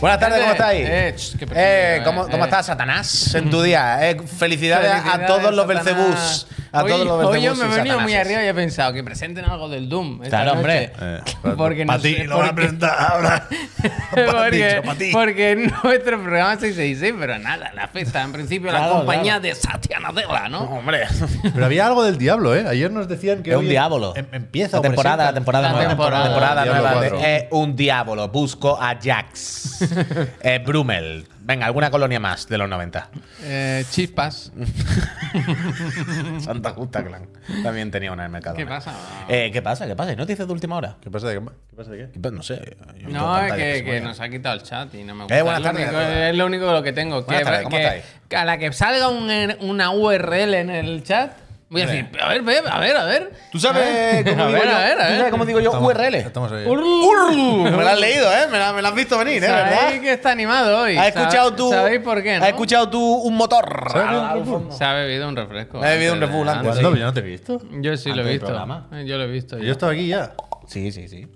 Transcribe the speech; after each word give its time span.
Buenas 0.00 0.20
tardes, 0.20 0.40
¿cómo 0.40 0.52
estáis? 0.52 0.86
Eh, 0.88 1.14
ch, 1.16 1.36
qué 1.38 1.46
Eh, 1.54 2.02
¿cómo, 2.04 2.22
eh, 2.24 2.28
cómo 2.30 2.44
eh. 2.44 2.46
estás, 2.46 2.66
Satanás, 2.66 3.34
en 3.34 3.50
tu 3.50 3.60
día? 3.62 4.08
Eh, 4.08 4.16
felicidades, 4.20 4.90
a 4.92 4.96
Felicidades, 5.00 5.26
todos 5.26 5.54
los. 5.54 5.66
Belcebús. 5.66 6.46
A 6.80 6.84
hoy, 6.84 6.90
todos 6.90 7.06
los 7.06 7.26
hoy 7.26 7.42
yo 7.42 7.54
me 7.54 7.64
he 7.64 7.68
venido 7.68 8.00
muy 8.00 8.14
arriba 8.14 8.44
y 8.44 8.46
he 8.48 8.54
pensado 8.54 8.92
que 8.92 9.02
presenten 9.04 9.44
algo 9.44 9.68
del 9.68 9.88
Doom. 9.88 10.22
esta 10.22 10.42
Claro, 10.42 10.52
hombre. 10.58 10.92
Eh, 11.00 11.20
Porque 11.56 11.84
para 11.86 11.96
no 11.98 12.02
ti, 12.02 12.16
lo 12.24 12.38
van 12.38 12.46
a 12.46 12.50
porque- 12.50 12.54
presentar 12.62 12.96
ahora. 13.12 13.48
Porque, 15.12 15.56
nuestro 15.82 16.20
programa 16.22 16.54
es 16.54 16.60
666, 16.60 17.14
pero 17.18 17.38
nada, 17.38 17.70
la 17.74 17.88
fiesta, 17.88 18.22
en 18.22 18.32
principio, 18.32 18.70
la 18.72 18.78
Claro, 18.78 18.94
compañía 18.94 19.40
de 19.40 19.54
Satya 19.54 19.98
Nadella, 20.00 20.48
No, 20.48 20.60
¿no? 20.64 20.78
hombre. 20.78 21.02
Pero 21.54 21.64
había 21.64 21.86
algo 21.86 22.02
del 22.04 22.18
diablo, 22.18 22.54
¿eh? 22.54 22.64
Ayer 22.68 22.90
nos 22.90 23.08
decían 23.08 23.42
que 23.42 23.50
Es 23.50 23.56
un 23.56 23.68
diablo. 23.68 24.14
em- 24.16 24.26
empieza 24.32 24.78
La 24.78 24.82
temporada, 24.82 25.24
la 25.26 25.32
temporada 25.34 25.68
La 25.68 25.72
nueva. 25.74 25.88
temporada. 25.88 26.24
temporada 26.24 26.64
nueva 26.64 27.06
eh, 27.22 27.48
un 27.50 27.76
diablo. 27.76 28.28
Busco 28.28 28.80
a 28.80 28.96
Jax. 29.02 29.82
eh, 30.42 30.62
Brummel. 30.64 31.26
Venga, 31.48 31.64
alguna 31.64 31.90
colonia 31.90 32.20
más 32.20 32.46
de 32.46 32.58
los 32.58 32.68
90. 32.68 33.08
Eh, 33.44 33.82
chispas. 33.90 34.52
Santa 36.40 36.72
Justa 36.72 37.02
Clan. 37.02 37.26
También 37.62 37.90
tenía 37.90 38.12
una 38.12 38.24
en 38.24 38.26
el 38.26 38.32
mercado. 38.32 38.54
¿Qué 38.54 38.66
pasa? 38.66 38.92
Eh, 39.30 39.48
¿Qué 39.50 39.62
pasa? 39.62 39.86
¿Qué 39.86 39.96
pasa? 39.96 40.12
¿Y 40.12 40.16
noticias 40.16 40.46
de 40.46 40.52
última 40.52 40.76
hora? 40.76 40.96
¿Qué 41.00 41.10
pasa 41.10 41.28
de 41.28 41.38
qué? 41.40 41.46
¿Qué 41.70 41.74
pasa 41.76 41.90
de 41.92 42.10
qué? 42.12 42.30
No 42.30 42.42
sé. 42.42 42.76
yo 42.98 43.08
No, 43.08 43.40
es 43.42 43.82
que, 43.82 44.00
nos 44.02 44.20
ha 44.20 44.28
quitado 44.28 44.56
el 44.56 44.62
chat 44.62 44.92
y 44.94 45.04
no 45.04 45.14
me 45.14 45.22
gusta. 45.24 45.38
Eh, 45.38 45.40
buenas 45.42 45.60
es, 45.60 45.64
lo 45.66 45.72
tardes. 45.72 45.88
único, 45.88 46.00
es 46.02 46.36
lo 46.36 46.46
único 46.46 46.72
lo 46.72 46.82
que 46.82 46.92
tengo. 46.92 47.22
Buenas 47.22 47.38
que, 47.40 47.44
tardes, 47.46 47.62
¿cómo 47.62 47.76
que- 47.78 47.82
estáis? 47.82 48.04
que 48.28 48.36
a 48.36 48.44
la 48.44 48.58
que 48.58 48.72
salga 48.74 49.08
un- 49.08 49.56
una 49.60 49.90
URL 49.90 50.52
en 50.60 50.68
el 50.68 51.02
chat, 51.02 51.32
voy 51.70 51.82
a 51.82 51.86
decir, 51.86 52.08
a 52.20 52.28
ver, 52.28 52.42
ve, 52.42 52.60
a 52.66 52.78
ver, 52.80 52.96
a 52.96 53.04
ver. 53.04 53.32
¿Tú 53.52 53.58
sabes 53.58 54.24
cómo 54.24 54.42
A 54.44 54.46
digo 54.46 54.52
ver, 54.58 54.64
yo? 54.68 54.76
a 54.76 54.78
ver, 54.80 54.92
a 55.00 55.04
¿Tú 55.04 55.10
ver. 55.10 55.16
sabes 55.18 55.30
cómo 55.30 55.44
digo 55.46 55.60
yo 55.60 55.70
Estamos- 55.70 55.94
URL? 55.94 56.14
Estamos 56.14 56.52
ahí. 56.52 56.64
Me 56.66 57.70
lo 57.70 57.88
has 57.88 58.00
leído, 58.00 58.32
¿eh? 58.32 58.46
Me 58.50 58.58
la, 58.58 58.72
me 58.72 58.82
la 58.82 58.88
has 58.88 58.94
visto 58.94 59.18
venir, 59.18 59.36
¿eh? 59.44 59.48
¿Verdad? 59.48 59.80
Sabéis 59.80 60.00
que 60.00 60.12
está 60.12 60.30
animado 60.30 60.82
hoy. 60.82 60.96
¿Has 60.96 61.08
escuchado 61.08 61.54
tú? 61.54 61.70
¿Sabéis 61.70 62.00
por 62.00 62.22
qué? 62.22 62.38
No? 62.38 62.44
¿Has 62.44 62.48
escuchado 62.50 62.88
tú 62.88 63.00
un 63.00 63.36
motor? 63.36 63.66
Se 64.70 64.84
ha 64.84 64.92
bebido 64.94 65.28
un 65.28 65.36
refresco. 65.36 65.84
He 65.84 65.88
bebido 65.90 66.14
un 66.14 66.20
de- 66.20 66.26
antes. 66.26 66.72
¿Cuándo? 66.72 66.96
Yo 66.96 67.04
no 67.04 67.12
te 67.12 67.20
he 67.20 67.22
visto. 67.22 67.60
Yo 67.80 67.96
sí 67.96 68.12
lo 68.12 68.22
he 68.26 68.32
visto. 68.32 68.48
Yo 69.04 69.18
lo 69.18 69.24
he 69.24 69.28
visto. 69.28 69.58
Yo 69.58 69.72
estaba 69.72 69.92
aquí 69.92 70.08
ya. 70.08 70.32
Sí, 70.66 70.92
sí, 70.92 71.08
sí. 71.08 71.26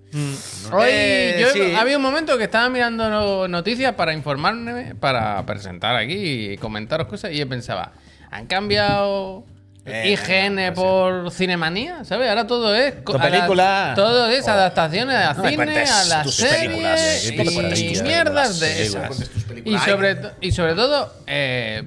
Hoy 0.72 0.88
Eh, 0.90 1.38
yo 1.40 1.48
sí. 1.50 1.74
había 1.74 1.96
un 1.96 2.02
momento 2.02 2.36
que 2.36 2.44
estaba 2.44 2.68
mirando 2.68 3.08
no- 3.08 3.48
noticias 3.48 3.94
para 3.94 4.12
informarme, 4.12 4.94
para 4.94 5.44
presentar 5.46 5.96
aquí 5.96 6.52
y 6.52 6.56
comentaros 6.58 7.06
cosas 7.06 7.32
y 7.32 7.38
yo 7.38 7.48
pensaba, 7.48 7.92
¿han 8.30 8.46
cambiado 8.46 9.46
Eh, 9.84 10.12
IGN 10.12 10.66
no 10.68 10.74
por 10.74 11.30
Cinemanía? 11.32 12.04
¿Sabes? 12.04 12.28
Ahora 12.28 12.46
todo 12.46 12.72
es 12.74 12.94
co- 13.02 13.12
Tu 13.14 13.18
a 13.18 13.24
la- 13.24 13.30
película. 13.30 13.92
todo 13.96 14.28
es 14.28 14.46
adaptaciones 14.46 15.16
a 15.16 15.34
No 15.34 15.48
cine, 15.48 15.62
a 15.82 16.04
las 16.04 16.22
tus 16.22 16.40
películas. 16.40 17.00
series 17.00 17.20
Sí, 17.20 17.34
y, 17.34 17.92
tus 17.94 18.02
mierdas 18.04 18.60
películas. 18.60 18.60
de 18.60 18.82
esas. 18.84 19.20
Y 19.40 19.42
películas. 19.48 19.84
sobre, 19.84 20.16
y 20.40 20.52
sobre 20.52 20.74
todo 20.74 21.12
eh, 21.26 21.82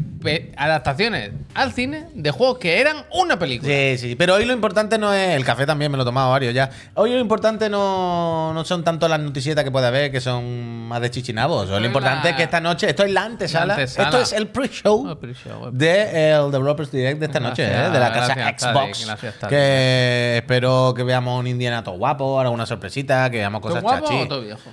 adaptaciones 0.57 1.31
al 1.53 1.71
cine 1.71 2.07
de 2.13 2.31
juegos 2.31 2.57
que 2.57 2.79
eran 2.81 2.97
una 3.13 3.39
película. 3.39 3.71
Sí, 3.71 3.97
sí, 3.97 4.15
pero 4.15 4.33
hoy 4.35 4.45
lo 4.45 4.53
importante 4.53 4.97
no 4.97 5.13
es. 5.13 5.29
El 5.35 5.45
café 5.45 5.65
también 5.65 5.89
me 5.91 5.97
lo 5.97 6.03
he 6.03 6.05
tomado 6.05 6.31
varios 6.31 6.53
ya. 6.53 6.69
Hoy 6.95 7.11
lo 7.11 7.19
importante 7.19 7.69
no, 7.69 8.51
no 8.53 8.65
son 8.65 8.83
tanto 8.83 9.07
las 9.07 9.19
noticietas 9.19 9.63
que 9.63 9.71
puede 9.71 9.87
haber, 9.87 10.11
que 10.11 10.19
son 10.19 10.87
más 10.87 10.99
de 11.01 11.11
chichinabos. 11.11 11.69
Lo 11.69 11.85
importante 11.85 12.25
la- 12.25 12.29
es 12.31 12.35
que 12.35 12.43
esta 12.43 12.59
noche, 12.59 12.89
esto 12.89 13.03
es 13.03 13.11
la 13.11 13.23
antesala. 13.23 13.67
La 13.67 13.73
antesala. 13.75 14.09
Esto 14.09 14.21
es 14.21 14.33
el 14.33 14.47
pre-show 14.47 15.07
Oh, 15.11 15.15
pre-show. 15.17 15.69
de 15.71 16.31
el 16.31 16.51
Developers 16.51 16.91
Direct 16.91 17.19
de 17.19 17.25
esta 17.27 17.39
noche, 17.39 17.63
Gracias, 17.67 17.84
¿eh? 17.87 17.91
de 17.91 17.99
la 17.99 18.11
casa 18.13 18.35
gracias, 18.35 18.61
Xbox. 18.71 19.05
Gracias, 19.05 19.35
que 19.49 20.37
espero 20.37 20.93
que 20.95 21.03
veamos 21.03 21.39
un 21.39 21.47
Indiana 21.47 21.83
todo 21.83 21.97
guapo, 21.97 22.39
alguna 22.39 22.65
sorpresita, 22.65 23.29
que 23.29 23.37
veamos 23.37 23.61
¿Todo 23.61 23.69
cosas 23.71 23.83
guapo 23.83 24.05
chachi. 24.07 24.21
o 24.23 24.27
todo 24.27 24.41
viejo? 24.41 24.69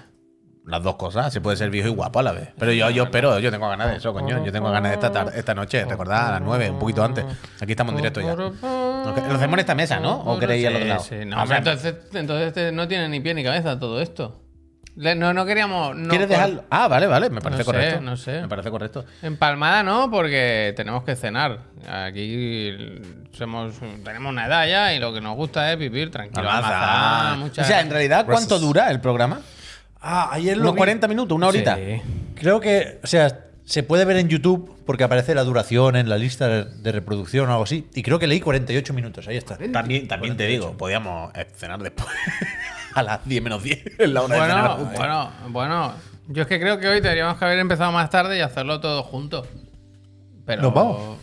Las 0.64 0.80
dos 0.82 0.94
cosas, 0.94 1.32
se 1.32 1.40
puede 1.40 1.56
ser 1.56 1.70
viejo 1.70 1.88
y 1.88 1.90
guapo 1.90 2.20
a 2.20 2.22
la 2.22 2.30
vez. 2.30 2.50
Pero 2.56 2.70
yo, 2.72 2.88
yo 2.90 3.02
espero, 3.02 3.36
yo 3.40 3.50
tengo 3.50 3.68
ganas 3.68 3.90
de 3.90 3.96
eso, 3.96 4.12
coño. 4.12 4.44
Yo 4.44 4.52
tengo 4.52 4.70
ganas 4.70 4.90
de 4.92 4.94
esta, 4.94 5.10
tar- 5.10 5.32
esta 5.34 5.54
noche, 5.54 5.84
recordad, 5.84 6.28
a 6.28 6.30
las 6.32 6.40
9, 6.40 6.70
un 6.70 6.78
poquito 6.78 7.02
antes. 7.02 7.24
Aquí 7.60 7.72
estamos 7.72 7.90
en 7.92 7.96
directo 7.96 8.20
ya. 8.20 8.34
¿Lo 8.36 8.50
hacemos 9.34 9.54
en 9.54 9.58
esta 9.58 9.74
mesa, 9.74 9.98
no? 9.98 10.20
¿O 10.20 10.38
queréis 10.38 10.64
al 10.68 10.76
otro 10.76 10.86
lado? 10.86 11.02
Sí, 11.02 11.16
no, 11.26 11.42
hombre. 11.42 11.58
entonces, 11.58 11.94
entonces 12.14 12.46
este 12.48 12.70
no 12.70 12.86
tiene 12.86 13.08
ni 13.08 13.18
pie 13.18 13.34
ni 13.34 13.42
cabeza 13.42 13.76
todo 13.78 14.00
esto. 14.00 14.41
Le- 14.96 15.14
No, 15.14 15.32
no 15.32 15.46
queríamos. 15.46 15.96
no 15.96 16.08
¿Quieres 16.10 16.28
dejarlo? 16.28 16.64
Ah, 16.70 16.86
vale, 16.88 17.06
vale, 17.06 17.30
me 17.30 17.40
parece 17.40 17.60
No 17.60 17.64
sé, 17.64 17.72
correcto. 17.72 18.00
no 18.02 18.16
sé. 18.16 18.40
Me 18.42 18.48
parece 18.48 18.70
correcto. 18.70 19.04
Empalmada 19.22 19.82
no, 19.82 20.10
porque 20.10 20.74
tenemos 20.76 21.02
que 21.04 21.16
cenar. 21.16 21.60
Aquí 21.88 22.76
somos, 23.32 23.74
tenemos 24.04 24.30
una 24.30 24.46
edad 24.46 24.66
ya 24.68 24.94
y 24.94 24.98
lo 24.98 25.12
que 25.14 25.20
nos 25.20 25.34
gusta 25.36 25.72
es 25.72 25.78
vivir 25.78 26.10
tranquilo. 26.10 26.42
Mucha- 27.38 27.62
O 27.62 27.64
sea, 27.64 27.80
en 27.80 27.90
realidad, 27.90 28.26
¿cuánto 28.26 28.58
dura 28.58 28.90
el 28.90 29.00
programa? 29.00 29.40
Ah, 30.00 30.28
ayer 30.32 30.56
lo 30.56 30.64
¿Unos 30.64 30.74
vi. 30.74 30.78
40 30.78 31.08
minutos? 31.08 31.36
¿Una 31.36 31.46
horita? 31.48 31.76
Sí. 31.76 32.02
Creo 32.34 32.60
que, 32.60 32.98
o 33.02 33.06
sea, 33.06 33.38
se 33.64 33.82
puede 33.84 34.04
ver 34.04 34.16
en 34.16 34.28
YouTube 34.28 34.76
porque 34.84 35.04
aparece 35.04 35.34
la 35.34 35.44
duración 35.44 35.94
en 35.96 36.08
la 36.08 36.18
lista 36.18 36.48
de- 36.64 36.92
reproducción 36.92 37.48
o 37.48 37.52
algo 37.52 37.64
así. 37.64 37.88
Y 37.94 38.02
creo 38.02 38.18
que 38.18 38.26
leí 38.26 38.40
48 38.40 38.92
minutos. 38.92 39.28
Ahí 39.28 39.36
está. 39.36 39.56
También, 39.56 40.08
también 40.08 40.36
te 40.36 40.46
digo, 40.48 40.76
podíamos 40.76 41.32
cenar 41.56 41.80
después. 41.82 42.08
a 42.94 43.02
las 43.02 43.24
10 43.26 43.42
menos 43.42 43.62
10. 43.62 43.78
Es 43.98 44.08
la 44.10 44.22
hora 44.22 44.34
de 44.34 44.40
cenar 44.40 44.76
Bueno, 44.78 44.94
bueno, 44.94 45.30
bueno. 45.48 45.92
Yo 46.28 46.42
es 46.42 46.48
que 46.48 46.60
creo 46.60 46.78
que 46.78 46.88
hoy 46.88 47.00
tendríamos 47.02 47.36
que 47.36 47.44
haber 47.44 47.58
empezado 47.58 47.90
más 47.92 48.08
tarde 48.10 48.38
y 48.38 48.40
hacerlo 48.40 48.80
todo 48.80 49.02
junto. 49.02 49.46
Pero. 50.46 50.62
¿Nos 50.62 50.72
vamos? 50.74 51.18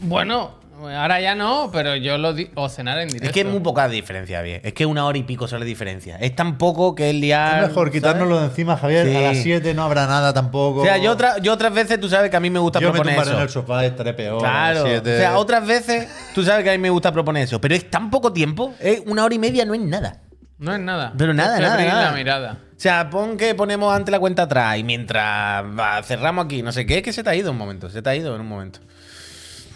Bueno, 0.00 0.52
ahora 0.82 1.20
ya 1.20 1.34
no, 1.34 1.68
pero 1.72 1.94
yo 1.94 2.16
lo 2.16 2.32
di 2.32 2.48
o 2.54 2.68
cenar 2.70 2.98
en 2.98 3.08
directo. 3.08 3.26
Es 3.26 3.32
que 3.32 3.40
es 3.40 3.46
muy 3.46 3.60
poca 3.60 3.86
diferencia, 3.88 4.40
bien. 4.40 4.60
Es 4.64 4.72
que 4.72 4.86
una 4.86 5.04
hora 5.04 5.18
y 5.18 5.22
pico 5.24 5.46
solo 5.46 5.64
diferencia. 5.64 6.16
Es 6.16 6.34
tan 6.34 6.56
poco 6.56 6.94
que 6.94 7.10
el 7.10 7.20
día. 7.20 7.60
Es 7.62 7.68
mejor 7.68 7.90
quitárnoslo 7.92 8.38
de 8.40 8.46
encima, 8.46 8.76
Javier. 8.78 9.06
Sí. 9.08 9.14
A 9.16 9.20
las 9.20 9.36
7 9.42 9.74
no 9.74 9.82
habrá 9.84 10.06
nada 10.06 10.32
tampoco. 10.32 10.80
O 10.80 10.84
sea, 10.84 10.96
yo, 10.96 11.12
otra- 11.12 11.38
yo 11.38 11.52
otras 11.52 11.72
veces, 11.74 12.00
tú 12.00 12.08
sabes 12.08 12.30
que 12.30 12.36
a 12.36 12.40
mí 12.40 12.48
me 12.48 12.58
gusta 12.58 12.80
Yo 12.80 12.88
me 12.88 12.92
proponer 12.94 13.14
tumbaré 13.16 13.30
eso. 13.30 13.38
en 13.38 13.42
el 13.44 13.48
sofá 13.50 13.84
y 13.84 13.88
estaré 13.88 14.14
peor. 14.14 14.36
a 14.38 14.38
Claro. 14.38 14.80
las 14.84 14.88
7. 14.88 15.14
O 15.14 15.18
sea, 15.18 15.38
otras 15.38 15.66
veces, 15.66 16.08
tú 16.34 16.42
sabes 16.42 16.64
que 16.64 16.70
a 16.70 16.72
mí 16.72 16.78
me 16.78 16.90
gusta 16.90 17.12
proponer 17.12 17.42
eso. 17.44 17.60
Pero 17.60 17.74
es 17.74 17.90
tan 17.90 18.10
poco 18.10 18.32
tiempo. 18.32 18.72
Es 18.80 19.02
una 19.06 19.24
hora 19.24 19.34
y 19.34 19.38
media 19.38 19.64
no 19.66 19.74
es 19.74 19.80
nada. 19.80 20.22
No 20.60 20.72
es 20.74 20.80
nada. 20.80 21.12
Pero 21.18 21.34
nada, 21.34 21.58
nada, 21.58 21.82
nada. 21.84 22.10
la 22.12 22.16
mirada. 22.16 22.58
O 22.76 22.80
sea, 22.82 23.10
pon 23.10 23.36
que 23.36 23.54
ponemos 23.54 23.92
ante 23.94 24.10
la 24.10 24.18
cuenta 24.20 24.42
atrás 24.42 24.78
y 24.78 24.84
mientras 24.84 25.64
va, 25.64 26.02
cerramos 26.02 26.44
aquí, 26.44 26.62
no 26.62 26.70
sé 26.72 26.86
qué, 26.86 26.98
es 26.98 27.02
que 27.02 27.12
se 27.12 27.22
te 27.24 27.30
ha 27.30 27.34
ido 27.34 27.50
un 27.50 27.56
momento. 27.58 27.90
Se 27.90 28.00
te 28.02 28.08
ha 28.10 28.14
ido 28.14 28.34
en 28.34 28.40
un 28.42 28.46
momento. 28.48 28.80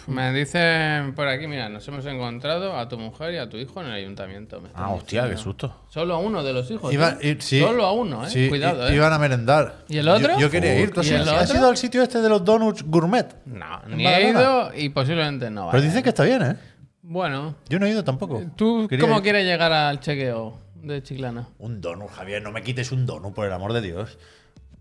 Me 0.07 0.31
dicen 0.31 1.15
por 1.15 1.27
aquí, 1.27 1.47
mira, 1.47 1.67
nos 1.67 1.87
hemos 1.87 2.05
encontrado 2.05 2.77
a 2.77 2.87
tu 2.87 2.99
mujer 2.99 3.33
y 3.33 3.37
a 3.39 3.49
tu 3.49 3.57
hijo 3.57 3.81
en 3.81 3.87
el 3.87 3.93
ayuntamiento. 3.93 4.61
me 4.61 4.69
Ah, 4.75 4.89
hostia, 4.91 5.27
qué 5.27 5.35
susto. 5.35 5.81
Solo 5.89 6.13
a 6.13 6.19
uno 6.19 6.43
de 6.43 6.53
los 6.53 6.69
hijos. 6.69 6.93
Iba- 6.93 7.17
¿eh? 7.21 7.37
sí. 7.39 7.59
Solo 7.59 7.85
a 7.87 7.91
uno, 7.91 8.23
¿eh? 8.23 8.29
Sí, 8.29 8.47
Cuidado, 8.47 8.87
¿eh? 8.87 8.95
Iban 8.95 9.11
a 9.13 9.17
merendar. 9.17 9.73
¿Y 9.89 9.97
el 9.97 10.07
otro? 10.07 10.33
Yo, 10.33 10.41
yo 10.41 10.51
quería 10.51 10.79
ir. 10.79 10.91
¿Tú 10.91 10.99
has, 10.99 11.07
¿Y 11.07 11.13
el 11.15 11.23
ido- 11.23 11.35
has 11.35 11.45
otro? 11.49 11.57
ido 11.57 11.69
al 11.69 11.77
sitio 11.77 12.03
este 12.03 12.21
de 12.21 12.29
los 12.29 12.45
donuts 12.45 12.83
gourmet? 12.83 13.25
No, 13.45 13.81
¿En 13.87 13.97
ni 13.97 14.05
he 14.05 14.29
ido 14.29 14.71
y 14.75 14.89
posiblemente 14.89 15.49
no 15.49 15.61
Pero 15.71 15.79
vaya. 15.81 15.85
dicen 15.85 16.03
que 16.03 16.09
está 16.09 16.23
bien, 16.23 16.41
¿eh? 16.43 16.55
Bueno, 17.01 17.55
Yo 17.67 17.79
no 17.79 17.87
he 17.87 17.89
ido 17.89 18.03
tampoco. 18.03 18.43
¿tú 18.55 18.87
Quería 18.87 19.01
cómo 19.07 19.17
ir. 19.17 19.23
quieres 19.23 19.45
llegar 19.45 19.71
al 19.73 19.99
chequeo 19.99 20.59
de 20.85 21.03
Chiclana? 21.03 21.47
Un 21.59 21.81
donut, 21.81 22.09
Javier. 22.11 22.41
No 22.41 22.51
me 22.51 22.61
quites 22.63 22.91
un 22.91 23.05
donut, 23.05 23.33
por 23.33 23.45
el 23.45 23.53
amor 23.53 23.73
de 23.73 23.81
Dios. 23.81 24.17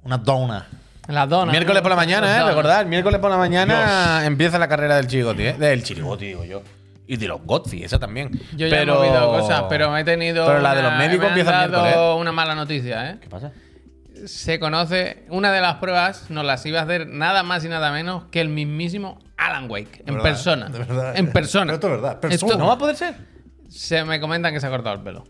Una 0.03 0.19
dona. 0.19 0.67
La 1.09 1.27
dona. 1.27 1.53
Miércoles 1.53 1.83
por 1.83 1.91
la 1.91 1.97
mañana, 1.97 2.39
¿eh? 2.41 2.45
Recordad, 2.49 2.87
miércoles 2.87 3.21
por 3.21 3.31
la 3.31 3.37
mañana 3.37 4.25
empieza 4.25 4.59
la 4.59 4.69
carrera 4.69 4.97
del 4.97 5.07
chirigoti, 5.07 5.43
¿eh? 5.43 5.53
Del 5.55 5.83
chirigoti, 5.83 6.27
digo 6.27 6.45
yo. 6.45 6.63
Y 7.07 7.19
de 7.19 7.29
los 7.29 7.43
Godfrey, 7.43 7.85
esa 7.85 7.99
también. 7.99 8.31
Yo 8.57 8.67
ya 8.67 8.77
pero... 8.79 8.95
he 9.05 9.09
movido 9.11 9.29
cosas, 9.29 9.65
pero 9.69 9.95
he 9.97 10.05
tenido. 10.05 10.47
Pero 10.47 10.61
la 10.61 10.75
de 10.75 10.81
una- 10.81 10.89
los 10.91 10.99
médicos 10.99 11.19
me 11.21 11.27
han 11.27 11.39
empieza 11.39 11.65
el 11.65 11.71
dado 11.71 11.83
miércoles. 11.85 12.21
una 12.21 12.33
mala 12.33 12.55
noticia, 12.55 13.11
¿eh? 13.11 13.19
¿Qué 13.21 13.29
pasa? 13.29 13.53
Se 14.25 14.59
conoce. 14.59 15.27
Una 15.29 15.53
de 15.53 15.61
las 15.61 15.75
pruebas 15.75 16.31
nos 16.31 16.47
las 16.47 16.65
iba 16.65 16.81
a 16.81 16.85
hacer 16.85 17.07
nada 17.07 17.43
más 17.43 17.63
y 17.65 17.69
nada 17.69 17.93
menos 17.93 18.25
que 18.31 18.41
el 18.41 18.49
mismísimo 18.49 19.19
Alan 19.37 19.71
Wake. 19.71 20.05
En 20.07 20.15
verdad, 20.15 20.23
persona. 20.23 20.69
de 20.71 20.79
verdad. 20.79 21.17
En 21.17 21.31
persona. 21.33 21.65
Pero 21.67 21.75
esto 21.75 21.87
es 21.89 21.93
verdad, 22.01 22.21
persona. 22.21 22.35
Esto- 22.53 22.59
¿No 22.59 22.67
va 22.69 22.73
a 22.75 22.79
poder 22.79 22.97
ser? 22.97 23.15
Se 23.69 24.03
me 24.05 24.19
comentan 24.21 24.55
que 24.55 24.61
se 24.61 24.67
ha 24.67 24.71
cortado 24.71 24.95
el 24.97 25.03
pelo. 25.03 25.25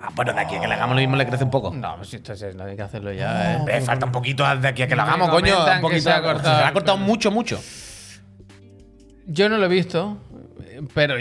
Ah, 0.00 0.10
bueno, 0.14 0.32
de 0.32 0.40
aquí 0.40 0.54
a 0.56 0.60
que 0.60 0.68
le 0.68 0.74
hagamos 0.74 0.94
lo 0.94 1.00
mismo 1.00 1.16
le 1.16 1.26
crece 1.26 1.44
un 1.44 1.50
poco. 1.50 1.72
No, 1.74 1.96
pues 1.96 2.14
esto 2.14 2.32
es, 2.32 2.54
no 2.54 2.64
hay 2.64 2.76
que 2.76 2.82
hacerlo 2.82 3.12
ya, 3.12 3.56
¿eh? 3.56 3.64
Eh, 3.68 3.80
falta 3.80 4.06
un 4.06 4.12
poquito 4.12 4.44
de 4.56 4.68
aquí 4.68 4.82
a 4.82 4.86
que 4.86 4.94
lo 4.94 5.02
hagamos, 5.02 5.28
coño. 5.28 5.54
Un 5.74 5.80
poquito. 5.80 6.02
se 6.02 6.12
ha 6.12 6.22
cortado 6.22 6.58
Se 6.58 6.64
ha 6.64 6.72
cortado 6.72 6.98
mucho, 6.98 7.30
mucho. 7.30 7.60
Yo 9.26 9.48
no 9.48 9.58
lo 9.58 9.66
he 9.66 9.68
visto, 9.68 10.16
pero 10.94 11.16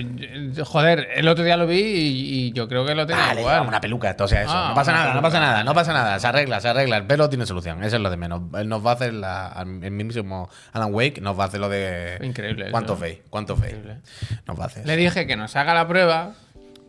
joder, 0.64 1.08
el 1.16 1.28
otro 1.28 1.44
día 1.44 1.58
lo 1.58 1.68
vi 1.68 1.80
y, 1.80 2.46
y 2.48 2.52
yo 2.54 2.68
creo 2.70 2.86
que 2.86 2.96
lo 2.96 3.06
tenía 3.06 3.28
Vale, 3.28 3.42
igual. 3.42 3.68
una 3.68 3.82
peluca, 3.82 4.12
esto, 4.12 4.24
o 4.24 4.28
sea, 4.28 4.44
eso. 4.44 4.52
Ah, 4.54 4.68
no 4.70 4.76
pasa 4.76 4.92
una 4.92 5.00
nada, 5.02 5.14
no 5.14 5.22
pasa 5.22 5.40
nada, 5.40 5.64
no 5.64 5.74
pasa 5.74 5.94
nada. 5.94 6.20
Se 6.20 6.28
arregla, 6.28 6.62
se 6.62 6.70
arregla. 6.70 6.98
El 6.98 7.06
pelo 7.06 7.28
tiene 7.28 7.46
solución, 7.46 7.84
eso 7.84 7.98
es 7.98 8.02
lo 8.02 8.10
de 8.10 8.16
menos. 8.18 8.44
Él 8.58 8.70
nos 8.70 8.86
va 8.86 8.92
a 8.92 8.94
hacer 8.94 9.14
la, 9.14 9.54
el 9.60 9.92
mismísimo 9.92 10.50
Alan 10.72 10.94
Wake, 10.94 11.20
nos 11.20 11.38
va 11.38 11.46
a 11.46 11.48
hacer 11.48 11.60
lo 11.60 11.68
de. 11.68 12.18
Increíble. 12.22 12.72
¿Cuánto 12.72 12.96
fe? 12.96 13.24
¿Cuánto 13.30 13.58
fe? 13.58 13.72
Increíble. 13.72 13.98
Nos 14.46 14.58
va 14.58 14.64
a 14.64 14.68
hacer. 14.68 14.86
Le 14.86 14.96
dije 14.96 15.28
que 15.28 15.36
nos 15.36 15.56
haga 15.58 15.74
la 15.74 15.86
prueba, 15.88 16.32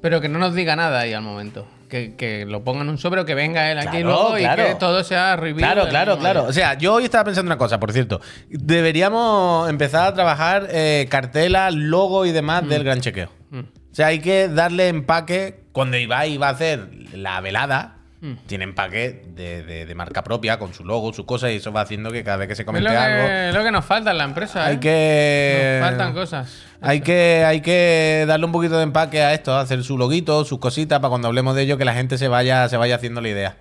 pero 0.01 0.21
que 0.21 0.29
no 0.29 0.39
nos 0.39 0.55
diga 0.55 0.77
nada 0.77 1.01
ahí 1.01 1.13
al 1.13 1.23
momento. 1.23 1.67
Que, 1.89 2.17
que 2.17 2.45
lo 2.45 2.65
ponga 2.65 2.83
en 2.83 2.91
un 2.91 2.99
sobre 2.99 3.23
o 3.23 3.25
que 3.25 3.35
venga 3.35 3.73
él 3.73 3.79
aquí 3.79 4.03
Claro, 4.03 4.07
luego 4.09 4.35
claro. 4.35 4.63
y 4.63 4.67
que 4.67 4.75
todo 4.75 5.03
sea 5.03 5.37
reveal 5.37 5.73
Claro, 5.73 5.89
claro, 5.89 6.19
claro. 6.19 6.45
O 6.45 6.53
sea, 6.53 6.75
yo 6.75 6.93
hoy 6.95 7.05
estaba 7.05 7.25
pensando 7.25 7.49
una 7.49 7.57
cosa, 7.57 7.81
por 7.81 7.93
cierto. 7.93 8.21
Deberíamos 8.51 9.71
empezar 9.71 10.07
a 10.07 10.15
trabajar 10.15 10.69
eh, 10.71 11.07
cartela, 11.11 11.71
logo 11.71 12.27
y 12.27 12.33
demás 12.33 12.69
del 12.69 12.85
gran 12.85 13.01
chequeo. 13.01 13.31
Mm. 13.51 13.61
O 13.61 13.95
sea, 13.95 14.09
hay 14.09 14.21
que 14.21 14.49
darle 14.49 14.89
empaque 14.89 15.65
cuando 15.73 15.97
Ibai 15.97 16.37
va 16.37 16.49
a 16.49 16.51
hacer 16.51 16.91
la 17.15 17.41
velada. 17.41 17.98
Tiene 18.47 18.65
empaque 18.65 19.23
de, 19.29 19.63
de- 19.63 19.87
de 19.87 19.95
marca 19.95 20.25
propia, 20.25 20.59
con 20.59 20.75
su 20.75 20.85
logo, 20.85 21.13
sus 21.13 21.25
cosas, 21.25 21.51
y 21.53 21.57
eso 21.57 21.71
va 21.73 21.83
haciendo 21.83 22.11
que 22.11 22.25
cada 22.25 22.37
vez 22.39 22.49
que 22.49 22.57
se 22.57 22.63
Es 22.63 22.67
comente 22.67 22.91
lo 22.91 22.99
algo. 22.99 23.29
que, 23.29 23.51
lo 23.55 23.63
que 23.63 23.71
nos 23.71 23.85
falta 23.85 24.11
en 24.11 24.19
la 24.19 24.25
empresa. 24.25 24.65
Hay 24.67 24.77
¿eh? 24.77 24.81
que. 24.81 25.79
Nos 25.81 25.89
faltan 25.89 26.13
cosas. 26.15 26.63
Hay 26.81 27.01
que, 27.01 27.45
hay 27.47 27.61
que 27.61 28.25
darle 28.27 28.47
un 28.47 28.53
poquito 28.53 28.77
de 28.77 28.83
empaque 28.85 29.23
a 29.23 29.35
esto, 29.35 29.57
hacer 29.57 29.83
su 29.85 29.97
loguito, 29.99 30.45
sus 30.45 30.59
cositas, 30.59 30.99
para 30.99 31.11
cuando 31.11 31.29
hablemos 31.29 31.55
de 31.55 31.63
ello, 31.63 31.79
que 31.79 31.85
la 31.85 31.95
gente 31.95 32.19
se 32.19 32.27
vaya, 32.29 32.69
se 32.69 32.77
vaya 32.77 32.97
haciendo 32.97 33.21
la 33.21 33.29
idea. 33.29 33.57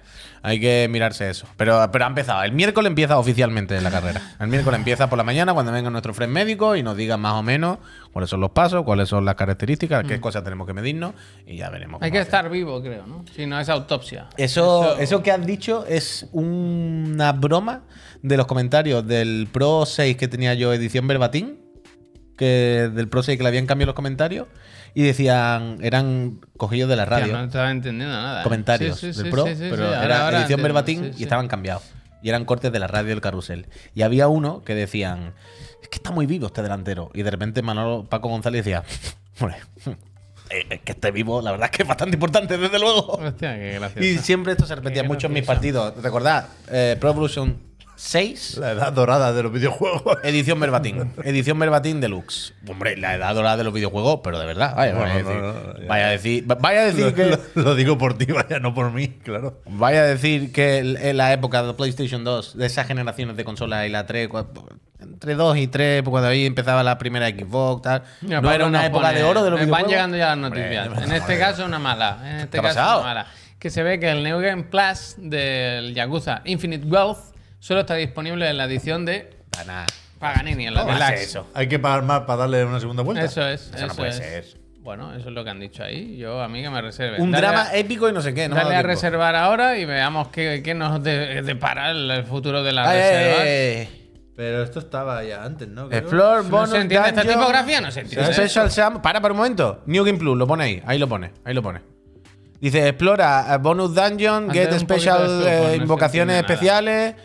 Hay 0.48 0.62
que 0.62 0.88
mirarse 0.90 1.30
eso. 1.30 1.46
Pero, 1.58 1.90
pero 1.92 2.06
ha 2.06 2.08
empezado. 2.08 2.42
El 2.42 2.54
miércoles 2.54 2.88
empieza 2.88 3.18
oficialmente 3.20 3.82
la 3.82 3.92
carrera. 3.92 4.22
El 4.40 4.48
miércoles 4.48 4.78
empieza 4.78 5.10
por 5.10 5.18
la 5.18 5.26
mañana 5.26 5.54
cuando 5.54 5.74
venga 5.74 5.90
nuestro 5.90 6.14
friend 6.14 6.32
médico 6.32 6.78
y 6.78 6.84
nos 6.84 6.96
diga 6.96 7.18
más 7.18 7.34
o 7.34 7.44
menos 7.44 7.80
cuáles 8.14 8.30
son 8.30 8.40
los 8.40 8.52
pasos, 8.52 8.84
cuáles 8.84 9.10
son 9.10 9.26
las 9.26 9.36
características, 9.36 10.06
qué 10.06 10.22
cosas 10.22 10.46
tenemos 10.46 10.66
que 10.66 10.72
medirnos 10.72 11.16
y 11.46 11.58
ya 11.58 11.70
veremos. 11.70 12.00
Mm. 12.00 12.04
Hay 12.06 12.12
que 12.12 12.20
estar 12.20 12.50
vivo, 12.50 12.82
creo, 12.82 13.06
¿no? 13.06 13.26
Si 13.36 13.46
no 13.46 13.60
es 13.60 13.68
autopsia. 13.68 14.28
Eso, 14.38 14.98
eso 14.98 15.22
que 15.22 15.32
has 15.32 15.46
dicho 15.46 15.86
es 15.86 16.30
una 16.32 17.34
broma 17.34 17.82
de 18.22 18.38
los 18.38 18.46
comentarios 18.48 19.06
del 19.06 19.50
Pro 19.52 19.86
6 19.86 20.16
que 20.16 20.30
tenía 20.30 20.54
yo 20.54 20.72
edición 20.72 21.08
verbatim, 21.08 21.58
que 22.38 22.90
del 22.94 23.10
Pro 23.10 23.22
6 23.22 23.38
que 23.38 23.44
le 23.44 23.50
habían 23.50 23.66
cambiado 23.66 23.88
los 23.88 23.96
comentarios 23.96 24.48
y 24.98 25.04
decían, 25.04 25.78
eran 25.84 26.40
cogidos 26.58 26.90
de 26.90 26.96
la 26.96 27.06
radio, 27.06 27.32
no 27.32 27.44
estaba 27.44 27.70
entendiendo 27.70 28.16
nada. 28.16 28.42
¿eh? 28.42 28.44
comentarios 28.44 29.00
del 29.00 29.30
Pro, 29.30 29.46
pero 29.46 29.94
era 29.94 30.40
edición 30.40 30.64
verbatim 30.64 31.12
y 31.16 31.22
estaban 31.22 31.48
cambiados. 31.48 31.84
Y 32.24 32.30
eran 32.30 32.46
cortes 32.46 32.72
de 32.72 32.80
la 32.80 32.88
radio 32.88 33.10
del 33.10 33.22
carrusel. 33.22 33.68
Y 33.94 34.02
había 34.02 34.28
uno 34.28 34.64
que 34.64 34.74
decían, 34.74 35.36
es 35.84 35.90
que 35.90 35.98
está 35.98 36.10
muy 36.10 36.26
vivo 36.26 36.48
este 36.48 36.64
delantero. 36.64 37.12
Y 37.14 37.22
de 37.22 37.30
repente 37.30 37.62
Manolo 37.62 38.06
Paco 38.10 38.28
González 38.28 38.66
decía, 38.66 38.84
hombre, 39.40 39.58
eh, 40.50 40.66
es 40.68 40.82
que 40.82 40.94
esté 40.94 41.12
vivo, 41.12 41.44
la 41.44 41.52
verdad 41.52 41.70
es 41.72 41.78
que 41.78 41.84
es 41.84 41.88
bastante 41.88 42.16
importante, 42.16 42.58
desde 42.58 42.80
luego. 42.80 43.20
Hostia, 43.20 43.54
qué. 43.54 44.04
Y 44.04 44.18
siempre 44.18 44.54
esto 44.54 44.66
se 44.66 44.74
repetía 44.74 45.04
Qué 45.04 45.08
mucho 45.08 45.28
en 45.28 45.34
mis 45.34 45.46
partidos. 45.46 46.02
Recordad, 46.02 46.48
eh, 46.72 46.98
Pro 47.00 47.12
Evolution 47.12 47.56
6, 48.00 48.58
La 48.60 48.72
edad 48.72 48.94
dorada 48.94 49.34
de 49.34 49.42
los 49.44 49.52
videojuegos. 49.52 50.18
edición 50.24 50.60
verbatim. 50.60 51.10
edición 51.24 51.58
verbatim 51.58 52.00
deluxe. 52.00 52.54
Hombre, 52.68 52.96
la 52.96 53.16
edad 53.16 53.34
dorada 53.34 53.58
de 53.58 53.64
los 53.64 53.74
videojuegos, 53.74 54.20
pero 54.24 54.40
de 54.40 54.46
verdad. 54.46 54.76
Vaya, 54.76 54.96
a 55.02 55.16
decir, 55.18 55.26
no, 55.36 55.54
no, 55.54 55.80
ya. 55.80 55.88
vaya 55.88 56.06
a 56.06 56.10
decir, 56.12 56.46
vaya 56.46 56.80
a 56.82 56.84
decir 56.86 57.06
Lo, 57.06 57.14
que. 57.16 57.26
lo- 57.56 57.64
lo 57.64 57.76
digo 57.76 57.98
por 57.98 58.18
ti, 58.18 58.26
vaya, 58.26 58.60
no 58.60 58.74
por 58.76 58.92
mí, 58.92 59.08
claro. 59.24 59.60
Vaya 59.66 60.02
a 60.02 60.06
decir 60.06 60.52
que 60.52 60.78
en 60.78 61.18
la 61.18 61.34
época 61.34 61.64
de 61.64 61.74
PlayStation 61.74 62.24
2, 62.24 62.56
de 62.58 62.66
esas 62.68 62.86
generaciones 62.88 63.36
de 63.36 63.44
consolas 63.44 63.88
y 63.88 63.90
la 63.90 64.06
3, 64.06 64.30
cua- 64.30 64.48
entre 65.00 65.34
2 65.36 65.58
y 65.58 65.68
3, 65.68 66.04
pues 66.04 66.12
cuando 66.12 66.30
ahí 66.30 66.46
empezaba 66.46 66.84
la 66.84 66.98
primera 67.00 67.28
Xbox, 67.30 67.82
tal. 67.82 68.04
Mira, 68.22 68.42
no 68.42 68.52
era 68.52 68.66
una 68.68 68.80
nos 68.80 68.88
época 68.90 69.08
pone- 69.08 69.18
de 69.20 69.24
oro 69.24 69.44
de 69.44 69.50
los 69.50 69.60
eh, 69.60 69.66
Van 69.66 69.68
videojuegos. 69.86 69.92
llegando 69.92 70.18
ya 70.18 70.36
las 70.36 70.46
Hombre, 70.46 70.80
noticias. 70.86 71.04
en 71.10 71.16
este 71.16 71.40
caso, 71.40 71.66
una 71.66 71.80
mala. 71.80 72.20
En 72.24 72.36
este 72.42 72.50
¿Qué 72.50 72.60
ha 72.60 72.62
caso, 72.62 72.76
pasado? 72.76 73.00
una 73.02 73.08
mala. 73.10 73.28
Que 73.58 73.72
se 73.72 73.82
ve 73.82 74.00
que 74.00 74.12
el 74.12 74.24
New 74.24 74.40
Game 74.40 74.64
Plus 74.66 75.16
del 75.18 75.96
Yakuza 75.96 76.42
Infinite 76.46 76.86
Wealth 76.86 77.18
solo 77.60 77.82
está 77.82 77.96
disponible 77.96 78.50
en 78.50 78.58
la 78.58 78.66
edición 78.66 79.06
de 79.06 79.30
nada. 79.66 79.86
Paganini, 80.20 80.66
en 80.68 80.74
la 80.74 80.82
¿Cómo 80.82 80.94
va 80.94 80.96
a 80.98 81.00
ser 81.00 81.16
Deluxe. 81.16 81.30
eso? 81.30 81.48
Hay 81.54 81.68
que 81.68 81.78
pagar 81.80 82.04
más 82.04 82.22
para 82.22 82.38
darle 82.40 82.66
una 82.66 82.80
segunda 82.80 83.04
vuelta. 83.04 83.24
Eso 83.26 83.48
es. 83.48 83.72
Eso 83.76 83.88
no 83.88 83.94
puede 83.94 84.10
es. 84.10 84.16
ser. 84.18 84.46
Bueno, 84.82 85.14
eso 85.14 85.28
es 85.30 85.36
lo 85.36 85.44
que 85.44 85.50
han 85.50 85.60
dicho 85.60 85.84
ahí. 85.84 86.18
Yo, 86.18 86.42
a 86.42 86.48
mí 86.48 86.62
que 86.62 86.70
me 86.70 86.82
reserve. 86.82 87.22
Un 87.22 87.30
Dale 87.32 87.46
drama 87.46 87.64
a- 87.64 87.76
épico 87.78 88.10
y 88.10 88.14
no 88.14 88.22
sé 88.22 88.34
qué. 88.34 88.48
No 88.48 88.56
me 88.56 88.62
ha 88.62 88.64
Dale 88.64 88.76
dado 88.76 88.80
a 88.80 88.88
tiempo. 88.88 89.02
reservar 89.02 89.36
ahora 89.36 89.78
y 89.78 89.86
veamos 89.86 90.30
qué, 90.30 90.62
qué 90.64 90.74
nos 90.74 91.04
de- 91.04 91.42
depara 91.44 91.92
el, 91.92 92.10
el 92.10 92.24
futuro 92.24 92.64
de 92.64 92.72
las 92.72 92.88
Ay, 92.88 93.00
ay, 93.00 93.10
reservas. 93.14 93.40
ay, 93.42 93.48
ay. 93.48 94.04
Pero 94.36 94.64
esto 94.64 94.80
estaba 94.80 95.24
ya 95.24 95.44
antes, 95.44 95.68
¿no? 95.68 95.88
Creo. 95.90 96.00
Explore, 96.00 96.44
No 96.44 96.50
bonus, 96.50 96.70
se 96.70 96.78
entiende 96.78 97.10
esta 97.10 97.22
dungeon, 97.22 97.40
tipografía, 97.40 97.82
no 97.82 97.92
se 97.92 98.00
entiende. 98.02 98.34
Special 98.34 98.72
Sam. 98.72 99.02
Para, 99.02 99.20
para 99.20 99.34
un 99.34 99.38
momento. 99.38 99.82
New 99.88 100.04
Game 100.06 100.18
Plus, 100.20 100.38
lo 100.38 100.48
pone 100.48 100.64
ahí. 100.64 100.82
Ahí 100.86 100.98
lo 101.00 101.08
pone. 101.10 101.32
Ahí 101.44 101.54
lo 101.54 101.62
pone. 101.62 101.82
Dice, 102.62 102.88
explora 102.88 103.46
eh, 103.54 103.58
bonus 103.58 103.94
dungeon, 103.94 104.46
Antes 104.46 104.54
get 104.54 104.72
un 104.72 104.88
poquito 104.88 104.96
special 104.96 105.22
eh, 105.22 105.44
pues 105.44 105.62
no 105.64 105.70
se 105.70 105.76
invocaciones 105.78 106.36
entiende 106.40 106.54
especiales, 106.54 107.16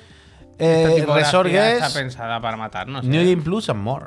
eh, 0.59 1.05
resort 1.07 1.49
está 1.49 1.91
pensada 1.93 2.41
para 2.41 2.57
matarnos. 2.57 3.05
New 3.05 3.21
¿eh? 3.21 3.31
Game 3.31 3.43
Plus 3.43 3.69
and 3.69 3.83
more. 3.83 4.07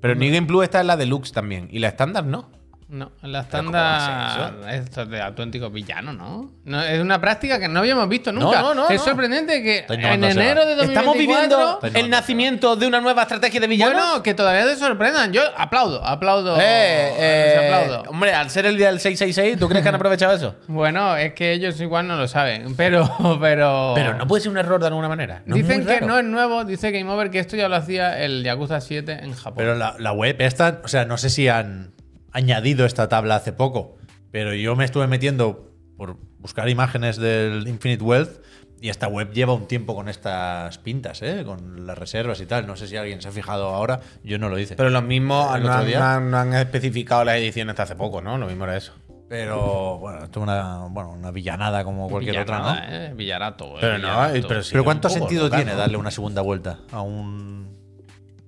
Pero 0.00 0.14
New 0.14 0.32
Game 0.32 0.46
Plus 0.46 0.64
está 0.64 0.80
en 0.80 0.86
la 0.86 0.96
deluxe 0.96 1.32
también. 1.32 1.68
Y 1.70 1.78
la 1.78 1.88
estándar 1.88 2.24
no. 2.24 2.50
No, 2.94 3.10
en 3.24 3.32
la 3.32 3.42
Pero 3.42 3.64
¿cómo 3.64 3.72
va 3.76 3.96
a 3.96 4.46
estándar. 4.46 4.74
Esto 4.74 5.02
es 5.02 5.08
de 5.08 5.20
auténticos 5.20 5.72
villanos, 5.72 6.14
¿no? 6.14 6.52
No, 6.64 6.80
Es 6.80 7.00
una 7.00 7.20
práctica 7.20 7.58
que 7.58 7.66
no 7.66 7.80
habíamos 7.80 8.08
visto 8.08 8.30
nunca. 8.30 8.62
no, 8.62 8.72
no, 8.72 8.88
es 8.88 9.00
no. 9.00 9.04
sorprendente 9.04 9.64
que 9.64 9.84
en 9.88 10.22
enero 10.22 10.64
de 10.64 10.76
2024. 10.76 10.84
Estamos 10.84 11.18
viviendo 11.18 11.80
el 11.92 12.08
nacimiento 12.08 12.76
de 12.76 12.86
una 12.86 13.00
nueva 13.00 13.22
estrategia 13.22 13.58
de 13.58 13.66
villanos. 13.66 13.94
Bueno, 14.00 14.22
que 14.22 14.34
todavía 14.34 14.64
te 14.64 14.76
sorprendan. 14.76 15.32
Yo 15.32 15.42
aplaudo, 15.56 16.06
aplaudo. 16.06 16.56
eh, 16.60 17.14
eh, 17.18 17.72
aplaudo. 17.72 18.10
hombre, 18.10 18.32
al 18.32 18.48
ser 18.50 18.66
el 18.66 18.76
día 18.76 18.86
del 18.86 19.00
666, 19.00 19.58
¿tú 19.58 19.68
crees 19.68 19.82
que 19.82 19.88
han 19.88 19.96
aprovechado 19.96 20.32
eso? 20.32 20.54
Bueno, 20.68 21.16
es 21.16 21.34
que 21.34 21.52
ellos 21.52 21.80
igual 21.80 22.06
no 22.06 22.16
lo 22.16 22.28
saben, 22.28 22.76
pero. 22.76 23.10
Pero, 23.40 23.92
Pero 23.96 24.14
no 24.14 24.26
puede 24.28 24.42
ser 24.42 24.52
un 24.52 24.58
error 24.58 24.80
de 24.80 24.86
alguna 24.86 25.08
manera. 25.08 25.42
Dicen 25.46 25.84
que 25.84 26.00
no 26.00 26.18
es 26.18 26.24
nuevo, 26.24 26.64
dice 26.64 26.92
Game 26.92 27.10
Over 27.10 27.30
que 27.30 27.40
esto 27.40 27.56
ya 27.56 27.68
lo 27.68 27.74
hacía 27.76 28.20
el 28.22 28.44
Yakuza 28.44 28.80
7 28.80 29.20
en 29.22 29.32
Japón. 29.34 29.54
Pero 29.56 29.74
la, 29.74 29.96
la 29.98 30.12
web 30.12 30.36
esta, 30.38 30.80
o 30.84 30.88
sea, 30.88 31.04
no 31.04 31.18
sé 31.18 31.30
si 31.30 31.48
han 31.48 31.93
añadido 32.34 32.84
esta 32.84 33.08
tabla 33.08 33.36
hace 33.36 33.52
poco, 33.54 33.96
pero 34.30 34.52
yo 34.54 34.76
me 34.76 34.84
estuve 34.84 35.06
metiendo 35.06 35.70
por 35.96 36.16
buscar 36.38 36.68
imágenes 36.68 37.16
del 37.16 37.66
Infinite 37.66 38.02
Wealth 38.04 38.42
y 38.80 38.90
esta 38.90 39.06
web 39.08 39.32
lleva 39.32 39.54
un 39.54 39.66
tiempo 39.66 39.94
con 39.94 40.08
estas 40.10 40.76
pintas, 40.78 41.22
¿eh? 41.22 41.42
con 41.46 41.86
las 41.86 41.96
reservas 41.96 42.40
y 42.42 42.46
tal. 42.46 42.66
No 42.66 42.76
sé 42.76 42.86
si 42.86 42.96
alguien 42.98 43.22
se 43.22 43.28
ha 43.28 43.32
fijado 43.32 43.68
ahora, 43.68 44.00
yo 44.22 44.38
no 44.38 44.50
lo 44.50 44.58
hice. 44.58 44.76
Pero 44.76 44.90
los 44.90 45.02
mismos 45.02 45.58
no 45.60 45.72
han, 45.72 45.86
día. 45.86 45.98
no 46.00 46.04
han- 46.04 46.30
no 46.30 46.36
han 46.38 46.52
especificado 46.54 47.24
las 47.24 47.36
ediciones 47.36 47.70
hasta 47.72 47.84
hace 47.84 47.96
poco, 47.96 48.20
¿no? 48.20 48.36
Lo 48.36 48.46
mismo 48.46 48.64
era 48.64 48.76
eso. 48.76 48.92
Pero 49.26 49.98
bueno, 49.98 50.24
esto 50.24 50.40
es 50.40 50.42
una, 50.42 50.80
bueno, 50.90 51.12
una 51.12 51.30
villanada 51.30 51.82
como 51.82 52.10
cualquier 52.10 52.40
otra, 52.40 52.58
¿no? 52.58 52.76
¿eh? 52.78 53.12
Villarato. 53.14 53.76
eh, 53.76 53.78
Pero 53.80 53.98
no, 53.98 54.48
pero 54.48 54.62
sí. 54.62 54.72
Pero 54.72 54.84
¿cuánto 54.84 55.08
poco, 55.08 55.18
sentido 55.20 55.48
tiene 55.48 55.72
¿no? 55.72 55.78
darle 55.78 55.96
una 55.96 56.10
segunda 56.10 56.42
vuelta 56.42 56.80
a 56.92 57.00
un 57.00 57.73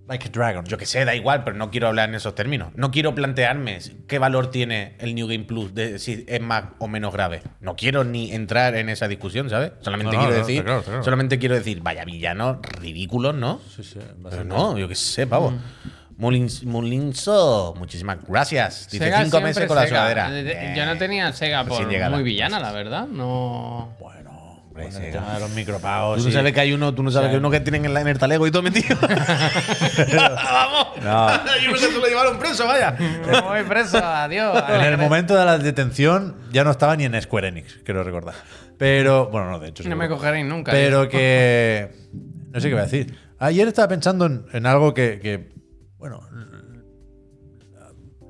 Like 0.09 0.29
a 0.29 0.31
Dragon? 0.31 0.65
Yo 0.67 0.79
que 0.79 0.87
sé, 0.87 1.05
da 1.05 1.15
igual, 1.17 1.43
pero 1.43 1.57
no 1.57 1.71
quiero 1.71 1.89
hablar 1.89 2.09
en 2.09 2.15
esos 2.15 2.35
términos. 2.35 2.69
No 2.77 2.91
quiero 2.93 3.15
plantearme 3.15 3.79
qué 4.07 4.19
valor 4.21 4.51
tiene 4.53 4.95
el 5.01 5.15
New 5.17 5.27
Game 5.27 5.45
Plus, 5.45 5.75
de 5.75 5.99
si 5.99 6.25
es 6.29 6.41
más 6.41 6.65
o 6.79 6.87
menos 6.87 7.13
grave. 7.13 7.43
No 7.61 7.75
quiero 7.75 8.05
ni 8.05 8.33
entrar 8.33 8.77
en 8.77 8.89
esa 8.89 9.09
discusión, 9.09 9.51
¿sabes? 9.51 9.73
Solamente 9.81 10.15
No, 10.17 10.21
quiero 10.23 10.33
no, 10.35 10.39
decir, 10.39 10.57
está 10.59 10.65
claro, 10.65 10.79
está 10.81 10.91
claro. 10.93 11.05
solamente 11.05 11.39
quiero 11.41 11.55
decir, 11.57 11.81
vaya 11.83 12.05
villanos 12.05 12.59
ridículos, 12.81 13.35
¿no? 13.35 13.61
Sí, 13.75 13.83
sí, 13.83 13.99
Pero 14.31 14.45
no, 14.45 14.79
yo 14.79 14.87
qué 14.87 14.95
sé, 14.95 15.27
pavo. 15.27 15.53
Mullins, 16.19 16.65
Mullinso, 16.65 17.75
muchísimas 17.79 18.19
gracias. 18.27 18.89
Dice 18.91 19.05
Sega 19.05 19.23
cinco 19.25 19.41
meses 19.43 19.67
con 19.67 19.77
la 19.77 19.87
sudadera. 19.87 20.31
De- 20.31 20.43
de- 20.45 20.53
Eh, 20.53 20.75
Yo 20.77 20.87
no 20.87 20.97
tenía 20.97 21.31
Sega 21.33 21.63
Recién 21.63 21.89
por 22.01 22.11
muy 22.11 22.23
villana, 22.23 22.59
la 22.59 22.73
verdad. 22.73 23.07
No. 23.07 23.95
Bueno, 24.01 24.26
Hombre, 24.85 24.93
con 24.95 25.03
el 25.05 25.13
tema 25.13 25.35
de 25.35 25.41
los 25.41 25.51
micropagos. 25.51 26.19
Tú 26.19 26.25
no 26.25 26.29
y- 26.31 26.33
sabes 26.33 26.53
que 26.53 26.61
hay 26.61 26.73
uno, 26.73 26.95
tú 26.95 27.03
no 27.03 27.11
sabes 27.11 27.27
Sí. 27.27 27.31
que 27.31 27.35
hay 27.37 27.39
uno 27.39 27.51
que 27.51 27.61
tienen 27.61 27.85
en, 27.87 27.95
la, 27.95 28.01
en 28.03 28.09
el 28.09 28.19
talego 28.19 28.47
y 28.47 28.51
todo 28.51 28.63
metido. 28.63 28.97
Vamos. 29.01 30.87
No. 31.03 31.29
Hay 31.29 31.67
uno 31.67 31.75
que 31.75 31.79
se 31.81 31.93
lo 31.93 32.07
llevaron 32.07 32.39
preso, 32.39 32.67
vaya. 32.67 32.93
Me 32.93 33.41
voy 33.41 33.63
preso, 33.65 33.99
adiós. 33.99 34.63
En 34.69 34.81
el 34.83 34.99
momento 34.99 35.35
de 35.37 35.45
la 35.45 35.59
detención 35.59 36.37
ya 36.53 36.65
no 36.65 36.71
estaba 36.71 36.97
ni 36.97 37.05
en 37.05 37.21
Square 37.21 37.49
Enix, 37.49 37.79
quiero 37.85 38.03
recordar. 38.03 38.35
Pero, 38.79 39.29
bueno, 39.31 39.51
no, 39.51 39.59
de 39.59 39.69
hecho. 39.69 39.83
No 39.85 39.89
seguro. 39.91 40.09
me 40.09 40.09
cogeréis 40.09 40.47
nunca. 40.47 40.73
Pero 40.73 41.09
que. 41.09 41.91
No 42.53 42.61
sé 42.61 42.69
qué 42.69 42.75
voy 42.75 42.83
a 42.83 42.85
decir. 42.87 43.19
Ayer 43.39 43.69
estaba 43.69 43.89
pensando 43.89 44.27
en, 44.27 44.47
en 44.53 44.67
algo 44.67 44.93
que, 44.95 45.19
que, 45.21 45.53
Bueno. 45.99 46.21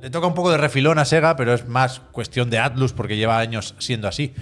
Le 0.01 0.11
toca 0.11 0.27
un 0.27 0.35
poco 0.35 0.51
de 0.53 0.59
refilón 0.59 0.99
a 0.99 1.05
Sega, 1.05 1.35
pero 1.37 1.53
es 1.55 1.67
más 1.67 2.01
cuestión 2.13 2.49
de 2.51 2.59
Atlus 2.59 2.93
porque 2.93 3.17
lleva 3.17 3.39
años 3.41 3.75
siendo 3.79 4.07
así. 4.07 4.35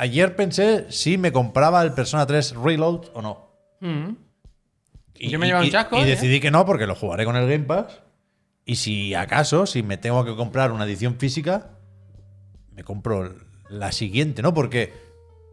Ayer 0.00 0.34
pensé 0.34 0.86
si 0.90 1.18
me 1.18 1.30
compraba 1.30 1.82
el 1.82 1.92
Persona 1.92 2.26
3 2.26 2.54
Reload 2.56 3.08
o 3.12 3.20
no. 3.20 3.50
Mm. 3.80 4.16
Y, 5.16 5.28
Yo 5.28 5.38
me 5.38 5.46
llevo 5.46 5.60
un 5.60 5.66
y- 5.66 5.70
chasco, 5.70 5.98
Y 5.98 6.02
¿eh? 6.02 6.06
decidí 6.06 6.40
que 6.40 6.50
no 6.50 6.64
porque 6.64 6.86
lo 6.86 6.94
jugaré 6.94 7.26
con 7.26 7.36
el 7.36 7.46
Game 7.46 7.64
Pass. 7.64 8.00
Y 8.64 8.76
si 8.76 9.14
acaso, 9.14 9.66
si 9.66 9.82
me 9.82 9.98
tengo 9.98 10.24
que 10.24 10.34
comprar 10.36 10.72
una 10.72 10.84
edición 10.84 11.16
física, 11.16 11.72
me 12.72 12.82
compro 12.82 13.34
la 13.68 13.92
siguiente, 13.92 14.40
¿no? 14.40 14.54
Porque 14.54 14.94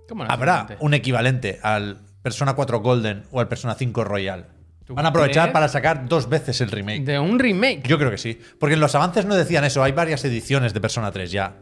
¿Cómo 0.08 0.24
la 0.24 0.30
habrá 0.34 0.62
siguiente? 0.62 0.86
un 0.86 0.94
equivalente 0.94 1.60
al 1.62 1.98
Persona 2.22 2.54
4 2.54 2.80
Golden 2.80 3.26
o 3.32 3.42
al 3.42 3.50
Persona 3.50 3.76
5 3.76 4.06
Royal. 4.06 4.48
¿Tú 4.86 4.96
Van 4.96 5.06
a 5.06 5.10
aprovechar 5.10 5.52
para 5.52 5.68
sacar 5.68 6.08
dos 6.08 6.30
veces 6.30 6.62
el 6.62 6.72
remake. 6.72 7.04
De 7.04 7.20
un 7.20 7.38
remake. 7.38 7.84
Yo 7.86 7.98
creo 7.98 8.12
que 8.12 8.18
sí. 8.18 8.40
Porque 8.62 8.76
en 8.76 8.80
los 8.80 8.96
avances 8.96 9.26
no 9.26 9.36
decían 9.36 9.66
eso. 9.66 9.84
Hay 9.84 9.92
varias 9.92 10.24
ediciones 10.24 10.74
de 10.74 10.80
Persona 10.80 11.12
3 11.12 11.30
ya. 11.32 11.58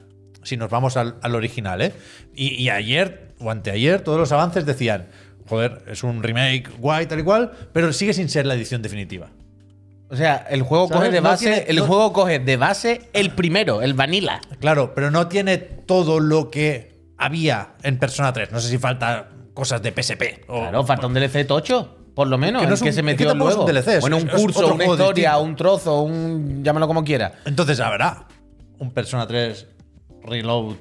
Si 0.46 0.56
nos 0.58 0.70
vamos 0.70 0.96
al, 0.96 1.16
al 1.22 1.36
original, 1.36 1.82
¿eh? 1.82 1.92
Y, 2.34 2.54
y 2.62 2.70
ayer 2.70 3.34
o 3.40 3.52
anteayer, 3.52 4.02
todos 4.02 4.18
los 4.20 4.32
avances 4.32 4.66
decían: 4.66 5.08
Joder, 5.50 5.84
es 5.88 6.04
un 6.04 6.24
remake 6.24 6.70
guay, 6.80 7.06
tal 7.08 7.20
y 7.20 7.24
cual, 7.24 7.52
pero 7.74 7.92
sigue 7.92 8.14
sin 8.14 8.30
ser 8.30 8.46
la 8.46 8.54
edición 8.56 8.82
definitiva. 8.82 9.30
O 10.10 10.16
sea, 10.16 10.46
el 10.50 10.62
juego 10.62 10.88
¿Sabes? 10.88 11.00
coge 11.02 11.12
de 11.12 11.22
No 11.22 11.30
base, 11.30 11.46
tiene- 11.48 11.66
el 11.68 11.76
no- 11.78 11.86
juego 11.88 12.14
coge 12.14 12.40
de 12.40 12.58
base 12.58 13.10
el 13.14 13.32
primero, 13.32 13.82
el 13.82 13.96
vanilla. 13.96 14.40
Claro, 14.60 14.94
pero 14.94 15.10
no 15.12 15.28
tiene 15.28 15.58
todo 15.58 16.20
lo 16.20 16.52
que 16.52 16.94
había 17.18 17.70
en 17.82 17.98
Persona 17.98 18.32
3. 18.32 18.52
No 18.52 18.60
sé 18.60 18.70
si 18.70 18.78
falta 18.78 19.30
cosas 19.56 19.82
de 19.82 19.92
PSP. 19.92 20.44
O, 20.48 20.60
Claro, 20.62 20.84
falta 20.86 21.08
un 21.08 21.14
DLC 21.16 21.46
tocho, 21.48 21.98
por 22.14 22.28
lo 22.28 22.38
menos, 22.38 22.62
Que 22.62 22.68
no 22.68 22.76
que 22.76 22.82
un- 22.82 22.84
se 22.84 22.90
es 22.90 22.96
que 22.98 23.02
metió 23.04 23.32
un 23.32 23.40
luego. 23.40 23.66
DLC, 23.66 23.96
es- 23.96 24.02
bueno, 24.02 24.18
un 24.18 24.28
curso, 24.28 24.74
una 24.76 24.86
historia, 24.86 25.30
distinto. 25.32 25.42
un 25.50 25.56
trozo, 25.56 26.02
un 26.04 26.64
llámalo 26.64 26.86
como 26.88 27.04
quiera. 27.04 27.34
Entonces 27.46 27.80
habrá 27.80 28.28
un 28.78 28.92
Persona 28.94 29.26
3 29.26 29.66
Reload 30.26 30.76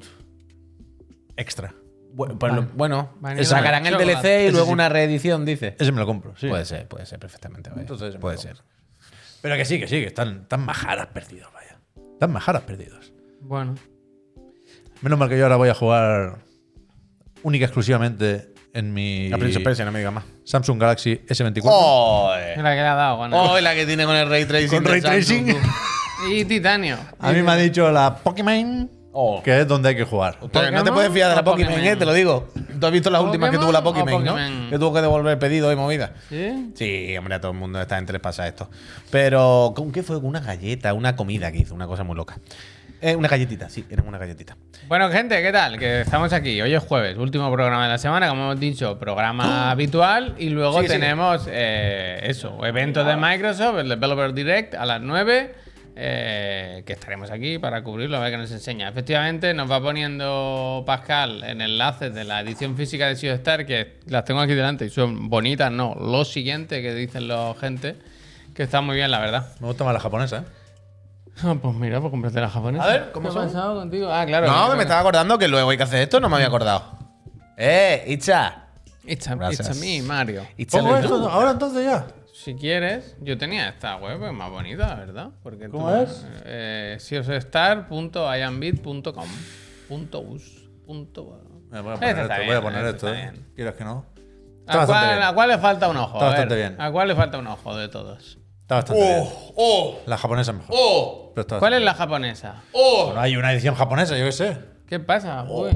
extra. 1.37 1.73
Pues 2.15 2.53
lo- 2.53 2.63
bueno, 2.75 3.09
Vanilla 3.19 3.43
sacarán 3.43 3.85
el. 3.85 3.97
DLC 3.97 4.23
y 4.23 4.27
Ese 4.45 4.51
luego 4.51 4.67
sí. 4.67 4.73
una 4.73 4.87
reedición, 4.87 5.43
dice. 5.45 5.75
Ese 5.77 5.91
me 5.91 5.99
lo 5.99 6.05
compro, 6.05 6.33
sí. 6.37 6.47
Puede 6.47 6.63
ser, 6.65 6.87
puede 6.87 7.05
ser 7.05 7.19
perfectamente. 7.19 7.69
vaya. 7.69 7.81
Entonces, 7.81 8.15
puede 8.15 8.37
lo 8.37 8.41
ser. 8.41 8.57
Pero 9.41 9.55
que 9.57 9.65
sí, 9.65 9.79
que 9.79 9.87
sí, 9.87 9.99
que 9.99 10.07
están, 10.07 10.41
están 10.43 10.65
majaras 10.65 11.07
perdidos, 11.07 11.51
vaya. 11.53 11.77
Están 12.13 12.31
majaras 12.31 12.61
perdidos. 12.63 13.11
Bueno. 13.41 13.75
Menos 15.01 15.19
mal 15.19 15.27
que 15.27 15.37
yo 15.37 15.43
ahora 15.43 15.57
voy 15.57 15.69
a 15.69 15.73
jugar 15.75 16.37
única 17.43 17.63
y 17.63 17.65
exclusivamente 17.65 18.53
en 18.73 18.93
mi 18.93 19.27
La 19.29 19.37
Prince 19.37 19.57
of 19.57 19.63
Persia, 19.63 19.83
no 19.85 19.91
me 19.91 19.99
digas 19.99 20.13
más. 20.13 20.23
Samsung 20.45 20.79
Galaxy 20.79 21.17
S24. 21.27 21.61
¡Oh! 21.65 22.33
Mira 22.55 22.71
que 22.75 22.81
le 22.81 22.87
ha 22.87 22.95
dado. 22.95 23.17
¡Oh! 23.19 23.59
La 23.59 23.75
que 23.75 23.85
tiene 23.85 24.05
con 24.05 24.15
el 24.15 24.27
ray 24.29 24.45
tracing. 24.45 24.69
Con 24.69 24.85
ray 24.85 25.01
Samsung, 25.01 25.45
tracing. 25.45 25.61
tú. 25.61 25.67
Y 26.31 26.45
titanio. 26.45 26.97
A 27.19 27.33
mí 27.33 27.41
me 27.43 27.51
ha 27.51 27.55
dicho 27.57 27.91
la 27.91 28.15
Pokémon 28.15 28.89
Oh. 29.17 29.41
que 29.41 29.61
es 29.61 29.67
donde 29.67 29.87
hay 29.89 29.95
que 29.95 30.03
jugar. 30.03 30.37
No 30.41 30.49
te 30.49 30.59
¿Pokémon 30.59 30.93
puedes 30.93 31.11
fiar 31.13 31.29
de 31.29 31.35
la 31.37 31.43
Pokémon, 31.43 31.71
Pokémon? 31.71 31.87
eh, 31.93 31.95
te 31.95 32.05
lo 32.05 32.11
digo. 32.11 32.49
Tú 32.79 32.85
has 32.85 32.91
visto 32.91 33.09
las 33.09 33.21
últimas 33.21 33.49
que 33.49 33.57
tuvo 33.57 33.71
la 33.71 33.81
¿Pokémon 33.81 34.23
¿no? 34.25 34.35
Que 34.69 34.77
tuvo 34.77 34.93
que 34.93 35.01
devolver 35.01 35.39
pedido 35.39 35.71
y 35.71 35.75
movida. 35.77 36.11
¿Sí? 36.27 36.71
Sí, 36.75 37.17
hombre, 37.17 37.35
a 37.35 37.39
todo 37.39 37.53
el 37.53 37.57
mundo 37.57 37.79
esta 37.81 37.95
gente 37.95 38.11
les 38.11 38.21
pasa 38.21 38.45
esto. 38.45 38.69
Pero, 39.11 39.71
¿con 39.73 39.93
qué 39.93 40.03
fue? 40.03 40.17
Con 40.17 40.25
una 40.25 40.41
galleta, 40.41 40.93
una 40.93 41.15
comida 41.15 41.49
que 41.51 41.59
hizo, 41.59 41.73
una 41.73 41.87
cosa 41.87 42.03
muy 42.03 42.17
loca. 42.17 42.37
Eh, 43.01 43.15
una 43.15 43.27
galletita, 43.29 43.69
sí, 43.69 43.85
era 43.89 44.03
una 44.03 44.17
galletita. 44.17 44.57
Bueno, 44.87 45.09
gente, 45.09 45.41
¿qué 45.41 45.51
tal? 45.51 45.77
Que 45.79 46.01
estamos 46.01 46.33
aquí. 46.33 46.61
Hoy 46.61 46.73
es 46.73 46.83
jueves, 46.83 47.17
último 47.17 47.49
programa 47.51 47.83
de 47.83 47.89
la 47.89 47.97
semana, 47.97 48.27
como 48.27 48.43
hemos 48.43 48.59
dicho, 48.59 48.99
programa 48.99 49.71
habitual. 49.71 50.35
Y 50.37 50.49
luego 50.49 50.81
sigue. 50.81 50.89
tenemos 50.93 51.47
eh, 51.49 52.19
eso, 52.23 52.65
evento 52.65 53.03
de 53.05 53.15
Microsoft, 53.15 53.79
el 53.79 53.89
Developer 53.89 54.33
Direct 54.33 54.73
a 54.75 54.85
las 54.85 55.01
9. 55.01 55.64
Eh, 55.97 56.83
que 56.85 56.93
estaremos 56.93 57.31
aquí 57.31 57.57
para 57.57 57.81
cubrirlo, 57.83 58.17
a 58.17 58.19
ver 58.19 58.31
qué 58.31 58.37
nos 58.37 58.51
enseña. 58.51 58.89
Efectivamente, 58.89 59.53
nos 59.53 59.69
va 59.71 59.79
poniendo 59.81 60.83
Pascal 60.85 61.43
en 61.43 61.61
enlaces 61.61 62.13
de 62.13 62.23
la 62.25 62.41
edición 62.41 62.75
física 62.75 63.07
de 63.07 63.15
Sea 63.15 63.33
Star, 63.35 63.65
que 63.65 63.99
las 64.07 64.25
tengo 64.25 64.41
aquí 64.41 64.53
delante 64.53 64.85
y 64.85 64.89
son 64.89 65.29
bonitas, 65.29 65.71
no. 65.71 65.95
Lo 65.95 66.25
siguiente 66.25 66.81
que 66.81 66.93
dicen 66.93 67.27
los 67.29 67.57
gente, 67.59 67.95
que 68.53 68.63
está 68.63 68.81
muy 68.81 68.95
bien, 68.97 69.09
la 69.11 69.19
verdad. 69.19 69.47
Me 69.59 69.67
gusta 69.67 69.83
más 69.85 69.93
la 69.93 69.99
japonesa, 70.01 70.37
¿eh? 70.39 70.43
Ah, 71.43 71.55
pues 71.61 71.75
mira, 71.75 71.99
pues 71.99 72.11
cómprate 72.11 72.39
la 72.39 72.49
japonesa. 72.49 72.83
A 72.83 72.87
ver, 72.87 73.11
¿cómo 73.11 73.29
¿Qué 73.29 73.37
ha 73.39 73.41
pasado 73.43 73.75
contigo? 73.79 74.09
Ah, 74.11 74.25
claro. 74.25 74.47
no, 74.47 74.75
me 74.75 74.83
estaba 74.83 75.01
acordando 75.01 75.37
que 75.37 75.47
luego 75.47 75.69
hay 75.69 75.77
que 75.77 75.83
hacer 75.83 76.01
esto, 76.01 76.19
no 76.19 76.29
me 76.29 76.35
había 76.35 76.47
acordado. 76.47 76.97
¡Eh, 77.57 78.03
Itcha! 78.07 78.61
It's 79.07 79.27
a, 79.27 79.35
it's 79.51 79.59
a 79.69 79.73
me, 79.75 80.01
Mario. 80.01 80.45
Itcha 80.57 80.79
¿Pongo 80.79 80.93
le- 80.95 81.01
esto 81.01 81.29
ahora 81.29 81.51
entonces 81.51 81.85
ya? 81.85 82.07
Si 82.45 82.53
quieres, 82.53 83.17
yo 83.21 83.39
tenía 83.39 83.69
esta 83.69 83.95
web 83.95 84.23
es 84.23 84.31
más 84.31 84.51
bonita, 84.51 84.93
verdad. 84.93 85.31
Porque 85.41 85.67
¿Cómo 85.67 85.89
tú, 85.89 85.95
es? 85.95 86.27
Eh, 86.43 86.95
siosestar.iambit.com. 86.99 89.27
Punto 89.89 90.19
us. 90.19 90.69
Punto. 90.85 91.41
Voy 91.71 91.79
a 91.79 91.81
poner 91.81 92.19
esto, 92.19 92.35
bien, 92.35 92.45
voy 92.45 92.55
a 92.55 92.61
poner 92.61 92.85
esto, 92.85 93.11
¿eh? 93.11 93.13
bien. 93.13 93.47
Quieras 93.55 93.73
que 93.73 93.83
no. 93.83 94.05
Está 94.59 94.83
¿A 94.83 94.85
cuál, 94.85 95.07
bien. 95.07 95.23
a 95.23 95.33
cuál 95.33 95.49
le 95.49 95.57
falta 95.57 95.89
un 95.89 95.97
ojo? 95.97 96.13
Está 96.13 96.27
A 96.27 96.29
ver, 96.29 96.37
bastante 96.37 96.55
bien. 96.55 96.75
¿A 96.79 96.91
cuál 96.91 97.07
le 97.07 97.15
falta 97.15 97.39
un 97.39 97.47
ojo 97.47 97.75
de 97.75 97.87
todos? 97.87 98.37
Está 98.61 98.75
bastante 98.75 99.01
bien. 99.01 99.23
¡Oh! 99.55 99.97
La 100.05 100.17
japonesa 100.19 100.53
mejor. 100.53 100.69
¡Oh! 100.69 101.33
¿Cuál 101.57 101.73
es 101.73 101.81
la 101.81 101.95
japonesa? 101.95 102.61
¡Oh! 102.73 103.05
Bueno, 103.05 103.21
hay 103.21 103.37
una 103.37 103.53
edición 103.53 103.73
japonesa, 103.73 104.15
yo 104.19 104.25
qué 104.25 104.31
sé. 104.31 104.59
¿Qué 104.87 104.99
pasa? 104.99 105.43
Uy, 105.49 105.75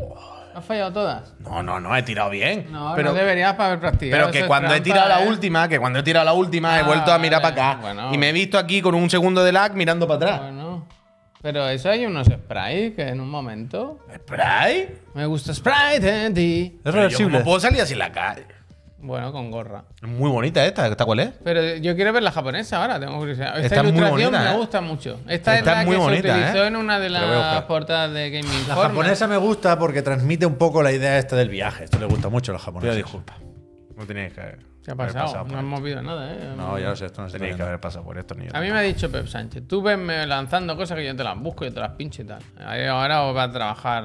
¿Has 0.55 0.65
fallado 0.65 0.91
todas? 0.93 1.33
No, 1.39 1.61
no, 1.63 1.79
no, 1.79 1.95
he 1.95 2.03
tirado 2.03 2.29
bien. 2.29 2.67
No, 2.71 2.93
pero, 2.95 3.09
no 3.09 3.15
deberías 3.15 3.53
para 3.53 3.67
haber 3.69 3.79
practicado. 3.79 4.21
pero 4.23 4.31
que 4.31 4.47
cuando 4.47 4.73
he 4.73 4.81
tirado 4.81 5.07
la 5.07 5.23
¿eh? 5.23 5.27
última, 5.27 5.67
que 5.67 5.79
cuando 5.79 5.99
he 5.99 6.03
tirado 6.03 6.25
la 6.25 6.33
última 6.33 6.77
he 6.77 6.81
Ah, 6.81 6.83
vuelto 6.83 7.11
a 7.11 7.17
mirar 7.19 7.41
vale. 7.41 7.55
para 7.55 7.71
acá. 7.71 7.81
Bueno. 7.81 8.13
Y 8.13 8.17
me 8.17 8.29
he 8.29 8.31
visto 8.33 8.57
aquí 8.57 8.81
con 8.81 8.95
un 8.95 9.09
segundo 9.09 9.43
de 9.43 9.51
lag 9.51 9.73
mirando 9.75 10.07
para 10.07 10.15
atrás. 10.17 10.41
Bueno. 10.41 10.87
Pero 11.41 11.69
eso 11.69 11.89
hay 11.89 12.05
unos 12.05 12.27
sprays 12.27 12.95
que 12.95 13.03
en 13.07 13.21
un 13.21 13.29
momento. 13.29 13.99
¿Spray? 14.13 14.89
Me 15.13 15.25
gusta 15.25 15.53
Sprite 15.53 16.25
en 16.25 16.33
ti. 16.33 16.79
Es 16.83 16.93
reversible. 16.93 17.31
¿Cómo 17.31 17.45
puedo 17.45 17.59
salir 17.61 17.79
así 17.81 17.93
en 17.93 17.99
la 17.99 18.11
calle? 18.11 18.45
Bueno, 19.01 19.31
con 19.31 19.49
gorra. 19.49 19.85
Muy 20.01 20.29
bonita 20.29 20.65
esta. 20.65 20.87
¿Esta 20.87 21.05
cuál 21.05 21.19
es? 21.21 21.29
Pero 21.43 21.77
yo 21.77 21.95
quiero 21.95 22.11
ver 22.11 22.21
la 22.23 22.31
japonesa 22.31 22.81
ahora, 22.81 22.99
tengo 22.99 23.17
curiosidad. 23.17 23.57
Esta 23.59 23.65
Está 23.75 23.83
muy 23.83 23.91
ilustración 23.93 24.31
bonita, 24.31 24.43
me 24.43 24.55
¿eh? 24.55 24.57
gusta 24.57 24.81
mucho. 24.81 25.19
Esta, 25.27 25.57
Está 25.57 25.59
es 25.59 25.65
la 25.65 25.85
muy 25.85 25.95
que 25.95 26.01
bonita, 26.01 26.21
se 26.33 26.39
utilizó 26.39 26.63
¿eh? 26.63 26.67
en 26.67 26.75
una 26.75 26.99
de 26.99 27.09
la 27.09 27.25
las 27.25 27.61
portadas 27.63 28.13
de 28.13 28.29
Game 28.29 28.47
La 28.47 28.53
Informer. 28.59 28.87
japonesa 28.91 29.27
me 29.27 29.37
gusta 29.37 29.79
porque 29.79 30.01
transmite 30.01 30.45
un 30.45 30.55
poco 30.55 30.83
la 30.83 30.91
idea 30.91 31.17
esta 31.17 31.35
del 31.35 31.49
viaje. 31.49 31.85
Esto 31.85 31.97
le 31.97 32.05
gusta 32.07 32.27
mucho 32.29 32.51
a 32.51 32.53
los 32.53 32.61
Pido 32.61 32.73
japoneses. 32.73 32.97
disculpas. 32.97 33.37
No 33.95 34.05
teníais 34.05 34.33
que 34.33 34.41
haber 34.41 34.59
¿Qué 34.83 34.91
ha 34.91 34.93
haber 34.93 35.07
pasado? 35.07 35.25
pasado 35.25 35.45
No 35.47 35.59
hemos 35.59 35.81
visto 35.83 36.01
nada, 36.01 36.33
¿eh? 36.33 36.53
No, 36.57 36.79
ya 36.79 36.89
lo 36.89 36.95
sé, 36.95 37.05
esto 37.05 37.21
no 37.21 37.27
Teníais 37.29 37.55
que 37.55 37.63
haber 37.63 37.79
pasado 37.79 38.03
por 38.05 38.17
esto. 38.17 38.33
Ni 38.35 38.45
yo 38.47 38.51
A 38.55 38.59
mí 38.61 38.71
me 38.71 38.79
ha 38.79 38.81
dicho 38.81 39.09
Pep 39.11 39.27
Sánchez, 39.27 39.63
tú 39.67 39.81
venme 39.81 40.25
lanzando 40.25 40.75
cosas 40.75 40.97
que 40.97 41.05
yo 41.05 41.15
te 41.15 41.23
las 41.23 41.37
busco 41.37 41.65
y 41.65 41.71
te 41.71 41.79
las 41.79 41.91
pincho 41.91 42.21
y 42.21 42.25
tal. 42.25 42.41
Ahora 42.65 43.23
os 43.23 43.35
va 43.35 43.43
a 43.43 43.51
trabajar. 43.51 44.03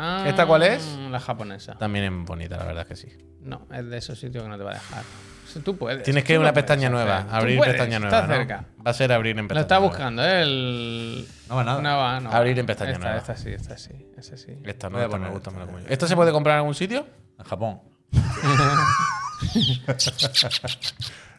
Ah, 0.00 0.24
¿Esta 0.26 0.46
cuál 0.46 0.62
es? 0.62 0.84
La 1.10 1.18
japonesa. 1.20 1.74
También 1.76 2.04
es 2.04 2.26
bonita, 2.26 2.56
la 2.56 2.64
verdad 2.64 2.82
es 2.82 2.88
que 2.88 2.96
sí. 2.96 3.08
No, 3.42 3.66
es 3.72 3.84
de 3.88 3.96
esos 3.98 4.18
sitios 4.18 4.42
que 4.44 4.48
no 4.48 4.56
te 4.56 4.62
va 4.64 4.70
a 4.70 4.74
dejar. 4.74 5.02
Eso 5.48 5.60
tú 5.60 5.76
puedes. 5.76 6.02
Tienes 6.04 6.24
que 6.24 6.34
ir 6.34 6.36
a 6.36 6.40
una 6.40 6.48
lo 6.50 6.54
puedes 6.54 6.64
pestaña 6.66 6.88
hacer. 6.88 6.92
nueva. 7.06 7.26
Abrir 7.30 7.56
puedes, 7.56 7.74
pestaña 7.74 7.96
está 7.96 8.08
nueva. 8.10 8.26
¿no? 8.26 8.34
cerca. 8.34 8.64
Va 8.86 8.90
a 8.90 8.94
ser 8.94 9.12
abrir 9.12 9.36
en 9.38 9.44
Lo 9.44 9.48
pestaña 9.48 9.60
está 9.62 9.74
nueva. 9.78 9.88
buscando, 9.90 10.24
¿eh? 10.24 10.42
El. 10.42 11.28
No 11.48 11.56
va 11.56 11.64
nada. 11.64 11.82
No 11.82 11.98
va, 11.98 12.20
no 12.20 12.30
va. 12.30 12.36
Abrir 12.36 12.58
en 12.58 12.66
pestaña 12.66 12.90
esta, 12.92 13.02
nueva. 13.04 13.18
Esta 13.18 13.36
sí, 13.36 13.48
esta 13.50 13.78
sí, 13.78 13.92
esta 14.16 14.36
sí. 14.36 14.52
Esta 14.64 14.90
no, 14.90 15.00
esta 15.02 15.18
me 15.18 15.28
gusta, 15.30 15.50
me 15.50 15.56
esta. 15.56 15.60
la 15.60 15.66
como 15.66 15.78
yo. 15.80 15.86
¿Esto 15.88 16.06
se 16.06 16.16
puede 16.16 16.32
comprar 16.32 16.54
en 16.54 16.58
algún 16.58 16.74
sitio? 16.74 17.06
En 17.38 17.44
Japón. 17.44 17.80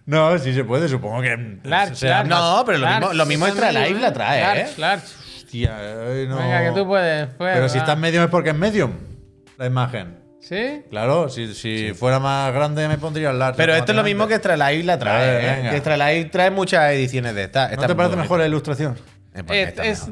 no, 0.06 0.38
sí 0.40 0.54
se 0.54 0.64
puede, 0.64 0.88
supongo 0.88 1.22
que. 1.22 1.60
Large, 1.64 1.96
sea- 1.96 2.24
large, 2.24 2.30
No, 2.30 2.64
pero 2.66 2.78
lo 2.80 2.86
large. 2.86 3.00
mismo- 3.02 3.14
lo 3.14 3.26
mismo 3.26 3.48
Está 3.48 3.66
Extra 3.70 3.88
Life 3.88 4.00
la 4.02 4.14
trae, 4.14 4.42
large, 4.42 4.62
¿eh? 4.62 4.74
large. 4.78 5.08
Hostia, 5.50 5.76
ay, 5.78 6.28
no. 6.28 6.38
Venga, 6.38 6.64
que 6.64 6.72
tú 6.80 6.86
puedes. 6.88 7.28
puedes, 7.34 7.56
Pero 7.56 7.70
si 7.70 7.80
está 7.80 7.94
en 7.94 8.00
medium 8.02 8.24
es 8.24 8.30
porque 8.30 8.50
es 8.52 8.56
medium 8.56 8.92
la 9.58 9.66
imagen. 9.66 10.20
¿Sí? 10.40 10.84
Claro, 10.90 11.28
si, 11.28 11.54
si 11.54 11.92
fuera 11.94 12.20
más 12.20 12.54
grande 12.54 12.88
me 12.88 12.98
pondría 12.98 13.32
el 13.32 13.40
large. 13.40 13.58
Pero 13.58 13.74
esto 13.76 13.92
es 13.92 13.96
lo 13.96 14.04
mismo 14.04 14.28
que 14.28 14.36
Life 14.38 14.84
la 14.84 14.98
trae. 14.98 15.70
¿eh? 15.76 15.82
Life 15.98 16.30
trae 16.32 16.50
muchas 16.52 16.92
ediciones 16.94 17.36
de 17.36 17.44
esta. 17.46 17.70
¿No 17.76 17.86
te 17.88 17.96
parece 17.96 18.16
mejor 18.16 18.40
la 18.40 18.46
ilustración? 18.48 18.96
Es, 19.50 19.74
es- 19.80 20.08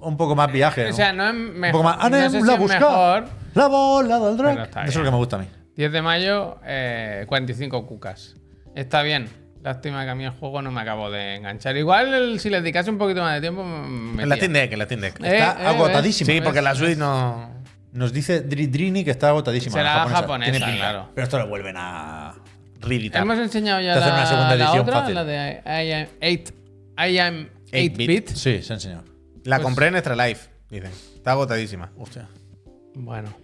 Un 0.00 0.16
poco 0.16 0.34
más 0.34 0.50
viaje. 0.52 0.88
o 0.88 0.92
sea, 0.92 1.12
no 1.12 1.26
es 1.26 1.32
un 1.34 1.58
mejor. 1.60 1.72
poco 1.72 1.84
más. 1.84 1.96
no 1.98 2.02
sé 2.02 2.06
¡Anem, 2.24 2.30
si 2.42 2.46
la 2.46 2.52
es 2.54 2.58
busca! 2.58 2.78
mejor. 2.80 3.24
La 3.54 3.66
bola 3.66 4.18
del 4.18 4.36
drag. 4.36 4.58
Eso 4.68 4.78
es 4.86 4.96
lo 4.96 5.04
que 5.04 5.10
me 5.10 5.16
gusta 5.16 5.36
a 5.36 5.38
mí. 5.40 5.46
10 5.76 5.92
de 5.92 6.02
mayo, 6.02 6.58
eh, 6.64 7.24
45 7.28 7.86
cucas. 7.86 8.34
Está 8.74 9.02
bien. 9.02 9.28
Lástima 9.62 10.04
que 10.04 10.10
a 10.10 10.14
mí 10.14 10.24
el 10.24 10.30
juego 10.30 10.62
no 10.62 10.70
me 10.70 10.80
acabo 10.80 11.10
de 11.10 11.34
enganchar. 11.36 11.76
Igual 11.76 12.14
el- 12.14 12.40
si 12.40 12.48
le 12.48 12.60
dedicase 12.60 12.90
un 12.90 12.98
poquito 12.98 13.20
más 13.20 13.34
de 13.34 13.40
tiempo. 13.40 13.64
me 13.64 14.22
En 14.22 14.28
la. 14.28 14.36
Steam 14.36 14.52
Deck, 14.52 14.72
en 14.72 14.78
la 14.78 14.84
Steam 14.84 15.00
Deck. 15.00 15.20
Eh, 15.20 15.36
Está 15.38 15.62
eh, 15.62 15.66
agotadísimo. 15.66 16.26
sí, 16.26 16.32
¿ves? 16.34 16.42
porque 16.42 16.62
la 16.62 16.74
Switch 16.74 16.96
no. 16.96 17.56
Nos 17.92 18.12
dice 18.12 18.42
Dridrini 18.42 19.04
que 19.04 19.10
está 19.10 19.28
agotadísima. 19.30 19.72
Será 19.72 20.04
la 20.04 20.08
japonesa, 20.10 20.50
Tiene 20.52 20.64
pinta. 20.66 20.80
claro. 20.80 21.08
Pero 21.14 21.24
esto 21.24 21.38
lo 21.38 21.48
vuelven 21.48 21.74
a. 21.78 22.34
Ridita. 22.80 23.18
Hemos 23.18 23.38
enseñado 23.38 23.80
ya 23.80 23.96
la, 23.96 24.06
una 24.06 24.26
segunda 24.26 24.54
la 24.54 24.64
edición 24.64 24.80
otra, 24.82 25.00
fácil. 25.00 25.14
la 25.16 25.24
de 25.24 25.62
I 25.66 25.92
am 25.92 26.08
8 26.22 26.54
I 27.10 27.18
am 27.18 27.48
8-bit. 27.72 27.98
8-bit. 27.98 28.28
Sí, 28.28 28.62
se 28.62 28.72
ha 28.72 28.76
enseñado. 28.76 29.04
La 29.44 29.56
Pues- 29.56 29.64
compré 29.64 29.88
en 29.88 29.96
Extra 29.96 30.14
Life, 30.14 30.48
dicen. 30.70 30.92
Está 31.16 31.32
agotadísima. 31.32 31.90
Hostia. 31.98 32.28
Bueno. 32.94 33.34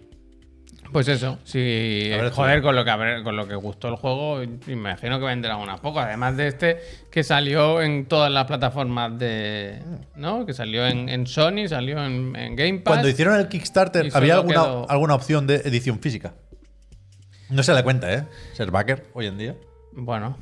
Pues 0.92 1.08
eso, 1.08 1.38
si 1.42 2.12
A 2.12 2.22
ver, 2.22 2.30
joder 2.30 2.62
con 2.62 2.76
lo 2.76 2.84
que 2.84 3.22
con 3.24 3.36
lo 3.36 3.48
que 3.48 3.56
gustó 3.56 3.88
el 3.88 3.96
juego, 3.96 4.42
imagino 4.68 5.18
que 5.18 5.24
vendrán 5.26 5.58
unas 5.58 5.80
pocas. 5.80 6.04
Además 6.06 6.36
de 6.36 6.46
este 6.46 6.78
que 7.10 7.24
salió 7.24 7.82
en 7.82 8.06
todas 8.06 8.30
las 8.30 8.44
plataformas 8.44 9.18
de, 9.18 9.80
¿no? 10.14 10.46
Que 10.46 10.52
salió 10.52 10.86
en, 10.86 11.08
en 11.08 11.26
Sony, 11.26 11.66
salió 11.68 12.04
en, 12.04 12.36
en 12.36 12.54
Game 12.54 12.78
Pass. 12.78 12.92
Cuando 12.94 13.08
hicieron 13.08 13.36
el 13.40 13.48
Kickstarter, 13.48 14.08
¿había 14.14 14.34
alguna, 14.34 14.54
quedó- 14.54 14.86
alguna 14.88 15.14
opción 15.16 15.46
de 15.48 15.56
edición 15.56 15.98
física? 15.98 16.34
No 17.50 17.62
se 17.64 17.72
da 17.72 17.82
cuenta, 17.82 18.12
¿eh? 18.12 18.24
Ser 18.52 18.70
backer 18.70 19.06
hoy 19.14 19.26
en 19.26 19.36
día. 19.38 19.56
Bueno, 19.92 20.36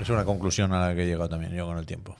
Es 0.00 0.10
una 0.10 0.24
conclusión 0.24 0.72
a 0.74 0.88
la 0.88 0.94
que 0.94 1.04
he 1.04 1.06
llegado 1.06 1.28
también 1.30 1.52
yo 1.54 1.66
con 1.66 1.78
el 1.78 1.86
tiempo. 1.86 2.16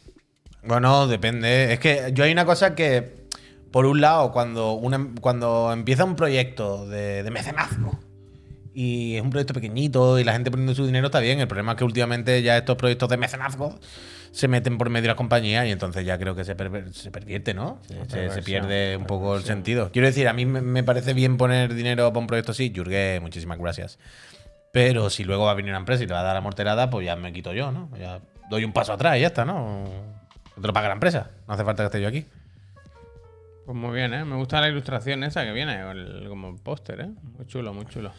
Bueno, 0.62 1.06
depende. 1.06 1.72
Es 1.74 1.78
que 1.78 2.10
yo 2.12 2.24
hay 2.24 2.32
una 2.32 2.44
cosa 2.44 2.74
que, 2.74 3.27
por 3.70 3.86
un 3.86 4.00
lado, 4.00 4.32
cuando, 4.32 4.72
una, 4.72 5.08
cuando 5.20 5.72
empieza 5.72 6.04
un 6.04 6.16
proyecto 6.16 6.86
de, 6.88 7.22
de 7.22 7.30
mecenazgo 7.30 7.98
y 8.74 9.16
es 9.16 9.22
un 9.22 9.30
proyecto 9.30 9.54
pequeñito 9.54 10.18
y 10.18 10.24
la 10.24 10.32
gente 10.32 10.50
poniendo 10.50 10.74
su 10.74 10.86
dinero 10.86 11.06
está 11.06 11.20
bien. 11.20 11.40
El 11.40 11.48
problema 11.48 11.72
es 11.72 11.78
que 11.78 11.84
últimamente 11.84 12.42
ya 12.42 12.56
estos 12.56 12.76
proyectos 12.76 13.08
de 13.08 13.16
mecenazgo 13.16 13.78
se 14.30 14.46
meten 14.46 14.78
por 14.78 14.88
medio 14.90 15.02
de 15.02 15.08
las 15.08 15.16
compañías 15.16 15.66
y 15.66 15.70
entonces 15.70 16.04
ya 16.06 16.18
creo 16.18 16.34
que 16.36 16.44
se, 16.44 16.56
perver- 16.56 16.92
se 16.92 17.10
pervierte, 17.10 17.54
¿no? 17.54 17.78
Se, 17.88 17.94
se- 17.94 18.00
se 18.04 18.16
perversión, 18.16 18.44
pierde 18.44 18.96
un 18.96 19.04
poco 19.06 19.36
el 19.36 19.42
sentido. 19.42 19.90
Quiero 19.90 20.06
decir, 20.06 20.28
a 20.28 20.32
mí 20.32 20.46
me, 20.46 20.60
me 20.60 20.84
parece 20.84 21.12
bien 21.14 21.36
poner 21.38 21.74
dinero 21.74 22.08
para 22.08 22.20
un 22.20 22.26
proyecto 22.26 22.52
así. 22.52 22.72
Jurgué, 22.74 23.18
muchísimas 23.20 23.58
gracias. 23.58 23.98
Pero 24.70 25.08
si 25.10 25.24
luego 25.24 25.46
va 25.46 25.52
a 25.52 25.54
venir 25.54 25.70
una 25.72 25.78
empresa 25.78 26.04
y 26.04 26.06
te 26.06 26.12
va 26.12 26.20
a 26.20 26.24
dar 26.24 26.34
la 26.34 26.40
morterada, 26.42 26.90
pues 26.90 27.04
ya 27.06 27.16
me 27.16 27.32
quito 27.32 27.52
yo, 27.54 27.72
¿no? 27.72 27.88
Ya 27.98 28.20
doy 28.50 28.64
un 28.64 28.72
paso 28.72 28.92
atrás 28.92 29.16
y 29.16 29.20
ya 29.22 29.28
está, 29.28 29.44
¿no? 29.44 29.84
Te 30.60 30.66
lo 30.66 30.72
paga 30.72 30.88
la 30.88 30.94
empresa. 30.94 31.30
No 31.48 31.54
hace 31.54 31.64
falta 31.64 31.82
que 31.82 31.86
esté 31.86 32.00
yo 32.02 32.08
aquí. 32.08 32.26
Pues 33.68 33.76
muy 33.76 33.94
bien, 33.94 34.14
¿eh? 34.14 34.24
Me 34.24 34.34
gusta 34.36 34.62
la 34.62 34.68
ilustración 34.70 35.22
esa 35.24 35.44
que 35.44 35.52
viene, 35.52 35.78
el- 35.90 36.24
como 36.26 36.56
póster, 36.56 37.02
¿eh? 37.02 37.10
Muy 37.36 37.46
chulo, 37.46 37.74
muy 37.74 37.84
chulo. 37.84 38.10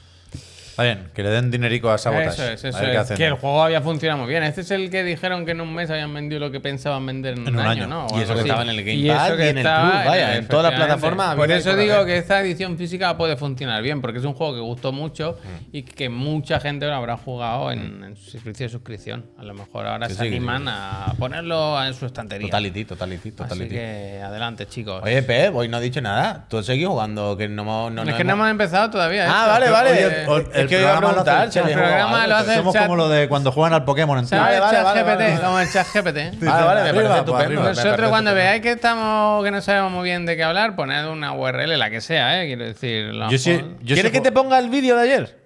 Está 0.82 0.96
bien, 0.96 1.10
que 1.14 1.24
le 1.24 1.30
den 1.30 1.52
dinerico 1.52 1.90
a 1.90 1.98
Sabotage. 1.98 2.30
Eso 2.30 2.44
es, 2.54 2.64
eso 2.64 2.78
a 2.78 2.82
ver 2.82 2.90
qué 2.92 2.96
es. 2.96 3.02
hacen. 3.02 3.18
Que 3.18 3.26
el 3.26 3.34
juego 3.34 3.64
había 3.64 3.82
funcionado 3.82 4.22
muy 4.24 4.30
bien. 4.30 4.44
Este 4.44 4.62
es 4.62 4.72
el 4.72 4.90
que 4.90 5.04
dijeron 5.04 5.46
que 5.46 5.52
en 5.52 5.62
un 5.62 5.74
mes 5.74 5.90
habían 5.90 6.14
vendido 6.14 6.40
lo 6.40 6.52
que 6.52 6.60
pensaban 6.62 7.06
vender 7.06 7.34
en, 7.38 7.48
En 7.48 7.56
un 7.56 7.66
año. 7.66 7.86
¿no? 7.88 8.06
O 8.08 8.18
Y 8.20 8.24
eso 8.24 8.34
que 8.34 8.40
así. 8.40 8.50
estaba 8.50 8.62
en 8.64 8.70
el 8.70 8.78
Game 8.78 8.94
Y 8.94 9.08
Pass 9.10 9.28
eso 9.28 9.38
que 9.38 9.46
y 9.46 9.50
en 9.50 9.58
el 9.58 9.64
Plus, 9.64 10.06
vaya, 10.06 10.36
en 10.38 10.48
todas 10.48 10.64
las 10.64 10.74
efectivamente. 10.74 10.86
plataformas 10.86 11.36
Por 11.36 11.52
eso 11.52 11.76
digo 11.76 12.06
que 12.06 12.18
esta 12.18 12.40
edición 12.42 12.78
física 12.78 13.18
puede 13.18 13.36
funcionar 13.36 13.82
bien, 13.84 14.02
porque 14.02 14.20
es 14.20 14.26
un 14.26 14.34
juego 14.34 14.54
que 14.54 14.62
gustó 14.62 14.92
mucho 14.92 15.38
Mm. 15.44 15.66
y 15.76 15.84
que 15.84 16.10
mucha 16.10 16.60
gente 16.60 16.86
lo 16.88 16.94
habrá 16.96 17.18
jugado 17.18 17.72
en, 17.72 18.04
en 18.04 18.16
su 18.16 18.30
servicio 18.32 18.66
de 18.66 18.70
suscripción. 18.72 19.26
A 19.38 19.44
lo 19.44 19.54
mejor 19.54 19.86
ahora 19.86 20.08
Sí, 20.08 20.16
se 20.16 20.22
sí, 20.22 20.28
animan 20.28 20.68
a 20.68 21.14
ponerlo 21.20 21.82
en 21.84 21.94
su 21.94 22.06
estantería. 22.06 22.48
Totality, 22.48 22.86
totality, 22.86 23.30
Así 23.30 23.32
totality. 23.38 23.70
que 23.70 24.22
adelante, 24.24 24.66
chicos. 24.68 25.02
Oye, 25.04 25.22
Pep, 25.24 25.56
hoy 25.56 25.68
no 25.68 25.78
has 25.78 25.84
dicho 25.84 26.00
nada. 26.02 26.46
Tú 26.50 26.58
has 26.58 26.66
seguido 26.66 26.92
jugando, 26.92 27.36
que 27.38 27.48
no 27.50 27.64
hemos. 27.64 27.92
No, 27.92 28.02
es 28.04 28.08
no 28.10 28.18
que 28.18 28.24
no 28.24 28.34
hemos 28.34 28.50
empezado 28.50 28.90
todavía. 28.90 29.26
Ah, 29.28 29.40
esto. 29.42 29.50
vale, 29.52 29.70
vale. 29.70 30.06
Oye, 30.06 30.28
o- 30.28 30.60
es 30.76 30.80
que 30.80 30.82
iba 30.82 30.90
a 30.96 31.00
programa 31.00 31.16
lo 31.16 31.22
hace 31.22 31.32
preguntar 31.32 31.70
el 31.70 31.74
programa 31.78 32.28
lo 32.28 32.36
hace 32.36 32.56
Somos 32.56 32.74
chat. 32.74 32.84
como 32.84 32.96
lo 32.96 33.10
de 33.10 33.28
cuando 33.30 33.52
juegan 33.52 33.74
al 33.74 33.84
Pokémon 33.86 34.18
en 34.20 34.28
¿Sabes 34.28 34.44
Vale, 34.46 34.60
vale, 34.60 34.78
el 34.78 34.84
chat 34.86 35.06
vale. 35.06 35.40
Como 35.44 35.60
el 35.60 35.72
chat 35.72 35.88
GPT. 35.88 36.44
Vale, 36.46 36.66
vale, 36.66 36.84
me 36.84 36.90
Arriba, 36.90 37.04
parece 37.04 37.20
estupendo. 37.20 37.62
parece 37.64 38.10
cuando 38.10 38.34
veáis 38.34 38.62
que 38.62 38.72
estamos 38.72 39.44
que 39.44 39.52
no 39.52 39.62
sabemos 39.62 39.92
muy 39.92 40.04
bien 40.04 40.26
de 40.26 40.36
qué 40.36 40.44
hablar, 40.44 40.76
poned 40.76 41.08
una 41.08 41.34
URL, 41.34 41.78
la 41.78 41.90
que 41.90 42.02
sea, 42.02 42.42
¿eh? 42.42 42.48
Quiero 42.48 42.66
decir. 42.66 43.14
lo 43.14 43.30
Yo 43.30 43.38
sí- 43.38 43.52
mejor- 43.54 43.70
yo 43.80 43.86
¿Quieres 43.96 44.04
sé 44.04 44.12
que 44.12 44.22
te 44.22 44.32
ponga 44.32 44.60
el 44.60 44.70
vídeo 44.70 44.96
de 44.96 45.02
ayer? 45.04 45.40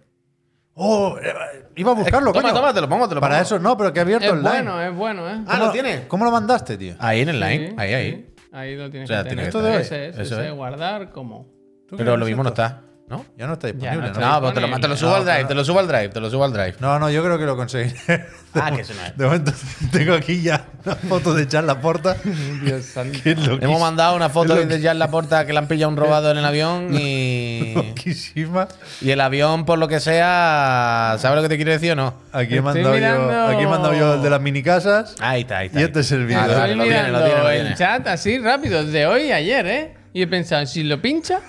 Oh, 0.75 1.18
eh, 1.22 1.34
iba 1.75 1.92
a 1.92 1.94
buscarlo, 1.96 2.32
Toma, 2.32 2.50
coño. 2.50 2.53
toma, 2.56 2.74
te 2.74 2.82
lo 2.82 2.89
pongo, 2.89 3.08
te 3.08 3.13
lo 3.15 3.22
Para 3.22 3.36
pongo. 3.36 3.44
eso 3.46 3.60
no, 3.60 3.77
pero 3.77 3.94
que 3.94 4.00
he 4.00 4.01
abierto 4.01 4.25
Es 4.25 4.32
el 4.34 4.39
line. 4.39 4.50
bueno, 4.50 4.82
es 4.82 4.96
bueno, 4.96 5.30
¿eh? 5.30 5.36
Ah, 5.48 5.51
¿Cómo- 5.53 5.65
¿lo 5.65 5.72
tienes? 5.72 6.01
¿Cómo 6.08 6.25
lo 6.25 6.32
mandaste, 6.32 6.77
tío? 6.77 6.96
Ahí 7.00 7.22
en 7.22 7.30
el 7.30 7.39
line, 7.39 7.70
Sí, 7.70 7.75
ahí, 7.77 7.94
ahí. 7.94 8.12
sí. 8.12 8.30
Ahí 8.51 8.75
lo 8.75 8.89
tienes 8.89 9.10
O 9.10 9.13
sea, 9.13 9.24
que 9.24 9.30
tiene 9.30 9.50
tener. 9.50 9.51
que 9.63 9.80
estar. 9.80 9.82
Ese 9.82 10.10
es, 10.10 10.18
Eso 10.27 10.36
ese, 10.39 10.48
es. 10.50 10.53
guardar 10.56 11.12
como. 11.12 11.46
¿Tú 11.88 11.96
Pero 11.98 12.18
lo 12.18 12.25
es 12.25 12.30
mismo 12.30 12.42
no 12.44 12.50
está, 12.50 12.82
¿no? 13.17 13.25
Ya 13.38 13.48
no 13.48 13.53
está 13.53 13.67
disponible. 13.67 13.96
no 13.98 14.01
¿no? 14.01 14.08
está 14.13 14.20
No, 14.20 14.41
pues 14.41 14.53
te 14.53 14.62
lo, 14.62 14.79
te 14.79 14.88
lo 14.88 14.98
subo 14.98 15.10
No, 15.12 15.15
al 15.17 15.24
drive, 15.25 15.36
pero- 15.38 15.48
te 15.48 15.55
lo 15.55 15.65
subo 15.65 15.79
al 15.79 15.88
drive, 15.88 16.10
te 16.10 16.20
lo 16.20 16.29
subo 16.29 16.43
al 16.46 16.53
drive. 16.53 16.75
No, 16.79 17.00
no, 17.00 17.10
yo 17.10 17.24
creo 17.24 17.38
que 17.38 17.46
lo 17.46 17.55
conseguiré. 17.55 18.25
Ah, 18.55 18.72
que 18.72 18.82
eso 18.82 18.93
no 18.93 19.03
es. 19.03 19.17
De 19.17 19.25
momento 19.25 19.51
tengo 19.91 20.13
aquí 20.13 20.41
ya 20.41 20.65
una 20.86 20.96
foto 20.96 21.34
de 21.34 21.48
Charles 21.48 21.67
Laporta. 21.67 22.15
Dios 22.63 22.86
santo. 22.86 23.17
Hemos 23.25 23.82
mandado 23.82 24.15
una 24.15 24.29
foto 24.29 24.55
Es 24.58 24.67
desde 24.67 24.82
ya 24.82 24.91
en 24.91 25.00
la 25.00 25.10
puerta 25.10 25.46
que 25.46 25.53
le 25.53 25.60
han 25.60 25.67
pillado 25.67 25.89
un 25.91 25.98
robado 25.98 26.29
en 26.32 26.38
el 26.38 26.46
avión 26.46 26.89
y. 26.93 27.74
loquísima. 27.75 28.67
Y 29.01 29.10
el 29.12 29.22
avión, 29.22 29.65
por 29.65 29.79
lo 29.79 29.88
que 29.88 30.00
sea, 30.00 31.15
¿sabes 31.20 31.36
lo 31.38 31.41
que 31.41 31.50
te 31.50 31.55
quiero 31.55 31.72
decir 31.72 31.93
o 31.93 31.96
no? 31.96 32.13
Aquí 32.32 32.58
he, 32.58 32.62
mandado 32.62 32.93
mirando- 32.93 33.32
yo, 33.32 33.48
aquí 33.48 33.63
he 33.63 33.67
mandado 33.67 33.93
yo 33.96 34.13
el 34.15 34.22
de 34.22 34.29
las 34.29 34.41
mini 34.41 34.62
casas. 34.63 35.15
Ahí 35.20 35.41
está, 35.41 35.58
ahí 35.60 35.67
está. 35.67 35.79
Y 35.82 35.84
este 35.84 36.00
es 36.01 36.12
el 36.12 36.29
Estoy 36.29 36.36
vale, 36.55 36.75
lo 36.75 36.84
tiene, 36.84 36.98
mirando 37.00 37.20
lo 37.20 37.25
tiene, 37.25 37.41
lo 37.41 37.50
el 37.50 37.75
chat 37.75 38.08
así 38.08 38.38
rápido, 38.39 38.84
de 38.86 39.05
hoy 39.08 39.24
y 39.24 39.32
ayer, 39.32 39.65
¿eh? 39.67 39.93
Y 40.13 40.22
he 40.22 40.27
pensado, 40.27 40.65
si 40.67 40.84
lo 40.84 41.01
pincha, 41.01 41.39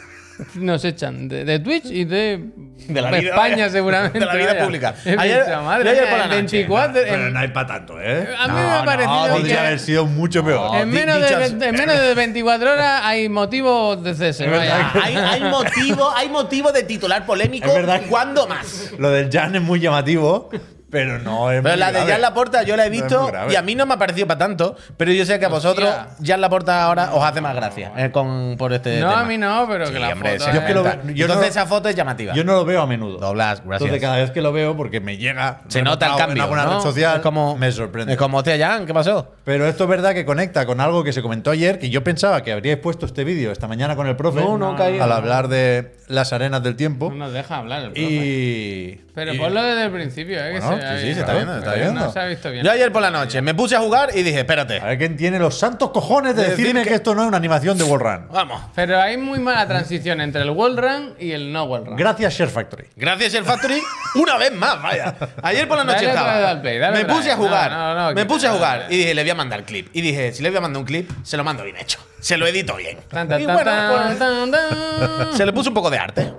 nos 0.57 0.85
echan 0.85 1.29
de, 1.29 1.45
de 1.45 1.59
Twitch 1.61 1.87
y 1.87 2.05
de, 2.05 2.45
De 2.89 3.01
la 3.01 3.11
vida, 3.11 3.31
España, 3.31 3.55
vaya. 3.57 3.71
seguramente. 3.71 4.19
De 4.19 4.27
la 4.27 4.35
vida 4.35 4.47
vaya. 4.55 4.65
pública. 4.65 4.95
Ayer- 5.19 5.45
madre 5.63 5.91
ayer 5.91 6.09
por 6.09 6.19
la 6.19 6.25
noche. 6.27 6.37
24. 6.37 7.01
en- 7.01 7.09
Pero 7.09 7.31
no 7.31 7.39
hay 7.39 7.49
para 7.49 7.67
tanto, 7.67 8.01
¿eh? 8.01 8.29
A 8.39 8.49
mí 8.49 8.55
me 8.55 8.61
No, 8.63 8.71
ha 8.75 8.85
parecido 8.85 9.17
no, 9.17 9.25
que 9.35 9.41
Podría 9.41 9.61
haber 9.67 9.79
sido 9.81 10.07
mucho 10.07 10.45
peor. 10.45 10.77
en, 10.77 10.91
menos 10.91 11.21
de, 11.21 11.67
en 11.69 11.75
menos 11.77 12.01
de 12.01 12.15
24 12.15 12.73
horas 12.73 13.01
hay 13.05 13.29
motivos 13.29 14.03
de 14.03 14.15
cese. 14.15 14.49
vaya. 14.49 14.91
Hay, 15.03 15.17
hay 15.17 15.41
motivo, 15.43 16.11
hay 16.17 16.29
motivo 16.29 16.73
de 16.73 16.83
titular 16.83 17.25
polémico. 17.27 17.69
Es 17.69 17.75
verdad 17.75 18.03
¿Cuándo 18.09 18.47
más? 18.49 18.91
Lo 18.99 19.11
del 19.11 19.31
Jan 19.31 19.55
es 19.57 19.63
muy 19.63 19.79
llamativo, 19.81 20.51
pero 20.95 21.19
no 21.19 21.51
es 21.51 21.61
Pero 21.61 21.75
muy 21.75 21.81
la 21.81 21.87
de 21.89 21.93
grave. 21.93 22.13
Jan 22.13 22.21
Laporta 22.23 22.63
yo 22.63 22.77
la 22.77 22.87
he 22.87 22.89
No 22.91 22.95
es 22.95 23.03
visto 23.03 23.23
muy 23.23 23.31
grave. 23.33 23.53
y 23.53 23.57
a 23.57 23.63
mí 23.63 23.75
no 23.75 23.85
me 23.85 23.95
ha 23.95 23.97
parecido 23.99 24.27
para 24.29 24.39
tanto, 24.39 24.77
pero 24.97 25.11
yo 25.13 25.27
sé 25.27 25.39
que 25.41 25.45
a 25.45 25.49
vosotros. 25.49 25.93
Jan 26.25 26.41
Laporta 26.41 26.85
ahora 26.85 27.13
os 27.13 27.23
hace 27.25 27.41
más 27.41 27.55
gracia 27.57 27.93
eh, 27.97 28.11
con, 28.13 28.55
por 28.57 28.73
este 28.73 29.01
No, 29.01 29.09
tema. 29.11 29.21
a 29.21 29.25
mí 29.25 29.37
no, 29.37 29.67
pero 29.69 29.87
que 29.87 29.93
Sí, 29.95 29.99
la 29.99 30.09
hombre, 30.11 30.31
foto 30.39 30.45
se 30.45 30.51
es- 30.51 30.55
Yo 30.55 30.61
es 30.61 30.67
que 30.67 30.75
lo 30.75 30.83
comenta. 30.85 31.03
veo- 31.05 31.15
yo 31.17 31.25
Entonces 31.27 31.47
no- 31.55 31.61
esa 31.61 31.67
foto 31.67 31.89
es 31.89 31.97
llamativa. 31.97 32.33
Yo 32.35 32.45
no 32.45 32.53
lo 32.55 32.65
veo 32.65 32.81
a 32.81 32.87
menudo. 32.87 33.19
Doblas, 33.19 33.59
gracias. 33.65 33.81
Entonces, 33.83 34.01
cada 34.01 34.17
vez 34.19 34.31
que 34.31 34.41
lo 34.41 34.53
veo, 34.53 34.77
porque 34.77 35.01
me 35.01 35.17
llega. 35.19 35.61
Se 35.69 35.83
nota 35.83 36.07
el 36.07 36.13
rebotado 36.13 36.19
cambio. 36.19 36.37
En 36.37 36.41
alguna 36.43 36.65
¿no? 36.65 36.77
red 36.79 36.83
social, 36.83 37.17
es 37.17 37.23
como, 37.23 37.57
me 37.59 37.73
sorprende. 37.73 38.13
Es 38.13 38.19
como, 38.19 38.39
hostia, 38.39 38.57
Jan, 38.57 38.87
¿qué 38.87 38.95
pasó? 38.95 39.35
Pero 39.45 39.67
esto 39.67 39.85
es 39.85 39.91
verdad 39.91 40.15
que 40.15 40.25
conecta 40.25 40.65
con 40.65 40.81
algo 40.81 41.03
que 41.03 41.13
se 41.13 41.21
comentó 41.21 41.51
ayer, 41.51 41.79
que 41.81 41.91
yo 41.91 42.05
pensaba 42.05 42.43
que 42.43 42.53
habríais 42.53 42.79
puesto 42.79 43.05
este 43.07 43.25
vídeo 43.25 43.51
esta 43.51 43.67
mañana 43.67 43.97
con 43.97 44.07
el 44.07 44.15
profe. 44.17 44.41
No, 44.41 44.57
no, 44.57 44.77
caí- 44.77 45.01
Al 45.01 45.11
hablar 45.13 45.49
de 45.49 45.97
las 46.07 46.33
arenas 46.33 46.63
del 46.63 46.77
tiempo. 46.77 47.11
No 47.11 47.17
nos 47.17 47.33
deja 47.33 47.57
hablar 47.57 47.81
el 47.83 47.87
profe. 47.93 48.01
Y. 48.03 49.01
Pero 49.15 49.33
y- 49.35 49.39
ponlo 49.39 49.63
desde 49.63 49.85
el 49.85 49.91
principio, 49.93 50.39
¿eh? 50.45 50.53
Que 50.55 50.61
Bueno, 50.61 50.77
se, 50.77 50.84
sí, 50.99 51.07
sí, 51.09 51.15
se 51.15 51.21
está 51.21 51.33
viendo, 51.35 51.53
se 51.53 51.59
está 51.61 51.75
viendo. 51.75 52.01
No 52.01 52.13
se 52.13 52.21
ha 52.21 52.25
visto 52.27 52.51
bien. 52.51 52.65
Yo 52.65 52.71
ayer 52.71 52.93
por 52.93 53.03
la 53.03 53.11
noche 53.11 53.43
me 53.43 53.55
puse 53.55 53.77
a 53.77 53.81
jugar 53.81 54.11
y 54.15 54.23
dije, 54.23 54.39
espérate. 54.41 54.81
A 54.81 54.85
ver 54.87 54.99
quién 54.99 55.17
tiene 55.17 55.39
los 55.39 55.59
santos 55.59 55.91
cojones 55.91 56.35
de 56.37 56.43
De 56.43 56.49
decir 56.51 56.65
decirme 56.65 56.83
que... 56.83 56.89
que- 56.91 56.95
esto 56.97 57.15
no 57.15 57.23
es 57.23 57.29
una 57.29 57.37
animación 57.37 57.77
de 57.79 57.85
Wall 57.85 58.01
Run. 58.01 58.29
Vamos. 58.31 58.63
Pero 58.75 59.01
hay 59.01 59.17
muy 59.17 59.39
mala 59.41 59.67
transición 59.67 60.21
entre 60.21 60.43
el 60.43 60.51
wall 60.51 60.77
run 60.77 61.15
y 61.19 61.33
el 61.33 61.53
no 61.53 61.65
wall 61.65 61.87
run. 61.87 61.97
Gracias, 61.97 62.35
Share 62.35 62.51
Factory. 62.51 62.85
Gracias 62.97 63.35
el 63.35 63.45
Factory 63.45 63.81
una 64.17 64.37
vez 64.37 64.53
más, 64.53 64.83
vaya. 64.83 65.15
Ayer 65.43 65.67
por 65.69 65.79
la 65.79 65.85
noche 65.85 66.07
Dale 66.07 66.09
estaba. 66.09 66.41
dale 66.55 66.91
me 66.93 67.05
puse 67.05 67.31
a 67.33 67.37
jugar. 67.37 67.71
No, 67.71 67.95
no, 67.95 68.09
no, 68.11 68.15
me 68.15 68.25
puse 68.27 68.47
a 68.47 68.53
jugar 68.53 68.87
y 68.91 68.97
dije, 68.99 69.15
le 69.15 69.23
voy 69.23 69.31
a 69.31 69.35
mandar 69.35 69.65
clip. 69.65 69.89
Y 69.93 70.01
dije, 70.01 70.33
si 70.33 70.43
le 70.43 70.51
voy 70.51 70.59
a 70.59 70.61
mandar 70.63 70.81
un 70.81 70.87
clip, 70.87 71.11
se 71.23 71.37
lo 71.37 71.45
mando 71.45 71.63
bien 71.65 71.77
hecho. 71.77 71.99
Se 72.25 72.39
lo 72.39 72.47
edito 72.47 72.75
bien. 72.77 72.97
Tan, 73.11 73.29
tan, 73.29 73.43
Y 73.43 73.45
tan, 73.45 73.55
bueno, 73.55 73.71
tan, 73.71 74.07
pues, 74.07 74.19
tan, 74.19 74.51
tan. 74.51 75.35
se 75.37 75.45
le 75.45 75.53
puso 75.53 75.69
un 75.69 75.75
poco 75.75 75.91
de 75.91 75.99
arte. 75.99 76.33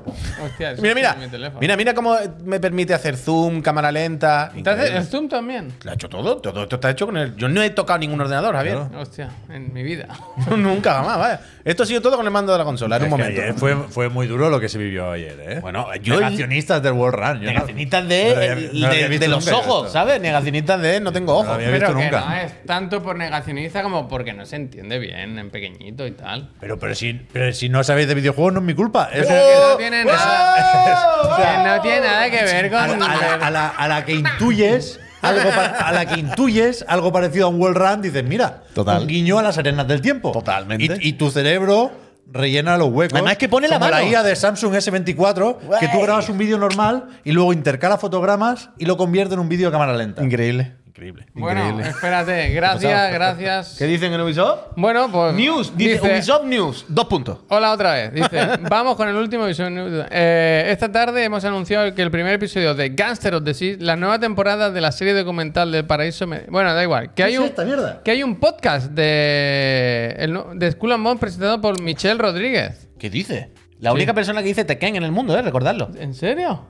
Hostia, 0.44 0.74
Mira, 0.82 0.96
mira. 0.96 1.16
Mira, 1.62 1.78
mira 1.78 1.94
cómo 1.94 2.18
me 2.44 2.60
permite 2.60 2.96
hacer 2.96 3.16
zoom, 3.16 3.62
cámara 3.62 3.92
lenta. 3.92 4.52
Entonces, 4.56 4.86
Increíble. 4.88 4.98
el 4.98 5.06
zoom 5.06 5.30
también. 5.30 5.74
Lo 5.84 5.92
ha 5.92 5.94
hecho 5.94 6.10
todo. 6.10 6.38
Todo 6.38 6.64
esto 6.64 6.76
está 6.78 6.90
hecho 6.90 7.06
con 7.06 7.18
el. 7.18 7.36
Yo 7.36 7.48
no 7.50 7.62
he 7.62 7.70
tocado 7.70 8.00
ningún 8.00 8.20
ordenador, 8.20 8.56
Javier. 8.56 8.78
Hostia, 8.98 9.30
en 9.48 9.72
mi 9.74 9.84
vida. 9.84 10.08
Nunca 10.58 10.96
jamás, 10.96 11.20
vaya. 11.20 11.42
Esto 11.64 11.84
ha 11.84 11.86
sido 11.86 12.02
todo 12.02 12.18
con 12.18 12.26
el 12.26 12.32
mando 12.32 12.52
de 12.52 12.58
la 12.58 12.64
consola, 12.64 12.98
en 12.98 13.04
un 13.04 13.10
momento. 13.12 13.40
ayer 13.42 13.54
fue, 13.54 13.76
fue 13.76 14.10
muy 14.10 14.26
duro 14.26 14.50
lo 14.50 14.60
que 14.60 14.70
se 14.70 14.80
vivió 14.80 15.12
ayer, 15.12 15.40
¿eh? 15.40 15.60
Bueno, 15.62 15.88
yo- 16.02 16.16
Negacionistas 16.20 16.82
del 16.82 16.94
Wall 16.94 17.14
Run. 17.14 17.40
yo 17.42 17.46
no- 17.46 17.52
Negacionistas 17.54 18.08
de, 18.08 18.24
no 18.26 18.32
había- 18.42 18.56
no 18.56 18.88
había 18.88 19.20
de, 19.20 19.28
los 19.28 19.48
ojos, 19.52 19.88
esto. 19.88 19.90
¿sabes? 19.94 20.20
Negacionistas 20.20 20.82
de 20.82 21.00
no 21.00 21.12
tengo 21.12 21.34
ojos. 21.36 21.48
había 21.50 21.70
visto 21.70 21.86
Pero 21.88 21.98
que 22.00 22.04
nunca. 22.06 22.26
no 22.26 22.36
es 22.36 22.64
tanto 22.66 23.02
por 23.04 23.16
negacionista 23.18 23.84
como 23.84 24.08
porque 24.08 24.34
no 24.34 24.46
se 24.48 24.56
entiende 24.56 24.98
bien 25.00 25.38
en 25.40 25.50
pequeñito 25.78 26.08
y 26.08 26.12
tal. 26.12 26.50
Pero, 26.60 26.80
pero, 26.80 26.96
si, 26.96 27.14
pero 27.14 27.54
si 27.54 27.70
no 27.70 27.84
sabéis 27.84 28.08
de 28.08 28.16
videojuegos, 28.16 28.54
no 28.54 28.60
es 28.60 28.66
mi 28.66 28.74
culpa. 28.74 29.10
Es- 29.14 29.28
Pero 29.28 29.42
que 29.46 29.60
no 29.72 29.78
tiene 29.78 30.06
nada, 30.06 31.16
¡Oh! 31.24 31.36
que 31.36 31.70
no 31.70 31.82
tiene 31.82 32.02
nada 32.02 32.30
que 32.30 32.44
ver 32.44 32.70
con. 32.70 32.80
a, 32.80 32.88
la, 32.88 33.06
a 33.06 33.18
la- 33.18 33.36
a 33.48 33.52
la- 33.52 33.68
a 33.70 33.88
la 33.88 34.06
que 34.06 34.14
intuyes 34.14 35.00
algo 35.22 35.50
pa- 35.50 35.66
a 35.66 35.92
la 35.92 36.06
que 36.06 36.20
intuyes 36.20 36.86
algo 36.88 37.12
parecido 37.12 37.48
a 37.48 37.50
un 37.50 37.60
wall 37.60 37.76
run, 37.76 38.02
dices, 38.02 38.24
mira, 38.24 38.64
Total. 38.74 39.02
un 39.02 39.08
guiño 39.08 39.40
a 39.40 39.44
las 39.44 39.58
arenas 39.58 39.88
del 39.88 40.02
tiempo. 40.02 40.32
Totalmente. 40.32 40.98
Y, 41.02 41.10
y 41.10 41.14
tu 41.14 41.30
cerebro 41.32 41.92
rellena 42.32 42.78
los 42.78 42.90
huecos. 42.90 43.14
Además 43.14 43.38
que 43.38 43.48
pone 43.50 43.68
la 43.68 43.76
como 43.80 43.92
mano. 43.92 44.04
la 44.04 44.10
IA 44.10 44.24
de 44.24 44.36
Samsung 44.36 44.74
S24, 44.74 45.80
que 45.80 45.88
tú 45.90 46.02
grabas 46.02 46.28
un 46.30 46.38
vídeo 46.38 46.58
normal 46.58 47.06
y 47.24 47.32
luego 47.32 47.54
intercala 47.54 47.98
fotogramas 47.98 48.70
y 48.78 48.86
lo 48.86 48.98
convierte 48.98 49.34
en 49.36 49.40
un 49.40 49.50
vídeo 49.50 49.70
a 49.70 49.72
cámara 49.72 49.94
lenta. 49.96 50.24
Increíble. 50.24 50.74
Increíble. 50.96 51.26
Bueno, 51.34 51.60
Increíble. 51.62 51.90
espérate, 51.90 52.50
gracias, 52.54 53.12
gracias. 53.14 53.76
¿Qué 53.78 53.86
dicen 53.86 54.14
en 54.14 54.22
Ubisoft? 54.22 54.60
Bueno, 54.78 55.12
pues. 55.12 55.34
News, 55.34 55.76
dice, 55.76 56.00
Ubisoft 56.02 56.46
News, 56.46 56.86
dos 56.88 57.04
puntos. 57.08 57.40
Hola 57.50 57.74
otra 57.74 57.92
vez. 57.96 58.14
Dice, 58.14 58.48
vamos 58.70 58.96
con 58.96 59.10
el 59.10 59.16
último 59.18 59.44
Ubisoft 59.44 59.72
News. 59.72 60.06
Eh, 60.10 60.68
esta 60.70 60.90
tarde 60.90 61.26
hemos 61.26 61.44
anunciado 61.44 61.94
que 61.94 62.02
el 62.02 62.12
primer 62.12 62.36
episodio 62.36 62.74
de 62.76 62.92
Gangster 62.92 63.36
of 63.36 63.44
the 63.44 63.54
Sea, 63.54 63.76
la 63.80 63.98
nueva 63.98 64.20
temporada 64.20 64.72
de 64.72 64.80
la 64.80 64.94
serie 64.94 65.14
documental 65.14 65.70
del 65.74 65.84
Paraíso. 65.86 66.28
me- 66.28 66.44
Bueno, 66.48 66.74
da 66.74 66.82
igual. 66.82 67.14
Que 67.14 67.24
hay 67.24 67.34
es 67.34 67.40
un 67.40 67.46
esta 67.48 67.66
mierda? 67.66 68.02
que 68.02 68.12
hay 68.12 68.24
un 68.24 68.38
podcast 68.38 68.92
de 68.92 70.16
el 70.18 70.40
de 70.54 70.72
Skull 70.72 70.94
and 70.94 71.04
Bones 71.04 71.20
presentado 71.20 71.60
por 71.60 71.82
Michelle 71.82 72.18
Rodríguez. 72.18 72.88
¿Qué 72.98 73.10
dice? 73.10 73.50
La 73.82 73.92
única 73.92 74.14
persona 74.14 74.42
que 74.42 74.48
dice 74.48 74.64
Tekken 74.64 74.96
en 74.96 75.04
el 75.04 75.12
mundo, 75.12 75.38
¿eh? 75.38 75.42
Recordadlo. 75.42 75.90
¿En 76.00 76.14
serio? 76.14 76.68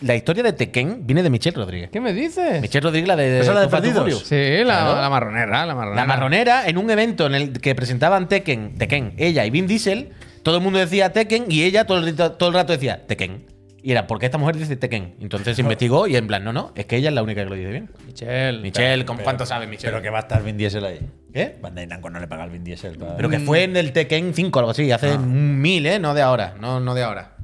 La 0.00 0.14
historia 0.14 0.44
de 0.44 0.52
Tekken 0.52 1.06
viene 1.06 1.22
de 1.24 1.30
Michelle 1.30 1.56
Rodríguez. 1.56 1.90
¿Qué 1.90 2.00
me 2.00 2.12
dices? 2.12 2.60
Michelle 2.60 2.84
Rodríguez, 2.84 3.08
la 3.08 3.16
de. 3.16 3.40
¿Esa 3.40 3.50
es 3.50 3.54
la 3.56 3.60
de 3.62 3.68
Perdidos? 3.68 4.22
Sí, 4.26 4.36
la, 4.58 4.64
Claro. 4.64 5.00
la 5.00 5.10
marronera, 5.10 5.66
la 5.66 5.74
marronera. 5.74 6.02
La 6.02 6.06
marronera, 6.06 6.68
en 6.68 6.78
un 6.78 6.88
evento 6.90 7.26
en 7.26 7.34
el 7.34 7.52
que 7.60 7.74
presentaban 7.74 8.28
Tekken, 8.28 8.76
Tekken, 8.78 9.14
ella 9.16 9.44
y 9.44 9.50
Vin 9.50 9.66
Diesel, 9.66 10.10
todo 10.44 10.56
el 10.58 10.62
mundo 10.62 10.78
decía 10.78 11.12
Tekken 11.12 11.46
y 11.50 11.64
ella 11.64 11.84
todo 11.84 11.98
el, 11.98 12.06
rato- 12.16 12.32
todo 12.32 12.50
el 12.50 12.54
rato 12.54 12.72
decía 12.72 13.06
Tekken. 13.06 13.46
Y 13.80 13.92
era, 13.92 14.06
¿por 14.06 14.18
qué 14.18 14.26
esta 14.26 14.38
mujer 14.38 14.56
dice 14.56 14.76
Tekken? 14.76 15.16
Entonces 15.20 15.56
se 15.56 15.62
investigó 15.62 16.06
y 16.06 16.14
en 16.16 16.26
plan, 16.28 16.44
no, 16.44 16.52
no, 16.52 16.72
es 16.76 16.86
que 16.86 16.96
ella 16.96 17.08
es 17.08 17.14
la 17.14 17.22
única 17.24 17.42
que 17.42 17.50
lo 17.50 17.56
dice 17.56 17.70
bien. 17.70 17.90
Michelle. 18.06 18.60
Michelle, 18.60 19.04
¿con 19.04 19.16
cuánto 19.18 19.46
sabe 19.46 19.66
Michelle? 19.66 19.90
Pero 19.90 20.02
que 20.02 20.10
va 20.10 20.18
a 20.18 20.22
estar 20.22 20.42
Vin 20.44 20.56
Diesel 20.56 20.84
ahí. 20.84 21.00
¿Qué? 21.32 21.56
Bandai 21.60 21.86
Namco 21.88 22.08
no 22.10 22.20
le 22.20 22.28
paga 22.28 22.44
al 22.44 22.50
Vin 22.50 22.62
Diesel. 22.62 22.96
para- 22.98 23.16
Pero 23.16 23.28
que 23.30 23.40
fue 23.40 23.64
en 23.64 23.76
el 23.76 23.92
Tekken 23.92 24.32
5 24.34 24.58
o 24.58 24.60
algo 24.60 24.70
así, 24.70 24.92
hace 24.92 25.14
un 25.14 25.60
mil, 25.60 25.84
¿eh? 25.86 25.98
No 25.98 26.14
de 26.14 26.22
ahora, 26.22 26.54
no, 26.60 26.78
no 26.80 26.94
de 26.94 27.02
ahora. 27.02 27.34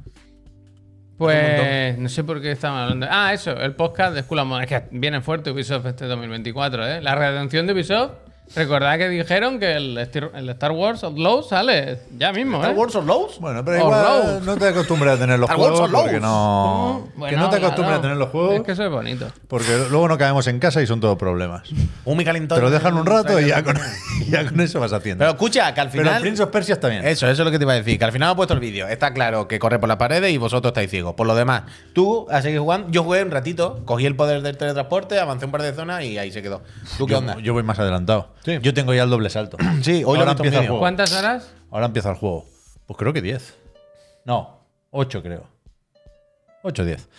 Pues 1.17 1.97
no 1.97 2.09
sé 2.09 2.23
por 2.23 2.41
qué 2.41 2.51
estaban 2.51 2.83
hablando. 2.83 3.07
Ah, 3.09 3.33
eso, 3.33 3.51
el 3.51 3.73
podcast 3.73 4.13
de 4.13 4.23
Skull. 4.23 4.39
Es 4.61 4.67
que 4.67 4.83
viene 4.91 5.21
fuerte 5.21 5.51
Ubisoft 5.51 5.85
este 5.85 6.05
2024, 6.05 6.87
¿eh? 6.87 7.01
La 7.01 7.15
redención 7.15 7.65
de 7.67 7.73
Ubisoft 7.73 8.11
Recordad 8.55 8.97
que 8.97 9.09
dijeron 9.09 9.59
que 9.59 9.73
el, 9.73 9.97
Star 9.97 10.71
Wars 10.71 11.03
Outlaws 11.03 11.49
sale 11.49 11.99
ya 12.17 12.31
mismo, 12.31 12.57
¿Star 12.57 12.71
¿eh? 12.71 12.77
Wars 12.77 12.95
of 12.95 13.05
Lows? 13.05 13.39
Bueno, 13.39 13.65
pero 13.65 13.79
igual 13.79 14.45
no 14.45 14.57
te 14.57 14.67
acostumbres 14.67 15.13
a 15.13 15.17
tener 15.17 15.39
los 15.39 15.49
Star 15.49 15.59
Wars 15.59 15.79
juegos 15.79 15.93
or 15.93 16.01
porque 16.03 16.19
no. 16.19 17.07
que 17.13 17.19
Bueno, 17.19 17.37
no 17.39 17.49
te 17.49 17.55
acostumbres 17.57 17.85
claro. 17.87 17.99
a 17.99 18.01
tener 18.01 18.17
los 18.17 18.29
juegos 18.29 18.55
Es 18.55 18.61
que 18.63 18.71
eso 18.73 18.83
es 18.85 18.91
bonito. 18.91 19.27
porque 19.47 19.87
luego 19.89 20.07
no 20.07 20.17
caemos 20.17 20.47
en 20.47 20.59
casa 20.59 20.81
y 20.81 20.87
son 20.87 20.99
todos 20.99 21.17
problemas. 21.17 21.63
Un. 22.05 22.25
Te 22.25 22.61
lo 22.61 22.69
dejan 22.69 22.95
un 22.95 23.05
rato 23.05 23.39
y 23.39 23.47
ya 23.47 23.63
con, 23.63 23.77
ya 24.29 24.45
con 24.47 24.59
eso 24.59 24.79
vas 24.79 24.93
haciendo. 24.93 25.21
Pero 25.21 25.31
escucha, 25.31 25.73
que 25.73 25.81
al 25.81 25.89
Pero 25.89 26.03
final. 26.03 26.15
el 26.17 26.21
Prince 26.21 26.43
of 26.43 26.49
Persia 26.49 26.73
está 26.73 26.87
bien. 26.87 27.05
Eso, 27.05 27.27
eso 27.27 27.41
es 27.41 27.45
lo 27.45 27.51
que 27.51 27.57
te 27.57 27.63
iba 27.65 27.73
a 27.73 27.75
decir. 27.75 27.99
Que 27.99 28.05
al 28.05 28.11
final 28.11 28.29
ha 28.31 28.35
puesto 28.35 28.53
el 28.53 28.59
vídeo. 28.59 28.87
Está 28.87 29.13
claro 29.13 29.47
que 29.47 29.59
corre 29.59 29.79
por 29.79 29.89
las 29.89 29.97
paredes 29.97 30.31
y 30.31 30.37
vosotros 30.37 30.69
estáis 30.71 30.89
ciegos. 30.89 31.13
Por 31.15 31.27
lo 31.27 31.35
demás, 31.35 31.63
tú 31.93 32.25
has 32.29 32.43
seguido 32.43 32.63
jugando. 32.63 32.89
Yo 32.89 33.03
jugué 33.03 33.21
un 33.23 33.31
ratito, 33.31 33.81
cogí 33.85 34.05
el 34.05 34.15
poder 34.15 34.41
del 34.41 34.57
teletransporte, 34.57 35.19
avancé 35.19 35.45
un 35.45 35.51
par 35.51 35.61
de 35.61 35.73
zonas 35.73 36.03
y 36.03 36.17
ahí 36.17 36.31
se 36.31 36.41
quedó. 36.41 36.61
¿Tú 36.97 37.05
qué 37.05 37.13
yo, 37.13 37.19
onda? 37.19 37.37
yo 37.41 37.53
voy 37.53 37.63
más 37.63 37.79
adelantado. 37.79 38.34
Sí. 38.45 38.59
Yo 38.61 38.73
tengo 38.73 38.93
ya 38.93 39.03
el 39.03 39.09
doble 39.09 39.29
salto. 39.29 39.57
Sí, 39.81 40.03
hoy 40.05 40.19
Ahora 40.19 40.31
empieza 40.31 40.59
el 40.59 40.67
juego. 40.67 40.79
¿Cuántas 40.79 41.11
horas? 41.13 41.51
Ahora 41.71 41.87
empieza 41.87 42.11
el 42.11 42.15
juego. 42.15 42.45
Pues 42.85 42.97
creo 42.97 43.11
que 43.11 43.21
10. 43.21 43.55
No, 44.25 44.59
8 44.91 45.23
creo. 45.23 45.47
8 46.63 46.81
o 46.81 46.85
10. 46.85 47.09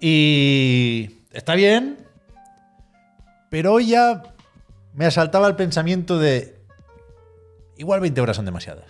Y 0.00 1.10
está 1.32 1.54
bien, 1.54 1.98
pero 3.50 3.74
hoy 3.74 3.88
ya 3.88 4.22
me 4.94 5.06
asaltaba 5.06 5.48
el 5.48 5.56
pensamiento 5.56 6.18
de 6.18 6.56
igual 7.76 8.00
20 8.00 8.20
horas 8.20 8.36
son 8.36 8.44
demasiadas. 8.44 8.84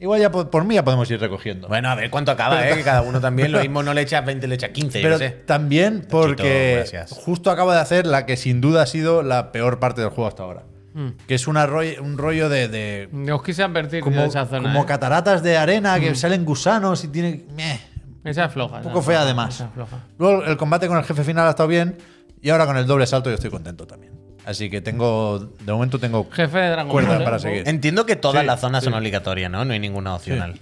Igual 0.00 0.20
ya 0.20 0.30
por, 0.30 0.48
por 0.48 0.64
mí 0.64 0.76
ya 0.76 0.84
podemos 0.84 1.10
ir 1.10 1.18
recogiendo. 1.18 1.66
Bueno, 1.66 1.88
a 1.88 1.94
ver 1.96 2.08
cuánto 2.10 2.30
acaba, 2.30 2.68
¿eh? 2.68 2.74
Que 2.76 2.84
cada 2.84 3.02
uno 3.02 3.20
también. 3.20 3.50
Lo 3.50 3.60
mismo 3.62 3.82
no 3.82 3.92
le 3.94 4.02
echas 4.02 4.24
20, 4.24 4.46
le 4.46 4.54
echas 4.54 4.70
15, 4.70 5.00
yo 5.00 5.06
pero 5.06 5.18
qué 5.18 5.28
sé. 5.28 5.34
también 5.44 6.06
porque 6.08 6.84
justo 7.10 7.50
acabo 7.50 7.72
de 7.72 7.80
hacer 7.80 8.06
la 8.06 8.24
que 8.24 8.36
sin 8.36 8.60
duda 8.60 8.82
ha 8.82 8.86
sido 8.86 9.22
la 9.22 9.50
peor 9.50 9.80
parte 9.80 10.00
del 10.00 10.10
juego 10.10 10.28
hasta 10.28 10.42
ahora. 10.44 10.62
Hmm. 11.00 11.10
Que 11.28 11.36
es 11.36 11.46
una 11.46 11.64
rollo- 11.66 12.00
un 12.02 12.18
rollo 12.18 12.48
de- 12.48 12.66
de 12.66 13.32
Os 13.32 13.42
quise 13.44 13.62
advertir 13.62 14.02
como, 14.02 14.20
de 14.20 14.26
esa 14.26 14.46
zona. 14.46 14.72
como 14.72 14.82
¿eh? 14.82 14.86
cataratas 14.86 15.44
de 15.44 15.56
arena 15.56 16.00
que 16.00 16.12
salen 16.16 16.44
gusanos 16.44 17.04
y 17.04 17.08
tiene. 17.08 17.44
meh. 17.54 17.78
Esa 18.24 18.46
es 18.46 18.52
floja. 18.52 18.78
Un 18.78 18.82
poco 18.82 19.00
fea, 19.02 19.18
floja, 19.18 19.22
además. 19.22 19.54
esa 19.54 19.64
es 19.66 19.70
floja. 19.74 19.98
Luego 20.18 20.44
el 20.44 20.56
combate 20.56 20.88
con 20.88 20.98
el 20.98 21.04
jefe 21.04 21.22
final 21.22 21.46
ha 21.46 21.50
estado 21.50 21.68
bien. 21.68 21.96
Y 22.42 22.50
ahora 22.50 22.66
con 22.66 22.76
el 22.76 22.84
doble 22.86 23.06
salto 23.06 23.30
yo 23.30 23.34
estoy 23.34 23.50
contento 23.50 23.86
también. 23.86 24.12
Así 24.44 24.68
que 24.70 24.80
tengo. 24.80 25.38
De 25.38 25.72
momento 25.72 25.98
tengo. 26.00 26.26
Jefe 26.32 26.58
de 26.58 26.70
Dragon 26.70 26.90
Cuerda 26.90 27.12
Ball. 27.14 27.22
¿eh? 27.22 27.24
para 27.24 27.38
seguir. 27.38 27.68
Entiendo 27.68 28.04
que 28.04 28.16
todas 28.16 28.40
Sí, 28.40 28.46
las 28.46 28.60
zonas 28.60 28.82
son 28.82 28.94
obligatorias, 28.94 29.50
¿no? 29.50 29.64
No 29.64 29.72
hay 29.72 29.78
ninguna 29.78 30.14
opcional. 30.16 30.58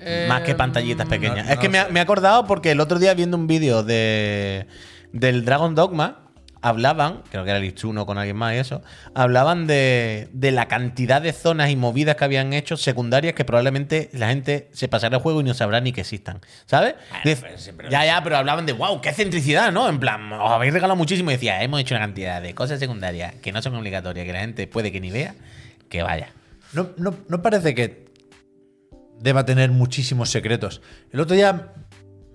Eh, 0.00 0.26
Más 0.28 0.42
que 0.42 0.54
pantallitas 0.54 1.06
pequeñas. 1.06 1.46
no 1.46 1.52
es 1.52 1.58
que 1.58 1.68
me, 1.68 1.84
me 1.90 2.00
he 2.00 2.02
acordado 2.02 2.46
porque 2.46 2.70
el 2.72 2.80
otro 2.80 2.98
día 2.98 3.14
viendo 3.14 3.36
un 3.36 3.46
vídeo 3.46 3.82
de 3.82 4.66
del 5.12 5.44
Dragon 5.44 5.74
Dogma 5.74 6.23
hablaban, 6.66 7.22
creo 7.30 7.44
que 7.44 7.50
era 7.50 7.58
el 7.58 7.64
Itsuno 7.66 8.06
con 8.06 8.16
alguien 8.16 8.36
más 8.36 8.54
y 8.54 8.56
eso, 8.56 8.82
hablaban 9.14 9.66
de, 9.66 10.28
de 10.32 10.50
la 10.50 10.66
cantidad 10.66 11.20
de 11.20 11.32
zonas 11.34 11.68
y 11.68 11.76
movidas 11.76 12.16
que 12.16 12.24
habían 12.24 12.54
hecho 12.54 12.78
secundarias 12.78 13.34
que 13.34 13.44
probablemente 13.44 14.08
la 14.14 14.28
gente 14.28 14.70
se 14.72 14.88
pasará 14.88 15.18
el 15.18 15.22
juego 15.22 15.42
y 15.42 15.44
no 15.44 15.52
sabrá 15.52 15.80
ni 15.82 15.92
que 15.92 16.00
existan. 16.00 16.40
¿Sabes? 16.64 16.94
Ya, 17.90 18.06
ya, 18.06 18.22
pero 18.24 18.38
hablaban 18.38 18.64
de 18.64 18.72
wow, 18.72 18.98
qué 19.02 19.12
centricidad, 19.12 19.72
¿no? 19.72 19.88
En 19.90 20.00
plan, 20.00 20.32
os 20.32 20.50
habéis 20.50 20.72
regalado 20.72 20.96
muchísimo 20.96 21.30
y 21.30 21.34
decía, 21.34 21.62
hemos 21.62 21.80
hecho 21.80 21.94
una 21.94 22.04
cantidad 22.04 22.40
de 22.40 22.54
cosas 22.54 22.78
secundarias 22.80 23.34
que 23.42 23.52
no 23.52 23.60
son 23.60 23.74
obligatorias, 23.74 24.24
que 24.24 24.32
la 24.32 24.40
gente 24.40 24.66
puede 24.66 24.90
que 24.90 25.00
ni 25.00 25.10
vea, 25.10 25.34
que 25.90 26.02
vaya. 26.02 26.30
No, 26.72 26.88
no- 26.96 27.14
no 27.28 27.42
parece 27.42 27.74
que 27.74 28.04
deba 29.20 29.44
tener 29.44 29.70
muchísimos 29.70 30.30
secretos. 30.30 30.80
El 31.12 31.20
otro 31.20 31.36
día 31.36 31.72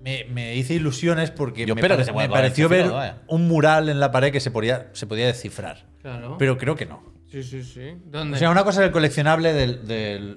me, 0.04 0.26
me 0.32 0.56
hice 0.56 0.74
ilusiones 0.76 1.32
porque 1.32 1.66
Yo 1.66 1.76
me, 1.76 1.82
espero 1.82 1.94
pare- 1.96 2.02
que 2.04 2.06
se 2.06 2.14
pueda 2.14 2.28
me 2.28 2.30
colar 2.32 2.44
pareció 2.46 2.66
el 2.66 2.72
ver 2.72 2.90
vaya. 2.90 3.18
un 3.28 3.48
mural 3.48 3.90
en 3.90 4.00
la 4.00 4.12
pared 4.12 4.32
que 4.32 4.40
se 4.40 4.52
podía, 4.52 4.88
se 4.94 5.08
podía 5.08 5.28
descifrar. 5.28 5.86
Claro. 6.02 6.38
Pero 6.38 6.58
creo 6.58 6.76
que 6.76 6.86
no. 6.86 7.04
sí, 7.30 7.44
sí, 7.44 7.64
sí. 7.64 7.94
¿Dónde? 8.06 8.38
O 8.38 8.40
sea, 8.40 8.50
una 8.50 8.64
cosa 8.64 8.82
es 8.82 8.88
el 8.88 8.92
coleccionable 8.92 9.52
de 9.54 10.36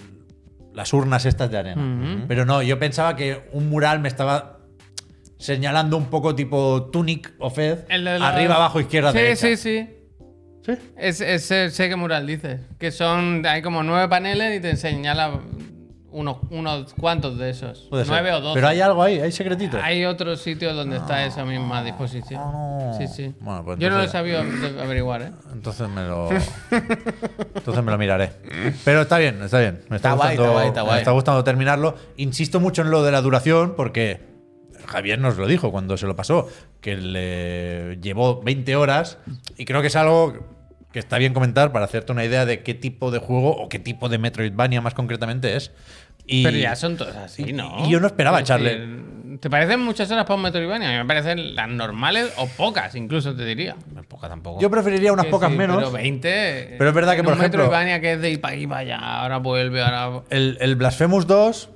las 0.74 0.92
urnas 0.92 1.26
estas 1.26 1.50
de 1.50 1.58
arena. 1.58 2.24
Pero 2.28 2.44
no, 2.44 2.62
yo 2.62 2.78
pensaba 2.78 3.14
que 3.16 3.42
un 3.52 3.68
mural 3.68 4.00
me 4.00 4.08
estaba 4.08 4.58
señalando 5.38 5.96
un 5.96 6.06
poco 6.06 6.34
tipo 6.34 6.88
Tunic 6.92 7.32
o 7.38 7.50
Fed. 7.50 7.80
El 7.88 8.04
de 8.04 8.18
la- 8.18 8.28
Arriba, 8.28 8.54
abajo, 8.56 8.80
izquierda, 8.80 9.12
sí, 9.12 9.18
derecha. 9.18 9.46
Sí, 9.48 9.56
sí, 9.56 9.88
¿Sí? 10.64 10.72
Es, 10.96 11.20
ese 11.20 11.70
sé 11.70 11.88
qué 11.88 11.96
mural 11.96 12.24
dices. 12.26 12.60
Que 12.78 12.92
son. 12.92 13.44
Hay 13.46 13.62
como 13.62 13.82
nueve 13.82 14.08
paneles 14.08 14.56
y 14.56 14.60
te 14.60 14.76
señala 14.76 15.40
unos, 16.12 16.36
unos 16.50 16.94
cuantos 16.94 17.38
de 17.38 17.50
esos. 17.50 17.86
Puede 17.90 18.04
ser. 18.04 18.12
nueve 18.12 18.32
o 18.32 18.40
doce. 18.40 18.54
Pero 18.54 18.68
hay 18.68 18.80
algo 18.80 19.02
ahí, 19.02 19.18
hay 19.20 19.32
secretitos. 19.32 19.80
Hay 19.82 20.04
otros 20.04 20.40
sitios 20.40 20.74
donde 20.76 20.96
está 20.96 21.24
esa 21.24 21.44
misma 21.44 21.82
disposición. 21.82 22.40
no. 22.40 22.94
Sí, 22.98 23.08
sí. 23.08 23.34
Bueno, 23.40 23.64
pues 23.64 23.78
Yo 23.78 23.90
no 23.90 23.96
lo 23.98 24.04
he 24.04 24.08
sabido 24.08 24.40
averiguar, 24.80 25.22
¿eh? 25.22 25.32
Entonces 25.52 25.88
me 25.88 26.02
lo. 26.04 26.28
Entonces 27.54 27.84
me 27.84 27.90
lo 27.90 27.98
miraré. 27.98 28.32
Pero 28.84 29.02
está 29.02 29.18
bien, 29.18 29.42
está 29.42 29.58
bien. 29.60 29.82
Me 29.88 29.96
está, 29.96 30.10
Está 30.12 30.14
guay, 30.14 30.36
gustando, 30.36 30.42
está 30.44 30.52
guay, 30.52 30.68
está 30.68 30.80
Me 30.82 30.86
guay. 30.88 30.98
está 30.98 31.10
gustando 31.12 31.44
terminarlo. 31.44 31.94
Insisto 32.16 32.60
mucho 32.60 32.82
en 32.82 32.90
lo 32.90 33.02
de 33.02 33.12
la 33.12 33.20
duración 33.20 33.74
porque 33.76 34.20
Javier 34.86 35.18
nos 35.18 35.38
lo 35.38 35.46
dijo 35.46 35.70
cuando 35.72 35.96
se 35.96 36.06
lo 36.06 36.16
pasó, 36.16 36.48
que 36.80 36.96
le 36.96 37.98
llevó 38.00 38.42
20 38.42 38.76
horas 38.76 39.18
y 39.56 39.64
creo 39.64 39.80
que 39.80 39.86
es 39.86 39.96
algo 39.96 40.34
que 40.92 40.98
está 40.98 41.18
bien 41.18 41.32
comentar 41.34 41.72
para 41.72 41.84
hacerte 41.86 42.12
una 42.12 42.24
idea 42.24 42.44
de 42.46 42.62
qué 42.62 42.74
tipo 42.74 43.10
de 43.10 43.18
juego 43.18 43.50
o 43.56 43.68
qué 43.68 43.78
tipo 43.78 44.08
de 44.08 44.18
Metroidvania 44.18 44.80
más 44.80 44.94
concretamente 44.94 45.56
es. 45.56 45.72
Y, 46.26 46.44
Pero 46.44 46.56
ya 46.56 46.76
son 46.76 46.96
todos 46.96 47.16
así, 47.16 47.42
y- 47.48 47.52
¿no? 47.52 47.84
y 47.84 47.90
yo 47.90 47.98
no 47.98 48.06
esperaba 48.06 48.40
Es 48.40 48.48
decir, 48.48 48.66
echarle- 48.66 49.12
¿Te 49.40 49.48
parecen 49.50 49.80
muchas 49.80 50.08
horas 50.10 50.24
para 50.24 50.36
un 50.36 50.42
Metroidvania? 50.42 50.88
A 50.88 50.92
mí 50.92 50.98
me 50.98 51.04
parecen 51.06 51.54
las 51.56 51.68
normales 51.68 52.32
o 52.36 52.46
pocas, 52.46 52.94
incluso 52.94 53.34
te 53.34 53.44
diría. 53.46 53.74
Poca 54.06 54.28
tampoco. 54.28 54.60
Yo 54.60 54.70
preferiría 54.70 55.12
unas 55.12 55.24
Que 55.24 55.30
pocas 55.32 55.50
sí, 55.50 55.56
menos. 55.56 55.78
Pero 55.78 55.90
20. 55.90 56.74
Pero 56.78 56.90
es 56.90 56.94
verdad 56.94 57.16
que, 57.16 57.24
por 57.24 57.32
un 57.32 57.38
ejemplo- 57.40 57.62
Metroidvania 57.64 58.00
que 58.00 58.12
es 58.12 58.20
de 58.20 58.30
ir 58.30 58.40
para 58.40 58.54
aquí 58.54 58.66
para 58.66 58.80
allá, 58.80 58.98
ahora 58.98 59.38
vuelve, 59.38 59.82
ahora. 59.82 60.22
El, 60.30 60.58
el 60.60 60.76
Blasphemous 60.76 61.26
2, 61.26 61.70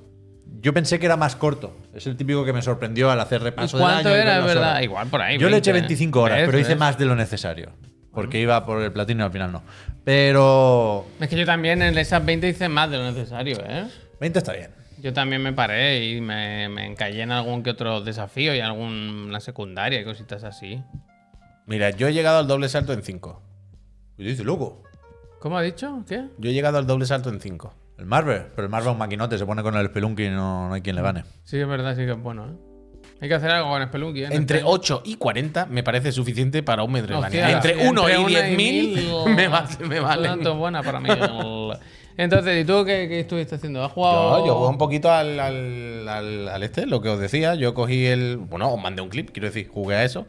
yo 0.61 0.74
pensé 0.74 0.98
que 1.00 1.07
era 1.07 1.16
más 1.16 1.35
corto. 1.35 1.76
Es 1.94 2.07
el 2.07 2.16
típico 2.16 2.44
que 2.44 2.52
me 2.52 2.61
sorprendió 2.62 3.11
al 3.11 3.18
hacer 3.20 3.40
¿Y 3.40 3.44
repaso 3.44 3.79
del 3.79 3.87
cuánto 3.87 4.11
año 4.11 4.18
y 4.18 4.20
era, 4.20 4.40
verdad? 4.40 4.57
horas. 4.72 4.83
Igual 4.85 5.09
por 5.09 5.22
ahí. 5.22 5.38
Yo 5.38 5.48
le 5.48 5.57
eché 5.57 5.72
20, 5.72 5.87
25 5.88 6.20
horas, 6.20 6.38
¿ves? 6.38 6.46
pero 6.46 6.59
hice 6.59 6.68
¿ves? 6.70 6.79
más 6.79 6.98
de 6.98 7.05
lo 7.07 7.16
necesario. 7.16 7.72
Porque 8.16 8.40
iba 8.40 8.64
por 8.64 8.81
el 8.81 8.90
platino 8.92 9.24
y 9.24 9.26
al 9.26 9.31
final 9.31 9.52
no. 9.52 9.62
Pero 10.02 11.05
Es 11.20 11.29
que 11.29 11.37
yo 11.37 11.44
también 11.44 11.83
en 11.83 11.98
esas 11.98 12.24
20 12.24 12.48
hice 12.48 12.66
más 12.70 12.90
de 12.90 12.96
lo 12.96 13.05
necesario, 13.05 13.59
¿eh? 13.68 13.85
20 14.18 14.38
está 14.38 14.55
bien. 14.55 14.70
Yo 15.02 15.12
también 15.12 15.42
me 15.42 15.52
paré 15.52 16.02
y 16.07 16.22
me, 16.22 16.70
me 16.70 16.87
encallé 16.87 17.20
en 17.20 17.31
algún 17.31 17.62
que 17.62 17.68
otro 17.68 18.00
desafío 18.00 18.55
y 18.55 18.61
alguna 18.61 19.38
secundaria 19.40 20.00
y 20.00 20.05
cositas 20.05 20.44
así. 20.44 20.83
Mira, 21.66 21.90
yo 21.90 22.09
he 22.09 22.14
llegado 22.14 22.38
al 22.38 22.46
doble 22.48 22.70
salto 22.70 22.94
en 22.94 23.02
5. 23.02 23.42
Y 24.16 24.24
dice, 24.24 24.44
loco. 24.44 24.83
¿Cómo 25.38 25.59
ha 25.59 25.62
dicho? 25.62 26.02
¿Qué? 26.09 26.24
Yo 26.38 26.48
he 26.48 26.55
llegado 26.55 26.79
al 26.79 26.87
doble 26.87 27.05
salto 27.05 27.29
en 27.29 27.38
5. 27.38 27.74
El 27.98 28.07
Marvel. 28.07 28.46
Pero 28.55 28.64
el 28.64 28.70
Marvel 28.70 28.88
es 28.88 28.92
un 28.94 28.98
maquinote, 28.98 29.37
se 29.37 29.44
pone 29.44 29.62
con 29.62 29.76
el 29.76 29.88
Spelunky 29.88 30.24
y 30.24 30.31
no, 30.31 30.68
no 30.68 30.74
hay 30.74 30.81
quien 30.81 30.96
le 30.96 31.02
gane. 31.02 31.24
Sí, 31.44 31.59
es 31.59 31.68
verdad, 31.68 31.94
sí 31.94 32.07
que 32.07 32.12
es 32.12 32.18
bueno, 32.22 32.46
¿eh? 32.46 32.65
Hay 33.20 33.29
que 33.29 33.35
hacer 33.35 33.50
algo 33.50 33.70
con 33.70 33.83
Spelunky, 33.87 34.24
¿eh? 34.24 34.29
Entre 34.31 34.59
Este- 34.59 34.68
8 34.70 35.02
y 35.05 35.16
40 35.16 35.66
me 35.66 35.83
parece 35.83 36.12
suficiente 36.12 36.62
para 36.62 36.83
un 36.83 36.92
Metroidvania. 36.92 37.26
Hostia, 37.46 37.50
Entre 37.57 37.74
sí, 37.74 37.88
1 37.88 38.09
entre 38.09 38.14
y 38.14 38.24
una 38.24 38.40
10.000 38.48 38.57
mil, 38.57 39.09
me, 39.37 39.48
va- 39.48 39.68
me 39.88 40.00
valen. 40.00 40.24
Tanto 40.33 40.55
buena 40.57 40.83
para 40.83 41.00
mí. 41.00 41.09
Entonces, 42.18 42.62
¿y 42.62 42.64
tú 42.64 42.85
qué, 42.87 43.09
qué 43.09 43.20
estuviste 43.20 43.57
haciendo? 43.57 43.85
¿Has 43.85 43.92
jugado? 43.92 44.38
Yo, 44.40 44.46
yo 44.46 44.55
jugué 44.57 44.68
un 44.70 44.79
poquito 44.79 45.12
al, 45.12 45.38
al, 45.38 46.09
al- 46.09 46.48
al 46.48 46.62
este, 46.62 46.87
lo 46.87 47.02
que 47.02 47.11
os 47.11 47.18
decía. 47.20 47.55
Yo 47.55 47.74
cogí 47.74 48.07
el. 48.07 48.38
Bueno, 48.38 48.72
os 48.72 48.81
mandé 48.81 49.02
un 49.02 49.09
clip, 49.11 49.31
quiero 49.33 49.48
decir, 49.48 49.68
jugué 49.68 49.96
a 49.96 50.05
eso. 50.05 50.26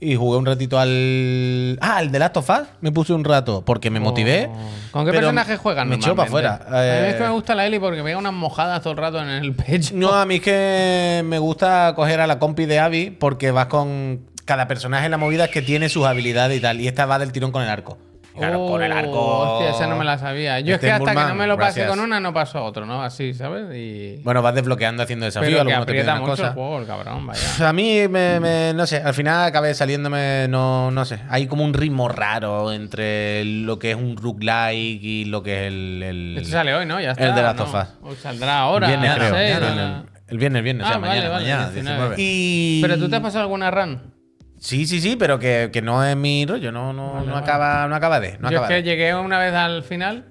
Y 0.00 0.14
jugué 0.16 0.38
un 0.38 0.46
ratito 0.46 0.78
al. 0.78 1.78
Ah, 1.82 1.98
al 1.98 2.10
de 2.10 2.18
Last 2.18 2.36
of 2.38 2.48
Us. 2.48 2.68
Me 2.80 2.90
puse 2.92 3.12
un 3.12 3.24
rato 3.24 3.62
porque 3.66 3.90
me 3.90 4.00
motivé. 4.00 4.48
Oh. 4.50 4.56
¿Con 4.92 5.04
qué 5.06 5.12
personaje 5.12 5.56
juegan 5.56 5.88
Me 5.88 5.96
echó 5.96 6.16
para 6.16 6.28
afuera. 6.28 6.54
A 6.66 6.70
mí 6.70 7.08
es 7.08 7.14
que 7.16 7.22
Eh, 7.22 7.26
me 7.26 7.30
gusta 7.32 7.54
la 7.54 7.66
Eli 7.66 7.78
porque 7.78 7.98
me 7.98 8.04
pega 8.04 8.18
unas 8.18 8.32
mojadas 8.32 8.80
todo 8.82 8.92
el 8.92 8.98
rato 8.98 9.20
en 9.20 9.28
el 9.28 9.54
pecho. 9.54 9.92
No, 9.94 10.14
a 10.14 10.24
mí 10.24 10.36
es 10.36 10.40
que 10.42 11.22
me 11.24 11.38
gusta 11.38 11.92
coger 11.96 12.20
a 12.20 12.26
la 12.26 12.38
compi 12.38 12.64
de 12.66 12.78
Abby 12.78 13.10
porque 13.10 13.50
vas 13.50 13.66
con. 13.66 14.20
Cada 14.46 14.68
personaje 14.68 15.06
en 15.06 15.10
la 15.10 15.16
movida 15.18 15.46
es 15.46 15.50
que 15.50 15.60
tiene 15.60 15.88
sus 15.88 16.06
habilidades 16.06 16.56
y 16.56 16.60
tal. 16.62 16.80
Y 16.80 16.86
esta 16.86 17.04
va 17.04 17.18
del 17.18 17.32
tirón 17.32 17.50
con 17.52 17.62
el 17.62 17.68
arco. 17.68 17.98
Claro, 18.36 18.66
con 18.66 18.82
el 18.82 18.92
arco. 18.92 19.10
Oh, 19.12 19.56
Hostia, 19.58 19.70
esa 19.70 19.86
no 19.86 19.96
me 19.96 20.04
la 20.04 20.18
sabía. 20.18 20.60
Yo 20.60 20.74
Este 20.74 20.86
es 20.88 20.92
que 20.92 20.96
hasta 21.04 21.10
que 21.22 21.28
no 21.28 21.34
me 21.34 21.46
lo 21.46 21.56
gracias. 21.56 21.88
con 21.88 22.00
una, 22.00 22.20
no 22.20 22.32
paso 22.32 22.58
a 22.58 22.62
otro, 22.62 22.86
¿no? 22.86 23.02
Así, 23.02 23.34
¿sabes? 23.34 23.74
Y... 23.74 24.20
Bueno, 24.22 24.42
vas 24.42 24.54
desbloqueando 24.54 25.02
haciendo 25.02 25.24
desafíos, 25.26 25.52
pero 25.58 25.64
que 25.64 25.70
te 25.70 25.82
aprieta 25.82 26.10
unas 26.12 26.20
mucho 26.20 26.32
el 26.32 26.38
cosas. 26.38 26.54
juego, 26.54 26.78
el 26.80 26.86
cabrón, 26.86 27.26
vaya. 27.26 27.68
A 27.68 27.72
mí, 27.72 28.08
me, 28.08 28.38
me- 28.40 28.72
no 28.74 28.86
sé, 28.86 29.02
al 29.02 29.14
final 29.14 29.44
acabé 29.46 29.74
saliéndome, 29.74 30.46
no, 30.48 30.90
no 30.90 31.04
sé, 31.04 31.20
hay 31.30 31.46
como 31.46 31.64
un 31.64 31.74
ritmo 31.74 32.08
raro 32.08 32.72
entre 32.72 33.44
lo 33.44 33.78
que 33.78 33.90
es 33.92 33.96
un 33.96 34.16
roguelike 34.16 35.02
y 35.02 35.24
lo 35.24 35.42
que 35.42 35.62
es 35.66 35.72
el... 35.72 36.02
el 36.02 36.36
Esto 36.38 36.50
sale 36.50 36.74
hoy, 36.74 36.86
¿no? 36.86 37.00
Ya 37.00 37.12
está. 37.12 37.24
el 37.26 37.34
de 37.34 37.62
Us. 37.62 37.70
O 38.02 38.14
saldrá 38.14 38.58
ahora. 38.60 38.86
viernes, 38.88 39.08
las 39.10 39.18
creo. 39.18 39.34
seis, 39.34 39.54
Mañana, 39.60 39.72
a 39.72 39.76
la- 39.76 39.98
el, 39.98 40.06
el 40.28 40.38
viernes, 40.38 40.62
viernes, 40.62 40.84
o 40.84 40.88
sea, 40.88 40.96
Ah, 40.96 41.00
vale, 41.00 41.14
mañana. 41.14 41.30
vale, 41.30 41.44
mañana, 41.44 41.70
19. 41.70 41.98
19. 41.98 42.14
Y... 42.18 42.82
Pero 42.82 42.98
tú 42.98 43.08
te 43.08 43.16
has 43.16 43.22
pasado 43.22 43.42
alguna 43.42 43.70
run. 43.70 44.15
Sí, 44.58 44.86
sí, 44.86 45.00
sí, 45.00 45.16
pero 45.16 45.38
que, 45.38 45.70
que 45.72 45.82
no 45.82 46.04
es 46.04 46.16
mi 46.16 46.46
rollo, 46.46 46.72
no, 46.72 46.92
no, 46.92 47.12
Vale, 47.14 47.26
no, 47.26 47.32
vale. 47.34 47.44
acaba, 47.44 47.86
no 47.88 47.94
acaba 47.94 48.20
de, 48.20 48.38
no 48.38 48.50
Yo 48.50 48.62
es 48.62 48.68
que 48.68 48.74
de. 48.74 48.82
llegué 48.82 49.14
una 49.14 49.38
vez 49.38 49.52
al 49.52 49.82
final 49.82 50.26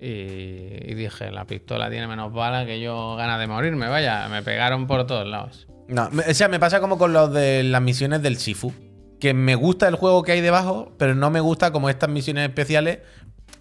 y, 0.00 0.94
dije, 0.94 1.30
la 1.30 1.46
pistola 1.46 1.88
tiene 1.88 2.06
menos 2.06 2.32
balas 2.32 2.66
que 2.66 2.80
yo 2.80 3.16
ganas 3.16 3.38
de 3.40 3.46
morirme, 3.46 3.88
vaya. 3.88 4.28
Me 4.28 4.42
pegaron 4.42 4.86
por 4.86 5.06
todos 5.06 5.26
lados. 5.26 5.66
No, 5.88 6.10
o 6.28 6.34
sea, 6.34 6.48
me 6.48 6.58
pasa 6.58 6.80
como 6.80 6.98
con 6.98 7.12
los 7.12 7.32
de 7.32 7.62
las 7.62 7.80
misiones 7.80 8.22
del 8.22 8.36
Sifu. 8.36 8.72
que 9.20 9.32
me 9.32 9.54
gusta 9.54 9.88
el 9.88 9.94
juego 9.94 10.22
que 10.22 10.32
hay 10.32 10.40
debajo, 10.40 10.92
pero 10.98 11.14
no 11.14 11.30
me 11.30 11.40
gusta 11.40 11.70
como 11.72 11.88
estas 11.88 12.10
misiones 12.10 12.46
especiales 12.48 12.98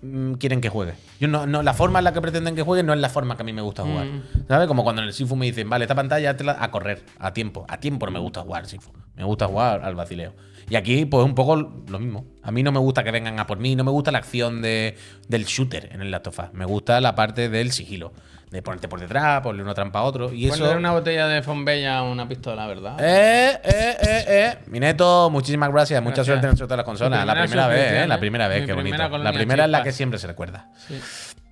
mm, 0.01 0.33
quieren 0.33 0.59
que 0.59 0.67
juegue. 0.69 0.93
Yo 1.19 1.27
no, 1.29 1.45
no, 1.45 1.63
la 1.63 1.73
forma 1.73 1.99
en 1.99 2.05
la 2.05 2.13
que 2.13 2.19
pretenden 2.21 2.55
que 2.55 2.63
juegue 2.63 2.83
no 2.83 2.93
es 2.93 2.99
la 2.99 3.09
forma 3.09 3.37
que 3.37 3.43
a 3.43 3.45
mí 3.45 3.53
me 3.53 3.61
gusta 3.61 3.83
jugar. 3.83 4.07
¿Sabes? 4.49 4.67
Como 4.67 4.83
cuando 4.83 5.01
en 5.01 5.07
el 5.09 5.13
Sifu 5.13 5.35
me 5.37 5.45
dicen, 5.45 5.69
vale, 5.69 5.85
esta 5.85 5.95
pantalla 5.95 6.35
a 6.59 6.71
correr, 6.71 7.03
a 7.19 7.31
tiempo. 7.33 7.65
A 7.69 7.79
tiempo 7.79 8.05
no 8.05 8.11
me 8.11 8.19
gusta 8.19 8.41
jugar 8.41 8.65
Sifu. 8.65 8.91
Me 9.15 9.23
gusta 9.23 9.47
jugar 9.47 9.83
al 9.83 9.95
vacileo. 9.95 10.33
Y 10.69 10.75
aquí, 10.75 11.05
pues 11.05 11.25
un 11.25 11.35
poco 11.35 11.55
lo 11.55 11.99
mismo. 11.99 12.25
A 12.41 12.51
mí 12.51 12.63
no 12.63 12.71
me 12.71 12.79
gusta 12.79 13.03
que 13.03 13.11
vengan 13.11 13.39
a 13.39 13.45
por 13.47 13.59
mí, 13.59 13.75
no 13.75 13.83
me 13.83 13.91
gusta 13.91 14.11
la 14.11 14.17
acción 14.19 14.61
de, 14.61 14.95
del 15.27 15.45
shooter 15.45 15.89
en 15.91 16.01
el 16.01 16.09
Last 16.11 16.27
of 16.27 16.39
Us. 16.39 16.53
Me 16.53 16.65
gusta 16.65 16.99
la 17.01 17.15
parte 17.15 17.49
del 17.49 17.71
sigilo. 17.71 18.13
De 18.49 18.61
ponerte 18.61 18.87
por 18.87 18.99
detrás, 18.99 19.41
ponerle 19.41 19.63
una 19.63 19.73
trampa 19.73 19.99
a 19.99 20.03
otro. 20.03 20.31
Y 20.31 20.47
eso. 20.47 20.71
Una 20.77 20.91
botella 20.91 21.27
de 21.27 21.41
Fombella 21.41 21.97
a 21.97 22.03
una 22.03 22.29
pistola, 22.29 22.67
¿verdad? 22.67 22.97
Eh, 22.99 23.59
eh, 23.63 23.97
eh, 23.99 24.25
eh. 24.27 24.57
Mineto, 24.67 25.29
muchísimas 25.31 25.71
gracias. 25.71 25.99
Mucha 26.03 26.17
Gracias. 26.17 26.27
suerte 26.27 26.45
en 26.45 26.51
el 26.51 26.57
sorteo 26.57 26.75
de 26.75 26.77
las 26.77 26.85
consolas. 26.85 27.19
Mi 27.19 27.25
La 27.25 27.33
primera 27.33 27.47
primera 27.47 27.67
vez, 27.67 28.03
¿eh? 28.03 28.07
La 28.07 28.15
¿eh? 28.15 28.19
primera 28.19 28.47
vez, 28.47 28.61
Mi 28.61 28.67
qué 28.67 28.73
bonito. 28.73 29.17
La 29.17 29.33
primera 29.33 29.65
es 29.65 29.71
la 29.71 29.81
que 29.81 29.91
siempre 29.91 30.19
se 30.19 30.27
recuerda. 30.27 30.69
Sí. 30.87 30.99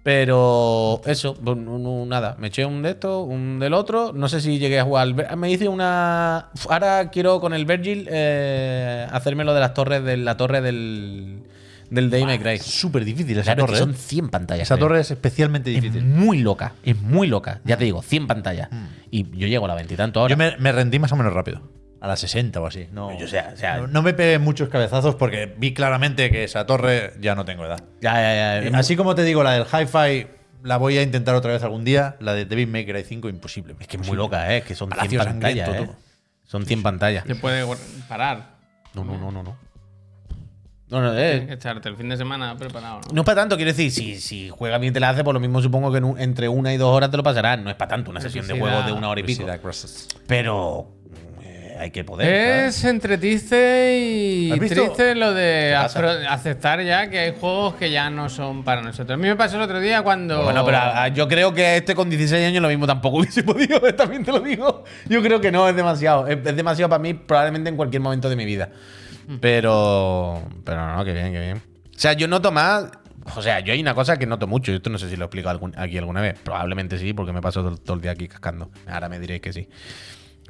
Pero 0.04 1.00
eso, 1.06 1.38
no- 1.42 1.54
no- 1.56 2.06
nada, 2.08 2.36
me 2.40 2.48
eché 2.48 2.66
un 2.66 2.82
de 2.82 2.92
esto, 2.92 3.22
un 3.24 3.60
del 3.60 3.74
otro. 3.74 4.14
No 4.14 4.28
sé 4.30 4.42
si 4.42 4.58
llegué 4.58 4.80
a 4.80 4.84
jugar. 4.84 5.36
Me 5.38 5.52
hice 5.52 5.68
una. 5.68 6.50
Ahora 6.70 7.10
quiero 7.12 7.40
con 7.40 7.54
el 7.54 7.66
Virgil 7.66 8.08
eh, 8.10 9.06
hacerme 9.12 9.44
lo 9.44 9.54
de 9.54 9.60
las 9.60 9.74
torres, 9.76 10.04
de 10.04 10.18
la 10.18 10.38
torre 10.38 10.62
del. 10.62 11.44
Del 11.92 12.10
Day 12.10 12.24
Cry. 12.40 12.52
Es 12.54 12.64
súper 12.64 13.04
difícil 13.04 13.38
esa 13.38 13.54
Claro, 13.54 13.66
que 13.66 13.74
torre. 13.74 13.80
son 13.80 13.92
¿eh? 13.92 13.98
100 13.98 14.30
pantallas. 14.30 14.64
Esa 14.66 14.76
creo. 14.76 14.88
torre 14.88 15.02
es 15.02 15.12
especialmente 15.12 15.76
es 15.76 15.82
difícil. 15.82 16.06
muy 16.06 16.40
loca, 16.40 16.72
es 16.84 16.98
muy 17.02 17.28
loca. 17.28 17.60
Ya 17.66 17.76
te 17.76 17.84
digo, 17.84 18.02
100 18.02 18.28
pantallas. 18.28 18.70
Y 19.12 19.30
yo 19.38 19.46
llego 19.48 19.66
a 19.66 19.68
la 19.68 19.76
veintitantos 19.76 20.22
ahora. 20.22 20.32
Yo 20.34 20.38
me, 20.38 20.56
me 20.58 20.72
rendí 20.72 21.00
más 21.00 21.12
o 21.12 21.18
menos 21.18 21.34
rápido. 21.34 21.62
A 22.02 22.08
las 22.08 22.20
60 22.20 22.60
o 22.60 22.66
así. 22.66 22.88
No, 22.92 23.18
Yo, 23.18 23.28
sea, 23.28 23.52
o 23.54 23.58
sea- 23.58 23.78
no, 23.78 23.88
no 23.88 24.02
me 24.02 24.14
pegué 24.14 24.40
muchos 24.40 24.68
cabezazos 24.70 25.16
porque 25.16 25.54
vi 25.58 25.74
claramente 25.74 26.30
que 26.32 26.44
esa 26.44 26.66
torre 26.66 27.14
ya 27.22 27.36
no 27.36 27.46
tengo 27.46 27.64
edad. 27.66 27.84
Ya, 28.02 28.14
ya, 28.16 28.34
ya. 28.34 28.64
Eh, 28.64 28.72
Así 28.74 28.96
como 28.96 29.14
te 29.16 29.24
digo, 29.24 29.44
la 29.44 29.52
del 29.54 29.66
Hi-Fi 29.66 30.28
la 30.64 30.78
voy 30.78 30.98
a 30.98 31.04
intentar 31.04 31.36
otra 31.36 31.52
vez 31.54 31.62
algún 31.64 31.84
día. 31.86 32.16
La 32.20 32.34
de 32.34 32.46
Devil 32.46 32.68
May 32.68 32.86
Cry 32.88 33.04
5, 33.04 33.30
imposible. 33.30 33.76
Es 33.80 33.88
que 33.88 33.98
es 33.98 34.08
muy 34.08 34.18
loca, 34.18 34.52
¿eh? 34.54 34.58
Es 34.58 34.64
que 34.66 34.74
son 34.76 34.90
100 34.90 34.98
Palacio 34.98 35.20
pantallas, 35.24 35.70
¿eh? 35.70 35.90
Son 36.44 36.66
100 36.66 36.82
pantallas. 36.84 37.24
Te 37.24 37.36
puede 37.36 37.64
parar. 38.10 38.56
No, 38.96 39.04
no, 39.06 39.18
no, 39.20 39.32
no, 39.32 39.44
no. 39.44 39.56
No, 40.90 41.02
no, 41.02 41.12
Tienes 41.14 41.44
eh, 41.44 41.48
que 41.48 41.54
echarte 41.54 41.88
el 41.88 41.96
fin 41.96 42.10
de 42.10 42.18
semana 42.18 42.58
preparado, 42.58 43.00
¿no? 43.08 43.14
no 43.14 43.22
es 43.22 43.26
para 43.26 43.42
tanto, 43.44 43.56
quiero 43.56 43.72
decir, 43.72 43.90
si, 43.92 44.20
si 44.20 44.50
juega 44.50 44.78
bien 44.78 44.92
te 44.94 45.00
la 45.00 45.08
hace, 45.10 45.24
por 45.24 45.34
lo 45.34 45.40
mismo 45.40 45.62
supongo 45.62 45.90
que 45.90 46.00
en 46.00 46.04
un- 46.04 46.20
entre 46.20 46.50
una 46.50 46.74
y 46.74 46.78
dos 46.78 46.94
horas 46.94 47.10
te 47.10 47.16
lo 47.16 47.24
pasarás. 47.24 47.60
No 47.60 47.70
es 47.70 47.78
para 47.78 47.90
tanto 47.92 48.12
una 48.12 48.20
sesión 48.20 48.46
de 48.46 48.54
Epicidad. 48.56 48.72
juego 48.74 48.88
de 48.88 48.92
una 48.98 49.08
hora 49.08 49.22
y 49.22 49.24
pico. 49.24 49.46
Pero 50.28 50.92
hay 51.82 51.92
que 51.92 52.04
poder. 52.04 52.28
¿sabes? 52.28 52.78
Es 52.78 52.84
entre 52.86 53.18
triste 53.18 53.98
y 54.00 54.52
triste 54.60 55.16
lo 55.16 55.34
de 55.34 55.76
aceptar 55.76 56.82
ya 56.84 57.10
que 57.10 57.20
hay 57.20 57.36
juegos 57.40 57.76
que 57.76 57.90
ya 57.90 58.10
no 58.10 58.30
son 58.30 58.64
para 58.64 58.82
nosotros. 58.82 59.16
A 59.16 59.18
mí 59.18 59.28
me 59.28 59.36
pasó 59.36 59.56
el 59.58 59.64
otro 59.64 59.80
día 59.80 60.04
cuando. 60.04 60.44
Bueno, 60.44 60.64
pero 60.64 60.78
ah, 60.80 61.08
yo 61.08 61.28
creo 61.28 61.54
que 61.54 61.78
este 61.78 61.96
con 61.96 62.10
16 62.10 62.48
años 62.48 62.62
lo 62.62 62.70
mismo 62.70 62.86
tampoco 62.86 63.18
hubiese 63.20 63.44
podido, 63.44 63.80
también 63.96 64.24
te 64.24 64.32
lo 64.32 64.40
digo. 64.40 64.84
Yo 65.10 65.22
creo 65.22 65.42
que 65.42 65.52
no, 65.52 65.68
es 65.68 65.76
demasiado. 65.76 66.28
Es, 66.28 66.38
es 66.46 66.56
demasiado 66.56 66.90
para 66.90 67.02
mí 67.02 67.14
probablemente 67.14 67.70
en 67.70 67.76
cualquier 67.76 68.02
momento 68.02 68.30
de 68.30 68.36
mi 68.36 68.46
vida. 68.46 68.70
Pero, 69.40 70.42
pero 70.64 70.96
no, 70.96 71.04
que 71.06 71.14
bien, 71.14 71.32
que 71.32 71.40
bien. 71.40 71.58
O 71.58 72.00
sea, 72.00 72.14
yo 72.14 72.28
noto 72.28 72.52
más... 72.52 72.86
O 73.36 73.42
sea, 73.42 73.60
yo 73.60 73.72
hay 73.72 73.80
una 73.80 73.94
cosa 73.94 74.18
que 74.18 74.26
noto 74.26 74.48
mucho, 74.48 74.74
esto 74.74 74.90
no 74.90 74.98
sé 74.98 75.08
si 75.08 75.16
lo 75.16 75.26
he 75.26 75.28
explicado 75.28 75.52
algún- 75.52 75.78
aquí 75.78 75.98
alguna 75.98 76.22
vez. 76.22 76.40
Probablemente 76.44 76.98
sí, 76.98 77.14
porque 77.14 77.32
me 77.32 77.40
paso 77.42 77.62
todo, 77.64 77.78
todo 77.78 77.96
el 77.96 78.02
día 78.02 78.12
aquí 78.12 78.28
cascando. 78.28 78.72
Ahora 78.88 79.10
me 79.10 79.20
diréis 79.20 79.42
que 79.42 79.54
sí. 79.54 79.68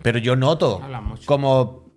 Pero 0.01 0.19
yo 0.19 0.35
noto 0.35 0.81
como... 1.25 1.91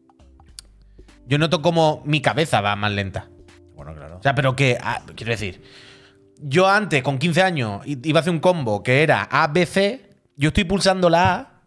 Yo 1.27 1.39
noto 1.39 1.63
como 1.63 2.03
mi 2.05 2.21
cabeza 2.21 2.61
va 2.61 2.77
más 2.77 2.93
lenta. 2.93 3.29
Bueno, 3.75 3.95
claro. 3.95 4.19
O 4.19 4.23
sea, 4.23 4.35
pero 4.35 4.55
que, 4.55 4.77
ah, 4.81 5.03
quiero 5.17 5.33
decir, 5.33 5.63
yo 6.39 6.69
antes, 6.69 7.03
con 7.03 7.19
15 7.19 7.43
años, 7.43 7.83
iba 7.87 8.19
a 8.19 8.21
hacer 8.21 8.33
un 8.33 8.41
combo 8.41 8.83
que 8.83 9.03
era 9.03 9.23
ABC, 9.23 10.01
yo 10.37 10.49
estoy 10.49 10.65
pulsando 10.65 11.09
la 11.09 11.35
A 11.35 11.63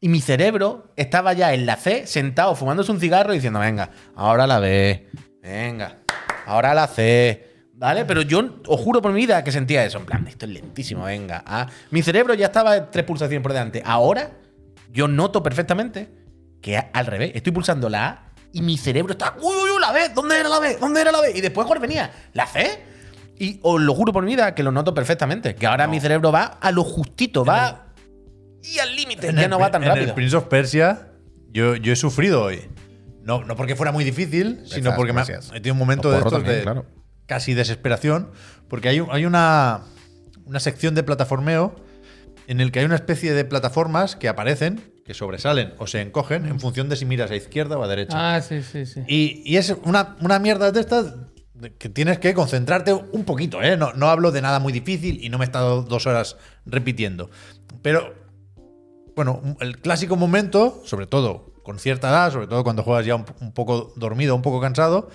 y 0.00 0.08
mi 0.08 0.20
cerebro 0.20 0.92
estaba 0.96 1.32
ya 1.32 1.54
en 1.54 1.66
la 1.66 1.76
C, 1.76 2.06
sentado, 2.06 2.54
fumándose 2.56 2.90
un 2.90 3.00
cigarro 3.00 3.32
y 3.32 3.36
diciendo, 3.36 3.60
venga, 3.60 3.90
ahora 4.14 4.46
la 4.46 4.58
B, 4.58 5.08
venga, 5.42 5.98
ahora 6.46 6.74
la 6.74 6.86
C. 6.88 7.54
¿Vale? 7.78 8.06
Pero 8.06 8.22
yo 8.22 8.42
os 8.66 8.80
juro 8.80 9.02
por 9.02 9.12
mi 9.12 9.20
vida 9.20 9.44
que 9.44 9.52
sentía 9.52 9.84
eso. 9.84 9.98
En 9.98 10.06
plan, 10.06 10.26
esto 10.26 10.46
es 10.46 10.52
lentísimo, 10.52 11.04
venga. 11.04 11.44
A. 11.46 11.66
Mi 11.90 12.02
cerebro 12.02 12.32
ya 12.32 12.46
estaba 12.46 12.90
tres 12.90 13.04
pulsaciones 13.04 13.42
por 13.42 13.52
delante. 13.52 13.82
Ahora, 13.84 14.30
yo 14.96 15.06
noto 15.08 15.42
perfectamente 15.42 16.08
que 16.62 16.76
al 16.92 17.06
revés, 17.06 17.32
estoy 17.34 17.52
pulsando 17.52 17.88
la 17.88 18.06
A 18.08 18.32
y 18.52 18.62
mi 18.62 18.78
cerebro 18.78 19.12
está. 19.12 19.34
¡Uy, 19.40 19.54
uy, 19.54 19.70
uy! 19.74 19.80
La 19.80 19.92
B, 19.92 20.08
¿dónde 20.14 20.40
era 20.40 20.48
la 20.48 20.58
B? 20.58 20.76
¿Dónde 20.80 21.00
era 21.02 21.12
la 21.12 21.20
B? 21.20 21.32
Y 21.34 21.40
después, 21.42 21.66
¿cuál 21.66 21.78
venía? 21.78 22.10
¿La 22.32 22.46
C? 22.46 22.82
Y 23.38 23.60
os 23.62 23.80
lo 23.80 23.94
juro 23.94 24.12
por 24.14 24.24
mi 24.24 24.32
vida 24.32 24.54
que 24.54 24.62
lo 24.62 24.72
noto 24.72 24.94
perfectamente. 24.94 25.54
Que 25.54 25.66
ahora 25.66 25.86
mi 25.86 26.00
cerebro 26.00 26.32
va 26.32 26.44
a 26.60 26.72
lo 26.72 26.82
justito, 26.82 27.44
va. 27.44 27.92
Y 28.62 28.78
al 28.78 28.96
límite, 28.96 29.28
En 29.28 29.36
ya 29.36 29.44
el 29.44 29.50
no 29.50 29.58
va 29.58 29.70
tan 29.70 29.82
en 29.82 29.88
rápido. 29.90 30.06
el 30.06 30.14
Prince 30.14 30.34
of 30.36 30.44
Persia, 30.44 31.08
yo, 31.52 31.76
yo 31.76 31.92
he 31.92 31.96
sufrido 31.96 32.42
hoy. 32.42 32.62
No, 33.22 33.44
no 33.44 33.54
porque 33.54 33.76
fuera 33.76 33.92
muy 33.92 34.04
difícil, 34.04 34.62
sino 34.66 34.94
porque 34.96 35.12
me 35.12 35.20
he 35.22 35.24
tenido 35.26 35.72
un 35.74 35.78
momento 35.78 36.10
de 36.10 36.16
estos 36.18 36.32
también, 36.32 36.56
de 36.56 36.62
claro. 36.62 36.86
casi 37.26 37.52
desesperación. 37.54 38.30
Porque 38.68 38.88
hay, 38.88 39.00
un- 39.00 39.08
hay 39.12 39.26
una, 39.26 39.82
una 40.46 40.58
sección 40.60 40.94
de 40.94 41.02
plataformeo 41.02 41.76
en 42.46 42.60
el 42.60 42.72
que 42.72 42.80
hay 42.80 42.84
una 42.84 42.94
especie 42.94 43.32
de 43.32 43.44
plataformas 43.44 44.16
que 44.16 44.28
aparecen, 44.28 44.92
que 45.04 45.14
sobresalen 45.14 45.74
o 45.78 45.86
se 45.86 46.00
encogen 46.00 46.46
en 46.46 46.60
función 46.60 46.88
de 46.88 46.96
si 46.96 47.04
miras 47.04 47.30
a 47.30 47.36
izquierda 47.36 47.78
o 47.78 47.82
a 47.82 47.88
derecha. 47.88 48.36
Ah, 48.36 48.40
sí, 48.40 48.62
sí, 48.62 48.86
sí. 48.86 49.02
Y, 49.06 49.42
y 49.44 49.56
es 49.56 49.74
una, 49.84 50.16
una 50.20 50.38
mierda 50.38 50.72
de 50.72 50.80
estas 50.80 51.14
que 51.78 51.88
tienes 51.88 52.18
que 52.18 52.34
concentrarte 52.34 52.92
un 52.92 53.24
poquito, 53.24 53.62
¿eh? 53.62 53.76
No, 53.76 53.92
no 53.94 54.08
hablo 54.08 54.30
de 54.30 54.42
nada 54.42 54.58
muy 54.58 54.72
difícil 54.72 55.24
y 55.24 55.28
no 55.28 55.38
me 55.38 55.44
he 55.44 55.46
estado 55.46 55.82
dos 55.82 56.06
horas 56.06 56.36
repitiendo. 56.66 57.30
Pero, 57.82 58.14
bueno, 59.14 59.56
el 59.60 59.78
clásico 59.78 60.16
momento, 60.16 60.82
sobre 60.84 61.06
todo 61.06 61.54
con 61.62 61.78
cierta 61.78 62.10
edad, 62.10 62.32
sobre 62.32 62.46
todo 62.46 62.62
cuando 62.62 62.82
juegas 62.82 63.06
ya 63.06 63.16
un, 63.16 63.24
un 63.40 63.52
poco 63.52 63.92
dormido, 63.96 64.36
un 64.36 64.42
poco 64.42 64.60
cansado, 64.60 65.08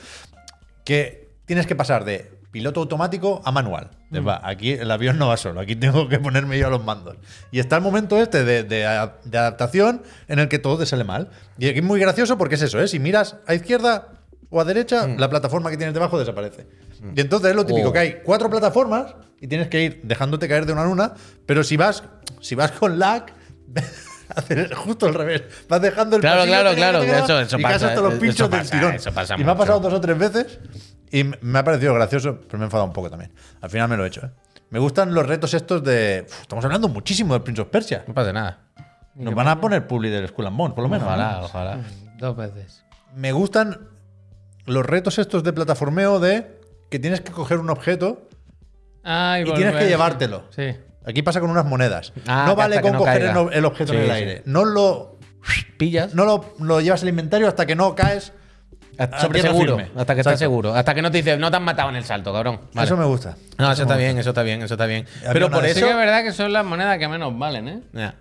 que 0.84 1.36
tienes 1.46 1.68
que 1.68 1.76
pasar 1.76 2.04
de 2.04 2.41
piloto 2.52 2.82
automático 2.82 3.42
a 3.46 3.52
manual. 3.52 3.90
Va, 4.28 4.42
aquí 4.44 4.72
el 4.74 4.92
avión 4.92 5.18
no 5.18 5.30
va 5.30 5.38
solo, 5.38 5.62
aquí 5.62 5.76
tengo 5.76 6.10
que 6.10 6.20
ponerme 6.20 6.60
yo 6.60 6.68
a 6.68 6.70
los 6.70 6.84
mandos. 6.84 7.16
Y 7.52 7.60
está 7.60 7.78
el 7.78 7.82
momento 7.82 8.18
este 8.22 8.44
de, 8.44 8.64
de 8.64 8.86
a- 8.86 9.16
de 9.24 9.38
adaptación 9.38 10.04
en 10.28 10.40
el 10.40 10.50
que 10.50 10.60
todo 10.60 10.78
te 10.78 10.86
sale 10.86 11.04
mal. 11.06 11.30
Y 11.58 11.70
aquí 11.70 11.80
es 11.80 11.86
muy 11.86 12.00
gracioso 12.00 12.38
porque 12.38 12.56
es 12.56 12.62
eso, 12.64 12.80
¿eh? 12.82 12.88
Si 12.88 13.00
miras 13.00 13.38
a 13.48 13.54
izquierda 13.54 14.10
o 14.50 14.60
a 14.60 14.66
derecha, 14.66 15.08
la 15.08 15.30
plataforma 15.30 15.70
que 15.72 15.78
tienes 15.78 15.94
debajo 15.94 16.20
desaparece. 16.20 16.68
Y 17.16 17.22
entonces 17.22 17.52
es 17.52 17.56
lo 17.56 17.66
típico 17.66 17.90
Oh. 17.90 17.94
que 17.94 18.00
hay 18.00 18.16
cuatro 18.24 18.50
plataformas 18.50 19.16
y 19.40 19.48
tienes 19.48 19.70
que 19.70 19.82
ir 19.84 20.02
dejándote 20.04 20.48
caer 20.50 20.66
de 20.66 20.74
una 20.74 20.82
en 20.84 20.90
una, 20.90 21.14
pero 21.46 21.64
si 21.64 21.78
vas, 21.78 22.04
si 22.42 22.54
vas 22.56 22.72
con 22.74 23.00
lag, 23.00 23.28
hacer 24.36 24.74
justo 24.76 25.06
al 25.08 25.14
revés. 25.14 25.44
Vas 25.70 25.82
dejando 25.82 26.16
el 26.18 26.22
Claro, 26.22 26.44
claro, 26.46 26.74
claro, 26.76 27.02
eso- 27.04 27.40
eso 27.40 27.60
y 27.60 27.64
pasa, 27.64 27.88
hasta 27.88 28.02
los 28.02 28.14
eso 28.14 28.22
pinchos 28.22 28.50
del 28.50 28.70
tirón. 28.70 28.94
eso 28.96 29.12
pasa 29.14 29.36
y 29.38 29.44
me 29.44 29.52
ha 29.52 29.56
pasado 29.56 29.80
dos 29.80 29.94
o 29.94 30.02
tres 30.02 30.18
veces 30.18 30.60
y 31.12 31.24
me 31.42 31.60
ha 31.60 31.64
parecido 31.64 31.94
gracioso, 31.94 32.40
pero 32.48 32.58
me 32.58 32.64
he 32.64 32.68
enfadado 32.68 32.88
un 32.88 32.94
poco 32.94 33.10
también. 33.10 33.32
Al 33.62 33.70
final 33.70 33.90
me 33.90 33.98
lo 33.98 34.06
he 34.06 34.08
hecho, 34.08 34.26
¿eh? 34.26 34.30
Me 34.70 34.80
gustan 34.80 35.14
los 35.14 35.26
retos 35.26 35.54
estos 35.54 35.84
de. 35.84 36.26
Uf, 36.28 36.42
estamos 36.42 36.64
hablando 36.64 36.88
muchísimo 36.88 37.34
del 37.34 37.44
Prince 37.44 37.62
of 37.62 37.68
Persia. 37.68 38.06
No 38.08 38.14
pasa 38.14 38.32
nada. 38.32 38.60
Nos 39.16 39.36
van 39.36 39.50
a 39.50 39.60
poner 39.60 39.86
publi 39.88 40.10
del 40.10 40.28
Skull 40.30 40.48
and 40.48 40.58
Bones, 40.58 40.74
por 40.74 40.84
lo 40.84 40.90
menos. 40.90 41.06
¿no? 41.06 41.14
Ojalá, 41.14 41.42
ojalá. 41.44 41.80
Dos 42.18 42.38
veces. 42.38 42.86
Me 43.14 43.34
gustan 43.34 43.90
los 44.66 44.86
retos 44.86 45.20
estos 45.20 45.44
de 45.44 45.52
plataformeo 45.52 46.22
de 46.22 46.62
que 46.90 47.00
tienes 47.00 47.20
que 47.20 47.32
coger 47.32 47.58
un 47.58 47.70
objeto 47.70 48.30
Ah, 49.04 49.40
y 49.42 49.52
tienes 49.54 49.76
que 49.76 49.88
llevártelo. 49.88 50.44
Sí. 50.52 50.76
Aquí 51.06 51.22
pasa 51.24 51.40
con 51.40 51.50
unas 51.50 51.66
monedas. 51.66 52.14
Ah, 52.28 52.46
no 52.48 52.56
vale 52.56 52.80
con 52.82 52.94
no 52.94 53.00
coger 53.00 53.34
caiga. 53.34 53.50
el, 53.52 53.66
objeto 53.66 53.94
en 53.94 54.00
el 54.00 54.06
sí. 54.06 54.12
aire. 54.12 54.44
No 54.46 54.66
lo, 54.66 55.18
Pillas. 55.78 56.14
no 56.14 56.26
lo, 56.26 56.54
lo 56.60 56.80
llevas 56.80 57.02
al 57.02 57.10
inventario 57.10 57.48
hasta 57.48 57.66
que 57.66 57.76
no 57.76 57.96
caes. 57.96 58.34
Sobre 59.20 59.40
tierra 59.42 59.54
seguro. 59.56 59.78
firme. 59.78 59.92
Hasta 60.00 60.14
que 60.16 60.22
estás 60.22 60.40
seguro. 60.40 60.74
Hasta 60.76 60.94
que 60.94 61.02
no 61.02 61.12
te 61.12 61.18
dices, 61.18 61.38
no 61.40 61.50
te 61.52 61.58
han 61.58 61.64
matado 61.64 61.90
en 61.90 61.96
el 61.96 62.04
salto, 62.04 62.32
cabrón. 62.34 62.60
Vale. 62.74 62.86
Eso 62.86 62.98
me 62.98 63.06
gusta. 63.06 63.36
No, 63.58 63.72
eso 63.72 63.82
está 63.84 63.96
me 63.96 64.02
bien, 64.04 64.18
eso 64.18 64.30
está 64.30 64.44
bien, 64.44 64.62
eso 64.62 64.74
está 64.74 64.86
bien. 64.86 65.06
Pero 65.34 65.50
por 65.50 65.62
de 65.64 65.74
Sí 65.74 65.80
eso. 65.80 65.86
que 65.88 65.92
es 65.92 65.98
verdad 65.98 66.24
que 66.24 66.32
son 66.32 66.52
las 66.54 66.66
monedas 66.66 66.98
que 66.98 67.08
menos 67.08 67.38
valen, 67.38 67.68
¿eh? 67.68 67.80
Ya. 67.94 68.16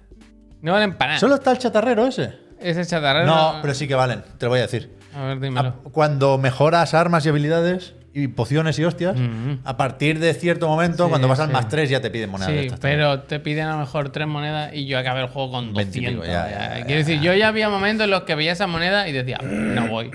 No 0.62 0.72
valen 0.72 0.94
para 0.94 1.11
nada. 1.12 1.20
Solo 1.20 1.37
está 1.37 1.50
el 1.52 1.59
chatarrero 1.59 2.06
ese. 2.06 2.35
Ese 2.61 2.85
chatarrero. 2.85 3.26
No, 3.26 3.59
pero 3.62 3.72
sí 3.74 3.88
que 3.88 3.94
valen, 3.94 4.22
te 4.38 4.46
lo 4.46 4.50
voy 4.50 4.59
a 4.59 4.62
decir. 4.62 4.94
A 5.14 5.22
ver, 5.24 5.37
A- 5.38 5.40
dímelo. 5.40 5.74
Cuando 5.92 6.37
mejoras 6.38 6.92
armas 6.94 7.24
y 7.24 7.30
habilidades 7.30 7.94
y 8.12 8.26
pociones 8.28 8.78
y 8.78 8.85
hostias, 8.85 9.16
a 9.64 9.76
partir 9.76 10.18
de 10.18 10.35
cierto 10.35 10.68
momento, 10.68 11.04
Sí, 11.04 11.09
cuando 11.11 11.28
vas 11.28 11.40
al 11.40 11.46
sí. 11.46 11.52
más 11.52 11.68
3 11.68 11.88
ya 11.88 12.00
te 12.00 12.11
piden 12.11 12.28
monedas. 12.28 12.52
de 12.52 12.59
Sí, 12.61 12.66
estas 12.66 12.80
también. 12.80 12.98
pero 13.00 13.20
te 13.20 13.40
piden 13.40 13.66
a 13.68 13.72
lo 13.72 13.78
mejor 13.78 14.11
tres 14.11 14.26
monedas 14.26 14.74
y 14.74 14.87
yo 14.87 14.98
acabé 14.98 15.20
el 15.22 15.28
juego 15.28 15.52
con 15.52 15.72
20 15.72 15.98
y 15.98 16.02
200. 16.02 16.24
pico, 16.26 16.26
ya, 16.26 16.50
ya. 16.50 16.59
ya, 16.74 16.78
ya, 16.80 16.85
Quiero 16.87 16.98
decir, 16.98 17.20
yo 17.20 17.33
ya 17.35 17.48
había 17.48 17.68
momentos 17.70 18.04
en 18.04 18.11
los 18.11 18.22
que 18.24 18.35
veía 18.35 18.52
esa 18.52 18.66
moneda 18.66 19.09
y 19.09 19.12
decía, 19.12 19.38
no 19.42 19.87
voy, 19.88 20.11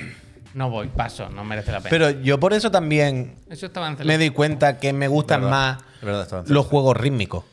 no 0.56 0.70
voy, 0.70 0.88
paso, 0.88 1.30
no 1.30 1.44
merece 1.44 1.72
la 1.74 1.80
pena. 1.80 1.90
Pero 1.90 2.10
yo 2.10 2.40
por 2.40 2.54
eso 2.54 2.72
también 2.72 3.36
Eso 3.50 3.66
estaba 3.66 3.90
en 3.90 3.98
me 4.08 4.18
di 4.18 4.30
cuenta 4.30 4.78
que 4.80 4.94
me 4.94 5.10
gustan 5.10 5.42
Verdad, 5.42 5.52
más 5.52 5.84
verdad, 6.02 6.46
los 6.48 6.66
juegos 6.66 6.96
rítmicos. 6.96 7.44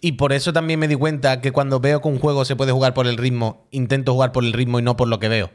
Y 0.00 0.12
por 0.12 0.32
eso 0.32 0.52
también 0.52 0.80
me 0.80 0.88
di 0.88 0.96
cuenta 0.96 1.40
que 1.40 1.52
cuando 1.52 1.78
veo 1.78 2.02
que 2.02 2.08
un 2.08 2.18
juego 2.18 2.44
se 2.44 2.56
puede 2.56 2.72
jugar 2.72 2.92
por 2.92 3.06
el 3.06 3.16
ritmo, 3.18 3.68
intento 3.70 4.12
jugar 4.14 4.32
por 4.32 4.44
el 4.44 4.52
ritmo 4.52 4.80
y 4.80 4.82
no 4.82 4.96
por 4.96 5.06
lo 5.06 5.20
que 5.20 5.28
veo. 5.28 5.50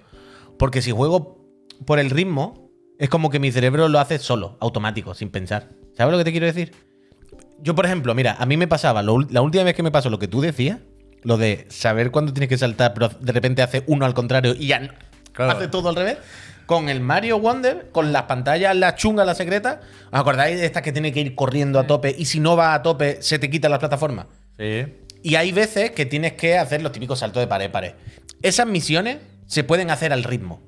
Porque 0.58 0.82
si 0.82 0.92
juego 0.92 1.38
por 1.86 2.00
el 2.00 2.10
ritmo, 2.10 2.70
es 2.98 3.10
como 3.10 3.30
que 3.30 3.40
mi 3.40 3.52
cerebro 3.52 3.90
lo 3.90 4.00
hace 4.00 4.18
solo, 4.18 4.58
automático, 4.62 5.14
sin 5.16 5.30
pensar. 5.30 5.72
¿Sabes 5.98 6.14
lo 6.14 6.18
que 6.18 6.24
te 6.24 6.32
quiero 6.32 6.46
decir? 6.46 6.72
Yo, 7.60 7.76
por 7.76 7.86
ejemplo, 7.86 8.16
mira, 8.16 8.38
a 8.40 8.46
mí 8.46 8.56
me 8.56 8.68
pasaba, 8.68 9.02
lo 9.04 9.20
la 9.20 9.42
última 9.42 9.66
vez 9.66 9.76
que 9.76 9.84
me 9.84 9.92
pasó 9.92 10.10
lo 10.10 10.20
que 10.20 10.30
tú 10.30 10.40
decías, 10.40 10.80
lo 11.24 11.36
de 11.38 11.66
saber 11.70 12.12
cuándo 12.12 12.32
tienes 12.32 12.48
que 12.48 12.58
saltar, 12.58 12.94
pero 12.94 13.10
de 13.10 13.32
repente 13.34 13.62
hace 13.64 13.84
uno 13.88 14.06
al 14.06 14.14
contrario 14.14 14.54
y 14.58 14.68
ya 14.68 14.80
no- 14.80 14.94
Claro. 15.34 15.52
hace 15.52 15.68
todo 15.68 15.90
al 15.90 15.96
revés. 15.96 16.18
Con 16.66 16.90
el 16.90 17.00
Mario 17.00 17.40
Wonder, 17.40 17.90
con 17.92 18.12
las 18.12 18.24
pantallas, 18.24 18.76
las 18.76 18.96
chungas, 18.96 19.26
las 19.26 19.38
secretas. 19.38 19.80
¿Os 20.12 20.20
acordáis 20.20 20.60
de 20.60 20.66
estas 20.66 20.82
que 20.82 20.92
tiene 20.92 21.12
que 21.14 21.20
ir 21.20 21.36
corriendo 21.36 21.80
a 21.80 21.86
tope 21.86 22.16
y 22.18 22.26
si 22.26 22.40
no 22.40 22.56
va 22.56 22.74
a 22.74 22.82
tope 22.82 23.22
se 23.22 23.38
te 23.40 23.50
quitan 23.50 23.72
las 23.72 23.80
plataformas? 23.80 24.26
Sí. 24.58 24.86
Y 25.22 25.36
hay 25.36 25.52
veces 25.52 25.92
que 25.92 26.06
tienes 26.06 26.34
que 26.34 26.58
hacer 26.58 26.82
los 26.82 26.92
típicos 26.92 27.20
saltos 27.20 27.42
de 27.42 27.48
pared 27.48 27.68
a 27.68 27.72
pared. 27.72 27.94
Esas 28.42 28.68
misiones 28.68 29.18
se 29.48 29.64
pueden 29.64 29.92
hacer 29.92 30.12
al 30.14 30.24
ritmo. 30.24 30.62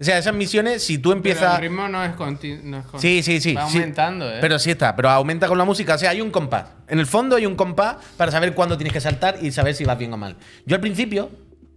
O 0.00 0.02
sea, 0.02 0.18
esas 0.18 0.34
misiones, 0.34 0.82
si 0.82 0.98
tú 0.98 1.10
Pero 1.10 1.18
empiezas. 1.18 1.54
el 1.54 1.60
ritmo 1.62 1.88
no 1.88 2.04
es 2.04 2.14
continuo. 2.14 2.82
Sí, 2.98 3.22
sí, 3.22 3.40
sí. 3.40 3.54
Va 3.54 3.68
sí. 3.68 3.78
aumentando, 3.78 4.28
¿eh? 4.28 4.38
Pero 4.40 4.58
sí 4.58 4.72
está, 4.72 4.96
pero 4.96 5.08
aumenta 5.08 5.46
con 5.46 5.56
la 5.56 5.64
música. 5.64 5.94
O 5.94 5.98
sea, 5.98 6.10
hay 6.10 6.20
un 6.20 6.30
compás. 6.30 6.66
En 6.88 6.98
el 6.98 7.06
fondo 7.06 7.36
hay 7.36 7.46
un 7.46 7.54
compás 7.54 7.96
para 8.16 8.32
saber 8.32 8.54
cuándo 8.54 8.76
tienes 8.76 8.92
que 8.92 9.00
saltar 9.00 9.38
y 9.40 9.52
saber 9.52 9.74
si 9.74 9.84
vas 9.84 9.96
bien 9.96 10.12
o 10.12 10.16
mal. 10.16 10.36
Yo 10.66 10.74
al 10.74 10.80
principio 10.80 11.30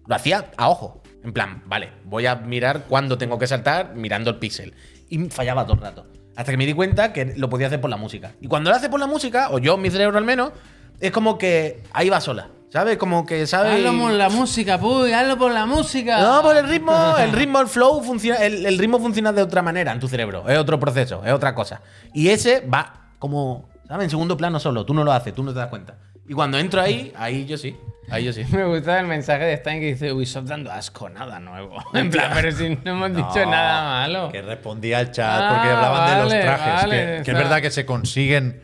lo 0.07 0.15
hacía 0.15 0.49
a 0.57 0.69
ojo. 0.69 1.03
En 1.23 1.33
plan, 1.33 1.63
vale, 1.65 1.91
voy 2.05 2.25
a 2.25 2.35
mirar 2.35 2.85
cuándo 2.87 3.17
tengo 3.17 3.37
que 3.37 3.47
saltar 3.47 3.95
mirando 3.95 4.29
el 4.29 4.37
píxel. 4.37 4.73
Y 5.09 5.29
fallaba 5.29 5.65
todo 5.65 5.75
el 5.75 5.81
rato. 5.81 6.07
Hasta 6.35 6.51
que 6.51 6.57
me 6.57 6.65
di 6.65 6.73
cuenta 6.73 7.13
que 7.13 7.33
lo 7.35 7.49
podía 7.49 7.67
hacer 7.67 7.81
por 7.81 7.89
la 7.89 7.97
música. 7.97 8.33
Y 8.39 8.47
cuando 8.47 8.69
lo 8.69 8.75
hace 8.75 8.89
por 8.89 8.99
la 8.99 9.07
música, 9.07 9.49
o 9.49 9.57
yo, 9.59 9.77
mi 9.77 9.89
cerebro 9.89 10.17
al 10.17 10.23
menos, 10.23 10.51
es 10.99 11.11
como 11.11 11.37
que 11.37 11.83
ahí 11.93 12.09
va 12.09 12.21
sola. 12.21 12.49
¿Sabes? 12.69 12.97
Como 12.97 13.25
que, 13.25 13.47
¿sabes? 13.47 13.75
Hazlo 13.75 13.97
por 13.97 14.11
la 14.11 14.29
música, 14.29 14.77
puy, 14.77 15.13
hazlo 15.13 15.37
por 15.37 15.53
la 15.53 15.65
música. 15.65 16.19
No, 16.19 16.41
por 16.41 16.57
el 16.57 16.67
ritmo, 16.67 17.15
el 17.19 17.31
ritmo, 17.31 17.61
el 17.61 17.67
flow 17.67 18.03
funciona, 18.03 18.39
el, 18.39 18.65
el 18.65 18.77
ritmo 18.77 18.99
funciona 18.99 19.31
de 19.31 19.41
otra 19.41 19.61
manera 19.61 19.93
en 19.93 20.01
tu 20.01 20.09
cerebro, 20.09 20.43
es 20.49 20.57
otro 20.57 20.77
proceso, 20.77 21.23
es 21.25 21.31
otra 21.31 21.55
cosa. 21.55 21.81
Y 22.13 22.27
ese 22.27 22.59
va 22.61 23.13
como, 23.19 23.69
¿sabes? 23.87 24.03
En 24.05 24.09
segundo 24.09 24.35
plano 24.35 24.59
solo, 24.59 24.85
tú 24.85 24.93
no 24.93 25.05
lo 25.05 25.13
haces, 25.13 25.33
tú 25.33 25.43
no 25.43 25.53
te 25.53 25.59
das 25.59 25.69
cuenta. 25.69 25.95
Y 26.27 26.33
cuando 26.33 26.57
entro 26.59 26.81
ahí, 26.81 27.13
ahí 27.15 27.45
yo 27.45 27.57
sí, 27.57 27.75
ahí 28.09 28.25
yo 28.25 28.33
sí. 28.33 28.43
Me 28.51 28.65
gusta 28.65 28.99
el 28.99 29.07
mensaje 29.07 29.45
de 29.45 29.57
Stein 29.57 29.79
que 29.79 29.87
dice 29.87 30.11
Ubisoft 30.11 30.45
dando 30.47 30.71
asco, 30.71 31.07
nada 31.09 31.39
nuevo. 31.39 31.77
En 31.93 32.09
plan, 32.09 32.31
pero 32.33 32.51
si 32.51 32.69
no 32.83 32.91
hemos 32.91 33.09
dicho 33.15 33.45
No, 33.45 33.51
nada 33.51 33.83
malo. 33.83 34.29
Que 34.31 34.41
respondía 34.41 34.99
al 34.99 35.11
chat 35.11 35.41
Ah, 35.41 35.49
porque 35.53 35.69
hablaban 35.69 36.09
de 36.17 36.23
los 36.23 36.31
vale, 36.33 36.43
trajes. 36.43 36.73
vale, 36.83 37.17
que, 37.17 37.23
que 37.23 37.31
es 37.31 37.37
verdad 37.37 37.61
que 37.61 37.71
se 37.71 37.85
consiguen 37.85 38.61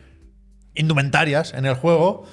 indumentarias 0.74 1.54
en 1.54 1.66
el 1.66 1.74
juego, 1.74 2.26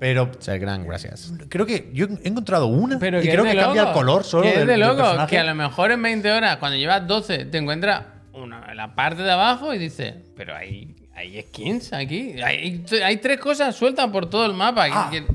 pero 0.00 0.30
Ser 0.38 0.60
gran, 0.60 0.86
gracias. 0.86 1.32
creo 1.48 1.66
que 1.66 1.90
yo 1.92 2.06
he 2.22 2.28
encontrado 2.28 2.66
una 2.68 2.98
Pero 2.98 3.20
y 3.22 3.28
creo 3.28 3.44
que 3.44 3.56
cambia 3.56 3.82
el 3.88 3.92
color 3.92 4.22
solo 4.24 4.44
que 4.44 4.50
es 4.50 4.58
de 4.60 4.66
del 4.66 4.80
loco, 4.80 5.26
que 5.26 5.38
a 5.38 5.44
lo 5.44 5.54
mejor 5.54 5.90
en 5.90 6.00
20 6.02 6.30
horas, 6.30 6.56
cuando 6.58 6.78
llevas 6.78 7.06
12, 7.06 7.46
te 7.46 7.58
encuentras 7.58 8.04
una, 8.32 8.64
en 8.70 8.76
la 8.76 8.94
parte 8.94 9.22
de 9.22 9.32
abajo 9.32 9.74
y 9.74 9.78
dices, 9.78 10.14
pero 10.36 10.54
hay, 10.54 10.94
hay 11.18 11.42
skins 11.42 11.92
aquí. 11.92 12.40
Hay, 12.42 12.84
hay 13.04 13.16
tres 13.18 13.38
cosas 13.40 13.74
sueltas 13.74 14.08
por 14.10 14.28
todo 14.30 14.46
el 14.46 14.54
mapa. 14.54 14.86
Ah. 14.90 15.08
Que- 15.10 15.26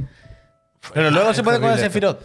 Pero 0.93 1.11
luego 1.11 1.33
se 1.33 1.43
puede 1.43 1.59
con 1.59 1.71
el. 1.71 1.79
Sephiroth. 1.79 2.19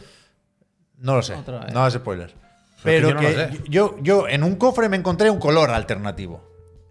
No 0.99 1.17
lo 1.17 1.23
sé, 1.23 1.37
no 1.73 1.87
es 1.87 1.95
spoiler. 1.95 2.35
Pero 2.83 3.09
Pero 3.09 3.21
que 3.21 3.33
yo 3.33 3.63
que 3.63 3.71
yo, 3.71 3.97
yo 4.03 4.29
en 4.29 4.43
un 4.43 4.57
cofre 4.57 4.89
me 4.89 4.97
encontré 4.97 5.31
un 5.31 5.39
color 5.39 5.71
alternativo. 5.71 6.43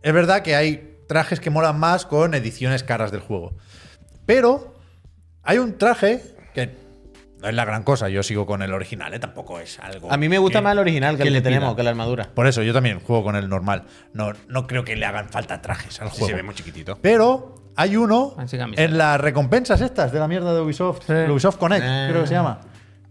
Es 0.02 0.14
verdad 0.14 0.42
que 0.42 0.56
hay 0.56 0.98
trajes 1.08 1.40
que 1.40 1.50
molan 1.50 1.80
más 1.80 2.06
con 2.06 2.34
ediciones 2.34 2.84
caras 2.84 3.12
del 3.12 3.22
juego. 3.22 3.54
Pero 4.26 4.76
hay 5.44 5.58
un 5.58 5.78
traje 5.78 6.22
que 6.54 6.76
no 7.42 7.48
es 7.50 7.54
la 7.56 7.66
gran 7.66 7.84
cosa. 7.84 8.10
Yo 8.10 8.24
sigo 8.24 8.46
con 8.46 8.62
el 8.62 8.74
original, 8.74 9.14
¿eh? 9.14 9.20
tampoco 9.20 9.60
es 9.60 9.80
algo. 9.80 10.12
A 10.12 10.18
mí 10.18 10.28
me 10.30 10.38
gusta 10.40 10.60
que- 10.60 10.64
más 10.64 10.74
el 10.74 10.80
original 10.80 11.18
que, 11.18 11.24
que 11.24 11.28
el 11.30 11.34
le 11.34 11.40
que 11.40 11.44
tenemos, 11.44 11.76
que 11.76 11.84
la 11.84 11.90
armadura. 11.92 12.30
Por 12.34 12.48
eso 12.48 12.64
yo 12.64 12.74
también 12.74 13.00
juego 13.00 13.24
con 13.24 13.36
el 13.36 13.48
normal. 13.50 13.84
No, 14.14 14.34
no 14.48 14.68
creo 14.68 14.84
que 14.84 14.96
le 14.96 15.06
hagan 15.06 15.30
falta 15.30 15.62
trajes 15.62 16.02
al 16.02 16.10
Sí, 16.10 16.18
juego. 16.20 16.28
se 16.30 16.36
ve 16.36 16.44
muy 16.44 16.56
chiquitito. 16.56 16.98
Pero 17.02 17.56
hay 17.76 17.96
uno 17.96 18.36
en 18.76 18.98
las 18.98 19.22
recompensas 19.22 19.82
estas 19.82 20.12
de 20.12 20.20
la 20.20 20.28
mierda 20.28 20.54
de 20.54 20.62
Ubisoft, 20.62 21.04
Sí. 21.06 21.14
Ubisoft 21.32 21.58
Connect, 21.58 21.84
Eh. 21.86 22.08
creo 22.10 22.22
que 22.24 22.28
se 22.28 22.34
llama. 22.34 22.60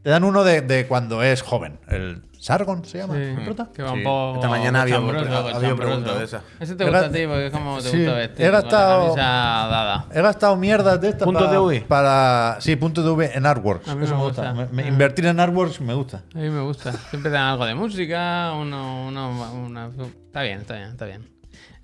Te 0.03 0.11
dan 0.11 0.23
uno 0.23 0.45
de, 0.45 0.61
de 0.61 0.87
cuando 0.87 1.23
es 1.25 1.43
joven. 1.43 1.81
El 1.89 2.23
Sargon 2.47 2.85
se 2.85 2.99
llama. 2.99 3.15
Sí, 3.15 3.21
¿el 3.23 3.45
prota? 3.45 3.69
que 3.75 3.83
va 3.83 3.91
un 3.91 3.99
Sí. 3.99 4.05
poco. 4.05 4.35
Esta 4.37 4.49
mañana 4.49 4.83
había- 4.83 4.99
había 4.99 5.75
preguntas 5.75 6.17
de 6.17 6.25
esa. 6.25 6.43
Ese 6.61 6.77
te 6.77 6.85
gusta 6.85 7.07
a 7.07 7.11
ti 7.11 7.27
porque 7.27 7.47
es 7.47 7.53
como 7.53 7.77
te 7.79 7.83
Sí, 7.91 7.97
gusta 8.05 8.13
he 8.13 8.27
vestir. 8.29 8.53
la 8.53 8.63
camisa 8.63 9.17
dada. 9.23 10.05
He 10.15 10.23
gastado 10.23 10.57
mierdas 10.57 11.01
de 11.01 11.09
estas 11.09 11.27
de 11.51 11.59
UI. 11.59 11.81
para- 11.81 12.57
Sí, 12.61 12.77
puntos 12.77 13.05
de 13.05 13.11
V 13.11 13.33
en 13.35 13.47
artworks. 13.47 13.89
A 13.89 13.97
mí 13.97 14.05
Eso 14.05 14.15
me 14.15 14.21
me 14.21 14.27
gusta. 14.29 14.53
gusta. 14.53 14.67
Me- 14.73 14.83
me- 14.83 14.85
Ah. 14.85 14.93
invertir 14.93 15.27
en 15.27 15.41
artworks 15.41 15.81
me 15.81 15.95
gusta. 15.95 16.23
A 16.35 16.39
mí 16.39 16.49
me 16.49 16.61
gusta. 16.61 16.93
Siempre 16.93 17.33
dan 17.33 17.49
algo 17.49 17.67
de 17.67 17.75
música, 17.75 18.53
uno, 18.55 19.07
uno, 19.09 19.53
una... 19.67 19.89
Está 19.89 20.43
bien, 20.43 20.61
está 20.61 20.75
bien, 20.77 20.89
está 20.91 21.05
bien. 21.05 21.36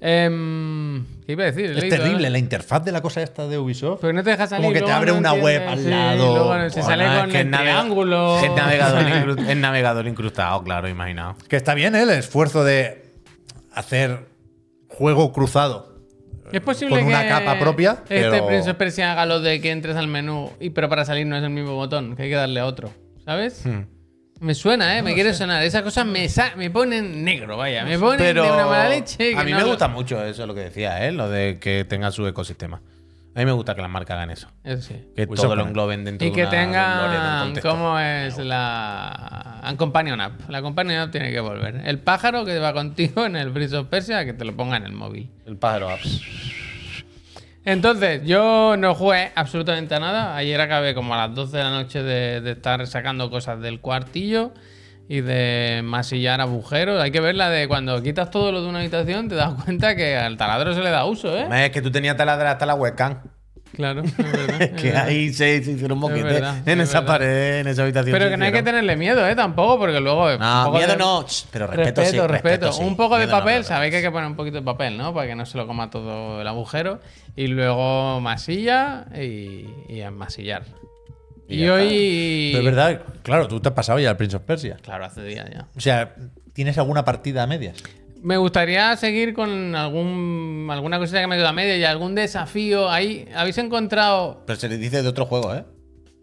Em, 0.05 1.05
¿Qué 1.25 1.33
iba 1.33 1.45
a 1.45 1.47
decir? 1.47 1.67
Es 1.71 1.77
leído, 1.77 1.97
terrible 1.97 2.27
¿eh? 2.27 2.31
la 2.31 2.39
interfaz 2.39 2.85
de 2.85 2.91
la 2.91 3.01
cosa 3.01 3.23
esta 3.23 3.47
de 3.47 3.57
Ubisoft. 3.57 4.01
Porque 4.01 4.13
no 4.13 4.25
te 4.25 4.31
deja 4.31 4.49
salir. 4.49 4.65
Como 4.65 4.75
que 4.75 4.83
te 4.83 4.91
abre 4.91 5.13
no 5.13 5.19
una 5.19 5.33
web 5.33 5.63
al 5.69 5.79
sí, 5.79 5.89
lado. 5.89 6.17
luego 6.17 6.71
se 6.71 6.81
Bueno, 6.81 6.87
sale 6.87 7.21
con 7.21 7.31
que 7.31 7.41
el 7.41 7.51
triángulo. 7.53 8.39
Es 8.41 8.51
navegador, 8.51 9.03
incru- 9.07 9.49
es 9.49 9.57
navegador 9.57 10.07
incrustado, 10.09 10.63
claro, 10.65 10.89
imaginaos. 10.89 11.37
Que 11.49 11.55
está 11.57 11.75
bien 11.75 11.95
¿eh? 11.95 12.03
el 12.03 12.11
esfuerzo 12.11 12.65
de 12.65 13.13
hacer 13.73 14.27
juego 14.89 15.33
cruzado. 15.33 15.93
Es 16.51 16.61
posible 16.61 16.97
con 16.97 17.07
una 17.07 17.23
que 17.23 17.29
capa 17.29 17.59
propia, 17.61 17.93
Este 18.11 18.29
pero- 18.29 18.47
Prince 18.47 18.71
of 18.71 18.77
Persia 18.77 19.13
haga 19.13 19.25
lo 19.25 19.41
de 19.41 19.61
que 19.61 19.71
entres 19.71 19.97
al 19.97 20.09
menú, 20.09 20.51
y 20.61 20.71
pero 20.71 20.89
para 20.89 21.05
salir 21.05 21.27
no 21.27 21.37
es 21.37 21.43
el 21.45 21.49
mismo 21.51 21.75
botón, 21.75 22.15
que 22.17 22.25
hay 22.25 22.29
que 22.29 22.35
darle 22.35 22.61
a 22.61 22.67
otro. 22.67 22.91
¿Sabes? 23.25 23.65
Hmm. 23.65 23.85
Me 24.43 24.55
suena, 24.55 24.99
¿eh? 24.99 25.03
me 25.03 25.15
quiere 25.15 25.33
sonar. 25.35 25.63
Esas 25.63 25.83
cosas 25.83 26.05
me, 26.05 26.29
sa- 26.29 26.55
me 26.57 26.69
ponen 26.71 27.25
negro, 27.25 27.57
vaya. 27.57 27.85
Me 27.85 27.99
ponen 27.99 28.19
Pero 28.19 28.43
de 28.45 28.51
una 28.53 28.67
mala 28.67 28.89
leche. 28.89 29.35
a 29.35 29.39
que 29.39 29.45
mí 29.45 29.51
no 29.53 29.59
me 29.59 29.63
lo- 29.63 29.69
gusta 29.71 29.87
mucho 29.89 30.23
eso, 30.25 30.47
lo 30.47 30.55
que 30.55 30.61
decía, 30.63 31.07
¿eh? 31.07 31.13
Lo 31.13 31.29
de 31.31 31.59
que 31.61 31.85
tenga 31.85 32.11
su 32.11 32.27
ecosistema. 32.27 32.81
A 33.35 33.39
mí 33.39 33.47
me 33.47 33.53
gusta 33.53 33.75
que 33.75 33.81
las 33.81 33.91
marcas 33.91 34.17
hagan 34.17 34.31
eso. 34.31 34.49
Eso 34.63 34.83
sí. 34.83 34.97
Que 35.17 35.27
todo 35.27 35.57
lo 35.57 35.65
engloben 35.67 36.05
dentro 36.05 36.27
Y 36.27 36.31
de 36.31 36.35
que 36.37 36.43
una- 36.43 36.51
de 36.51 36.57
un 36.67 37.55
tengan 37.55 37.63
cómo 37.63 37.99
es 37.99 38.37
la 38.39 39.65
un 39.71 39.77
Companion 39.77 40.21
App. 40.21 40.51
La 40.51 40.61
Companion 40.61 40.99
App 41.01 41.11
tiene 41.13 41.31
que 41.31 41.41
volver. 41.41 41.81
El 41.87 41.99
pájaro 42.01 42.45
que 42.45 42.59
va 42.59 42.73
contigo 42.75 43.25
en 43.25 43.37
el 43.37 43.51
Prince 43.53 43.77
of 43.77 43.87
Persia, 43.87 44.25
que 44.27 44.33
te 44.35 44.45
lo 44.45 44.55
ponga 44.55 44.77
en 44.77 44.85
el 44.85 44.93
móvil. 44.93 45.31
El 45.47 45.57
pájaro 45.57 45.89
apps. 45.89 46.21
Entonces, 47.65 48.23
yo 48.25 48.77
no 48.77 48.95
jugué 48.95 49.31
absolutamente 49.35 49.95
a 49.95 50.01
nada. 50.01 50.37
Ayer 50.37 50.61
acabé 50.61 50.95
como 50.95 51.15
a 51.15 51.27
las 51.27 51.35
12 51.35 51.57
de 51.57 51.63
la 51.63 51.71
noche 51.71 52.03
de, 52.03 52.51
estar 52.51 52.85
sacando 52.87 53.31
cosas 53.31 53.61
del 53.61 53.81
cuartillo 53.81 54.53
y 55.09 55.21
de 55.21 55.81
masillar 55.85 56.41
agujeros. 56.41 57.01
Hay 57.01 57.13
que 57.13 57.21
ver 57.21 57.37
la 57.37 57.51
de 57.51 57.69
cuando 57.69 58.03
quitas 58.03 58.31
todo 58.31 58.51
lo 58.51 58.63
de 58.63 58.69
una 58.69 58.81
habitación, 58.81 59.29
te 59.29 59.37
das 59.37 59.55
cuenta 59.65 59.95
que 59.95 60.17
al 60.17 60.37
taladro 60.37 60.75
se 60.75 60.81
le 60.81 60.91
da 60.91 61.05
uso, 61.05 61.37
¿eh? 61.37 61.47
Es 61.67 61.71
que 61.71 61.83
tú 61.83 61.91
tenías 61.91 62.17
taladra 62.17 62.51
hasta 62.51 62.67
la 62.67 62.75
webcam. 62.75 63.21
Claro, 63.75 64.03
es 64.03 64.17
verdad. 64.17 64.61
es 64.63 64.71
que 64.73 64.89
verdad. 64.89 65.07
ahí 65.07 65.33
se, 65.33 65.63
se 65.65 65.71
hicieron 65.73 65.99
un 65.99 66.05
Es 66.05 66.11
boquete 66.11 66.35
verdad, 66.35 66.69
en 66.69 66.81
es 66.81 66.89
esa 66.91 67.01
verdad. 67.01 67.15
pared, 67.15 67.61
en 67.61 67.67
esa 67.69 67.83
habitación. 67.83 68.13
Pero 68.19 68.31
que 68.31 68.37
no 68.37 68.45
hay 68.45 68.53
que 68.53 68.63
tenerle 68.63 68.97
miedo, 68.97 69.27
¿eh? 69.27 69.35
Tampoco, 69.35 69.79
porque 69.79 70.01
luego. 70.01 70.37
No, 70.37 70.73
miedo 70.73 70.89
de- 70.89 70.97
no, 70.97 71.25
pero 71.51 71.67
respeto, 71.67 72.01
Respeto, 72.03 72.23
sí. 72.23 72.29
respeto. 72.29 72.73
sí. 72.73 72.83
Un 72.85 72.97
poco 72.97 73.15
de 73.17 73.25
Miedo 73.27 73.33
no, 73.33 73.39
papel, 73.41 73.55
pero- 73.57 73.65
sabéis 73.69 73.91
que 73.91 73.97
hay 73.99 74.03
que 74.03 74.11
poner 74.11 74.29
un 74.29 74.37
poquito 74.37 74.57
de 74.59 74.63
papel, 74.63 74.99
¿no? 74.99 75.15
Para 75.15 75.27
que 75.27 75.35
no 75.35 75.47
se 75.47 75.57
lo 75.57 75.67
coma 75.67 75.89
todo 75.91 76.41
el 76.41 76.47
agujero. 76.47 77.01
Y 77.35 77.47
luego 77.47 78.21
masilla 78.21 79.07
y, 79.15 79.67
y 79.89 80.01
enmasillar. 80.01 80.65
Y 81.49 81.67
hoy. 81.69 82.51
Pero 82.53 82.59
es 82.69 82.75
verdad, 82.75 83.03
claro, 83.23 83.49
tú 83.49 83.61
te 83.61 83.69
has 83.69 83.75
pasado 83.75 83.99
ya 83.99 84.11
al 84.11 84.17
Prince 84.17 84.37
of 84.37 84.43
Persia. 84.43 84.77
Claro, 84.83 85.05
hace 85.05 85.23
días 85.23 85.49
ya. 85.53 85.67
O 85.77 85.81
sea, 85.81 86.15
¿tienes 86.53 86.79
alguna 86.79 87.05
partida 87.05 87.43
a 87.43 87.47
medias? 87.47 87.77
Me 88.23 88.37
gustaría 88.37 88.97
seguir 88.97 89.35
con 89.35 89.75
algún 89.75 90.69
alguna 90.71 90.99
cosita 90.99 91.21
que 91.21 91.27
me 91.27 91.37
queda 91.37 91.49
a 91.49 91.53
media 91.53 91.77
y 91.77 91.85
algún 91.85 92.15
desafío. 92.15 92.89
Ahí, 92.89 93.29
¿habéis 93.35 93.59
encontrado 93.59 94.43
Pero 94.47 94.59
se 94.59 94.69
le 94.69 94.79
dice 94.79 95.03
de 95.03 95.09
otro 95.09 95.27
juego, 95.27 95.55
¿eh? 95.55 95.65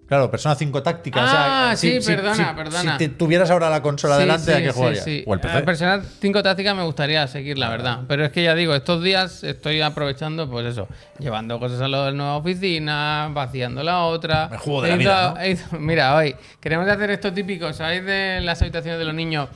Claro, 0.07 0.31
Persona 0.31 0.55
5 0.55 0.81
táctica. 0.81 1.19
Ah, 1.21 1.71
o 1.73 1.77
sea, 1.77 1.99
sí, 1.99 1.99
perdona, 2.03 2.55
perdona. 2.55 2.93
Si 2.93 2.97
te 2.97 3.09
tuvieras 3.09 3.51
ahora 3.51 3.69
la 3.69 3.83
consola 3.83 4.15
Sí, 4.15 4.21
delante, 4.21 4.53
¿a 4.53 4.57
sí, 4.57 4.63
qué 4.63 4.69
sí, 4.71 4.75
jugarías? 4.75 5.03
sí. 5.03 5.23
O 5.27 5.33
el 5.35 5.39
A 5.39 5.41
PC. 5.43 5.61
Persona 5.61 6.01
5 6.19 6.41
táctica 6.41 6.73
me 6.73 6.83
gustaría 6.83 7.27
seguir, 7.27 7.59
la 7.59 7.69
verdad. 7.69 7.99
Pero 8.07 8.25
es 8.25 8.31
que 8.31 8.41
ya 8.41 8.55
digo, 8.55 8.73
estos 8.73 9.03
días 9.03 9.43
estoy 9.43 9.81
aprovechando, 9.81 10.49
pues 10.49 10.65
eso, 10.65 10.87
llevando 11.19 11.59
cosas 11.59 11.79
a 11.81 11.87
la 11.87 12.11
nueva 12.11 12.37
oficina, 12.37 13.29
vaciando 13.31 13.83
la 13.83 14.03
otra. 14.05 14.49
El 14.51 14.57
juego 14.57 14.81
de 14.81 14.89
la 14.89 14.95
vida, 14.95 15.35
mira, 15.79 16.15
hoy 16.15 16.35
queremos 16.59 16.87
hacer 16.87 17.11
esto 17.11 17.31
típico, 17.31 17.71
¿sabéis 17.73 18.03
de 18.03 18.39
las 18.41 18.59
habitaciones 18.63 18.97
de 18.97 19.05
los 19.05 19.13
niños? 19.13 19.49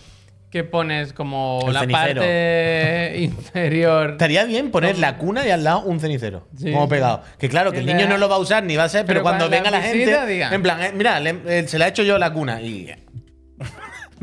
Que 0.53 0.63
pones 0.63 1.13
como 1.13 1.63
El 1.65 1.73
la 1.73 1.79
cenicero. 1.79 2.21
parte 2.21 3.13
inferior. 3.21 4.11
Estaría 4.11 4.43
bien 4.45 4.69
poner 4.69 4.99
la 4.99 5.17
cuna 5.17 5.47
y 5.47 5.49
al 5.49 5.63
lado 5.63 5.79
un 5.81 5.99
cenicero. 5.99 6.47
Sí. 6.55 6.71
Como 6.71 6.87
pegado. 6.87 7.23
Que 7.39 7.49
claro, 7.49 7.71
que 7.71 7.79
el 7.79 7.87
niño 7.87 8.07
no 8.07 8.19
lo 8.19 8.29
va 8.29 8.35
a 8.35 8.37
usar 8.37 8.63
ni 8.63 8.75
va 8.75 8.83
a 8.83 8.89
ser, 8.89 9.03
pero, 9.07 9.15
Pero 9.21 9.23
cuando 9.23 9.45
cuando 9.49 9.57
venga 9.57 9.71
la 9.71 9.79
la 9.79 9.83
gente. 9.83 10.27
diga. 10.27 10.53
En 10.53 10.61
plan, 10.61 10.79
eh, 10.83 10.91
mira, 10.93 11.19
le- 11.19 11.41
eh, 11.47 11.67
se 11.67 11.79
le 11.79 11.85
ha 11.85 11.87
hecho 11.87 12.03
yo 12.03 12.19
la 12.19 12.31
cuna 12.31 12.61
y. 12.61 12.87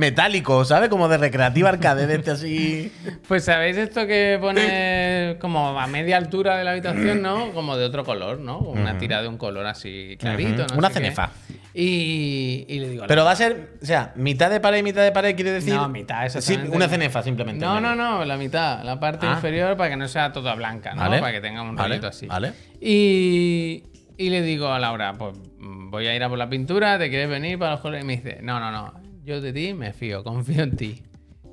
metálico, 0.01 0.65
¿sabes? 0.65 0.89
Como 0.89 1.07
de 1.09 1.19
recreativa 1.19 1.69
arcade, 1.69 2.07
de 2.09 2.15
este 2.17 2.31
así. 2.33 2.93
Pues 3.29 3.45
sabéis 3.45 3.77
esto 3.77 4.07
que 4.09 4.39
pone 4.41 5.37
como 5.41 5.79
a 5.79 5.87
media 5.87 6.17
altura 6.17 6.57
de 6.59 6.65
la 6.65 6.73
habitación, 6.73 7.23
¿no? 7.23 7.53
Como 7.53 7.77
de 7.77 7.85
otro 7.85 8.05
color, 8.05 8.41
¿no? 8.41 8.59
Una 8.59 8.99
tira 8.99 9.23
de 9.23 9.29
un 9.29 9.37
color 9.39 9.67
así 9.67 10.17
clarito, 10.19 10.67
¿no? 10.67 10.77
Una 10.79 10.89
sé 10.89 10.95
qué. 10.95 11.01
cenefa. 11.05 11.31
Y, 11.73 12.65
y 12.69 12.79
le 12.81 12.89
digo. 12.89 13.05
Pero 13.07 13.25
va 13.25 13.31
a 13.31 13.37
ser, 13.37 13.75
o 13.81 13.87
sea, 13.87 14.13
mitad 14.17 14.51
de 14.51 14.59
pared 14.59 14.79
y 14.79 14.83
mitad 14.83 15.03
de 15.05 15.13
pared, 15.13 15.37
quiere 15.37 15.53
decir. 15.53 15.75
No, 15.75 15.89
mitad, 15.89 16.23
Sí, 16.29 16.39
exactamente. 16.39 16.77
una 16.77 16.89
cenefa 16.89 17.23
simplemente. 17.23 17.65
No, 17.65 17.81
no, 17.81 17.95
no, 17.95 18.25
la 18.25 18.37
mitad, 18.37 18.83
la 18.83 18.99
parte 18.99 19.27
Ah. 19.29 19.35
inferior 19.35 19.77
para 19.77 19.91
que 19.91 19.97
no 19.97 20.09
sea 20.09 20.33
toda 20.33 20.55
blanca, 20.57 20.95
¿no? 20.95 21.03
Vale. 21.03 21.21
Para 21.21 21.33
que 21.33 21.41
tenga 21.41 21.63
un 21.63 21.77
Vale, 21.77 21.89
rollito 21.91 22.09
así. 22.09 22.27
vale. 22.27 22.53
Y, 22.81 23.85
y 24.19 24.31
le 24.31 24.43
digo 24.43 24.69
a 24.73 24.79
Laura, 24.81 25.13
pues 25.13 25.37
voy 25.59 26.07
a 26.09 26.15
ir 26.17 26.23
a 26.25 26.29
por 26.29 26.39
la 26.39 26.49
pintura, 26.49 26.99
¿te 26.99 27.09
quieres 27.09 27.29
venir 27.29 27.59
para 27.59 27.73
los 27.73 27.81
colores? 27.81 28.03
Y 28.03 28.07
me 28.07 28.17
dice, 28.17 28.39
no, 28.43 28.59
no, 28.59 28.71
no, 28.73 28.93
yo 29.25 29.41
de 29.41 29.53
ti 29.53 29.75
me 29.75 29.93
fío, 29.93 30.23
confío 30.25 30.63
en 30.63 30.77
ti. 30.77 31.03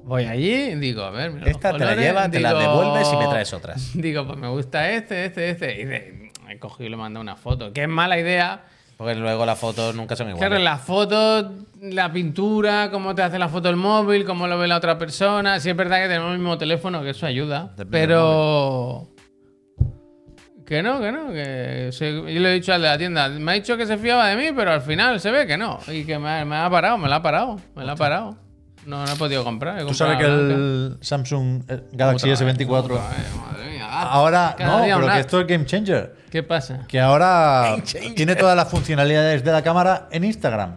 Voy 0.03 0.24
allí 0.24 0.53
y 0.53 0.76
digo, 0.76 1.03
a 1.03 1.11
ver, 1.11 1.32
mira 1.32 1.47
los 1.47 1.55
Esta 1.55 1.74
te 1.74 1.80
la 1.80 1.86
colores, 1.86 2.05
llevas, 2.05 2.32
te 2.32 2.39
la 2.39 2.53
devuelves 2.53 3.11
y 3.11 3.18
me 3.18 3.28
traes 3.28 3.53
otras. 3.53 3.91
Digo, 3.93 4.26
pues 4.26 4.39
me 4.39 4.47
gusta 4.47 4.89
este, 4.91 5.26
este, 5.26 5.49
este. 5.49 5.82
Y 5.82 5.86
dice, 5.86 6.32
he 6.47 6.59
cogido 6.59 6.88
y 6.88 6.91
le 6.91 6.95
mando 6.95 7.20
una 7.20 7.36
foto. 7.36 7.74
Que 7.74 7.84
es 7.84 7.89
mala 7.89 8.18
idea. 8.18 8.63
Porque 8.95 9.15
luego 9.15 9.45
las 9.45 9.59
fotos 9.59 9.93
nunca 9.95 10.15
son 10.15 10.30
iguales. 10.30 10.47
Claro, 10.47 10.63
las 10.63 10.82
fotos, 10.82 11.51
la 11.82 12.11
pintura, 12.11 12.89
cómo 12.89 13.13
te 13.13 13.22
hace 13.22 13.38
la 13.38 13.49
foto 13.49 13.70
el 13.70 13.76
móvil, 13.76 14.24
cómo 14.24 14.47
lo 14.47 14.57
ve 14.57 14.70
la 14.70 14.78
otra 14.78 14.97
persona. 14.97 15.59
Sí 15.59 15.70
es 15.70 15.76
verdad 15.76 16.01
que 16.01 16.07
tenemos 16.07 16.32
el 16.32 16.39
mismo 16.39 16.57
teléfono, 16.57 17.03
que 17.03 17.09
eso 17.09 17.26
ayuda. 17.26 17.74
Depende 17.76 17.91
pero... 17.91 19.09
Que 20.68 20.84
no, 20.84 20.99
que 20.99 21.11
no, 21.13 21.32
que 21.32 21.91
se- 21.93 22.11
yo 22.11 22.24
le 22.41 22.49
he 22.51 22.53
dicho 22.55 22.74
al 22.74 22.82
de 22.82 22.89
la 22.89 22.97
tienda, 22.97 23.30
me 23.30 23.51
ha 23.53 23.55
dicho 23.55 23.78
que 23.78 23.86
se 23.86 23.97
fiaba 23.97 24.28
de 24.28 24.36
mí, 24.36 24.49
pero 24.53 24.72
al 24.74 24.82
final 24.82 25.18
se 25.22 25.32
ve 25.32 25.47
que 25.47 25.55
no. 25.57 25.80
Y 25.88 26.03
que 26.03 26.20
me, 26.20 26.30
ha- 26.30 26.43
me 26.45 26.57
ha 26.57 26.70
parado, 26.70 26.97
me 26.97 27.07
la 27.07 27.15
ha 27.15 27.22
parado, 27.22 27.57
me 27.74 27.86
la 27.86 27.93
ha 27.93 27.95
parado. 27.95 28.36
No, 28.86 29.05
no 29.05 29.11
he 29.13 29.15
podido 29.15 29.45
comprar. 29.45 29.80
he 29.80 29.86
Tú 29.86 29.93
sabes 29.93 30.18
que 30.18 30.26
el 30.26 30.97
Samsung 31.01 31.63
eh, 31.70 31.84
Galaxy 31.93 32.30
Otra 32.32 32.45
vez, 32.45 32.57
S24 32.57 32.80
otra 32.80 32.95
vez, 32.95 33.36
madre 33.36 33.70
mía. 33.72 33.88
Ah, 33.89 34.09
ahora 34.11 34.55
no, 34.59 34.82
pero 34.84 35.07
que 35.13 35.20
esto 35.22 35.39
es 35.41 35.47
game 35.47 35.65
changer. 35.65 36.15
¿Qué 36.30 36.43
pasa? 36.43 36.84
Que 36.88 36.99
ahora 36.99 37.78
tiene 38.15 38.36
todas 38.36 38.55
las 38.57 38.70
funcionalidades 38.70 39.43
de 39.45 39.51
la 39.53 39.61
cámara 39.61 40.09
en 40.11 40.26
Instagram. 40.26 40.76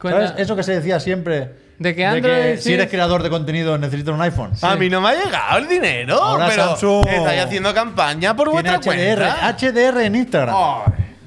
Cuenta- 0.00 0.28
¿Sabes? 0.28 0.42
Eso 0.42 0.56
que 0.56 0.62
se 0.62 0.72
decía 0.72 0.98
siempre. 0.98 1.65
De 1.78 1.94
que 1.94 2.06
Android, 2.06 2.56
si 2.56 2.62
sí. 2.62 2.72
eres 2.72 2.88
creador 2.88 3.22
de 3.22 3.28
contenido 3.30 3.76
necesitas 3.76 4.14
un 4.14 4.22
iPhone. 4.22 4.52
A 4.62 4.76
mí 4.76 4.88
no 4.88 5.00
me 5.00 5.10
ha 5.10 5.14
llegado 5.24 5.58
el 5.58 5.68
dinero. 5.68 6.22
Ahora 6.22 6.46
pero 6.48 6.68
Samsung 6.68 7.06
estáis 7.08 7.42
haciendo 7.42 7.74
campaña 7.74 8.34
por 8.34 8.50
Tiene 8.50 8.70
vuestra 8.70 8.92
HDR, 8.94 9.16
cuenta. 9.16 9.56
HDR 9.58 10.00
en 10.06 10.14
Instagram. 10.16 10.56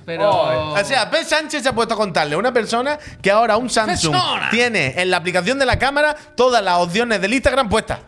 Pero... 0.05 0.29
O 0.71 0.83
sea, 0.83 1.07
P. 1.11 1.23
Sánchez 1.23 1.61
se 1.61 1.69
ha 1.69 1.73
puesto 1.75 1.93
a 1.93 1.97
contarle 1.97 2.33
a 2.33 2.39
una 2.39 2.51
persona 2.51 2.97
que 3.21 3.29
ahora 3.29 3.57
un 3.57 3.69
Samsung 3.69 4.11
Persona. 4.11 4.49
tiene 4.49 4.95
en 4.99 5.11
la 5.11 5.17
aplicación 5.17 5.59
de 5.59 5.67
la 5.67 5.77
cámara 5.77 6.15
todas 6.35 6.63
las 6.63 6.79
opciones 6.79 7.21
del 7.21 7.31
Instagram 7.33 7.69
puestas. 7.69 7.99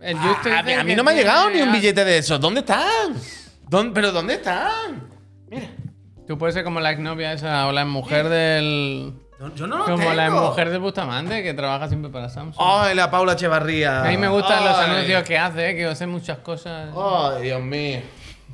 el 0.00 0.18
Just 0.18 0.46
a, 0.46 0.62
mí, 0.62 0.68
dice 0.70 0.80
a 0.80 0.82
mí 0.84 0.90
que 0.90 0.96
no 0.96 1.04
me 1.04 1.10
ha 1.12 1.14
tiene 1.14 1.30
llegado 1.30 1.50
ni 1.50 1.62
un 1.62 1.70
billete 1.70 2.04
de 2.04 2.18
esos. 2.18 2.40
¿Dónde 2.40 2.60
están? 2.60 3.14
¿Dónde- 3.68 3.94
¿Pero 3.94 4.10
dónde 4.10 4.34
están? 4.34 5.08
Tú 6.26 6.36
puedes 6.38 6.54
ser 6.54 6.64
como 6.64 6.80
la 6.80 6.90
exnovia 6.90 7.32
esa 7.32 7.68
o 7.68 7.72
la 7.72 7.84
mujer 7.84 8.28
del. 8.28 9.14
No, 9.38 9.54
yo 9.54 9.66
no 9.66 9.78
lo 9.78 9.84
como 9.84 10.12
la 10.14 10.30
mujer 10.30 10.70
de 10.70 10.78
Bustamante 10.78 11.42
que 11.42 11.52
trabaja 11.52 11.88
siempre 11.88 12.10
para 12.10 12.28
Samsung. 12.30 12.54
Ay, 12.58 12.94
la 12.94 13.10
Paula 13.10 13.32
Echevarría. 13.34 14.02
a 14.02 14.08
mí 14.08 14.16
me 14.16 14.28
gustan 14.28 14.64
los 14.64 14.76
Ay. 14.76 14.90
anuncios 14.90 15.22
que 15.24 15.36
hace, 15.38 15.76
que 15.76 15.84
hace 15.86 16.06
muchas 16.06 16.38
cosas. 16.38 16.88
Ay, 16.96 17.42
Dios 17.42 17.60
mío. 17.60 18.00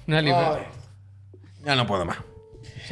Una 0.08 0.20
libreta. 0.20 0.54
Ay. 0.56 0.66
Ya 1.64 1.76
no 1.76 1.86
puedo 1.86 2.04
más. 2.04 2.18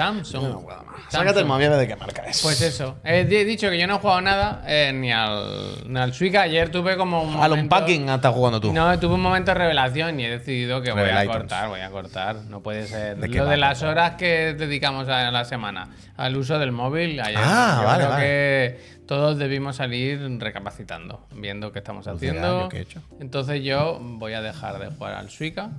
Samsung. 0.00 0.42
No 0.48 0.60
puedo 0.60 0.82
más. 0.84 0.96
Sácate 1.08 1.40
el 1.40 1.46
móvil 1.46 1.70
de 1.70 1.86
qué 1.88 1.96
marca 1.96 2.22
es. 2.22 2.40
Pues 2.42 2.60
eso. 2.62 2.98
He 3.04 3.24
di- 3.24 3.44
dicho 3.44 3.68
que 3.68 3.78
yo 3.78 3.86
no 3.86 3.96
he 3.96 3.98
jugado 3.98 4.20
nada 4.22 4.62
eh, 4.66 4.92
ni 4.94 5.12
al 5.12 5.90
ni 5.92 5.98
al 5.98 6.12
Suica. 6.14 6.42
Ayer 6.42 6.70
tuve 6.70 6.96
como 6.96 7.22
un 7.22 7.34
Al 7.34 7.50
momento- 7.50 7.62
unpacking 7.76 8.08
estás 8.08 8.32
jugando 8.34 8.60
tú. 8.60 8.72
No, 8.72 8.98
tuve 8.98 9.14
un 9.14 9.20
momento 9.20 9.50
de 9.50 9.58
revelación 9.58 10.18
y 10.20 10.24
he 10.24 10.30
decidido 10.30 10.80
que 10.82 10.92
voy 10.92 11.10
a 11.10 11.26
cortar, 11.26 11.68
voy 11.68 11.80
a 11.80 11.90
cortar. 11.90 12.36
No 12.48 12.62
puede 12.62 12.86
ser. 12.86 13.16
¿De 13.18 13.28
Lo 13.28 13.46
de 13.46 13.56
las 13.56 13.82
horas 13.82 14.12
que 14.16 14.54
dedicamos 14.54 15.08
a 15.08 15.30
la 15.30 15.44
semana 15.44 15.88
al 16.16 16.36
uso 16.36 16.58
del 16.58 16.72
móvil, 16.72 17.20
ayer. 17.20 17.38
Ah, 17.42 17.78
yo 17.80 17.86
vale, 17.86 17.98
creo 17.98 18.10
vale. 18.10 18.24
que 18.26 19.00
todos 19.06 19.38
debimos 19.38 19.76
salir 19.76 20.20
recapacitando, 20.38 21.26
viendo 21.34 21.72
qué 21.72 21.78
estamos 21.80 22.06
haciendo. 22.06 22.40
dirá, 22.40 22.62
¿yo 22.62 22.68
qué 22.68 22.76
he 22.78 22.80
hecho? 22.82 23.02
Entonces 23.20 23.62
yo 23.64 23.98
voy 24.00 24.34
a 24.34 24.40
dejar 24.40 24.78
de 24.78 24.86
jugar 24.88 25.14
al 25.14 25.30
Suica. 25.30 25.70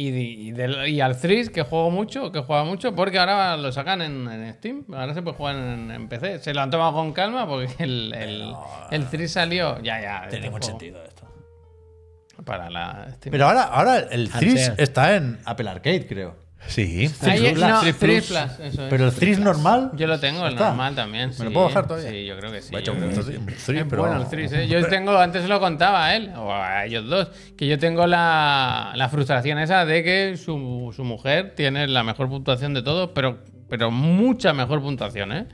Y, 0.00 0.08
y 0.48 0.52
del- 0.52 0.86
y 0.88 1.00
al 1.00 1.18
Threes, 1.20 1.50
que 1.50 1.62
juego 1.62 1.90
mucho, 1.90 2.30
que 2.30 2.38
juega 2.40 2.62
mucho, 2.62 2.94
porque 2.94 3.18
ahora 3.18 3.56
lo 3.56 3.72
sacan 3.72 4.00
en, 4.02 4.28
en 4.30 4.54
Steam. 4.54 4.84
Ahora 4.94 5.12
se 5.12 5.22
puede 5.22 5.36
jugar 5.36 5.56
en, 5.56 5.90
en 5.90 6.08
PC. 6.08 6.38
Se 6.38 6.54
lo 6.54 6.60
han 6.60 6.70
tomado 6.70 6.92
con 6.92 7.12
calma 7.12 7.48
porque 7.48 7.72
el, 7.82 8.14
el, 8.14 8.54
el 8.92 9.06
Threes 9.08 9.32
salió. 9.32 9.80
Ya, 9.82 10.00
ya. 10.00 10.20
Tiene 10.28 10.46
este 10.46 10.50
mucho 10.50 10.68
juego. 10.68 10.78
sentido 10.78 11.02
esto. 11.04 11.24
Para 12.44 12.70
la 12.70 13.08
Steam. 13.16 13.32
Pero 13.32 13.46
ahora, 13.46 13.62
ahora 13.64 13.98
el 13.98 14.30
Threes 14.30 14.68
Ansea. 14.68 14.74
está 14.84 15.16
en 15.16 15.40
Apple 15.44 15.68
Arcade, 15.68 16.06
creo. 16.06 16.36
Sí. 16.66 17.08
Threes 17.20 17.56
no, 17.56 17.80
Plus. 17.80 17.98
Threes 17.98 18.26
Plus, 18.26 18.38
eso 18.66 18.82
es. 18.84 18.90
Pero 18.90 19.06
el 19.06 19.14
Threes 19.14 19.38
normal. 19.38 19.92
Yo 19.94 20.06
lo 20.06 20.18
tengo, 20.20 20.44
el 20.46 20.52
¿Está? 20.54 20.68
normal 20.68 20.94
también. 20.94 21.28
¿Me 21.28 21.32
sí. 21.34 21.44
lo 21.44 21.52
puedo 21.52 21.66
bajar 21.68 21.86
todavía? 21.86 22.10
Sí, 22.10 22.26
yo 22.26 22.36
creo 22.38 22.52
que 22.52 22.60
sí. 22.60 22.70
Voy 22.72 22.78
a 22.78 22.80
echar 22.80 22.94
yo 22.94 23.00
un 23.04 23.08
creo 23.12 23.24
que 23.24 23.32
sí. 23.32 23.38
Threes, 23.64 23.68
Es 23.82 23.86
pero- 23.88 24.02
bueno 24.02 24.20
el 24.22 24.28
Threes, 24.28 24.52
¿eh? 24.52 24.68
Yo 24.68 24.86
tengo, 24.88 25.16
antes 25.16 25.42
se 25.42 25.48
lo 25.48 25.60
contaba 25.60 26.06
a 26.06 26.16
él, 26.16 26.30
o 26.36 26.52
a 26.52 26.84
ellos 26.84 27.06
dos, 27.08 27.28
que 27.56 27.66
yo 27.66 27.78
tengo 27.78 28.06
la, 28.06 28.92
la 28.96 29.08
frustración 29.08 29.58
esa 29.58 29.86
de 29.86 30.02
que 30.02 30.36
su, 30.36 30.92
su 30.94 31.04
mujer 31.04 31.54
tiene 31.56 31.86
la 31.86 32.02
mejor 32.02 32.28
puntuación 32.28 32.74
de 32.74 32.82
todos, 32.82 33.10
pero, 33.14 33.38
pero 33.68 33.90
mucha 33.90 34.52
mejor 34.52 34.82
puntuación, 34.82 35.32
¿eh? 35.32 35.46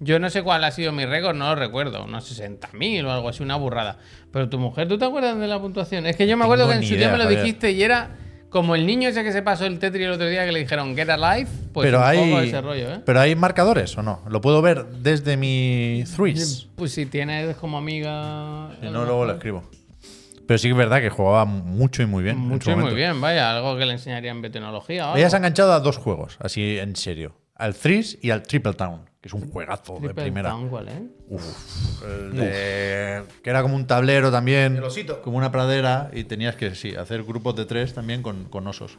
Yo 0.00 0.18
no 0.18 0.30
sé 0.30 0.42
cuál 0.42 0.64
ha 0.64 0.70
sido 0.72 0.90
mi 0.90 1.04
récord, 1.06 1.36
no 1.36 1.48
lo 1.50 1.54
recuerdo, 1.54 2.04
unos 2.04 2.28
60.000 2.40 3.04
o 3.04 3.12
algo 3.12 3.28
así, 3.28 3.42
una 3.42 3.54
burrada. 3.56 3.98
Pero 4.32 4.48
tu 4.48 4.58
mujer, 4.58 4.88
¿tú 4.88 4.98
te 4.98 5.04
acuerdas 5.04 5.38
de 5.38 5.46
la 5.46 5.60
puntuación? 5.60 6.06
Es 6.06 6.16
que 6.16 6.26
yo 6.26 6.36
me 6.36 6.44
acuerdo 6.44 6.64
Tengo 6.64 6.70
que 6.72 6.76
en 6.76 6.80
ni 6.80 6.88
su 6.88 6.96
día 6.96 7.08
me 7.10 7.18
lo 7.18 7.24
Javier. 7.24 7.42
dijiste 7.42 7.70
y 7.70 7.82
era 7.84 8.10
como 8.52 8.74
el 8.74 8.86
niño 8.86 9.08
ese 9.08 9.24
que 9.24 9.32
se 9.32 9.42
pasó 9.42 9.64
el 9.64 9.78
Tetris 9.78 10.04
el 10.06 10.12
otro 10.12 10.28
día 10.28 10.44
que 10.44 10.52
le 10.52 10.60
dijeron 10.60 10.94
Get 10.94 11.08
Alive, 11.08 11.48
pues 11.72 11.86
pero 11.86 11.98
un 11.98 12.04
hay, 12.04 12.18
poco 12.18 12.40
ese 12.42 12.60
rollo, 12.60 12.92
¿eh? 12.92 13.00
pero 13.04 13.20
hay 13.20 13.34
marcadores 13.34 13.96
o 13.96 14.02
no. 14.02 14.20
Lo 14.28 14.42
puedo 14.42 14.60
ver 14.60 14.84
desde 14.86 15.38
mi 15.38 16.04
Threes. 16.14 16.68
Pues 16.76 16.92
si 16.92 17.06
tienes 17.06 17.56
como 17.56 17.78
amiga. 17.78 18.70
Si 18.78 18.86
no, 18.90 19.06
luego 19.06 19.24
lo 19.24 19.32
escribo. 19.32 19.64
Pero 20.46 20.58
sí 20.58 20.68
que 20.68 20.72
es 20.72 20.76
verdad 20.76 21.00
que 21.00 21.08
jugaba 21.08 21.46
mucho 21.46 22.02
y 22.02 22.06
muy 22.06 22.22
bien. 22.22 22.36
en 22.36 22.42
Mucho 22.42 22.70
y 22.72 22.76
muy 22.76 22.94
bien, 22.94 23.20
vaya, 23.20 23.56
algo 23.56 23.78
que 23.78 23.86
le 23.86 23.92
enseñaría 23.92 24.30
en 24.30 24.42
biotecnología. 24.42 25.12
Ella 25.16 25.30
se 25.30 25.36
ha 25.36 25.38
enganchado 25.38 25.72
a 25.72 25.80
dos 25.80 25.96
juegos, 25.96 26.36
así 26.38 26.78
en 26.78 26.94
serio. 26.94 27.34
Al 27.54 27.74
Threes 27.74 28.18
y 28.20 28.30
al 28.30 28.42
Triple 28.42 28.74
Town, 28.74 29.08
que 29.22 29.28
es 29.28 29.34
un 29.34 29.48
juegazo 29.52 30.00
de 30.02 30.12
primera. 30.12 30.50
Town, 30.50 30.68
¿cuál, 30.68 30.88
eh? 30.88 31.02
El 32.04 32.36
de- 32.36 33.22
que 33.40 33.50
era 33.50 33.62
como 33.62 33.76
un 33.76 33.86
tablero 33.86 34.32
también, 34.32 34.76
El 34.76 34.82
osito. 34.82 35.22
como 35.22 35.38
una 35.38 35.52
pradera, 35.52 36.10
y 36.12 36.24
tenías 36.24 36.56
que 36.56 36.74
sí, 36.74 36.96
hacer 36.96 37.22
grupos 37.22 37.54
de 37.54 37.64
tres 37.64 37.94
también 37.94 38.20
con, 38.20 38.46
con 38.46 38.66
osos 38.66 38.98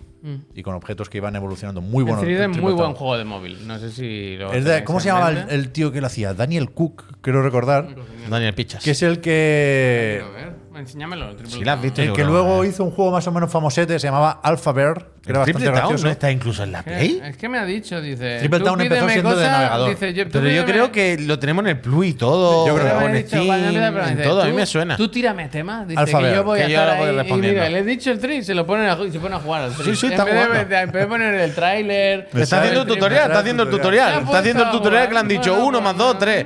y 0.55 0.63
con 0.63 0.75
objetos 0.75 1.09
que 1.09 1.17
iban 1.17 1.35
evolucionando. 1.35 1.81
Muy 1.81 2.05
bueno. 2.05 2.21
Mm. 2.21 2.53
es 2.53 2.57
muy 2.61 2.71
buen 2.71 2.93
juego 2.93 3.17
de 3.17 3.25
móvil. 3.25 3.67
No 3.67 3.77
sé 3.79 3.91
si 3.91 4.37
lo. 4.37 4.53
Es 4.53 4.63
de- 4.63 4.69
tenéis 4.69 4.85
¿Cómo 4.85 5.01
se 5.01 5.09
llamaba 5.09 5.29
el, 5.31 5.71
tío 5.71 5.91
que 5.91 5.99
lo 5.99 6.07
hacía? 6.07 6.33
Daniel 6.33 6.71
Cook, 6.71 7.17
creo 7.19 7.41
recordar. 7.41 7.93
Daniel 8.29 8.53
Pichas. 8.53 8.81
Que 8.81 8.91
es 8.91 9.01
el 9.03 9.19
que. 9.19 10.21
Quiero 10.21 10.33
ver. 10.33 10.53
Enséñamelo. 10.79 11.29
el 11.29 11.35
Triple 11.35 11.53
Si 11.53 11.63
la 11.65 11.73
has 11.73 11.77
Town. 11.79 11.83
visto, 11.83 12.01
El 12.01 12.13
que 12.13 12.23
luego 12.23 12.63
hizo 12.65 12.83
un 12.83 12.91
juego 12.91 13.11
más 13.11 13.27
o 13.27 13.31
menos 13.31 13.51
famosete, 13.51 13.99
se 13.99 14.07
llamaba 14.07 14.31
Alpha 14.41 14.71
Bear, 14.71 15.11
era 15.25 15.39
¿El 15.39 15.45
Triple 15.45 15.53
bastante 15.53 15.65
Town 15.65 15.73
gracioso. 15.75 16.03
no 16.05 16.11
está 16.11 16.31
incluso 16.31 16.63
en 16.63 16.71
la. 16.73 16.83
Play? 16.83 17.21
Es 17.23 17.37
que 17.37 17.47
me 17.47 17.57
ha 17.57 17.65
dicho, 17.65 18.01
dice. 18.01 18.39
Triple 18.39 18.59
tú 18.59 18.65
Town 18.65 18.81
empezó 18.81 19.07
siendo 19.09 19.29
de 19.29 19.35
cosas, 19.35 19.51
navegador. 19.51 19.89
dice, 19.91 20.13
yo- 20.13 20.29
Pero 20.29 20.49
yo 20.49 20.65
creo 20.65 20.91
que 20.91 21.17
lo 21.17 21.39
tenemos 21.39 21.63
en 21.63 21.69
el 21.69 21.79
Plus 21.79 22.05
y 22.07 22.13
todo. 22.13 22.67
Yo 22.67 22.75
creo 22.75 22.99
que 22.99 23.05
en 23.05 23.27
Steam, 23.27 23.43
dice, 23.69 23.85
en 24.11 24.23
todo. 24.23 24.41
A 24.41 24.45
mí 24.45 24.51
tú- 24.51 24.57
me 24.57 24.65
suena. 24.65 24.97
Tú 24.97 25.07
tírame 25.09 25.47
temas. 25.47 25.87
Dice 25.87 26.03
que 26.05 26.11
Bear, 26.15 26.35
yo 26.35 26.43
voy 26.43 26.59
que 26.59 26.65
a 26.65 26.67
yo 26.67 26.73
estar 26.73 26.89
ahora 26.89 27.11
voy 27.11 27.19
ahí. 27.19 27.29
Y 27.31 27.33
mira, 27.53 27.69
le 27.69 27.79
he 27.79 27.83
dicho 27.83 28.11
el 28.11 28.19
tri, 28.19 28.43
se 28.43 28.53
lo 28.53 28.65
pone 28.65 28.89
a, 28.89 28.97
se 28.97 29.19
pone 29.19 29.35
a 29.35 29.39
jugar 29.39 29.61
al 29.61 29.73
tri. 29.73 29.85
Sí, 29.85 29.95
sí, 29.95 30.07
está 30.07 30.23
en 30.23 30.25
vez, 30.25 30.35
de, 30.35 30.41
jugando. 30.45 30.69
de- 30.69 30.81
en 30.81 30.91
vez 30.91 31.01
de 31.03 31.07
poner 31.07 31.33
el 31.35 31.55
tráiler. 31.55 32.29
Está 32.33 32.59
haciendo 32.59 32.81
el 32.81 32.87
tutorial, 32.87 33.27
está 33.27 33.39
haciendo 33.39 33.63
el 33.63 33.69
tutorial. 33.69 34.23
Está 34.23 34.39
haciendo 34.39 34.63
el 34.63 34.71
tutorial 34.71 35.07
que 35.07 35.13
le 35.13 35.19
han 35.21 35.27
dicho 35.29 35.65
uno 35.65 35.79
más 35.81 35.95
dos, 35.97 36.19
tres. 36.19 36.45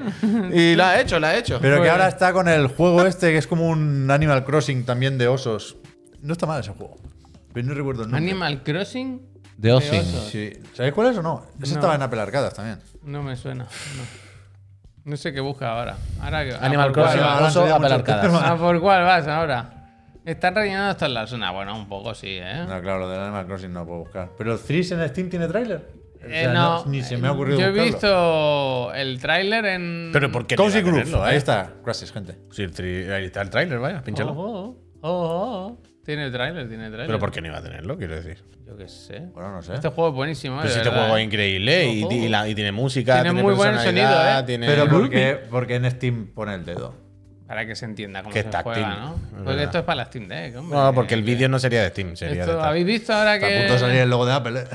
Y 0.54 0.76
lo 0.76 0.84
ha 0.86 1.00
hecho, 1.00 1.20
lo 1.20 1.26
ha 1.28 1.36
hecho. 1.36 1.58
Pero 1.62 1.82
que 1.82 1.90
ahora 1.90 2.08
está 2.08 2.32
con 2.32 2.48
el 2.48 2.68
juego 2.68 3.06
este, 3.08 3.32
que 3.32 3.38
es 3.40 3.48
como 3.48 3.68
un 3.68 4.12
Animal 4.12 4.46
Crossing 4.46 4.86
también 4.86 5.18
de 5.18 5.28
osos. 5.28 5.78
No 6.22 6.34
está 6.34 6.46
mal 6.46 6.60
ese 6.62 6.72
juego. 6.72 6.98
Pero 7.58 7.68
no 7.70 7.74
recuerdo 7.74 8.04
el 8.04 8.12
nombre. 8.12 8.30
Animal 8.32 8.64
Crossing. 8.64 9.22
De 9.58 9.72
Ozzy. 9.74 10.00
Sí. 10.30 10.54
¿Sabéis 10.74 10.94
cuál 10.94 11.08
es 11.12 11.18
o 11.18 11.24
no? 11.24 11.44
Ese 11.62 11.74
No. 11.74 11.80
estaba 11.80 11.96
en 11.96 12.02
Apple 12.04 12.22
Arcadas 12.22 12.54
también. 12.54 12.78
No 13.04 13.24
me 13.24 13.36
suena. 13.36 13.64
No, 13.64 14.04
No 15.12 15.18
sé 15.18 15.34
qué 15.34 15.40
busca 15.40 15.72
ahora. 15.72 15.98
ahora 16.22 16.44
que- 16.46 16.54
Animal 16.54 16.80
¿a 16.80 16.84
por 16.84 16.92
Crossing, 16.94 17.18
cuál 17.20 17.30
ahora 17.30 17.42
vas? 17.42 17.52
oso, 17.56 17.60
sería 17.62 17.76
Apple 17.76 17.94
Arcadas. 17.94 18.44
¿A 18.44 18.58
por 18.58 18.80
cuál 18.82 19.04
vas 19.04 19.28
ahora? 19.28 19.74
Están 20.26 20.54
rellenando 20.56 20.92
hasta 20.92 21.08
la 21.08 21.26
zona. 21.26 21.52
Bueno, 21.52 21.76
un 21.78 21.88
poco 21.88 22.14
sí, 22.14 22.28
¿eh? 22.40 22.66
No, 22.68 22.82
claro, 22.82 23.00
lo 23.00 23.10
del 23.10 23.22
Animal 23.22 23.48
Crossing 23.48 23.72
no 23.74 23.86
puedo 23.86 24.00
buscar. 24.02 24.30
Pero 24.38 24.54
el 24.54 24.60
Threes 24.60 24.92
en 24.92 25.08
Steam 25.10 25.30
tiene 25.30 25.48
tráiler. 25.48 25.88
O 26.22 26.26
Eh, 26.30 26.42
sea, 26.44 26.52
no, 26.54 26.86
Ni 26.86 27.02
se 27.04 27.16
me 27.18 27.28
ha 27.28 27.32
ocurrido 27.32 27.58
Yo 27.60 27.66
he 27.68 27.70
buscarlo. 27.70 27.86
visto 27.92 28.94
el 28.94 29.20
tráiler 29.22 29.66
en. 29.66 30.10
Pero 30.12 30.32
¿por 30.32 30.46
qué 30.46 30.56
Cozy 30.58 30.82
Groove, 30.82 31.04
tenerlo, 31.06 31.24
ahí 31.24 31.36
eh? 31.36 31.38
está. 31.38 31.72
Gracias, 31.86 32.12
gente. 32.12 32.38
Sí, 32.52 32.64
el 32.64 32.74
tri- 32.74 33.10
ahí 33.12 33.26
está 33.26 33.42
el 33.42 33.50
tráiler, 33.50 33.80
vaya, 33.80 34.02
pínchalo. 34.04 34.34
Oh, 34.34 34.36
oh, 34.46 34.78
oh, 35.02 35.10
oh. 35.10 35.78
Tiene 36.08 36.32
trailer, 36.32 36.70
tiene 36.70 36.86
trailer. 36.88 37.06
Pero 37.08 37.20
¿por 37.20 37.32
qué 37.32 37.42
no 37.42 37.48
iba 37.48 37.58
a 37.58 37.62
tenerlo? 37.62 37.98
Quiero 37.98 38.16
decir. 38.16 38.42
Yo 38.66 38.78
qué 38.78 38.88
sé. 38.88 39.20
Bueno, 39.34 39.52
no 39.52 39.62
sé. 39.62 39.74
Este 39.76 39.90
juego 39.90 40.10
es 40.12 40.16
buenísimo, 40.16 40.56
¿eh? 40.56 40.60
Pero 40.62 40.70
de 40.70 40.74
si 40.74 40.80
este 40.88 40.98
juego 40.98 41.18
¿eh? 41.18 41.20
es 41.20 41.26
increíble 41.28 41.86
y, 41.86 42.06
y 42.06 42.30
la- 42.30 42.48
y 42.48 42.56
tiene 42.56 42.72
música, 42.72 43.16
Tiene 43.16 43.32
tiene, 43.32 43.44
muy 43.44 43.54
buen 43.56 43.78
sonido, 43.78 44.10
¿eh? 44.10 44.44
tiene- 44.46 44.68
Pero 44.68 44.88
¿por 44.88 45.10
qué, 45.10 45.38
porque 45.52 45.76
en 45.76 45.92
Steam 45.92 46.28
pone 46.34 46.56
el 46.56 46.64
dedo? 46.64 46.96
Para 47.46 47.66
que 47.66 47.76
se 47.76 47.84
entienda 47.86 48.24
cómo 48.24 48.34
Que 48.34 48.44
se 48.44 48.50
táctil, 48.50 48.74
juega, 48.84 48.96
¿no? 48.96 49.16
Porque 49.32 49.44
verdad. 49.44 49.64
esto 49.64 49.78
es 49.80 49.84
para 49.84 49.96
la 49.98 50.06
Steam 50.06 50.28
Deck, 50.30 50.58
hombre. 50.58 50.78
No, 50.78 50.94
porque 50.94 51.14
el 51.14 51.24
vídeo 51.24 51.50
no 51.50 51.60
sería 51.60 51.82
de 51.84 51.90
Steam, 51.90 52.16
sería 52.16 52.42
Esto, 52.44 52.56
de. 52.58 52.64
¿Habéis 52.64 52.86
visto 52.86 53.14
ahora 53.14 53.36
Está 53.36 53.48
que. 53.48 53.56
a 53.56 53.60
punto 53.60 53.74
de 53.74 53.80
salir 53.80 53.98
el 54.02 54.10
logo 54.10 54.26
de 54.26 54.34
Apple, 54.34 54.60
¿eh? 54.62 54.66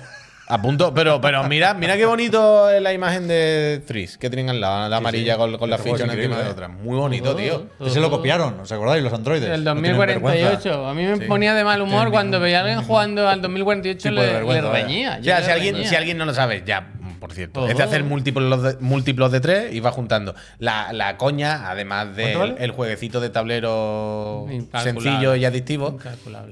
A 0.48 0.60
punto, 0.60 0.92
pero, 0.92 1.20
pero 1.20 1.44
mira, 1.44 1.72
mira 1.72 1.96
qué 1.96 2.04
bonito 2.04 2.68
es 2.68 2.82
la 2.82 2.92
imagen 2.92 3.26
de 3.28 3.82
Threes 3.86 4.18
que 4.18 4.28
tienen 4.28 4.50
al 4.50 4.60
lado, 4.60 4.88
la 4.88 4.96
amarilla 4.98 5.36
con, 5.36 5.56
con 5.56 5.70
la 5.70 5.76
Este 5.76 5.90
ficha 5.90 6.04
encima 6.04 6.42
de 6.42 6.50
otra. 6.50 6.68
Muy 6.68 6.96
bonito, 6.96 7.34
tío. 7.34 7.68
Que 7.82 7.90
se 7.90 8.00
lo 8.00 8.10
copiaron, 8.10 8.60
¿os 8.60 8.70
acordáis? 8.70 9.02
Los 9.02 9.12
androides. 9.12 9.48
El 9.48 9.64
No 9.64 9.74
tienen 9.74 9.96
2048. 9.96 10.86
A 10.86 10.94
mí 10.94 11.04
me 11.04 11.18
ponía 11.26 11.54
de 11.54 11.64
mal 11.64 11.80
humor 11.80 12.10
cuando 12.10 12.38
veía 12.40 12.58
a 12.58 12.60
alguien 12.62 12.82
jugando 12.82 13.28
al 13.28 13.40
2048 13.40 14.08
tipo 14.10 14.20
de 14.20 14.26
le, 14.26 14.38
le 14.40 14.44
vaya. 14.44 14.60
reñía. 14.72 15.18
O 15.20 15.24
sea, 15.24 15.38
le 15.38 15.44
si 15.46 15.50
alguien, 15.52 15.74
reñía. 15.74 15.88
si 15.88 15.96
alguien 15.96 16.18
no 16.18 16.24
lo 16.26 16.34
sabe, 16.34 16.62
ya, 16.66 16.92
por 17.20 17.32
cierto, 17.32 17.66
es 17.68 17.76
de 17.76 17.82
hacer 17.82 18.02
múltiplos 18.04 18.62
de, 18.62 18.76
múltiplos 18.80 19.30
de 19.32 19.40
tres 19.40 19.72
y 19.72 19.80
va 19.80 19.92
juntando 19.92 20.34
la, 20.58 20.92
la 20.92 21.16
coña, 21.16 21.70
además 21.70 22.14
del 22.16 22.36
¿Cuánto 22.36 22.54
vale? 22.54 22.64
el 22.64 22.72
jueguecito 22.72 23.20
de 23.20 23.30
tablero 23.30 24.46
sencillo 24.82 25.34
y 25.36 25.44
adictivo, 25.44 25.98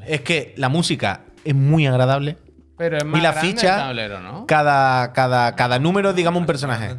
es 0.07 0.21
que 0.23 0.55
la 0.57 0.69
música 0.69 1.23
es 1.45 1.55
muy 1.55 1.87
agradable. 1.87 2.37
Pero 2.81 2.97
es 2.97 3.05
más 3.05 3.21
y 3.21 3.23
la 3.23 3.33
grande 3.33 3.51
ficha, 3.51 3.75
el 3.75 3.81
tablero, 3.83 4.21
¿no? 4.21 4.47
cada, 4.47 5.13
cada, 5.13 5.55
cada 5.55 5.79
número, 5.79 6.15
digamos, 6.15 6.41
un 6.41 6.47
personaje 6.47 6.97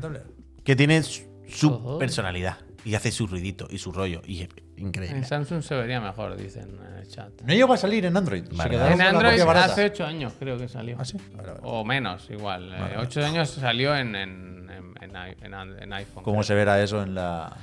que 0.63 0.75
tiene 0.75 1.01
su, 1.01 1.97
personalidad 1.99 2.57
y 2.85 2.93
hace 2.93 3.11
su 3.11 3.25
ruidito 3.25 3.65
y 3.69 3.79
su 3.79 3.91
rollo. 3.91 4.21
Y 4.25 4.43
es 4.43 4.49
increíble. 4.77 5.17
En 5.17 5.25
Samsung 5.25 5.63
se 5.63 5.73
vería 5.73 5.99
mejor, 5.99 6.37
dicen 6.37 6.77
en 6.87 6.97
el 6.99 7.07
chat. 7.07 7.29
No 7.41 7.51
llegó 7.53 7.73
a 7.73 7.77
salir 7.77 8.05
en 8.05 8.15
Android. 8.15 8.43
Vale. 8.53 8.75
En 8.93 9.01
Android 9.01 9.39
hace 9.41 9.85
8 9.85 10.05
años 10.05 10.33
creo 10.37 10.55
que 10.59 10.67
salió. 10.67 10.97
¿Ah, 10.99 11.05
sí? 11.05 11.17
Vale, 11.35 11.47
vale. 11.49 11.59
O 11.63 11.83
menos, 11.83 12.29
igual. 12.29 12.71
8 12.99 13.25
años 13.25 13.49
salió 13.49 13.95
en, 13.95 14.15
en, 14.15 14.69
en, 14.69 14.93
en 15.01 15.09
i- 15.11 15.45
en 15.45 15.53
an- 15.55 15.81
en 15.81 15.93
iPhone. 15.93 16.23
¿Cómo 16.23 16.37
creo. 16.37 16.43
se 16.43 16.53
verá 16.53 16.79
eso 16.81 17.01
en 17.01 17.15
la, 17.15 17.57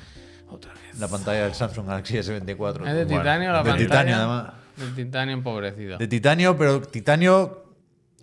Otra 0.49 0.73
vez. 0.73 0.95
en 0.95 1.01
la 1.01 1.09
pantalla 1.09 1.45
del 1.45 1.55
Samsung 1.55 1.87
Galaxy 1.87 2.15
S24? 2.17 2.87
Es 2.89 2.95
de 2.95 3.05
Bueno, 3.05 3.21
titanio 3.21 3.53
la 3.53 3.59
de 3.59 3.71
pantalla. 3.71 3.77
titanio, 3.77 4.17
además. 4.17 4.53
De 4.77 5.05
titanio 5.05 5.35
empobrecido. 5.35 5.99
De 5.99 6.07
titanio, 6.09 6.57
pero 6.57 6.81
titanio 6.81 7.65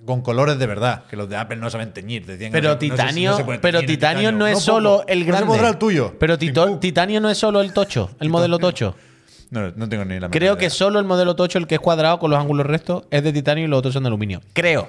con 0.05 0.21
colores 0.21 0.57
de 0.59 0.67
verdad, 0.67 1.03
que 1.09 1.15
los 1.15 1.27
de 1.27 1.35
Apple 1.37 1.57
no 1.57 1.69
saben 1.69 1.91
teñir. 1.93 2.25
Decían 2.25 2.51
Pero 2.51 2.73
no 2.75 2.79
se- 2.79 2.87
no 2.87 2.95
sé 2.95 3.01
si 3.01 3.07
titanio, 3.07 3.37
no 3.39 3.45
puede 3.45 3.59
pero 3.59 3.81
titanio 3.81 4.31
no 4.31 4.47
es 4.47 4.59
solo 4.59 4.97
poco. 4.99 5.07
el 5.07 5.19
No 5.21 5.25
grande. 5.25 5.47
podrá 5.47 5.69
el 5.69 5.77
tuyo. 5.77 6.13
Pero 6.19 6.37
tito- 6.37 6.79
titanio 6.79 7.19
no 7.19 7.29
es 7.29 7.37
solo 7.37 7.61
el 7.61 7.73
tocho, 7.73 8.11
el 8.19 8.29
modelo 8.29 8.59
tocho. 8.59 8.95
No, 9.51 9.71
no 9.75 9.87
tengo 9.89 10.05
ni 10.05 10.19
la 10.19 10.29
Creo 10.29 10.55
que 10.57 10.65
idea. 10.65 10.69
solo 10.71 10.99
el 10.99 11.05
modelo 11.05 11.35
tocho, 11.35 11.57
el 11.59 11.67
que 11.67 11.75
es 11.75 11.81
cuadrado 11.81 12.19
con 12.19 12.31
los 12.31 12.39
ángulos 12.39 12.65
rectos, 12.65 13.03
es 13.11 13.23
de 13.23 13.31
titanio 13.31 13.65
y 13.65 13.67
los 13.67 13.79
otros 13.79 13.93
son 13.93 14.03
de 14.03 14.07
aluminio. 14.07 14.41
Creo. 14.53 14.87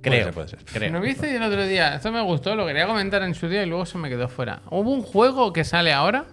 Creo. 0.00 0.24
ser, 0.26 0.34
puede 0.34 0.48
ser. 0.48 0.58
Creo. 0.64 0.92
¿No 0.92 1.00
viste 1.00 1.34
el 1.34 1.42
otro 1.42 1.66
día? 1.66 1.94
Esto 1.96 2.12
me 2.12 2.22
gustó, 2.22 2.54
lo 2.54 2.66
quería 2.66 2.86
comentar 2.86 3.22
en 3.22 3.34
su 3.34 3.48
día 3.48 3.62
y 3.62 3.66
luego 3.66 3.84
se 3.86 3.98
me 3.98 4.08
quedó 4.08 4.28
fuera. 4.28 4.62
Hubo 4.70 4.92
un 4.92 5.02
juego 5.02 5.52
que 5.52 5.64
sale 5.64 5.92
ahora. 5.92 6.24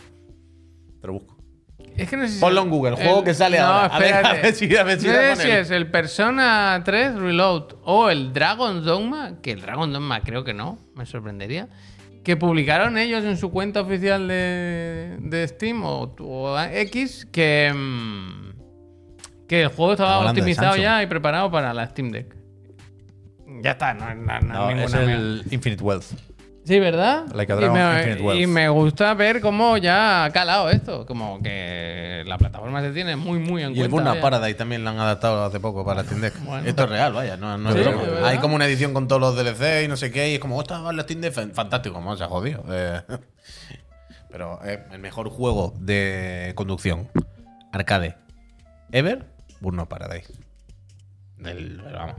Te 1.02 1.08
lo 1.08 1.14
busco. 1.14 1.35
Es 1.98 2.10
que 2.10 2.18
no 2.18 2.28
sé 2.28 2.34
si 2.34 2.40
Ponlo 2.42 2.62
en 2.62 2.70
Google, 2.70 2.96
juego 2.96 3.24
que 3.24 3.34
sale 3.34 3.58
no, 3.58 3.66
ahora. 3.66 3.86
A 3.96 4.00
ver, 4.00 4.08
espérate. 4.10 4.28
a 4.40 4.42
ver 4.42 4.54
si- 4.56 4.76
a 4.78 4.84
ver 4.84 5.00
si 5.00 5.08
no 5.08 5.14
sé 5.14 5.36
si 5.38 5.50
es 5.50 5.72
el 5.72 5.90
Persona 5.90 6.82
3 6.84 7.16
Reload 7.16 7.76
o 7.84 8.10
el 8.10 8.34
Dragon 8.34 8.84
Dogma, 8.84 9.40
que 9.42 9.52
el 9.52 9.62
Dragon 9.62 9.92
Dogma 9.94 10.22
creo 10.22 10.44
que 10.44 10.54
no, 10.54 10.78
me 10.96 11.06
sorprendería. 11.06 11.70
Que 12.24 12.36
publicaron 12.38 12.98
ellos 12.98 13.24
en 13.24 13.38
su 13.38 13.52
cuenta 13.52 13.82
oficial 13.82 14.28
de, 14.28 15.16
de 15.20 15.48
Steam 15.48 15.84
o, 15.86 16.14
o 16.20 16.60
X 16.60 17.28
que, 17.32 17.72
mm, 17.74 19.48
que 19.48 19.62
el 19.62 19.68
juego 19.70 19.92
estaba 19.94 20.28
optimizado 20.30 20.76
ya 20.76 21.04
y 21.04 21.08
preparado 21.08 21.52
para 21.52 21.74
la 21.74 21.86
Steam 21.88 22.10
Deck. 22.12 22.36
Ya 23.62 23.72
está, 23.72 23.94
no, 23.94 24.14
no- 24.16 24.40
no 24.42 24.72
No, 24.76 24.82
es 24.82 24.94
el 24.94 25.44
Infinite 25.52 25.84
Wealth. 25.84 26.14
Sí, 26.66 26.80
¿verdad? 26.80 27.26
Like 27.36 27.54
a 27.54 27.56
y, 27.58 27.70
me, 27.70 28.00
Infinite 28.00 28.22
Wealth. 28.24 28.42
y 28.42 28.48
me 28.48 28.70
gusta 28.70 29.14
ver 29.14 29.40
cómo 29.40 29.78
ya 29.78 30.26
ha 30.26 30.32
calado 30.32 30.72
esto. 30.72 31.06
Como 31.06 31.40
que 31.44 32.24
la 32.26 32.40
plataforma 32.40 32.82
se 32.82 32.92
tiene 32.92 33.16
muy, 33.16 33.38
muy 33.38 33.62
en 33.62 33.76
Y 33.76 33.82
el 33.82 33.90
cuenta. 33.90 34.12
Burnout 34.12 34.16
vaya. 34.16 34.22
Paradise 34.22 34.58
también 34.58 34.84
lo 34.84 34.90
han 34.90 34.98
adaptado 34.98 35.46
hace 35.46 35.60
poco 35.60 35.86
para 35.86 36.02
la 36.02 36.06
Steam 36.08 36.22
Deck. 36.22 36.34
Bueno. 36.44 36.68
Esto 36.68 36.86
es 36.86 36.90
real, 36.90 37.14
vaya, 37.14 37.38
no, 37.38 37.56
no 37.60 37.70
es 37.70 37.76
broma. 37.80 38.28
Hay 38.28 38.40
como 38.40 38.56
una 38.56 38.66
edición 38.66 38.96
con 38.96 39.08
todos 39.08 39.22
los 39.22 39.36
DLC 39.36 39.86
y 39.86 39.88
no 39.88 39.96
sé 39.96 40.12
qué, 40.12 40.32
y 40.32 40.34
es 40.36 40.40
como, 40.40 40.60
esta 40.60 40.82
va 40.82 40.92
la 40.92 41.04
Steam 41.04 41.22
Deck, 41.22 41.54
fantástico, 41.54 41.94
como 41.94 42.18
se 42.18 42.24
ha 42.24 42.28
jodido. 42.28 42.64
Eh, 42.68 43.00
pero 44.32 44.60
es 44.64 44.80
el 44.92 45.00
mejor 45.00 45.30
juego 45.30 45.72
de 45.78 46.52
conducción 46.56 47.10
arcade 47.72 48.18
ever, 48.92 49.24
Burnout 49.60 49.88
Paradise. 49.88 50.34
Del, 51.38 51.80
vamos. 51.94 52.16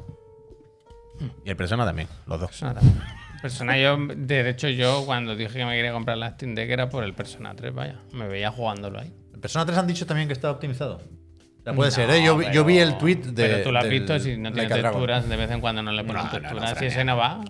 Y 1.45 1.51
el 1.51 1.57
Persona 1.57 1.85
también, 1.85 2.07
los 2.27 2.39
dos. 2.39 2.51
Persona 2.51 2.75
también. 2.75 3.03
Persona, 3.51 3.79
yo, 3.79 3.97
de 4.17 4.49
hecho, 4.51 4.69
yo 4.69 5.05
cuando 5.07 5.35
dije 5.37 5.59
que 5.59 5.65
me 5.65 5.75
quería 5.77 5.93
comprar 5.93 6.19
la 6.19 6.31
Steam 6.33 6.55
Deck 6.55 6.71
era 6.71 6.89
por 6.89 7.05
el 7.05 7.15
Persona 7.15 7.55
3, 7.55 7.73
vaya. 7.75 8.01
Me 8.13 8.27
veía 8.29 8.51
jugándolo 8.51 8.99
ahí. 9.01 9.13
En 9.35 9.41
Persona 9.41 9.65
3 9.67 9.79
han 9.79 9.87
dicho 9.87 10.07
también 10.07 10.29
que 10.29 10.33
está 10.35 10.51
optimizado. 10.51 10.97
O 10.97 11.63
sea, 11.65 11.73
puede 11.75 11.91
No, 11.91 11.95
ser, 11.95 12.11
¿eh? 12.11 12.23
Yo, 12.25 12.37
vi- 12.37 12.45
yo 12.47 12.51
pero- 12.53 12.65
vi 12.65 12.79
el 12.79 12.97
tweet 12.99 13.17
de. 13.17 13.33
Pero 13.49 13.63
tú 13.65 13.73
lo 13.73 13.79
has 13.79 13.85
del 13.85 13.93
visto, 13.93 14.19
si 14.21 14.37
no 14.37 14.53
tiene 14.53 14.69
texturas, 14.69 15.29
de 15.29 15.37
vez 15.37 15.51
en 15.51 15.61
cuando 15.61 15.83
no 15.83 15.91
le 15.93 16.05
ponen 16.05 16.23
No, 16.25 16.33
no, 16.33 16.33
no, 16.33 16.41
texturas. 16.41 16.79
si 16.79 16.85
ese 16.87 17.05
no 17.05 17.17
va, 17.17 17.41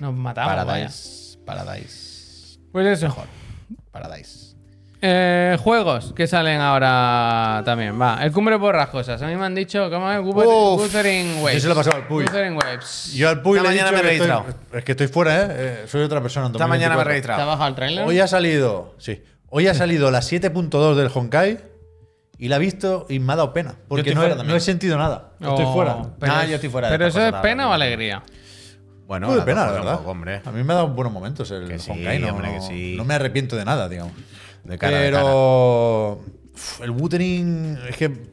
nos 0.00 0.14
matamos, 0.14 0.52
vaya. 0.54 0.64
Paradise. 0.66 1.38
Paradise. 1.44 2.58
Pues 2.72 2.86
eso. 3.02 3.26
Paradise. 3.90 4.49
Eh, 5.02 5.56
juegos 5.62 6.12
que 6.14 6.26
salen 6.26 6.60
ahora 6.60 7.62
también. 7.64 7.98
Va, 7.98 8.22
el 8.22 8.32
Cumbre 8.32 8.56
Borrascosas. 8.56 9.22
A 9.22 9.26
mí 9.26 9.34
me 9.34 9.46
han 9.46 9.54
dicho, 9.54 9.88
¿cómo 9.88 10.10
es? 10.12 10.18
Wuthering- 10.20 11.40
Waves. 11.42 11.54
yo 11.54 11.60
se 11.60 11.66
lo 11.68 11.72
he 11.72 11.76
pasado 11.76 11.96
al 11.96 12.06
Puy. 12.06 12.24
Wuthering 12.24 12.54
Waves. 12.56 13.12
Yo 13.14 13.28
al 13.30 13.40
Puy 13.40 13.56
Esta 13.58 13.70
le 13.70 13.74
he 13.78 13.82
mañana 13.82 13.90
dicho 13.96 14.02
me 14.04 14.08
he 14.08 14.18
que 14.18 14.22
estoy- 14.24 14.28
registrado. 14.28 14.78
es 14.78 14.84
que 14.84 14.92
estoy 14.92 15.06
fuera, 15.08 15.40
¿eh? 15.40 15.46
Eh, 15.50 15.84
Soy 15.86 16.02
otra 16.02 16.20
persona. 16.20 16.46
en 16.46 16.52
Esta 16.52 16.66
mañana 16.66 16.96
me 16.96 17.02
he 17.02 17.04
2024. 17.04 17.04
¿Te 17.04 17.10
ha 17.10 17.14
registrado. 17.14 17.50
bajado 17.50 17.68
el 17.70 17.74
trailer? 17.76 18.04
Hoy 18.06 18.20
ha 18.20 18.26
salido. 18.28 18.94
Sí. 18.98 19.22
Hoy 19.48 19.68
ha 19.68 19.74
salido 19.74 20.10
la 20.10 20.20
7.2 20.20 20.94
del 20.96 21.10
Honkai 21.14 21.58
y 22.36 22.48
la 22.48 22.56
he 22.56 22.58
visto 22.58 23.06
y 23.08 23.20
me 23.20 23.32
ha 23.32 23.36
dado 23.36 23.54
pena. 23.54 23.76
Porque 23.88 24.00
estoy 24.02 24.14
no, 24.16 24.20
fuera 24.20 24.34
he, 24.34 24.36
también. 24.36 24.52
no 24.52 24.56
he 24.58 24.60
sentido 24.60 24.98
nada. 24.98 25.30
Estoy 25.40 25.64
Oh, 25.66 25.72
fuera. 25.72 25.96
Pero 26.18 26.32
Ah, 26.34 26.42
es- 26.44 26.50
yo 26.50 26.54
estoy 26.56 26.68
fuera 26.70 26.88
de 26.90 26.94
Pero 26.98 27.06
esta 27.08 27.26
eso 27.28 27.36
es 27.36 27.42
pena 27.42 27.68
o 27.70 27.72
alegría. 27.72 28.22
Bueno, 29.06 29.26
Muy 29.28 29.34
de 29.34 29.38
las 29.38 29.46
pena, 29.46 29.60
la 29.62 29.66
cosas 29.68 29.82
verdad. 29.84 29.98
poco, 29.98 30.10
hombre. 30.10 30.42
A 30.44 30.52
mí 30.52 30.62
me 30.62 30.72
ha 30.72 30.76
dado 30.76 30.88
buenos 30.88 31.12
momentos 31.12 31.50
el 31.50 31.66
Que 31.66 31.78
sí, 31.80 31.90
Honkai. 31.90 32.18
No, 32.20 32.28
hombre, 32.28 32.48
que 32.50 32.56
no- 32.58 32.62
sí. 32.62 32.94
no 32.96 33.04
me 33.04 33.14
arrepiento 33.14 33.56
de 33.56 33.64
nada, 33.64 33.88
digamos. 33.88 34.12
De 34.64 34.78
cara, 34.78 34.98
de 34.98 35.10
Pero. 35.10 36.20
uf, 36.54 36.80
el 36.82 36.90
Wuthering. 36.90 37.78
Es 37.88 37.96
que. 37.96 38.30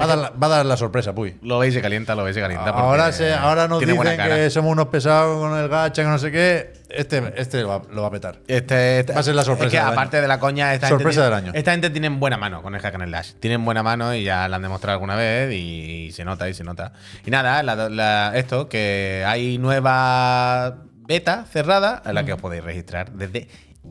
Va 0.00 0.04
a, 0.04 0.06
dar 0.06 0.16
la, 0.18 0.30
va 0.30 0.46
a 0.46 0.50
dar 0.50 0.64
la 0.66 0.78
sorpresa, 0.78 1.14
Puy. 1.14 1.36
Lo 1.42 1.58
veis 1.58 1.74
se 1.74 1.82
calienta, 1.82 2.14
lo 2.14 2.24
veis 2.24 2.34
se 2.34 2.40
calienta. 2.40 2.70
Ahora, 2.70 3.12
se, 3.12 3.34
ahora 3.34 3.68
nos 3.68 3.80
dicen 3.80 4.16
que 4.16 4.48
somos 4.48 4.72
unos 4.72 4.86
pesados 4.86 5.38
con 5.38 5.58
el 5.58 5.68
gacha, 5.68 6.02
que 6.02 6.08
no 6.08 6.18
sé 6.18 6.32
qué. 6.32 6.72
Este, 6.88 7.34
este 7.36 7.60
lo, 7.60 7.68
va, 7.68 7.82
lo 7.90 8.00
va 8.00 8.08
a 8.08 8.10
petar. 8.10 8.38
Este, 8.48 9.00
este- 9.00 9.12
Va 9.12 9.20
a 9.20 9.22
ser 9.22 9.34
la 9.34 9.42
sorpresa 9.44 9.66
Es 9.66 9.70
que 9.72 9.76
del 9.76 9.84
año. 9.86 9.92
aparte 9.92 10.20
de 10.22 10.26
la 10.26 10.40
coña, 10.40 10.72
esta 10.72 10.88
Sorpresa 10.88 11.20
gente, 11.20 11.36
del 11.36 11.44
año. 11.44 11.52
Esta 11.54 11.72
gente 11.72 11.90
tiene 11.90 12.08
buena 12.08 12.38
mano 12.38 12.62
con 12.62 12.74
el 12.74 12.80
Hack 12.80 12.94
and 12.94 13.08
Slash. 13.08 13.32
Tienen 13.40 13.62
buena 13.62 13.82
mano 13.82 14.14
y 14.14 14.24
ya 14.24 14.48
la 14.48 14.56
han 14.56 14.62
demostrado 14.62 14.94
alguna 14.94 15.16
vez 15.16 15.52
y, 15.52 16.10
se 16.12 16.24
nota 16.24 16.48
y 16.48 16.54
se 16.54 16.64
nota. 16.64 16.94
Y 17.26 17.30
nada, 17.30 17.62
la- 17.62 17.90
la- 17.90 18.32
esto, 18.36 18.70
que 18.70 19.22
hay 19.26 19.58
nueva 19.58 20.78
beta 21.06 21.44
cerrada 21.44 22.00
en 22.06 22.14
la 22.14 22.24
que 22.24 22.32
os 22.32 22.40
podéis 22.40 22.64
registrar 22.64 23.12
desde 23.12 23.48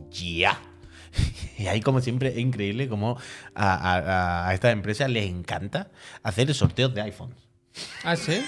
ya. 0.09 0.59
Y 1.59 1.67
ahí, 1.67 1.81
como 1.81 1.99
siempre, 1.99 2.29
es 2.29 2.37
increíble 2.37 2.87
cómo 2.87 3.17
a, 3.53 3.73
a- 3.73 4.47
a 4.47 4.53
estas 4.53 4.71
empresas 4.71 5.09
les 5.09 5.25
encanta 5.29 5.89
hacer 6.23 6.53
sorteos 6.53 6.93
de 6.93 7.01
iPhones. 7.01 7.35
Ah, 8.03 8.15
sí. 8.15 8.41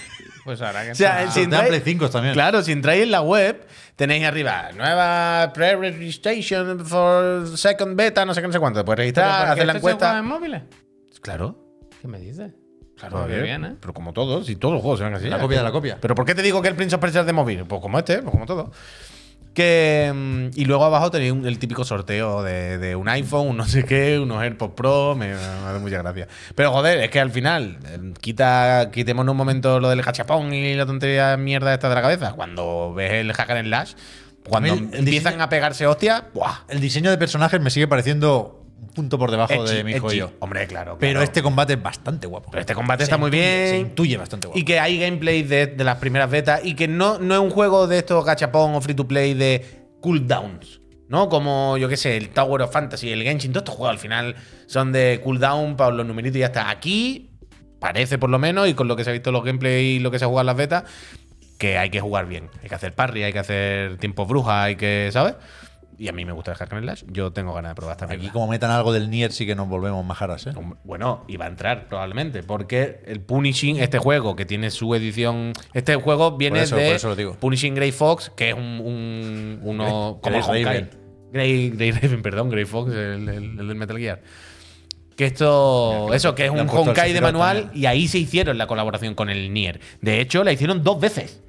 Pues 0.45 0.61
ahora 0.61 0.83
que 0.85 0.91
O 0.91 0.95
sea, 0.95 1.19
está- 1.23 1.33
si 1.33 1.41
entráis- 1.41 1.67
Play 1.67 1.81
5 1.83 2.09
también. 2.09 2.33
Claro, 2.33 2.61
si 2.63 2.71
entráis 2.71 3.03
en 3.03 3.11
la 3.11 3.21
web, 3.21 3.67
tenéis 3.97 4.23
arriba 4.25 4.69
nueva 4.75 5.51
pre-registration 5.53 6.85
for 6.85 7.47
second 7.57 7.95
beta, 7.97 8.25
no 8.25 8.33
sé 8.33 8.41
qué, 8.41 8.47
no 8.47 8.53
sé 8.53 8.59
cuánto. 8.59 8.83
Puedes 8.85 8.95
¿Pero 9.13 9.25
registrar, 9.27 9.49
hacer 9.49 9.67
la 9.67 9.73
se 9.73 9.79
juega 9.79 9.93
encuesta. 9.95 10.19
en 10.19 10.25
móviles? 10.25 10.61
Claro, 11.21 11.57
¿Qué 12.01 12.07
me 12.07 12.17
dices? 12.19 12.51
claro, 12.97 13.11
Pues 13.17 13.23
a 13.23 13.27
qué 13.27 13.33
ver, 13.33 13.43
bien, 13.43 13.65
¿eh? 13.65 13.75
Pero 13.79 13.93
como 13.93 14.13
todos, 14.13 14.49
y 14.49 14.55
todos 14.55 14.73
los 14.73 14.81
juegos 14.81 14.99
se 14.99 15.05
ven 15.05 15.13
así. 15.13 15.27
La 15.27 15.37
¿eh? 15.37 15.41
copia 15.41 15.57
de 15.57 15.63
la 15.63 15.71
copia. 15.71 15.97
Pero 16.01 16.15
¿por 16.15 16.25
qué 16.25 16.33
te 16.33 16.41
digo 16.41 16.61
que 16.61 16.67
el 16.69 16.75
Prince 16.75 16.95
of 16.95 17.01
Persia 17.01 17.21
es 17.21 17.27
de 17.27 17.33
móvil? 17.33 17.65
Pues 17.65 17.81
como 17.81 17.99
este, 17.99 18.19
pues 18.21 18.31
como 18.31 18.45
todo. 18.45 18.71
Que, 19.53 20.11
mm, 20.15 20.57
y 20.57 20.63
luego 20.65 20.85
abajo 20.85 21.11
tenéis 21.11 21.33
un- 21.33 21.45
el 21.45 21.59
típico 21.59 21.83
sorteo 21.83 22.41
de, 22.41 22.77
de 22.77 22.95
un 22.95 23.09
iPhone, 23.09 23.47
un 23.49 23.57
no 23.57 23.65
sé 23.65 23.83
qué, 23.83 24.17
unos 24.17 24.41
AirPods 24.41 24.73
Pro, 24.75 25.15
me, 25.15 25.27
me 25.27 25.33
hace 25.33 25.79
mucha 25.79 25.97
gracia. 26.01 26.27
Pero 26.55 26.71
joder, 26.71 26.99
es 26.99 27.09
que 27.09 27.19
al 27.19 27.31
final, 27.31 27.77
eh, 27.85 28.13
quita, 28.21 28.89
quitemos 28.93 29.27
un 29.27 29.35
momento 29.35 29.79
lo 29.81 29.89
del 29.89 29.99
hachapón 30.07 30.53
y 30.53 30.73
la 30.75 30.85
tontería 30.85 31.35
mierda 31.35 31.73
esta 31.73 31.89
de 31.89 31.95
la 31.95 32.01
cabeza. 32.01 32.31
Cuando 32.33 32.93
ves 32.93 33.11
el 33.11 33.33
hack 33.33 33.49
and 33.49 33.67
slash, 33.67 33.93
cuando 34.47 34.73
el- 34.73 34.79
el 34.93 34.99
empiezan 34.99 35.33
diseño- 35.33 35.43
a 35.43 35.49
pegarse 35.49 35.85
hostias, 35.85 36.23
¡buah! 36.33 36.59
El 36.69 36.79
diseño 36.79 37.09
de 37.11 37.17
personajes 37.17 37.59
me 37.59 37.69
sigue 37.69 37.87
pareciendo 37.89 38.60
punto 39.01 39.17
por 39.17 39.31
debajo 39.31 39.53
Edgy, 39.53 39.75
de 39.75 39.83
mi 39.83 39.91
hijo 39.91 40.07
y 40.07 40.17
edgy. 40.17 40.19
yo. 40.19 40.31
Hombre, 40.39 40.67
claro. 40.67 40.97
Pero 40.99 41.21
este 41.21 41.41
combate 41.41 41.73
es 41.73 41.81
bastante 41.81 42.27
guapo. 42.27 42.51
Pero 42.51 42.61
este 42.61 42.75
combate 42.75 42.99
Se 42.99 43.03
está 43.05 43.17
muy 43.17 43.31
bien. 43.31 43.69
Se 43.69 43.77
intuye 43.79 44.17
bastante 44.17 44.47
guapo. 44.47 44.59
Y 44.59 44.63
que 44.63 44.79
hay 44.79 44.99
gameplay 44.99 45.43
de, 45.43 45.67
de 45.67 45.83
las 45.83 45.97
primeras 45.97 46.29
betas 46.29 46.61
y 46.63 46.75
que 46.75 46.87
no, 46.87 47.19
no 47.19 47.33
es 47.33 47.39
un 47.39 47.49
juego 47.49 47.87
de 47.87 47.97
estos 47.97 48.23
gachapón 48.23 48.75
o 48.75 48.81
free 48.81 48.93
to 48.93 49.07
play 49.07 49.33
de 49.33 49.87
cooldowns. 50.01 50.81
¿No? 51.07 51.27
Como, 51.27 51.77
yo 51.77 51.89
qué 51.89 51.97
sé, 51.97 52.15
el 52.15 52.29
Tower 52.29 52.61
of 52.61 52.71
Fantasy, 52.71 53.11
el 53.11 53.23
Genshin, 53.23 53.51
todos 53.51 53.63
estos 53.63 53.75
juegos 53.75 53.91
al 53.91 53.99
final 53.99 54.35
son 54.67 54.93
de 54.93 55.19
cooldown 55.21 55.75
para 55.75 55.91
los 55.91 56.05
numeritos 56.05 56.37
y 56.37 56.39
ya 56.39 56.45
está. 56.45 56.69
Aquí 56.69 57.31
parece 57.79 58.17
por 58.17 58.29
lo 58.29 58.39
menos, 58.39 58.69
y 58.69 58.75
con 58.75 58.87
lo 58.87 58.95
que 58.95 59.03
se 59.03 59.09
ha 59.09 59.13
visto 59.13 59.31
en 59.31 59.33
los 59.33 59.43
gameplays 59.43 59.97
y 59.97 59.99
lo 59.99 60.09
que 60.09 60.19
se 60.19 60.25
ha 60.25 60.27
jugado 60.29 60.43
en 60.43 60.47
las 60.47 60.55
betas, 60.55 60.83
que 61.57 61.77
hay 61.77 61.89
que 61.89 61.99
jugar 61.99 62.27
bien. 62.27 62.49
Hay 62.63 62.69
que 62.69 62.75
hacer 62.75 62.93
parry, 62.93 63.23
hay 63.23 63.33
que 63.33 63.39
hacer 63.39 63.97
tiempos 63.97 64.27
brujas, 64.27 64.67
hay 64.67 64.75
que, 64.77 65.09
¿sabes? 65.11 65.35
Y 66.01 66.07
a 66.07 66.13
mí 66.13 66.25
me 66.25 66.31
gusta 66.31 66.55
and 66.59 66.81
Slash. 66.83 67.03
Yo 67.11 67.31
tengo 67.31 67.53
ganas 67.53 67.71
de 67.71 67.75
probar 67.75 67.93
esta 67.95 68.11
Aquí, 68.11 68.29
como 68.29 68.47
metan 68.47 68.71
algo 68.71 68.91
del 68.91 69.11
Nier, 69.11 69.31
sí 69.31 69.45
que 69.45 69.53
nos 69.53 69.69
volvemos 69.69 70.03
majaras, 70.03 70.47
¿eh? 70.47 70.53
Bueno, 70.83 71.23
y 71.27 71.37
va 71.37 71.45
a 71.45 71.47
entrar 71.47 71.87
probablemente, 71.87 72.41
porque 72.41 73.01
el 73.05 73.21
Punishing, 73.21 73.77
este 73.77 73.99
juego 73.99 74.35
que 74.35 74.45
tiene 74.47 74.71
su 74.71 74.95
edición, 74.95 75.53
este 75.75 75.95
juego 75.97 76.37
viene 76.37 76.63
eso- 76.63 76.75
de 76.75 76.87
por 76.87 76.95
eso 76.95 77.09
lo 77.09 77.15
digo. 77.15 77.33
Punishing 77.35 77.75
Grey 77.75 77.91
Fox, 77.91 78.31
que 78.35 78.49
es 78.49 78.55
un, 78.55 78.81
un- 78.83 79.59
uno 79.61 80.19
Grey- 80.23 80.41
como 80.41 80.47
Grey 80.47 80.63
Honkai. 80.63 80.63
Raven. 80.63 80.89
Grey, 81.31 81.69
Grey 81.69 81.91
Raven, 81.91 82.21
perdón, 82.23 82.49
Grey 82.49 82.65
Fox, 82.65 82.91
el, 82.91 83.29
el- 83.29 83.59
el 83.59 83.67
del 83.67 83.75
Metal 83.75 83.97
Gear. 83.99 84.21
Que 85.15 85.25
esto, 85.25 86.11
eso, 86.15 86.33
que 86.33 86.45
es 86.45 86.51
un 86.51 86.67
Honkai 86.67 87.13
de 87.13 87.21
manual 87.21 87.61
también. 87.65 87.79
y 87.83 87.85
ahí 87.85 88.07
se 88.07 88.17
hicieron 88.17 88.57
la 88.57 88.65
colaboración 88.65 89.13
con 89.13 89.29
el 89.29 89.53
Nier. 89.53 89.79
De 90.01 90.19
hecho, 90.19 90.43
la 90.43 90.51
hicieron 90.51 90.81
dos 90.81 90.99
veces. 90.99 91.43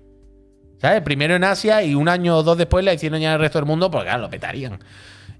¿Sabes? 0.82 1.00
Primero 1.02 1.36
en 1.36 1.44
Asia 1.44 1.80
y 1.84 1.94
un 1.94 2.08
año 2.08 2.36
o 2.36 2.42
dos 2.42 2.58
después 2.58 2.84
la 2.84 2.92
hicieron 2.92 3.20
ya 3.20 3.28
en 3.28 3.34
el 3.34 3.38
resto 3.40 3.58
del 3.58 3.66
mundo 3.66 3.88
porque, 3.88 4.06
claro, 4.06 4.22
lo 4.22 4.30
petarían. 4.30 4.80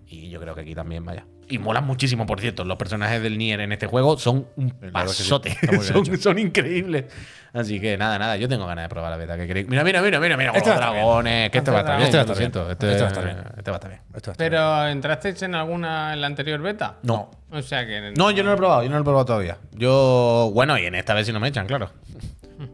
Y 0.07 0.31
yo 0.31 0.39
creo 0.41 0.55
que 0.55 0.61
aquí 0.61 0.73
también, 0.73 1.05
vaya. 1.05 1.25
Y 1.49 1.59
molan 1.59 1.85
muchísimo, 1.85 2.27
por 2.27 2.41
cierto. 2.41 2.65
Los 2.65 2.77
personajes 2.77 3.21
del 3.21 3.37
Nier 3.37 3.59
en 3.61 3.73
este 3.73 3.89
juego 3.89 4.17
son 4.19 4.47
un 4.57 4.71
que 4.71 4.87
sí, 4.87 4.93
pasote. 4.93 5.59
bien 5.69 5.83
son, 5.83 6.19
son 6.19 6.39
increíbles. 6.39 7.07
Así 7.53 7.81
que 7.81 7.99
nada, 7.99 8.21
nada. 8.21 8.37
Yo 8.37 8.49
tengo 8.49 8.67
ganas 8.67 8.85
de 8.85 8.89
probar 8.89 9.11
la 9.11 9.17
beta. 9.17 9.37
¿Qué 9.37 9.49
queréis? 9.49 9.69
Mira, 9.69 9.83
mira, 9.83 10.01
mira, 10.01 10.21
mira, 10.21 10.37
mira. 10.37 10.53
Este 10.53 10.71
con 10.71 10.79
los 10.79 10.81
va 10.81 10.87
a 10.87 10.93
estar 10.93 10.93
bien. 10.93 11.03
dragones. 11.03 11.51
Que 11.51 11.59
este 11.59 11.71
va 11.73 11.77
a 11.77 11.81
estar 11.81 11.97
bien. 11.97 12.07
Este 12.07 12.17
va 12.17 12.23
a 12.23 12.25
estar 12.25 12.39
bien. 12.39 12.51
Este, 12.71 12.91
Este 12.93 13.03
va 13.03 13.07
a 13.07 13.09
estar 13.09 13.25
bien. 13.25 13.37
este 13.59 13.71
va 13.71 13.75
a 13.75 13.79
estar 13.79 13.91
bien. 13.91 14.03
Esto 14.15 14.31
está 14.31 14.45
Pero 14.45 14.87
¿entrasteis 14.89 15.43
en 15.43 15.55
alguna 15.57 16.13
en 16.13 16.21
la 16.21 16.27
anterior 16.29 16.61
beta? 16.63 16.99
No. 17.03 17.31
O 17.51 17.63
sea 17.63 17.85
que. 17.85 18.13
No, 18.17 18.31
yo 18.31 18.45
no 18.45 18.51
lo 18.51 18.55
he 18.55 18.59
probado. 18.59 18.83
Yo 18.85 18.89
no 18.91 18.95
lo 18.95 19.01
he 19.01 19.05
probado 19.05 19.25
todavía. 19.27 19.59
Yo, 19.73 20.53
bueno, 20.55 20.79
y 20.79 20.87
en 20.87 20.95
esta 20.95 21.15
vez 21.15 21.27
si 21.27 21.33
no 21.33 21.41
me 21.41 21.49
echan, 21.49 21.67
claro. 21.67 21.91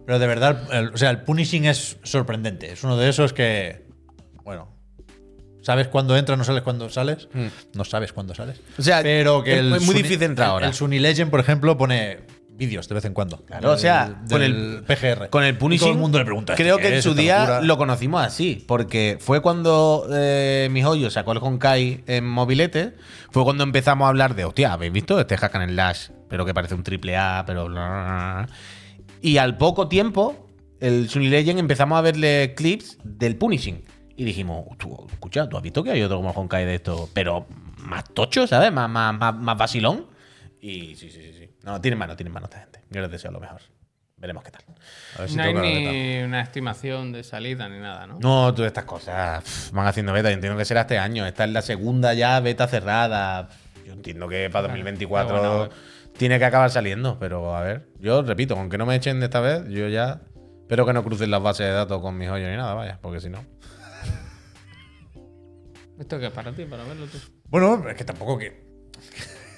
Pero 0.06 0.18
de 0.18 0.26
verdad, 0.26 0.62
el- 0.72 0.88
o 0.94 0.96
sea, 0.96 1.10
el 1.10 1.22
punishing 1.22 1.66
es 1.66 1.98
sorprendente. 2.02 2.72
Es 2.72 2.84
uno 2.84 2.96
de 2.96 3.08
esos 3.08 3.32
que, 3.32 3.84
bueno, 4.44 4.68
sabes 5.62 5.88
cuándo 5.88 6.16
entras, 6.16 6.38
no 6.38 6.44
sabes 6.44 6.62
cuándo 6.62 6.88
sales. 6.90 7.28
No 7.74 7.84
sabes 7.84 8.12
cuándo 8.12 8.34
sales. 8.34 8.60
O 8.78 8.82
sea, 8.82 9.02
pero 9.02 9.42
que 9.42 9.52
es 9.54 9.58
el 9.58 9.70
muy 9.70 9.78
Suni- 9.80 9.94
difícil 10.02 10.22
entrar 10.22 10.46
el- 10.48 10.52
ahora. 10.52 10.66
El 10.68 10.74
Sunny 10.74 10.98
Legend, 10.98 11.30
por 11.30 11.40
ejemplo, 11.40 11.76
pone 11.76 12.20
vídeos 12.50 12.88
de 12.88 12.94
vez 12.96 13.04
en 13.04 13.14
cuando. 13.14 13.44
Claro, 13.44 13.70
o 13.70 13.78
sea, 13.78 14.06
Del- 14.06 14.28
con 14.30 14.40
del 14.40 14.74
el 14.78 14.82
PGR. 14.82 15.28
Con 15.30 15.44
el 15.44 15.56
Punishing. 15.56 15.86
todo 15.86 15.92
el 15.94 15.98
mundo 16.00 16.18
le 16.18 16.24
pregunta. 16.24 16.54
Creo 16.56 16.76
¿qué 16.78 16.88
que 16.88 16.96
en 16.96 17.02
su 17.02 17.14
día 17.14 17.38
locura? 17.40 17.60
lo 17.62 17.78
conocimos 17.78 18.20
así. 18.26 18.64
Porque 18.66 19.16
fue 19.20 19.40
cuando 19.42 20.08
eh, 20.12 20.68
mi 20.72 20.82
joyo 20.82 21.08
sacó 21.10 21.30
el 21.32 21.38
Honkai 21.38 22.02
en 22.08 22.26
mobilete. 22.26 22.94
Fue 23.30 23.44
cuando 23.44 23.62
empezamos 23.62 24.06
a 24.06 24.08
hablar 24.08 24.34
de, 24.34 24.44
hostia, 24.44 24.72
¿habéis 24.72 24.92
visto 24.92 25.20
este 25.20 25.36
Hack 25.36 25.54
and 25.54 25.70
Slash? 25.70 26.08
Pero 26.28 26.44
que 26.44 26.52
parece 26.52 26.74
un 26.74 26.82
triple 26.82 27.16
A, 27.16 27.44
pero. 27.46 27.66
bla, 27.68 27.88
bla, 27.88 28.44
bla". 28.46 28.48
Y 29.20 29.38
al 29.38 29.56
poco 29.56 29.88
tiempo, 29.88 30.48
el 30.80 31.08
Sunny 31.08 31.28
Legend 31.28 31.58
empezamos 31.58 31.98
a 31.98 32.02
verle 32.02 32.54
clips 32.56 32.98
del 33.04 33.36
Punishing. 33.36 33.82
Y 34.16 34.24
dijimos, 34.24 34.66
"Tú, 34.78 35.06
escucha, 35.10 35.48
¿tú 35.48 35.56
has 35.56 35.62
visto 35.62 35.82
que 35.82 35.92
hay 35.92 36.02
otro 36.02 36.16
como 36.18 36.30
Honkai 36.30 36.64
de 36.64 36.76
esto? 36.76 37.08
Pero 37.14 37.46
más 37.78 38.04
tocho, 38.12 38.46
¿sabes? 38.46 38.72
Más, 38.72 38.88
más, 38.90 39.16
más, 39.16 39.34
más 39.34 39.56
vacilón. 39.56 40.06
Y 40.60 40.96
sí, 40.96 41.10
sí, 41.10 41.22
sí, 41.22 41.32
sí. 41.32 41.50
No, 41.62 41.80
tienen 41.80 41.98
mano, 41.98 42.16
tienen 42.16 42.32
mano 42.32 42.46
esta 42.46 42.60
gente. 42.60 42.80
Yo 42.90 43.00
les 43.00 43.10
deseo 43.10 43.30
lo 43.30 43.40
mejor. 43.40 43.60
Veremos 44.16 44.42
qué 44.42 44.50
tal. 44.50 44.62
A 45.16 45.20
ver 45.20 45.30
si 45.30 45.36
no 45.36 45.42
hay 45.44 45.54
ni 45.54 46.22
una 46.24 46.40
estimación 46.40 47.12
de 47.12 47.22
salida 47.22 47.68
ni 47.68 47.78
nada, 47.78 48.08
¿no? 48.08 48.18
No, 48.18 48.52
todas 48.52 48.68
estas 48.68 48.84
cosas 48.84 49.44
pff, 49.44 49.70
van 49.70 49.86
haciendo 49.86 50.12
beta. 50.12 50.28
Yo 50.30 50.34
entiendo 50.34 50.58
que 50.58 50.64
será 50.64 50.80
este 50.82 50.98
año. 50.98 51.24
Esta 51.24 51.44
es 51.44 51.50
la 51.50 51.62
segunda 51.62 52.14
ya 52.14 52.40
beta 52.40 52.66
cerrada. 52.66 53.48
Yo 53.86 53.92
entiendo 53.92 54.28
que 54.28 54.50
para 54.50 54.62
2024 54.68 55.36
Pero 55.36 55.58
bueno, 55.58 55.74
tiene 56.18 56.38
que 56.38 56.44
acabar 56.44 56.70
saliendo. 56.70 57.18
Pero 57.18 57.56
a 57.56 57.62
ver, 57.62 57.88
yo 57.98 58.22
repito, 58.22 58.54
aunque 58.58 58.76
no 58.76 58.84
me 58.86 58.94
echen 58.94 59.20
de 59.20 59.26
esta 59.26 59.40
vez, 59.40 59.64
yo 59.68 59.88
ya 59.88 60.20
espero 60.60 60.84
que 60.84 60.92
no 60.92 61.02
crucen 61.02 61.30
las 61.30 61.42
bases 61.42 61.66
de 61.66 61.72
datos 61.72 62.00
con 62.02 62.16
mis 62.18 62.28
joyos 62.28 62.50
ni 62.50 62.56
nada, 62.56 62.74
vaya, 62.74 62.98
porque 63.00 63.20
si 63.20 63.30
no. 63.30 63.38
¿Esto 65.98 66.18
qué 66.18 66.26
es 66.26 66.32
para 66.32 66.52
ti, 66.52 66.64
para 66.64 66.84
verlo 66.84 67.06
tú? 67.06 67.18
Bueno, 67.48 67.84
es 67.88 67.96
que 67.96 68.04
tampoco 68.04 68.38
que. 68.38 68.66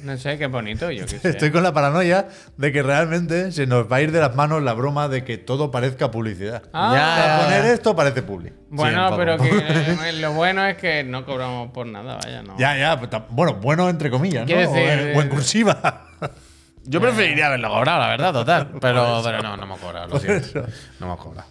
No 0.03 0.17
sé, 0.17 0.39
qué 0.39 0.47
bonito, 0.47 0.91
yo 0.91 1.05
qué 1.05 1.09
sé. 1.19 1.29
Estoy 1.29 1.51
con 1.51 1.63
la 1.63 1.75
paranoia 1.75 2.29
de 2.57 2.73
que 2.73 2.83
realmente 2.83 3.53
se 3.53 3.67
nos 3.67 3.91
va 3.93 3.97
a 3.97 4.01
ir 4.01 4.13
de 4.13 4.21
las 4.21 4.35
manos 4.35 4.63
la 4.63 4.73
broma 4.73 5.09
de 5.09 5.25
que 5.25 5.37
todo 5.37 5.71
parezca 5.71 6.11
publicidad. 6.11 6.63
Ah, 6.73 7.37
Ya. 7.39 7.45
poner 7.45 7.67
esto 7.67 7.95
parece 7.95 8.23
publi. 8.23 8.51
Bueno, 8.71 9.11
Sí, 9.11 9.15
pero 9.19 9.37
que 9.37 10.09
eh, 10.09 10.13
lo 10.15 10.33
bueno 10.33 10.65
es 10.67 10.79
que 10.79 11.05
no 11.05 11.27
cobramos 11.27 11.71
por 11.73 11.87
nada, 11.87 12.19
vaya, 12.25 12.43
no. 12.43 12.57
Ya, 12.59 12.79
ya, 12.79 12.99
pues 12.99 13.11
bueno, 13.29 13.57
bueno 13.57 13.91
entre 13.91 14.11
comillas, 14.11 14.49
¿no? 14.49 14.55
O 14.55 14.59
decir, 14.59 14.79
en- 14.79 15.19
o 15.19 15.21
en 15.21 15.27
eh, 15.27 15.31
cursiva. 15.31 16.07
Yo 16.91 17.01
preferiría 17.01 17.47
haberlo 17.47 17.69
cobrado, 17.71 18.01
la 18.01 18.09
verdad, 18.09 18.33
total. 18.33 18.67
Pero, 18.81 19.21
pero 19.25 19.43
no, 19.43 19.57
no 19.57 19.63
hemos 19.63 19.79
cobrado, 19.79 20.09
lo 20.09 20.19
siento. 20.19 20.65
No 20.99 21.07
hemos 21.07 21.19
cobrado. 21.23 21.49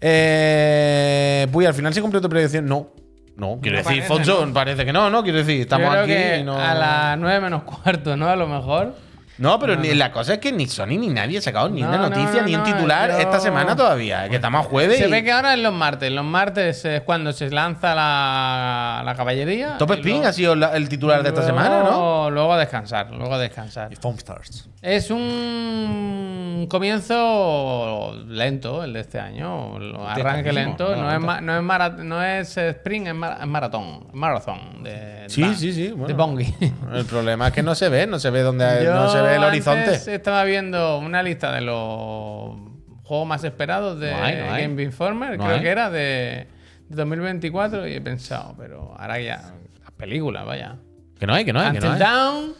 Eh, 0.00 1.46
Puy, 1.52 1.66
al 1.66 1.74
final 1.74 1.92
se 1.94 2.00
cumplió 2.02 2.20
tu 2.20 2.28
predicción. 2.28 2.66
No. 2.66 2.88
No, 3.36 3.58
quiero 3.62 3.78
No 3.78 3.82
decir, 3.84 4.02
parece, 4.02 4.06
Fonso, 4.06 4.44
¿no? 4.46 4.52
parece 4.52 4.84
que 4.84 4.92
no, 4.92 5.08
¿no? 5.08 5.22
Quiero 5.22 5.38
decir, 5.38 5.56
Yo 5.56 5.62
estamos 5.62 5.88
creo 5.90 6.02
aquí 6.02 6.12
que 6.12 6.38
y 6.40 6.44
no. 6.44 6.58
a 6.60 6.74
las 6.74 7.18
9 7.18 7.40
menos 7.40 7.62
cuarto, 7.62 8.14
¿no? 8.16 8.28
A 8.28 8.36
lo 8.36 8.46
mejor. 8.46 8.94
No, 9.40 9.58
pero 9.58 9.74
ni- 9.74 9.94
la 9.94 10.12
cosa 10.12 10.34
es 10.34 10.38
que 10.38 10.52
ni 10.52 10.66
Sony 10.66 10.88
ni 10.98 11.08
nadie 11.08 11.38
ha 11.38 11.42
sacado 11.42 11.68
ni 11.70 11.80
No, 11.82 11.88
una 11.88 11.96
no, 11.96 12.10
noticia 12.10 12.42
no, 12.42 12.46
ni 12.46 12.54
un 12.54 12.62
titular 12.62 13.10
esta 13.18 13.40
semana 13.40 13.74
todavía. 13.74 14.28
Que 14.28 14.36
estamos 14.36 14.66
jueves. 14.66 14.98
Se 14.98 15.08
y- 15.08 15.10
ve 15.10 15.24
que 15.24 15.32
ahora 15.32 15.54
es 15.54 15.60
los 15.60 15.72
martes. 15.72 16.12
Los 16.12 16.24
martes 16.24 16.84
es 16.84 17.00
cuando 17.00 17.32
se 17.32 17.50
lanza 17.50 17.94
la, 17.94 19.02
la 19.04 19.14
caballería. 19.14 19.76
Top 19.78 19.90
Spin 19.92 20.12
luego- 20.12 20.26
ha 20.28 20.32
sido 20.32 20.54
la- 20.54 20.76
el 20.76 20.88
titular 20.88 21.22
de 21.22 21.30
esta 21.30 21.40
luego- 21.40 21.58
semana, 21.58 21.82
¿no? 21.82 22.30
Luego 22.30 22.52
a 22.52 22.58
descansar, 22.58 23.10
luego 23.10 23.34
a 23.34 23.38
descansar. 23.38 23.92
Y 23.92 23.96
Foam 23.96 24.16
Stars. 24.16 24.68
Es 24.82 25.10
un 25.10 26.66
comienzo 26.70 28.14
lento 28.26 28.84
el 28.84 28.92
de 28.92 29.00
este 29.00 29.18
año. 29.18 29.78
Lo- 29.78 30.06
Arranque 30.08 30.52
lento. 30.52 30.94
no, 30.94 31.02
No, 31.02 31.12
es, 31.12 31.20
ma- 31.20 31.40
no, 31.40 31.56
es 31.56 31.62
mara- 31.62 31.88
no 31.90 32.22
es 32.22 32.56
sprint, 32.56 33.08
es, 33.08 33.14
mar- 33.14 33.38
es 33.40 33.46
maratón. 33.46 34.06
Marathon. 34.12 34.82
De, 34.82 35.24
Sí, 35.28 35.42
de- 35.42 35.54
sí, 35.54 35.72
sí, 35.72 35.88
bueno. 35.90 36.06
De 36.08 36.12
Bongi. 36.14 36.54
El 36.92 37.04
problema 37.06 37.48
es 37.48 37.52
que 37.54 37.62
no 37.62 37.74
se 37.74 37.88
ve, 37.88 38.06
no 38.06 38.18
se 38.18 38.30
ve 38.30 38.42
dónde 38.42 38.64
Yo 38.84 38.94
no 38.94 39.08
se 39.10 39.20
ve 39.22 39.29
el 39.36 39.42
antes 39.44 39.66
horizonte. 39.66 40.14
Estaba 40.14 40.44
viendo 40.44 40.98
una 40.98 41.22
lista 41.22 41.52
de 41.52 41.60
los 41.62 42.56
juegos 43.04 43.26
más 43.26 43.42
esperados 43.44 43.98
de 44.00 44.10
No 44.12 44.22
hay, 44.22 44.36
no 44.36 44.52
hay. 44.52 44.62
Game 44.62 44.82
Informer, 44.82 45.36
No 45.38 45.44
creo 45.44 45.56
hay. 45.56 45.62
que 45.62 45.68
era 45.68 45.90
de, 45.90 46.46
de 46.88 46.96
2024, 46.96 47.86
y 47.88 47.94
he 47.94 48.00
pensado, 48.00 48.54
pero 48.58 48.94
ahora 48.98 49.18
ya, 49.20 49.52
las 49.82 49.90
películas, 49.96 50.44
vaya. 50.46 50.76
Que 51.18 51.26
no 51.26 51.34
hay, 51.34 51.44
que 51.44 51.52
no 51.52 51.60
hay, 51.60 51.72
que 51.72 51.78
Until 51.78 51.88
no 51.90 51.94
hay. 51.96 52.00
Down, 52.00 52.54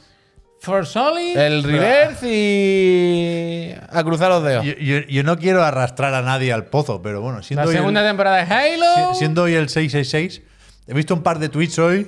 For 0.60 0.84
Solid. 0.86 1.36
El 1.38 1.62
reverse 1.62 2.28
y. 2.30 3.74
A 3.90 4.02
cruzar 4.04 4.28
los 4.30 4.42
dedos. 4.44 4.64
Yo, 4.64 4.74
yo- 4.74 5.00
yo 5.08 5.22
no 5.22 5.38
quiero 5.38 5.62
arrastrar 5.64 6.12
a 6.14 6.22
nadie 6.22 6.52
al 6.52 6.66
pozo, 6.66 7.00
pero 7.02 7.20
bueno, 7.20 7.42
siendo, 7.42 7.62
la 7.64 7.68
hoy, 7.70 7.74
segunda 7.76 8.00
el, 8.02 8.06
temporada 8.08 8.44
de 8.44 8.52
Halo. 8.52 9.12
si- 9.14 9.18
siendo 9.20 9.44
hoy 9.44 9.54
el 9.54 9.68
666, 9.68 10.42
he 10.86 10.94
visto 10.94 11.14
un 11.14 11.22
par 11.22 11.38
de 11.38 11.48
tweets 11.48 11.78
hoy 11.78 12.06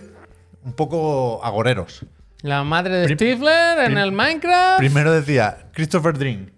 un 0.64 0.72
poco 0.74 1.40
agoreros. 1.44 2.04
La 2.42 2.64
madre 2.64 2.96
de 2.96 3.14
Stifler 3.14 3.78
en 3.90 3.98
el 3.98 4.12
Minecraft. 4.12 4.78
Primero 4.78 5.12
decía 5.12 5.68
Christopher 5.72 6.18
Dream 6.18 6.50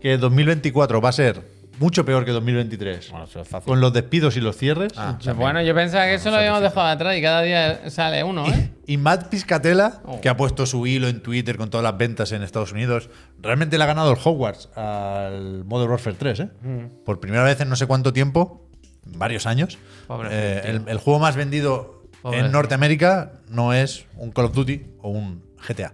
que 0.00 0.18
2024 0.18 1.00
va 1.00 1.08
a 1.08 1.12
ser 1.12 1.56
mucho 1.78 2.04
peor 2.06 2.24
que 2.24 2.30
2023. 2.30 3.10
Bueno, 3.10 3.26
eso 3.26 3.40
es 3.42 3.48
fácil. 3.48 3.66
Con 3.68 3.80
los 3.82 3.92
despidos 3.92 4.36
y 4.38 4.40
los 4.40 4.56
cierres. 4.56 4.92
Ah, 4.96 5.18
Yo- 5.20 5.34
bueno, 5.34 5.60
yo 5.60 5.74
pensaba 5.74 6.04
que 6.06 6.14
eso 6.14 6.30
lo 6.30 6.36
habíamos 6.36 6.62
dejado 6.62 6.86
atrás 6.86 7.16
y 7.18 7.20
cada 7.22 7.42
día 7.42 7.90
sale 7.90 8.24
uno, 8.24 8.46
¿eh? 8.48 8.70
Y 8.86 8.96
Matt 8.96 9.28
Piscatella, 9.28 10.00
Oh. 10.06 10.20
que 10.20 10.28
ha 10.30 10.36
puesto 10.38 10.64
su 10.64 10.86
hilo 10.86 11.06
en 11.08 11.20
Twitter 11.22 11.56
con 11.58 11.68
todas 11.68 11.84
las 11.84 11.98
ventas 11.98 12.32
en 12.32 12.42
Estados 12.42 12.72
Unidos, 12.72 13.10
realmente 13.42 13.76
le 13.76 13.84
ha 13.84 13.86
ganado 13.88 14.10
el 14.12 14.18
Hogwarts 14.22 14.70
al 14.76 15.64
Modern 15.66 15.90
Warfare 15.90 16.16
3, 16.18 16.40
¿eh? 16.40 16.48
Mm. 16.62 17.04
Por 17.04 17.20
primera 17.20 17.42
vez 17.42 17.60
en 17.60 17.68
no 17.68 17.76
sé 17.76 17.86
cuánto 17.86 18.12
tiempo, 18.12 18.70
varios 19.04 19.44
años. 19.46 19.76
Pobre 20.06 20.28
eh, 20.32 20.80
el 20.86 20.98
juego 20.98 21.18
más 21.18 21.36
vendido 21.36 21.95
Pobre 22.22 22.40
en. 22.40 22.52
Norteamérica 22.52 23.32
no 23.48 23.72
es 23.72 24.06
un 24.16 24.30
Call 24.32 24.46
of 24.46 24.54
Duty 24.54 24.84
o 25.00 25.10
un 25.10 25.42
GTA. 25.66 25.92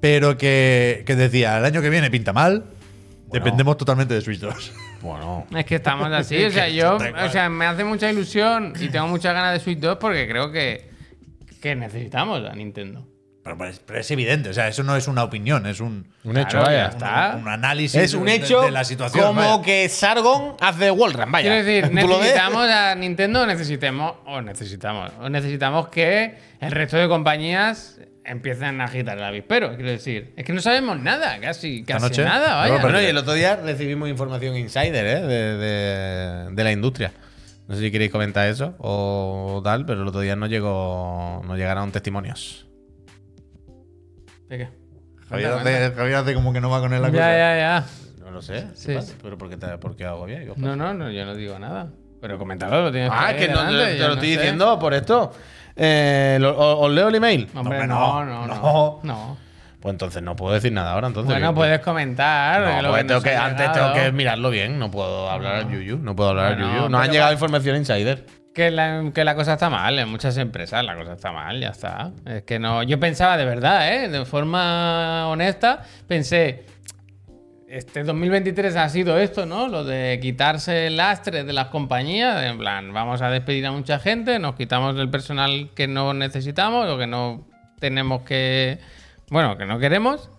Pero 0.00 0.36
que, 0.36 1.02
que 1.06 1.16
decía, 1.16 1.58
el 1.58 1.64
año 1.64 1.80
que 1.80 1.90
viene 1.90 2.10
pinta 2.10 2.32
mal, 2.32 2.64
dependemos 3.30 3.76
totalmente 3.76 4.14
de 4.14 4.20
Switch 4.20 4.40
2. 4.40 4.72
Bueno. 5.02 5.46
Es 5.54 5.64
que 5.66 5.76
estamos 5.76 6.10
así, 6.12 6.42
o 6.44 6.50
sea, 6.52 6.68
yo, 6.68 6.96
o 6.96 7.28
sea, 7.28 7.48
me 7.48 7.66
hace 7.66 7.84
mucha 7.84 8.10
ilusión 8.10 8.72
y 8.80 8.88
tengo 8.88 9.06
muchas 9.08 9.34
ganas 9.34 9.52
de 9.52 9.60
Switch 9.60 9.78
2 9.78 9.98
porque 9.98 10.26
creo 10.28 10.50
que, 10.50 10.90
que 11.60 11.74
necesitamos 11.74 12.44
a 12.44 12.54
Nintendo. 12.54 13.06
Pero, 13.44 13.58
pero 13.86 14.00
es, 14.00 14.10
evidente, 14.10 14.48
o 14.48 14.54
sea, 14.54 14.68
eso 14.68 14.82
no 14.82 14.96
es 14.96 15.06
una 15.06 15.22
opinión, 15.22 15.66
es 15.66 15.80
un, 15.80 16.06
Un 16.24 16.36
hecho, 16.38 16.48
Claro, 16.48 16.64
vaya. 16.66 16.78
ya 16.78 16.88
está. 16.88 17.32
un, 17.36 17.42
un 17.42 17.48
análisis 17.48 18.00
Es 18.00 18.14
un 18.14 18.24
de- 18.24 18.36
hecho 18.36 18.62
de, 18.62 18.70
la 18.70 18.84
situación. 18.84 19.22
como 19.26 19.40
vaya. 19.42 19.62
que 19.62 19.86
Sargon 19.90 20.56
hace 20.60 20.90
Wallrun, 20.90 21.30
vaya. 21.30 21.50
Quiero 21.50 21.64
decir, 21.66 21.92
necesitamos 21.92 22.66
a 22.70 22.94
Nintendo, 22.94 23.46
necesitemos, 23.46 24.14
o 24.24 24.40
necesitamos, 24.40 25.10
o 25.20 25.28
necesitamos 25.28 25.88
que 25.88 26.38
el 26.60 26.70
resto 26.72 26.96
de 26.96 27.06
compañías 27.06 27.98
empiecen 28.24 28.80
a 28.80 28.84
agitar 28.84 29.18
el 29.18 29.24
avispero. 29.24 29.74
Quiero 29.76 29.90
decir, 29.90 30.32
es 30.38 30.44
que 30.46 30.54
no 30.54 30.62
sabemos 30.62 30.98
nada, 30.98 31.38
casi, 31.40 31.84
casi 31.84 32.02
noche? 32.02 32.24
nada, 32.24 32.54
vaya. 32.56 32.72
No, 32.76 32.80
pero- 32.80 32.92
Bueno, 32.94 33.02
y 33.02 33.10
el 33.10 33.18
otro 33.18 33.34
día 33.34 33.56
recibimos 33.56 34.08
información 34.08 34.56
insider 34.56 35.04
¿eh? 35.06 35.20
de, 35.20 35.56
de- 35.58 36.50
de 36.50 36.64
la 36.64 36.72
industria. 36.72 37.12
No 37.68 37.74
sé 37.74 37.82
si 37.82 37.90
queréis 37.90 38.10
comentar 38.10 38.48
eso 38.48 38.74
o 38.78 39.60
tal, 39.62 39.84
pero 39.84 40.00
el 40.00 40.08
otro 40.08 40.20
día 40.22 40.34
nos 40.34 40.48
llegó, 40.48 41.42
nos 41.46 41.58
llegaron 41.58 41.92
testimonios. 41.92 42.66
¿De 44.48 44.58
qué? 44.58 44.68
Javier 45.28 45.52
hace, 45.52 45.92
Javier 45.96 46.16
hace 46.16 46.34
como 46.34 46.52
que 46.52 46.60
no 46.60 46.70
va 46.70 46.80
con 46.80 46.92
él 46.92 47.00
la 47.02 47.08
Ya, 47.08 47.12
cosa. 47.12 47.36
ya, 47.36 47.56
ya. 47.56 47.84
No 48.24 48.30
lo 48.30 48.42
sé. 48.42 48.54
¿qué 48.54 48.76
Sí. 48.76 48.94
pasa? 48.94 49.14
¿Pero 49.22 49.38
por 49.38 49.48
qué, 49.48 49.56
te- 49.56 49.78
por 49.78 49.96
qué 49.96 50.04
hago 50.04 50.24
bien? 50.26 50.44
¿Qué 50.44 50.50
os 50.50 50.58
No, 50.58 50.76
no, 50.76 50.92
no, 50.94 51.10
yo 51.10 51.24
no 51.24 51.34
digo 51.34 51.58
nada. 51.58 51.88
Pero 52.20 52.38
coméntalo, 52.38 52.82
lo 52.82 52.92
tienes 52.92 53.10
Ah, 53.12 53.26
ahí 53.26 53.36
es 53.36 53.46
que 53.46 53.52
no, 53.52 53.58
te 53.66 53.72
lo 53.72 54.08
no 54.08 54.14
estoy 54.14 54.28
sé. 54.34 54.38
diciendo 54.38 54.78
por 54.78 54.94
esto. 54.94 55.32
Eh, 55.76 56.38
lo- 56.40 56.56
o- 56.56 56.86
¿Os 56.86 56.90
leo 56.92 57.08
el 57.08 57.14
email? 57.16 57.48
Hombre, 57.54 57.86
no, 57.86 58.24
no, 58.24 58.46
no, 58.46 58.46
no. 58.46 58.54
no. 58.62 59.00
no. 59.02 59.36
Pues 59.80 59.92
entonces 59.92 60.22
no 60.22 60.34
puedo 60.34 60.54
decir 60.54 60.72
nada 60.72 60.92
ahora. 60.92 61.08
Entonces, 61.08 61.30
Bueno, 61.30 61.50
¿qué- 61.50 61.56
puedes 61.56 61.80
comentar. 61.80 62.60
No, 62.62 62.82
lo 62.82 62.88
pues 62.90 63.02
que 63.02 63.08
tengo 63.08 63.20
que, 63.22 63.36
antes 63.36 63.72
tengo 63.72 63.92
que 63.92 64.12
mirarlo 64.12 64.48
bien. 64.48 64.78
No 64.78 64.90
puedo 64.90 65.28
hablar 65.30 65.56
al 65.56 65.70
Yuyu. 65.70 65.98
No 65.98 66.16
puedo 66.16 66.30
hablar 66.30 66.54
Bueno, 66.54 66.68
al 66.70 66.76
Yuyu. 66.78 66.88
Nos 66.88 67.00
han 67.02 67.10
llegado 67.10 67.28
va- 67.28 67.34
información 67.34 67.76
insider. 67.76 68.24
Que 68.54 68.70
la, 68.70 69.10
que 69.12 69.24
la 69.24 69.34
cosa 69.34 69.54
está 69.54 69.68
mal, 69.68 69.98
en 69.98 70.08
muchas 70.08 70.38
empresas 70.38 70.84
la 70.84 70.94
cosa 70.94 71.14
está 71.14 71.32
mal, 71.32 71.60
ya 71.60 71.70
está. 71.70 72.12
Es 72.24 72.44
que 72.44 72.60
no. 72.60 72.84
Yo 72.84 73.00
pensaba 73.00 73.36
de 73.36 73.44
verdad, 73.44 73.92
¿eh? 73.92 74.08
De 74.08 74.24
forma 74.24 75.28
honesta, 75.28 75.82
pensé. 76.06 76.64
Este 77.66 78.04
2023 78.04 78.76
ha 78.76 78.88
sido 78.88 79.18
esto, 79.18 79.44
¿no? 79.46 79.66
Lo 79.66 79.82
de 79.82 80.20
quitarse 80.22 80.86
el 80.86 80.96
lastre 80.98 81.42
de 81.42 81.52
las 81.52 81.66
compañías. 81.68 82.44
En 82.44 82.58
plan, 82.58 82.92
vamos 82.92 83.22
a 83.22 83.30
despedir 83.30 83.66
a 83.66 83.72
mucha 83.72 83.98
gente, 83.98 84.38
nos 84.38 84.54
quitamos 84.54 84.96
el 85.00 85.10
personal 85.10 85.70
que 85.74 85.88
no 85.88 86.14
necesitamos 86.14 86.88
o 86.88 86.96
que 86.96 87.08
no 87.08 87.44
tenemos 87.80 88.22
que. 88.22 88.78
Bueno, 89.30 89.56
que 89.56 89.66
no 89.66 89.80
queremos. 89.80 90.30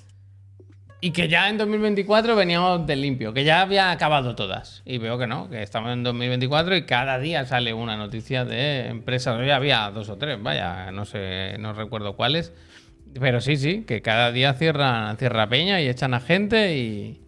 Y 1.06 1.12
que 1.12 1.28
ya 1.28 1.50
en 1.50 1.60
2024 1.60 2.36
veníamos 2.36 2.88
de 2.88 2.96
limpio, 2.96 3.32
que 3.32 3.44
ya 3.44 3.62
había 3.62 3.92
acabado 3.92 4.34
todas. 4.34 4.82
Y 4.86 4.98
veo 4.98 5.20
que 5.20 5.28
no, 5.28 5.52
que 5.52 5.62
estamos 5.62 5.94
en 5.94 6.02
2024 6.02 6.78
y 6.78 6.86
cada 6.88 7.20
día 7.20 7.46
sale 7.46 7.76
una 7.76 7.96
noticia 7.96 8.44
de 8.44 8.88
empresas. 8.88 9.38
Hoy 9.38 9.52
había 9.52 9.92
dos 9.92 10.10
o 10.10 10.18
tres, 10.18 10.42
vaya, 10.42 10.92
no 10.92 11.06
sé, 11.06 11.58
no 11.60 11.74
recuerdo 11.74 12.16
cuáles. 12.16 12.54
Pero 13.20 13.40
sí, 13.40 13.56
sí, 13.56 13.84
que 13.84 14.02
cada 14.02 14.32
día 14.32 14.56
cierran, 14.56 15.16
cierra 15.18 15.48
Peña 15.48 15.80
y 15.80 15.90
echan 15.90 16.16
a 16.16 16.20
gente 16.20 16.76
y, 16.76 17.22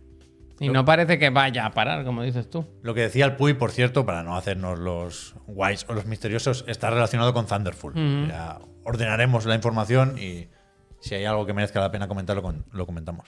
y 0.59 0.69
no 0.69 0.83
parece 0.83 1.19
que 1.19 1.29
vaya 1.29 1.67
a 1.67 1.73
parar, 1.75 2.03
como 2.03 2.23
dices 2.23 2.49
tú. 2.49 2.65
Lo 2.81 2.95
que 2.95 3.01
decía 3.01 3.25
el 3.25 3.35
Puy, 3.35 3.53
por 3.53 3.69
cierto, 3.69 4.07
para 4.07 4.23
no 4.23 4.35
hacernos 4.35 4.79
los 4.79 5.35
guays 5.45 5.85
o 5.87 5.93
los 5.93 6.07
misteriosos, 6.07 6.65
está 6.67 6.89
relacionado 6.89 7.31
con 7.31 7.45
Thunderful. 7.45 7.93
Ya 8.27 8.57
ordenaremos 8.85 9.45
la 9.45 9.53
información 9.53 10.17
y 10.17 10.47
si 10.99 11.13
hay 11.13 11.25
algo 11.25 11.45
que 11.45 11.53
merezca 11.53 11.79
la 11.79 11.91
pena 11.91 12.07
comentarlo, 12.07 12.55
lo 12.71 12.85
comentamos. 12.87 13.27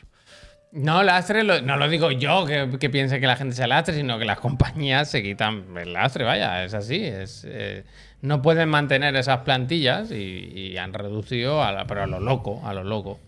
No, 0.71 1.01
lastre, 1.01 1.43
no 1.43 1.77
lo 1.77 1.89
digo 1.89 2.11
yo 2.11 2.45
que, 2.45 2.89
piense 2.89 3.19
que 3.19 3.25
la 3.25 3.35
gente 3.35 3.55
sea 3.55 3.65
lastre, 3.67 3.95
sino 3.95 4.19
que 4.19 4.25
las 4.25 4.39
compañías 4.41 5.09
se 5.09 5.23
quitan 5.23 5.65
el 5.77 5.93
lastre, 5.93 6.23
vaya, 6.23 6.63
es 6.63 6.73
así. 6.75 7.03
Es, 7.03 7.45
eh, 7.49 7.83
no 8.21 8.41
pueden 8.41 8.69
mantener 8.69 9.15
esas 9.15 9.39
plantillas 9.39 10.11
y, 10.11 10.15
y 10.53 10.77
han 10.77 10.93
reducido, 10.93 11.63
a 11.63 11.71
la- 11.71 11.85
pero 11.87 12.03
a 12.03 12.07
lo 12.07 12.19
loco, 12.19 12.61
a 12.65 12.73
lo 12.73 12.83
loco, 12.83 13.19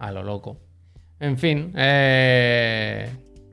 a 0.00 0.10
lo 0.10 0.22
loco. 0.24 0.56
En 1.20 1.38
fin, 1.38 1.72
eh, 1.76 3.08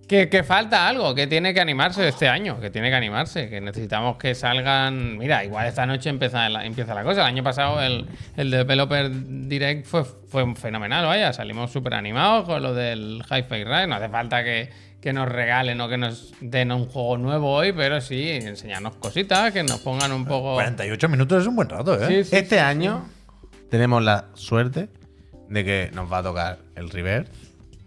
que, 0.09 0.27
que 0.27 0.43
falta 0.43 0.87
algo, 0.87 1.13
que 1.13 1.27
tiene 1.27 1.53
que 1.53 1.61
animarse 1.61 2.07
este 2.07 2.27
año, 2.27 2.59
que 2.59 2.71
tiene 2.71 2.89
que 2.89 2.95
animarse, 2.95 3.47
que 3.47 3.61
necesitamos 3.61 4.17
que 4.17 4.33
salgan. 4.33 5.19
Mira, 5.19 5.45
igual 5.45 5.67
esta 5.67 5.85
noche 5.85 6.09
empieza 6.09 6.49
la, 6.49 6.65
empieza 6.65 6.95
la 6.95 7.03
cosa. 7.03 7.21
El 7.21 7.27
año 7.27 7.43
pasado 7.43 7.79
el, 7.79 8.07
el 8.35 8.49
Developer 8.49 9.11
Direct 9.47 9.85
fue, 9.85 10.03
fue 10.03 10.55
fenomenal, 10.55 11.05
vaya, 11.05 11.31
salimos 11.31 11.71
súper 11.71 11.93
animados 11.93 12.45
con 12.45 12.61
lo 12.63 12.73
del 12.73 13.21
Hi-Fi 13.29 13.63
Ride. 13.63 13.85
No 13.85 13.95
hace 13.95 14.09
falta 14.09 14.43
que, 14.43 14.71
que 14.99 15.13
nos 15.13 15.29
regalen 15.29 15.79
o 15.79 15.87
que 15.87 15.97
nos 15.97 16.33
den 16.41 16.71
un 16.71 16.87
juego 16.87 17.17
nuevo 17.19 17.53
hoy, 17.53 17.71
pero 17.71 18.01
sí 18.01 18.29
enseñarnos 18.31 18.95
cositas, 18.95 19.53
que 19.53 19.61
nos 19.61 19.79
pongan 19.81 20.11
un 20.11 20.25
poco. 20.25 20.55
48 20.55 21.07
minutos 21.07 21.43
es 21.43 21.47
un 21.47 21.55
buen 21.55 21.69
rato, 21.69 21.93
¿eh? 21.93 22.07
Sí, 22.07 22.23
sí, 22.31 22.35
Este 22.35 22.59
año 22.59 23.05
tenemos 23.69 24.03
la 24.03 24.25
suerte 24.33 24.89
de 25.49 25.63
que 25.63 25.91
nos 25.93 26.11
va 26.11 26.17
a 26.17 26.23
tocar 26.23 26.57
el 26.75 26.89
River 26.89 27.27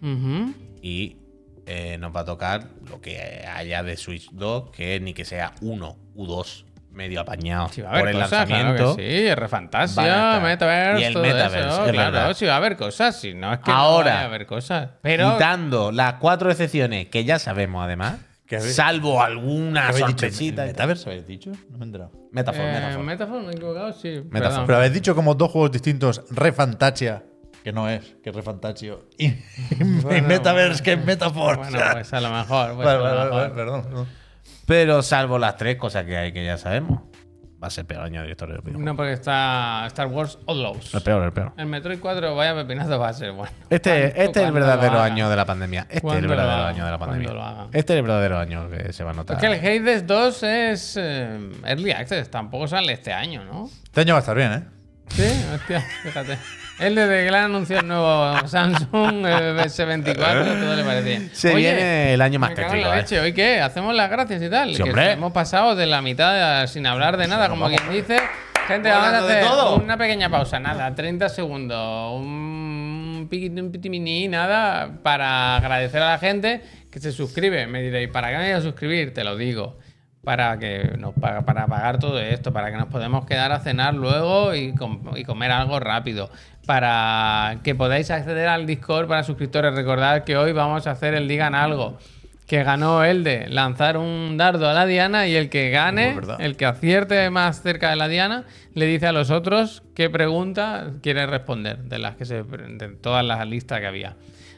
Ujú. 0.01 0.53
y 0.81 1.17
eh, 1.65 1.97
nos 1.99 2.15
va 2.15 2.21
a 2.21 2.25
tocar 2.25 2.67
lo 2.89 2.99
que 3.01 3.45
haya 3.47 3.83
de 3.83 3.95
Switch 3.97 4.29
2, 4.31 4.69
que 4.71 4.99
ni 4.99 5.13
que 5.13 5.25
sea 5.25 5.53
1 5.61 5.97
U2 6.15 6.65
medio 6.91 7.21
apañado 7.21 7.69
Sí, 7.69 7.81
va 7.81 7.89
a 7.89 7.91
haber 7.93 8.01
por 8.03 8.09
el 8.09 8.15
cosas, 8.21 8.31
lanzamiento. 8.49 8.75
claro 8.75 8.95
que 8.97 9.03
sí. 9.03 10.41
Metaverse, 10.43 11.01
Y 11.01 11.03
el 11.05 11.13
todo 11.13 11.23
Metaverse, 11.23 11.59
eso, 11.59 11.85
es 11.85 11.91
claro, 11.91 12.11
verdad. 12.11 12.33
sí 12.35 12.45
va 12.45 12.53
a 12.53 12.57
haber 12.57 12.77
cosas, 12.77 13.19
si 13.19 13.33
no 13.33 13.51
es 13.53 13.59
que 13.59 13.71
Ahora, 13.71 14.03
no 14.11 14.15
vaya 14.15 14.21
a 14.21 14.25
haber 14.25 14.45
cosas. 14.45 14.89
Pero 15.01 15.33
Quitando 15.33 15.91
las 15.91 16.13
cuatro 16.15 16.51
excepciones 16.51 17.07
que 17.07 17.23
ya 17.25 17.39
sabemos 17.39 17.83
además, 17.83 18.17
¿Qué 18.45 18.57
habéis- 18.57 18.73
salvo 18.75 19.23
alguna 19.23 19.81
¿Qué 19.81 19.87
habéis 19.87 20.05
dicho? 20.05 20.09
sorpresita. 20.19 20.65
¿Metaverse 20.65 21.09
habéis 21.09 21.25
dicho? 21.25 21.51
No 21.71 21.77
me 21.79 21.85
he 21.85 21.87
enterado. 21.87 22.11
Metaphor, 22.31 22.61
eh, 22.65 22.73
Metaphor. 22.73 23.03
Metaphor, 23.03 23.41
me 23.41 23.47
he 23.51 23.55
equivocado, 23.55 23.93
sí. 23.93 24.09
Metaphor. 24.09 24.31
perdón. 24.41 24.65
Pero 24.67 24.77
habéis 24.77 24.93
dicho 24.93 25.15
como 25.15 25.33
dos 25.33 25.49
juegos 25.51 25.71
distintos, 25.71 26.21
Refantasia, 26.29 27.23
que 27.63 27.71
no 27.73 27.87
es, 27.89 28.15
que 28.23 28.29
es 28.29 28.35
Refantasio, 28.35 29.07
y, 29.17 29.27
y 29.71 29.83
Bueno, 30.01 30.27
Metaverse, 30.27 30.83
que 30.83 30.93
es 30.93 31.05
Metaforce. 31.05 31.71
Bueno, 31.71 31.79
pues 31.93 32.13
a 32.13 32.21
lo 32.21 32.29
mejor. 32.31 32.75
pues 32.75 32.85
Vale, 32.85 32.97
a 32.97 32.97
lo 32.97 33.03
vale, 33.03 33.23
mejor. 33.25 33.31
vale, 33.31 33.53
perdón. 33.53 34.07
Pero 34.65 35.01
salvo 35.01 35.39
las 35.39 35.57
tres 35.57 35.77
cosas 35.77 36.05
que 36.05 36.15
hay 36.17 36.31
que 36.31 36.45
ya 36.45 36.57
sabemos, 36.57 37.01
va 37.61 37.67
a 37.67 37.69
ser 37.69 37.85
peor 37.85 38.03
año 38.03 38.21
de 38.23 38.29
historia 38.31 38.57
del. 38.63 38.81
No, 38.83 38.95
porque 38.95 39.13
está 39.13 39.85
Star 39.87 40.07
Wars 40.07 40.37
Outlaws. 40.47 40.93
El 40.93 41.01
peor, 41.01 41.23
el 41.23 41.31
peor. 41.31 41.53
El 41.57 41.65
Metroid 41.67 41.99
4, 41.99 42.35
vaya 42.35 42.55
pepinazo, 42.55 42.99
va 42.99 43.09
a 43.09 43.13
ser 43.13 43.31
bueno. 43.31 43.51
Este, 43.69 43.89
¿Cuándo- 43.89 44.21
este 44.23 44.41
es 44.41 44.45
el 44.47 44.51
verdadero 44.53 44.99
año 45.01 45.29
de 45.29 45.35
la 45.37 45.45
pandemia. 45.45 45.81
Este 45.83 45.95
es 45.95 45.97
el 45.97 46.01
¿Cuándo 46.01 46.27
lo 46.27 46.35
verdadero 46.35 46.65
año 46.67 46.85
de 46.85 46.91
la 46.91 46.97
¿Cuándo 46.97 47.15
pandemia. 47.15 47.67
Este 47.73 47.93
es 47.93 47.97
el 47.97 48.03
verdadero 48.03 48.37
año 48.39 48.69
que 48.69 48.91
se 48.93 49.03
va 49.03 49.11
a 49.11 49.13
notar. 49.13 49.37
Es 49.37 49.41
que 49.41 49.47
el 49.47 49.81
Hades 49.87 50.07
2 50.07 50.43
es 50.43 50.97
eh, 50.97 51.39
Early 51.65 51.91
Access, 51.91 52.29
tampoco 52.29 52.67
sale 52.67 52.91
este 52.93 53.13
año, 53.13 53.43
¿no? 53.45 53.69
Este 53.85 54.01
año 54.01 54.13
va 54.13 54.17
a 54.17 54.21
estar 54.21 54.35
bien, 54.35 54.51
¿eh? 54.53 54.63
Sí, 55.09 55.45
hostia, 55.53 55.81
fíjate. 56.03 56.37
Él 56.79 56.95
desde 56.95 57.25
que 57.25 57.31
le 57.31 57.37
han 57.37 57.45
anunciado 57.45 57.81
el 57.81 57.87
nuevo 57.87 58.47
Samsung 58.47 59.25
eh, 59.25 59.55
S24, 59.65 60.59
todo 60.59 60.75
le 60.75 60.83
parece 60.83 61.03
bien. 61.09 61.29
Se 61.33 61.53
viene 61.55 62.13
el 62.15 62.21
año 62.21 62.39
más 62.39 62.53
tétrico, 62.55 62.93
¿eh? 62.93 63.19
¿Hoy 63.21 63.33
qué? 63.33 63.61
¿Hacemos 63.61 63.95
las 63.95 64.09
gracias 64.09 64.41
y 64.41 64.49
tal? 64.49 64.75
Sí, 64.75 64.83
que 64.83 65.11
hemos 65.11 65.31
pasado 65.31 65.75
de 65.75 65.85
la 65.85 66.01
mitad 66.01 66.65
sin 66.67 66.85
hablar 66.87 67.17
de 67.17 67.27
nada, 67.27 67.47
como 67.49 67.67
quien 67.67 67.81
dice. 67.91 68.17
Gente, 68.67 68.89
vamos 68.89 69.07
a 69.13 69.19
hacer 69.19 69.43
todo. 69.45 69.75
una 69.75 69.97
pequeña 69.97 70.29
pausa, 70.29 70.59
nada, 70.59 70.93
30 70.95 71.27
segundos, 71.29 72.13
un 72.21 73.27
piquiti, 73.29 73.59
un 73.59 73.71
piti 73.71 73.89
mini, 73.89 74.27
nada, 74.27 74.89
para 75.03 75.57
agradecer 75.57 76.01
a 76.01 76.11
la 76.11 76.17
gente 76.17 76.61
que 76.89 76.99
se 76.99 77.11
suscribe. 77.11 77.67
Me 77.67 77.81
diréis, 77.81 78.09
¿para 78.09 78.29
qué 78.29 78.37
me 78.37 78.43
voy 78.45 78.53
a 78.53 78.61
suscribir? 78.61 79.13
Te 79.13 79.23
lo 79.23 79.35
digo. 79.35 79.77
Para 80.23 80.57
que 80.57 80.93
nos 80.97 81.13
paga, 81.15 81.41
para 81.41 81.67
pagar 81.67 81.99
todo 81.99 82.17
esto, 82.21 82.53
para 82.53 82.71
que 82.71 82.77
nos 82.77 82.87
podamos 82.87 83.25
quedar 83.25 83.51
a 83.51 83.59
cenar 83.59 83.93
luego 83.93 84.55
y, 84.55 84.73
com- 84.73 85.01
y 85.17 85.25
comer 85.25 85.51
algo 85.51 85.81
rápido. 85.81 86.29
Para 86.65 87.57
que 87.63 87.75
podáis 87.75 88.09
acceder 88.09 88.47
al 88.47 88.65
Discord 88.65 89.07
para 89.07 89.23
suscriptores. 89.23 89.75
Recordad 89.75 90.23
que 90.23 90.37
hoy 90.37 90.53
vamos 90.53 90.87
a 90.87 90.91
hacer 90.91 91.13
el 91.13 91.27
Digan 91.27 91.55
Algo. 91.55 91.97
Que 92.47 92.63
ganó 92.63 93.03
el 93.03 93.23
de 93.23 93.47
lanzar 93.47 93.97
un 93.97 94.37
dardo 94.37 94.69
a 94.69 94.73
la 94.73 94.85
diana 94.85 95.27
y 95.27 95.35
el 95.35 95.49
que 95.49 95.69
gane, 95.69 96.17
el 96.39 96.55
que 96.55 96.65
acierte 96.65 97.29
más 97.29 97.61
cerca 97.61 97.89
de 97.89 97.95
la 97.95 98.07
diana, 98.07 98.43
le 98.73 98.85
dice 98.85 99.07
a 99.07 99.11
los 99.11 99.31
otros 99.31 99.81
qué 99.95 100.09
pregunta 100.09 100.91
quiere 101.01 101.25
responder 101.25 101.79
de 101.79 101.99
las 101.99 102.15
que 102.15 102.25
se 102.25 102.43
de 102.43 102.89
todas 103.01 103.25
las 103.25 103.47
listas 103.47 103.79
que 103.79 103.87
había. 103.87 104.15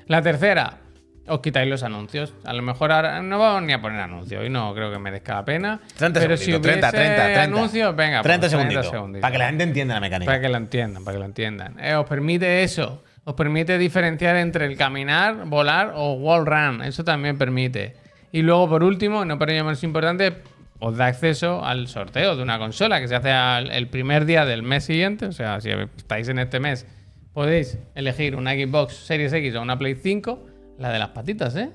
La 0.07 0.21
tercera, 0.21 0.79
os 1.27 1.39
quitáis 1.39 1.69
los 1.69 1.83
anuncios. 1.83 2.33
A 2.43 2.53
lo 2.53 2.61
mejor 2.61 2.91
ahora 2.91 3.21
no 3.21 3.39
vamos 3.39 3.63
ni 3.63 3.73
a 3.73 3.81
poner 3.81 3.99
anuncios, 3.99 4.41
hoy 4.41 4.49
no 4.49 4.73
creo 4.73 4.91
que 4.91 4.99
merezca 4.99 5.35
la 5.35 5.45
pena. 5.45 5.79
30 5.97 6.19
pero 6.19 6.37
si 6.37 6.45
segunditos, 6.45 6.71
30, 6.71 6.89
hubiese 6.89 7.05
30, 7.05 7.23
30. 7.23 7.43
anuncios, 7.43 7.95
venga, 7.95 8.21
30 8.21 8.39
pues, 8.39 8.51
segunditos. 8.51 8.89
segunditos. 8.89 9.21
Para 9.21 9.31
que 9.31 9.37
la 9.37 9.45
gente 9.47 9.63
entienda 9.63 9.93
la 9.95 9.99
mecánica. 10.01 10.29
Para 10.31 10.41
que 10.41 10.49
lo 10.49 10.57
entiendan, 10.57 11.03
para 11.03 11.15
que 11.15 11.19
lo 11.19 11.25
entiendan. 11.25 11.79
Eh, 11.79 11.95
os 11.95 12.05
permite 12.07 12.63
eso. 12.63 13.03
Os 13.23 13.33
permite 13.33 13.77
diferenciar 13.79 14.35
entre 14.35 14.65
el 14.65 14.77
caminar, 14.77 15.45
volar 15.45 15.93
o 15.95 16.13
wall 16.13 16.45
run. 16.45 16.83
Eso 16.83 17.03
también 17.03 17.37
permite. 17.39 17.95
Y 18.31 18.41
luego, 18.43 18.69
por 18.69 18.83
último, 18.83 19.25
no 19.25 19.33
ello 19.35 19.63
menos 19.63 19.83
importante, 19.83 20.43
os 20.79 20.95
da 20.97 21.07
acceso 21.07 21.65
al 21.65 21.87
sorteo 21.87 22.35
de 22.35 22.43
una 22.43 22.59
consola 22.59 22.99
que 22.99 23.07
se 23.07 23.15
hace 23.15 23.31
al- 23.31 23.71
el 23.71 23.87
primer 23.87 24.25
día 24.25 24.45
del 24.45 24.61
mes 24.61 24.83
siguiente. 24.83 25.25
O 25.25 25.31
sea, 25.31 25.59
si 25.59 25.71
estáis 25.71 26.27
en 26.29 26.37
este 26.37 26.59
mes, 26.59 26.85
podéis 27.33 27.79
elegir 27.95 28.35
una 28.35 28.51
Xbox 28.53 28.93
Series 28.93 29.33
X 29.33 29.55
o 29.55 29.61
una 29.63 29.79
Play 29.79 29.95
5. 29.95 30.45
La 30.79 30.91
de 30.91 30.99
las 30.99 31.09
patitas, 31.09 31.55
¿eh? 31.55 31.69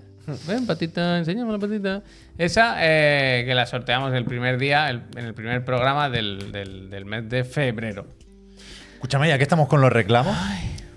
Ven, 0.47 0.67
patita, 0.67 1.19
enséñame 1.19 1.51
la 1.53 1.59
patita. 1.59 2.03
Esa 2.39 2.77
eh, 2.79 3.43
que 3.47 3.55
la 3.55 3.67
sorteamos 3.67 4.13
el 4.15 4.25
primer 4.25 4.59
día, 4.59 4.89
el- 4.91 5.03
en 5.17 5.25
el 5.25 5.35
primer 5.35 5.65
programa 5.65 6.09
del, 6.11 6.53
del- 6.53 6.91
del 6.91 7.05
mes 7.05 7.29
de 7.29 7.43
febrero. 7.45 8.07
Escúchame, 8.95 9.29
ya 9.29 9.39
que 9.39 9.43
estamos 9.45 9.67
con 9.69 9.81
los 9.81 9.91
reclamos, 9.93 10.37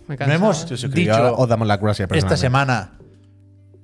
Me 0.08 0.16
he 0.16 0.28
no 0.28 0.34
hemos 0.34 0.68
dicho 0.92 1.36
os 1.36 1.48
damos 1.50 1.68
la 1.68 1.78
gracia 1.78 2.08
esta 2.12 2.36
semana 2.38 2.92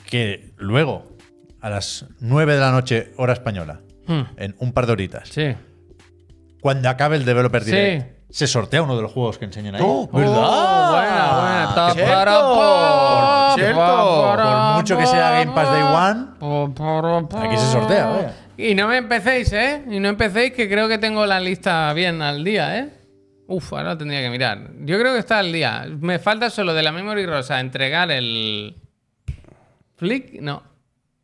que 0.09 0.51
luego, 0.57 1.15
a 1.61 1.69
las 1.69 2.05
9 2.19 2.53
de 2.55 2.59
la 2.59 2.71
noche, 2.71 3.11
hora 3.17 3.33
española, 3.33 3.79
Hmm, 4.07 4.23
en 4.37 4.55
un 4.59 4.73
par 4.73 4.87
de 4.87 4.91
horitas, 4.93 5.29
Sí. 5.29 5.53
cuando 6.61 6.89
acabe 6.89 7.15
el 7.15 7.25
Developer 7.25 7.63
Sí. 7.63 8.03
Se 8.29 8.45
sortea 8.45 8.83
uno 8.83 8.95
de 8.95 9.01
los 9.01 9.11
juegos 9.11 9.37
que 9.39 9.45
enseñan 9.45 9.75
ahí. 9.75 9.81
¡Oh! 9.83 10.07
Oh, 10.11 10.17
¿Verdad? 10.17 10.33
buena, 10.91 11.31
buena. 11.41 11.71
Ta- 11.75 11.93
¡Cierto! 11.93 12.11
para- 12.13 12.31
pa- 12.41 13.53
¡Cierto! 13.55 14.35
Por 14.35 14.75
mucho 14.75 14.97
que 14.97 15.05
sea 15.07 15.31
Game 15.39 15.51
Pass 15.53 15.71
Day 15.71 15.81
One, 15.83 17.45
aquí 17.45 17.57
se 17.57 17.71
sortea, 17.71 18.05
vaya. 18.07 18.33
Y 18.55 18.75
no 18.75 18.87
me 18.87 18.97
empecéis, 18.97 19.51
¿eh? 19.53 19.83
Y 19.89 19.99
no 19.99 20.09
empecéis, 20.09 20.53
que 20.53 20.69
creo 20.69 20.87
que 20.87 20.97
tengo 20.97 21.25
la 21.25 21.39
lista 21.39 21.91
bien 21.93 22.21
al 22.21 22.43
día, 22.43 22.77
¿eh? 22.77 22.89
Uf, 23.47 23.73
ahora 23.73 23.89
lo 23.93 23.97
tendría 23.97 24.21
que 24.21 24.29
mirar. 24.29 24.69
Yo 24.81 24.99
creo 24.99 25.13
que 25.13 25.19
está 25.19 25.39
al 25.39 25.51
día. 25.51 25.87
Me 25.99 26.19
falta 26.19 26.51
solo 26.51 26.73
de 26.75 26.83
la 26.83 26.91
memory 26.91 27.25
rosa 27.25 27.59
entregar 27.59 28.11
el. 28.11 28.75
Flick, 29.95 30.39
no. 30.41 30.61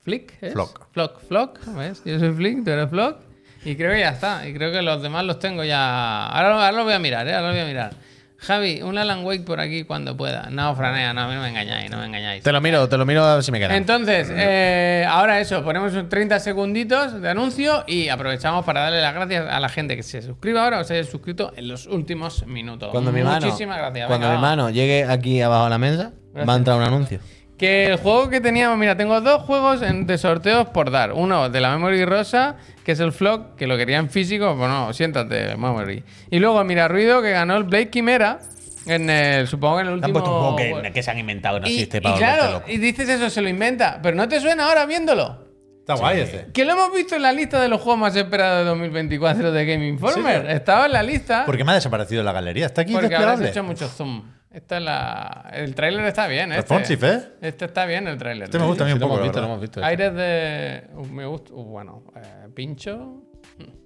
Flick, 0.02 0.34
¿es? 0.42 0.54
Flock. 0.54 0.88
Flock, 0.92 1.20
Flock, 1.28 1.60
¿ves? 1.78 2.02
Yo 2.04 2.18
soy 2.20 2.32
Flick, 2.32 2.64
tú 2.64 2.72
eres 2.72 2.90
Flock. 2.90 3.18
Y 3.66 3.76
creo 3.76 3.92
que 3.92 4.00
ya 4.00 4.10
está. 4.10 4.48
Y 4.48 4.54
creo 4.54 4.72
que 4.72 4.82
los 4.82 5.02
demás 5.02 5.26
los 5.26 5.40
tengo 5.40 5.64
ya. 5.64 6.28
Ahora, 6.28 6.54
ahora 6.54 6.72
lo 6.72 6.84
voy 6.84 6.94
a 6.94 7.00
mirar, 7.00 7.28
¿eh? 7.28 7.34
Ahora 7.34 7.48
lo 7.48 7.54
voy 7.54 7.64
a 7.64 7.66
mirar. 7.66 7.94
Javi, 8.38 8.82
un 8.84 8.96
Alan 8.98 9.26
Wake 9.26 9.44
por 9.44 9.60
aquí 9.60 9.86
cuando 9.86 10.16
pueda. 10.16 10.50
No, 10.52 10.76
Franea, 10.76 11.14
no, 11.14 11.22
a 11.22 11.28
me 11.28 11.50
engañáis, 11.50 11.90
no 11.90 11.98
me 11.98 12.06
engañáis. 12.06 12.44
Te 12.44 12.52
lo 12.52 12.62
miro, 12.62 12.88
te 12.88 12.98
lo 12.98 13.06
miro 13.06 13.24
a 13.24 13.36
ver 13.36 13.44
si 13.44 13.52
me 13.52 13.60
queda. 13.60 13.76
Entonces, 13.76 14.30
eh, 14.32 15.04
ahora 15.10 15.40
eso, 15.40 15.64
ponemos 15.64 15.94
un 15.94 16.08
30 16.10 16.40
segunditos 16.40 17.20
de 17.22 17.30
anuncio 17.30 17.84
y 17.88 18.10
aprovechamos 18.10 18.64
para 18.64 18.82
darle 18.82 19.02
las 19.02 19.16
gracias 19.16 19.48
a 19.50 19.60
la 19.60 19.70
gente 19.70 19.96
que 19.96 20.04
se 20.04 20.22
suscriba 20.22 20.64
ahora 20.64 20.80
o 20.80 20.84
se 20.84 20.96
haya 20.96 21.10
suscrito 21.10 21.54
en 21.56 21.68
los 21.70 21.88
últimos 21.88 22.46
minutos. 22.46 22.90
Cuando 22.92 23.12
mi 23.12 23.24
mano, 23.24 23.48
Muchísimas 23.48 23.78
gracias. 23.80 24.08
cuando 24.08 24.28
venga, 24.28 24.40
mi 24.40 24.42
mano 24.44 24.70
llegue 24.70 25.06
aquí 25.06 25.42
abajo 25.42 25.64
de 25.64 25.70
la 25.72 25.78
mesa, 25.80 26.12
va 26.38 26.54
a 26.54 26.58
entrar 26.58 26.78
un 26.78 26.84
anuncio. 26.84 27.20
Que 27.58 27.86
el 27.86 27.96
juego 27.98 28.30
que 28.30 28.42
teníamos, 28.42 28.78
mira, 28.78 28.98
tengo 28.98 29.22
dos 29.22 29.44
juegos 29.44 29.82
en- 29.82 30.06
de 30.06 30.18
sorteos 30.18 30.68
por 30.70 30.92
dar. 30.92 31.14
Uno 31.14 31.50
de 31.50 31.62
la 31.62 31.72
Memory 31.72 32.04
Rosa, 32.04 32.58
que 32.84 32.92
es 32.92 33.00
el 33.00 33.14
Flock, 33.14 33.56
que 33.56 33.66
lo 33.66 33.78
quería 33.78 33.98
en 33.98 34.10
físico, 34.10 34.56
bueno, 34.56 34.92
siéntate, 34.94 35.56
Memory. 35.56 36.04
Y 36.32 36.40
luego 36.40 36.62
Mira 36.66 36.88
Ruido, 36.90 37.22
que 37.22 37.32
ganó 37.32 37.56
el 37.56 37.64
Blade 37.64 37.90
Quimera, 37.90 38.40
en 38.88 39.10
el, 39.10 39.48
supongo 39.48 39.78
que 39.78 39.82
en 39.84 39.88
el 39.88 39.94
han 39.94 40.00
último... 40.00 40.14
puesto 40.20 40.32
un 40.50 40.56
juego 40.58 40.82
que, 40.82 40.92
que 40.92 41.02
se 41.02 41.12
han 41.12 41.18
inventado, 41.18 41.60
no 41.62 41.68
y, 41.68 41.72
existe 41.76 41.98
y 41.98 42.02
para 42.02 42.16
volverte 42.16 42.36
claro, 42.40 42.54
loco. 42.56 42.66
y 42.72 42.78
dices 42.78 43.08
eso, 43.08 43.30
se 43.30 43.42
lo 43.42 43.48
inventa, 43.50 44.00
pero 44.04 44.18
¿no 44.18 44.28
te 44.28 44.40
suena 44.42 44.66
ahora 44.68 44.86
viéndolo? 44.86 45.46
Está 45.80 45.94
guay 45.96 46.20
ese. 46.22 46.48
Que 46.52 46.66
lo 46.66 46.74
hemos 46.74 46.92
visto 46.94 47.16
en 47.16 47.22
la 47.22 47.32
lista 47.32 47.62
de 47.62 47.70
los 47.70 47.80
juegos 47.80 48.00
más 48.02 48.16
esperados 48.16 48.60
de 48.60 48.66
2024 48.66 49.52
de 49.52 49.66
Game 49.66 49.88
Informer. 49.88 50.50
Estaba 50.50 50.88
en 50.88 50.92
la 50.94 51.04
lista. 51.04 51.46
¿Por 51.46 51.56
qué 51.56 51.64
me 51.64 51.72
ha 51.72 51.76
desaparecido 51.76 52.24
la 52.24 52.32
galería? 52.32 52.66
Está 52.66 52.82
aquí 52.82 52.92
Porque 52.94 53.08
desplegable. 53.08 53.50
hecho 53.50 53.64
mucho 53.64 53.88
zoom. 53.88 54.24
Esta 54.56 54.78
es 54.78 54.84
la... 54.84 55.50
El 55.54 55.76
tráiler 55.76 56.06
está 56.06 56.28
bien, 56.28 56.52
este. 56.54 56.62
Responsive, 56.76 57.10
¿eh? 57.14 57.22
Este 57.42 57.66
está 57.66 57.86
bien, 57.86 58.08
el 58.08 58.18
tráiler. 58.18 58.46
Este 58.46 58.58
me 58.58 58.66
gusta 58.66 58.84
a 58.86 58.88
mí 58.88 58.94
un 58.94 59.00
Sí, 59.00 59.02
lo 59.02 59.08
poco, 59.10 59.16
hemos 59.20 59.28
visto, 59.28 59.40
lo 59.42 59.46
hemos 59.48 59.62
visto. 59.62 59.84
Aires 59.84 60.14
de... 60.14 60.88
uh, 60.96 61.06
me 61.08 61.26
gusta... 61.26 61.54
uh, 61.54 61.64
bueno, 61.66 62.04
eh, 62.16 62.48
pincho... 62.56 63.22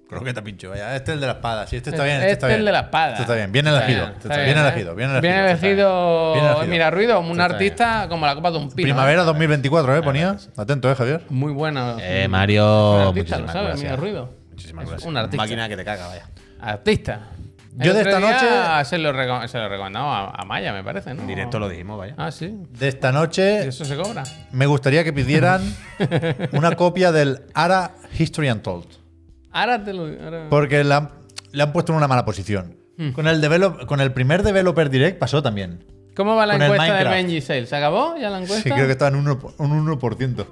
Creo 0.08 0.22
que 0.24 0.32
te 0.34 0.42
pincho. 0.42 0.70
vaya. 0.70 0.96
Este 0.96 1.12
es 1.12 1.14
el 1.14 1.20
de 1.20 1.26
la 1.28 1.32
espada. 1.34 1.66
Sí, 1.68 1.76
este 1.76 1.90
está 1.90 2.02
bien. 2.04 2.16
Este 2.16 2.30
Este, 2.32 2.32
está 2.34 2.46
es 2.46 2.50
bien. 2.50 2.58
el 2.60 2.66
de 2.66 2.72
la 2.72 2.80
espada. 2.80 3.10
Este 3.10 3.22
está 3.22 3.34
bien. 3.36 3.52
Bien 3.52 3.66
Está 3.66 3.78
elegido. 3.78 4.00
bien, 4.00 4.10
Este 4.16 4.28
está 4.28 4.34
está 4.34 4.44
bien, 4.44 4.54
bien 4.54 4.58
¿eh? 4.58 4.68
elegido. 4.68 4.94
Bien 4.96 5.10
elegido. 5.10 5.20
Bien 5.22 5.44
este 5.44 5.52
está 5.54 5.66
elegido. 5.68 6.32
Bien 6.32 6.44
elegido. 6.46 6.66
Mira, 6.70 6.90
Ruido, 6.90 7.20
un 7.20 7.30
está 7.30 7.44
artista 7.44 8.06
como 8.08 8.26
la 8.26 8.34
copa 8.34 8.50
de 8.50 8.58
un 8.58 8.70
pino. 8.72 8.86
Primavera 8.86 9.22
¿eh? 9.22 9.24
2024, 9.24 9.96
¿eh? 9.96 10.02
Ponía. 10.02 10.36
Atento, 10.56 10.90
¿eh, 10.90 10.94
Javier? 10.96 11.22
Muy 11.28 11.52
bueno. 11.52 11.96
Eh, 12.00 12.22
Un 12.26 12.30
Mario, 12.32 13.08
artista, 13.08 13.38
muchísimas 13.38 13.40
¿lo 13.40 13.52
sabes? 13.52 13.66
gracias. 13.68 13.82
Mira, 13.90 13.96
Ruido. 13.96 14.34
Muchísimas 14.50 14.82
Es 14.84 14.90
gracias. 14.90 15.08
un 15.08 15.16
artista. 15.16 15.36
Máquina 15.44 15.68
que 15.68 15.76
te 15.76 15.84
caga, 15.84 16.06
vaya. 16.08 16.26
Artista. 16.60 17.20
Yo 17.76 17.94
de 17.94 18.00
esta 18.02 18.18
noche- 18.20 18.84
Se 18.84 18.98
lo, 18.98 19.12
se 19.48 19.58
lo 19.58 19.68
recomendamos 19.68 20.34
a, 20.34 20.42
a 20.42 20.44
Maya, 20.44 20.72
me 20.72 20.82
parece, 20.82 21.14
¿no? 21.14 21.22
En 21.22 21.28
directo 21.28 21.58
lo 21.58 21.68
dijimos, 21.68 21.98
vaya. 21.98 22.14
Ah, 22.18 22.30
sí. 22.30 22.54
De 22.78 22.88
esta 22.88 23.10
¿Y 23.10 23.12
noche 23.12 23.68
eso 23.68 23.84
se 23.84 23.96
cobra? 23.96 24.24
me 24.52 24.66
gustaría 24.66 25.04
que 25.04 25.12
pidieran 25.12 25.62
una 26.52 26.74
copia 26.76 27.12
del 27.12 27.42
ARA 27.54 27.92
History 28.18 28.50
Untold. 28.50 28.86
Ahora 29.52 29.82
te 29.84 29.92
lo 29.92 30.02
ahora- 30.04 30.46
Porque 30.50 30.82
le 30.84 30.94
han, 30.94 31.10
le 31.52 31.62
han 31.62 31.72
puesto 31.72 31.92
en 31.92 31.98
una 31.98 32.08
mala 32.08 32.24
posición. 32.24 32.76
Hmm. 32.96 33.10
Con, 33.12 33.26
el 33.28 33.40
develop- 33.42 33.86
con 33.86 34.00
el 34.00 34.12
primer 34.12 34.42
Developer 34.42 34.90
Direct 34.90 35.18
pasó 35.18 35.42
también. 35.42 35.84
¿Cómo 36.16 36.34
va 36.34 36.44
la 36.44 36.54
con 36.54 36.62
encuesta 36.62 36.96
de. 36.96 37.04
Benji 37.04 37.40
Sales? 37.40 37.68
¿Se 37.68 37.76
acabó 37.76 38.16
ya 38.16 38.28
la 38.30 38.38
encuesta? 38.42 38.62
Sí, 38.64 38.70
creo 38.70 38.86
que 38.86 38.92
estaba 38.92 39.10
en 39.10 39.14
un 39.16 39.26
1%. 39.26 39.54
Un 39.58 39.86
1%. 39.86 40.46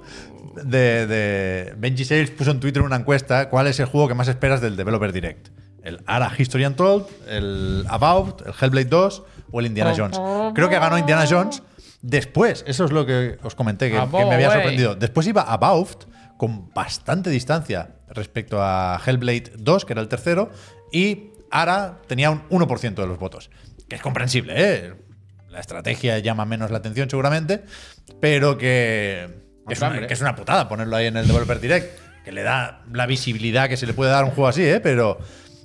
De, 0.63 1.05
de 1.05 1.73
Benji 1.77 2.05
Sales 2.05 2.31
puso 2.31 2.51
en 2.51 2.59
Twitter 2.59 2.81
una 2.81 2.95
encuesta: 2.95 3.49
¿Cuál 3.49 3.67
es 3.67 3.79
el 3.79 3.85
juego 3.85 4.07
que 4.07 4.13
más 4.15 4.27
esperas 4.29 4.61
del 4.61 4.77
Developer 4.77 5.11
Direct? 5.11 5.49
¿El 5.83 6.01
ARA 6.05 6.31
History 6.37 6.65
Untold, 6.65 7.05
el 7.27 7.85
About, 7.87 8.41
el 8.45 8.53
Hellblade 8.59 8.89
2 8.89 9.23
o 9.51 9.59
el 9.59 9.65
Indiana 9.65 9.93
Jones? 9.95 10.19
Creo 10.53 10.69
que 10.69 10.79
ganó 10.79 10.97
Indiana 10.97 11.25
Jones. 11.29 11.63
Después, 12.01 12.63
eso 12.67 12.85
es 12.85 12.91
lo 12.91 13.05
que 13.05 13.37
os 13.43 13.55
comenté, 13.55 13.89
que, 13.89 13.95
me 13.95 14.35
había 14.35 14.51
sorprendido. 14.51 14.95
Después 14.95 15.27
iba 15.27 15.41
About 15.41 16.05
con 16.37 16.73
bastante 16.73 17.29
distancia 17.29 17.95
respecto 18.09 18.59
a 18.61 18.99
Hellblade 19.05 19.51
2, 19.57 19.85
que 19.85 19.93
era 19.93 20.01
el 20.01 20.07
tercero, 20.07 20.49
y 20.91 21.31
ARA 21.51 21.99
tenía 22.07 22.31
un 22.31 22.47
1% 22.49 22.95
de 22.95 23.07
los 23.07 23.19
votos. 23.19 23.49
Que 23.87 23.95
es 23.95 24.01
comprensible, 24.01 24.53
¿eh? 24.55 24.93
La 25.49 25.59
estrategia 25.59 26.19
llama 26.19 26.45
menos 26.45 26.71
la 26.71 26.77
atención 26.77 27.09
seguramente, 27.09 27.63
pero 28.21 28.57
que 28.57 29.27
es, 29.67 29.81
una, 29.81 30.07
que 30.07 30.13
es 30.13 30.21
una 30.21 30.35
putada 30.35 30.69
ponerlo 30.69 30.95
ahí 30.95 31.07
en 31.07 31.17
el 31.17 31.27
Developer 31.27 31.59
Direct, 31.59 31.99
que 32.23 32.31
le 32.31 32.43
da 32.43 32.83
la 32.93 33.07
visibilidad 33.07 33.67
que 33.67 33.75
se 33.75 33.87
le 33.87 33.93
puede 33.93 34.11
dar 34.11 34.23
a 34.23 34.27
un 34.27 34.31
juego 34.31 34.47
así, 34.47 34.63
¿eh? 34.63 34.79
Pero 34.79 35.19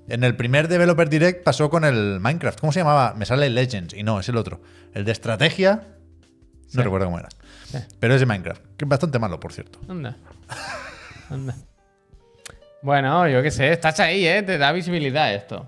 en 0.09 0.25
el 0.25 0.37
primer 0.37 0.69
Developer 0.69 1.09
Direct 1.09 1.45
pasó 1.45 1.71
con 1.71 1.85
el 1.85 2.21
Minecraft. 2.21 2.61
¿Cómo 2.61 2.73
se 2.73 2.81
llamaba? 2.81 3.15
Me 3.15 3.27
sale 3.27 3.49
Legends 3.51 3.95
y 3.95 4.03
no, 4.03 4.21
es 4.21 4.29
el 4.29 4.37
otro. 4.37 4.61
El 4.93 5.05
de 5.05 5.13
estrategia, 5.13 5.83
no 6.73 6.83
recuerdo 6.83 7.07
cómo 7.07 7.19
era. 7.19 7.29
Pero 7.99 8.15
es 8.15 8.21
de 8.21 8.27
Minecraft, 8.27 8.63
que 8.77 8.85
es 8.85 8.89
bastante 8.89 9.19
malo, 9.19 9.41
por 9.41 9.53
cierto. 9.53 9.81
Anda. 9.89 10.17
Anda. 11.31 11.57
Bueno, 12.83 13.27
yo 13.29 13.43
qué 13.43 13.51
sé, 13.51 13.73
estás 13.73 13.99
ahí, 14.01 14.27
¿eh? 14.27 14.43
Te 14.43 14.59
da 14.59 14.71
visibilidad 14.73 15.35
esto. 15.35 15.67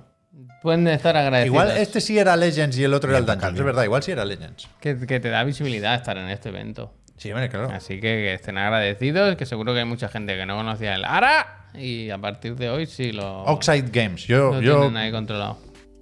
Pueden 0.62 0.86
estar 0.88 1.16
agradecidos. 1.16 1.64
Igual 1.64 1.76
este 1.78 2.00
sí 2.00 2.18
era 2.18 2.36
Legends 2.36 2.76
y 2.76 2.84
el 2.84 2.92
otro 2.92 3.10
era 3.10 3.18
el 3.18 3.26
Dungeons, 3.26 3.58
es 3.58 3.64
verdad, 3.64 3.84
igual 3.84 4.02
sí 4.02 4.12
era 4.12 4.24
Legends. 4.24 4.68
Que, 4.80 4.98
que 4.98 5.20
te 5.20 5.30
da 5.30 5.42
visibilidad 5.44 5.94
estar 5.94 6.18
en 6.18 6.28
este 6.28 6.50
evento. 6.50 6.92
Sí, 7.16 7.32
hombre, 7.32 7.48
claro. 7.48 7.70
Así 7.72 7.94
que, 7.94 8.00
que 8.00 8.34
estén 8.34 8.58
agradecidos, 8.58 9.36
que 9.36 9.46
seguro 9.46 9.72
que 9.72 9.80
hay 9.80 9.84
mucha 9.86 10.08
gente 10.08 10.36
que 10.36 10.44
no 10.44 10.56
conocía 10.56 10.94
el 10.94 11.04
ARA 11.04 11.65
y 11.78 12.10
a 12.10 12.18
partir 12.18 12.54
de 12.56 12.70
hoy 12.70 12.86
sí 12.86 13.12
lo, 13.12 13.42
Oxide 13.44 13.90
Games, 13.92 14.26
yo, 14.26 14.54
lo 14.54 14.60
yo, 14.60 14.80
tienen 14.80 14.96
ahí 14.96 15.10
controlado. 15.12 15.58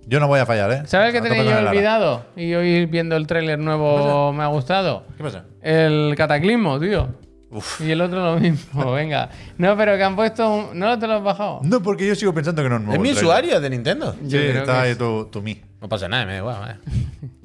yo 0.07 0.21
no 0.21 0.27
voy 0.29 0.41
a 0.41 0.47
fallar, 0.47 0.71
¿eh? 0.73 0.83
¿Sabes 0.87 1.13
qué 1.13 1.21
tenía 1.21 1.43
yo 1.45 1.69
olvidado? 1.69 2.27
Y 2.37 2.55
hoy 2.55 2.87
viendo 2.87 3.17
el 3.17 3.27
tráiler 3.27 3.59
nuevo 3.59 4.33
me 4.33 4.43
ha 4.43 4.49
gustado. 4.49 5.05
¿Qué 5.17 5.23
pasa? 5.23 5.45
El 5.63 6.15
cataclismo, 6.17 6.79
tío. 6.81 7.09
Uf. 7.51 7.81
Y 7.81 7.93
el 7.93 8.01
otro 8.01 8.21
lo 8.35 8.41
mismo, 8.41 8.93
venga. 8.93 9.31
No, 9.59 9.77
pero 9.77 9.97
que 9.97 10.03
han 10.03 10.17
puesto 10.17 10.53
un... 10.53 10.79
¿No 10.79 10.99
te 10.99 11.07
lo 11.07 11.15
has 11.15 11.23
bajado? 11.23 11.61
No, 11.63 11.81
porque 11.83 12.05
yo 12.07 12.15
sigo 12.17 12.35
pensando 12.35 12.63
que 12.65 12.69
no 12.69 12.77
es 12.77 12.83
nuevo. 12.83 12.95
Es 12.95 13.01
mi 13.01 13.13
usuario 13.17 13.61
de 13.61 13.71
Nintendo. 13.71 14.15
Yo 14.23 14.39
Sí, 14.41 14.47
está 14.47 14.83
ahí 14.83 14.91
es- 14.93 14.99
tu, 14.99 15.27
tu 15.27 15.41
mi. 15.41 15.61
No 15.81 15.89
pasa 15.89 16.09
nada, 16.09 16.27
me 16.27 16.33
da 16.33 16.39
igual, 16.39 16.57
vaya. 16.61 16.81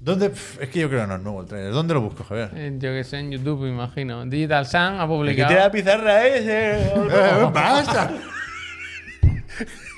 ¿Dónde? 0.00 0.32
Es 0.60 0.68
que 0.68 0.80
yo 0.80 0.88
creo 0.88 1.02
que 1.02 1.06
no 1.08 1.16
es 1.16 1.22
nuevo 1.22 1.40
el 1.40 1.46
trailer. 1.46 1.72
¿Dónde 1.72 1.94
lo 1.94 2.00
busco, 2.00 2.24
Javier? 2.24 2.50
Eh, 2.54 2.72
Yo 2.78 2.90
que 2.90 3.04
sé, 3.04 3.18
en 3.18 3.32
YouTube, 3.32 3.62
me 3.62 3.68
imagino. 3.70 4.24
Digital 4.26 4.64
Sun 4.66 4.80
ha 5.00 5.06
publicado... 5.06 5.54
la 5.54 5.70
pizarra 5.70 6.26
ese. 6.26 6.92
Eh, 7.10 7.50
¡Basta! 7.52 8.10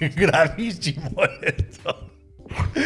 Gravísimo 0.16 1.10
esto. 1.42 2.10
¿Qué 2.74 2.80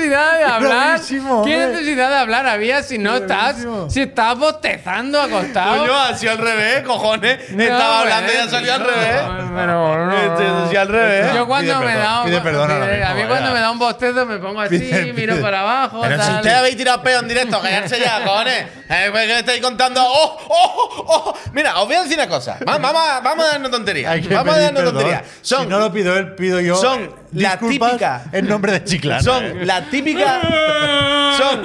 necesidad 0.00 0.38
de 0.38 0.44
hablar? 0.52 1.00
¿Qué 1.00 1.20
hombre. 1.20 1.66
necesidad 1.66 2.08
de 2.10 2.16
hablar 2.16 2.46
había 2.46 2.82
si 2.82 2.98
no 2.98 3.16
estás... 3.16 3.56
Si 3.88 4.00
estás 4.02 4.38
bostezando 4.38 5.20
acostado? 5.20 5.78
Coño, 5.78 5.96
ha 5.96 6.14
sido 6.16 6.32
al 6.32 6.38
revés, 6.38 6.82
cojones. 6.84 7.50
No, 7.50 7.62
Estaba 7.62 8.00
hablando 8.00 8.32
y 8.32 8.36
eh, 8.36 8.40
ha 8.40 8.48
salido 8.48 8.74
al 8.74 8.80
no, 8.82 8.86
revés. 8.86 9.22
Pero 9.54 10.06
no. 10.06 10.10
Este, 10.20 10.44
sí, 10.70 10.76
al 10.76 10.88
revés. 10.88 11.34
Yo 11.34 11.46
cuando 11.46 11.72
Pide 11.72 11.80
me 11.86 11.92
perdón, 11.92 12.02
da 12.04 12.20
un, 12.20 12.26
pide 12.26 12.40
perdón 12.40 12.70
ahora 12.70 12.84
pide- 12.86 12.96
mismo, 12.98 13.10
a 13.10 13.14
mí 13.14 13.22
cuando 13.28 13.52
me 13.52 13.60
da 13.60 13.70
un 13.70 13.78
bostezo 13.78 14.26
me 14.26 14.38
pongo 14.38 14.60
así, 14.60 14.78
Pide- 14.78 15.12
miro 15.12 15.40
para 15.40 15.60
abajo. 15.60 16.00
Pero 16.02 16.14
si 16.20 16.26
tal. 16.26 16.36
ustedes 16.36 16.56
habéis 16.56 16.76
tirado 16.76 17.02
peo 17.02 17.20
en 17.20 17.28
directo, 17.28 17.60
callarse 17.62 17.98
ya, 18.00 18.22
cojones. 18.24 18.66
Eh, 18.88 19.08
pues, 19.10 19.26
¿Qué 19.26 19.32
me 19.32 19.38
estáis 19.40 19.60
contando? 19.62 20.02
¡Oh, 20.04 20.38
oh, 20.48 21.04
oh! 21.06 21.34
Mira, 21.52 21.78
os 21.80 21.86
voy 21.86 21.96
a 21.96 22.02
decir 22.02 22.16
una 22.18 22.28
cosa. 22.28 22.58
Va- 22.68 22.78
Vamos 22.78 23.02
a, 23.08 23.20
vamos 23.20 23.44
a 23.44 23.48
darnos 23.52 23.70
tonterías. 23.70 24.28
Vamos 24.28 24.54
a 24.54 24.58
darnos 24.60 24.84
tonterías. 24.84 25.22
Son, 25.42 25.62
si 25.62 25.66
no 25.68 25.78
lo 25.78 25.92
pido 25.92 26.16
él, 26.16 26.34
pido 26.34 26.60
yo. 26.60 26.76
son 26.76 27.02
eh, 27.02 27.10
la 27.34 27.58
típica- 27.58 28.22
En 28.32 28.48
nombre 28.48 28.72
de 28.72 28.84
Chiclana. 28.84 29.22
son 29.22 29.44
eh. 29.44 29.64
la 29.64 29.82
típica. 29.90 30.40
Son 31.36 31.62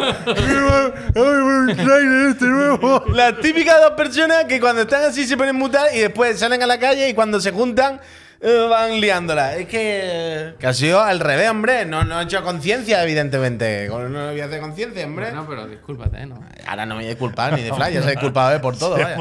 las 3.15 3.39
típicas 3.41 3.81
dos 3.81 3.91
personas 3.91 4.45
que 4.45 4.59
cuando 4.59 4.83
están 4.83 5.03
así 5.03 5.25
se 5.25 5.37
ponen 5.37 5.55
mutar 5.55 5.87
y 5.93 5.99
después 5.99 6.37
salen 6.39 6.61
a 6.63 6.67
la 6.67 6.79
calle 6.79 7.09
y 7.09 7.13
cuando 7.13 7.39
se 7.39 7.51
juntan 7.51 7.99
eh, 8.41 8.67
van 8.69 8.99
liándola. 8.99 9.55
Es 9.55 9.67
que. 9.67 10.53
Que 10.59 10.67
ha 10.67 10.73
sido 10.73 11.01
al 11.01 11.19
revés, 11.19 11.49
hombre. 11.49 11.85
No, 11.85 12.03
no 12.03 12.19
he 12.19 12.23
hecho 12.23 12.43
conciencia, 12.43 13.01
evidentemente. 13.03 13.87
No 13.89 14.31
voy 14.31 14.39
a 14.39 14.45
hacer 14.45 14.59
conciencia, 14.59 15.05
hombre. 15.05 15.31
No, 15.31 15.47
pero 15.47 15.67
discúlpate, 15.67 16.25
¿no? 16.25 16.43
Ahora 16.67 16.85
no 16.85 16.95
me 16.95 17.01
voy 17.01 17.05
a 17.05 17.09
disculpar 17.09 17.53
ni 17.53 17.63
de 17.63 17.73
fly, 17.73 17.93
ya 17.93 18.01
se 18.01 18.07
ha 18.07 18.11
disculpado 18.11 18.55
eh, 18.55 18.59
por 18.59 18.77
todo. 18.77 18.97
Se 18.97 19.03
vaya. 19.03 19.15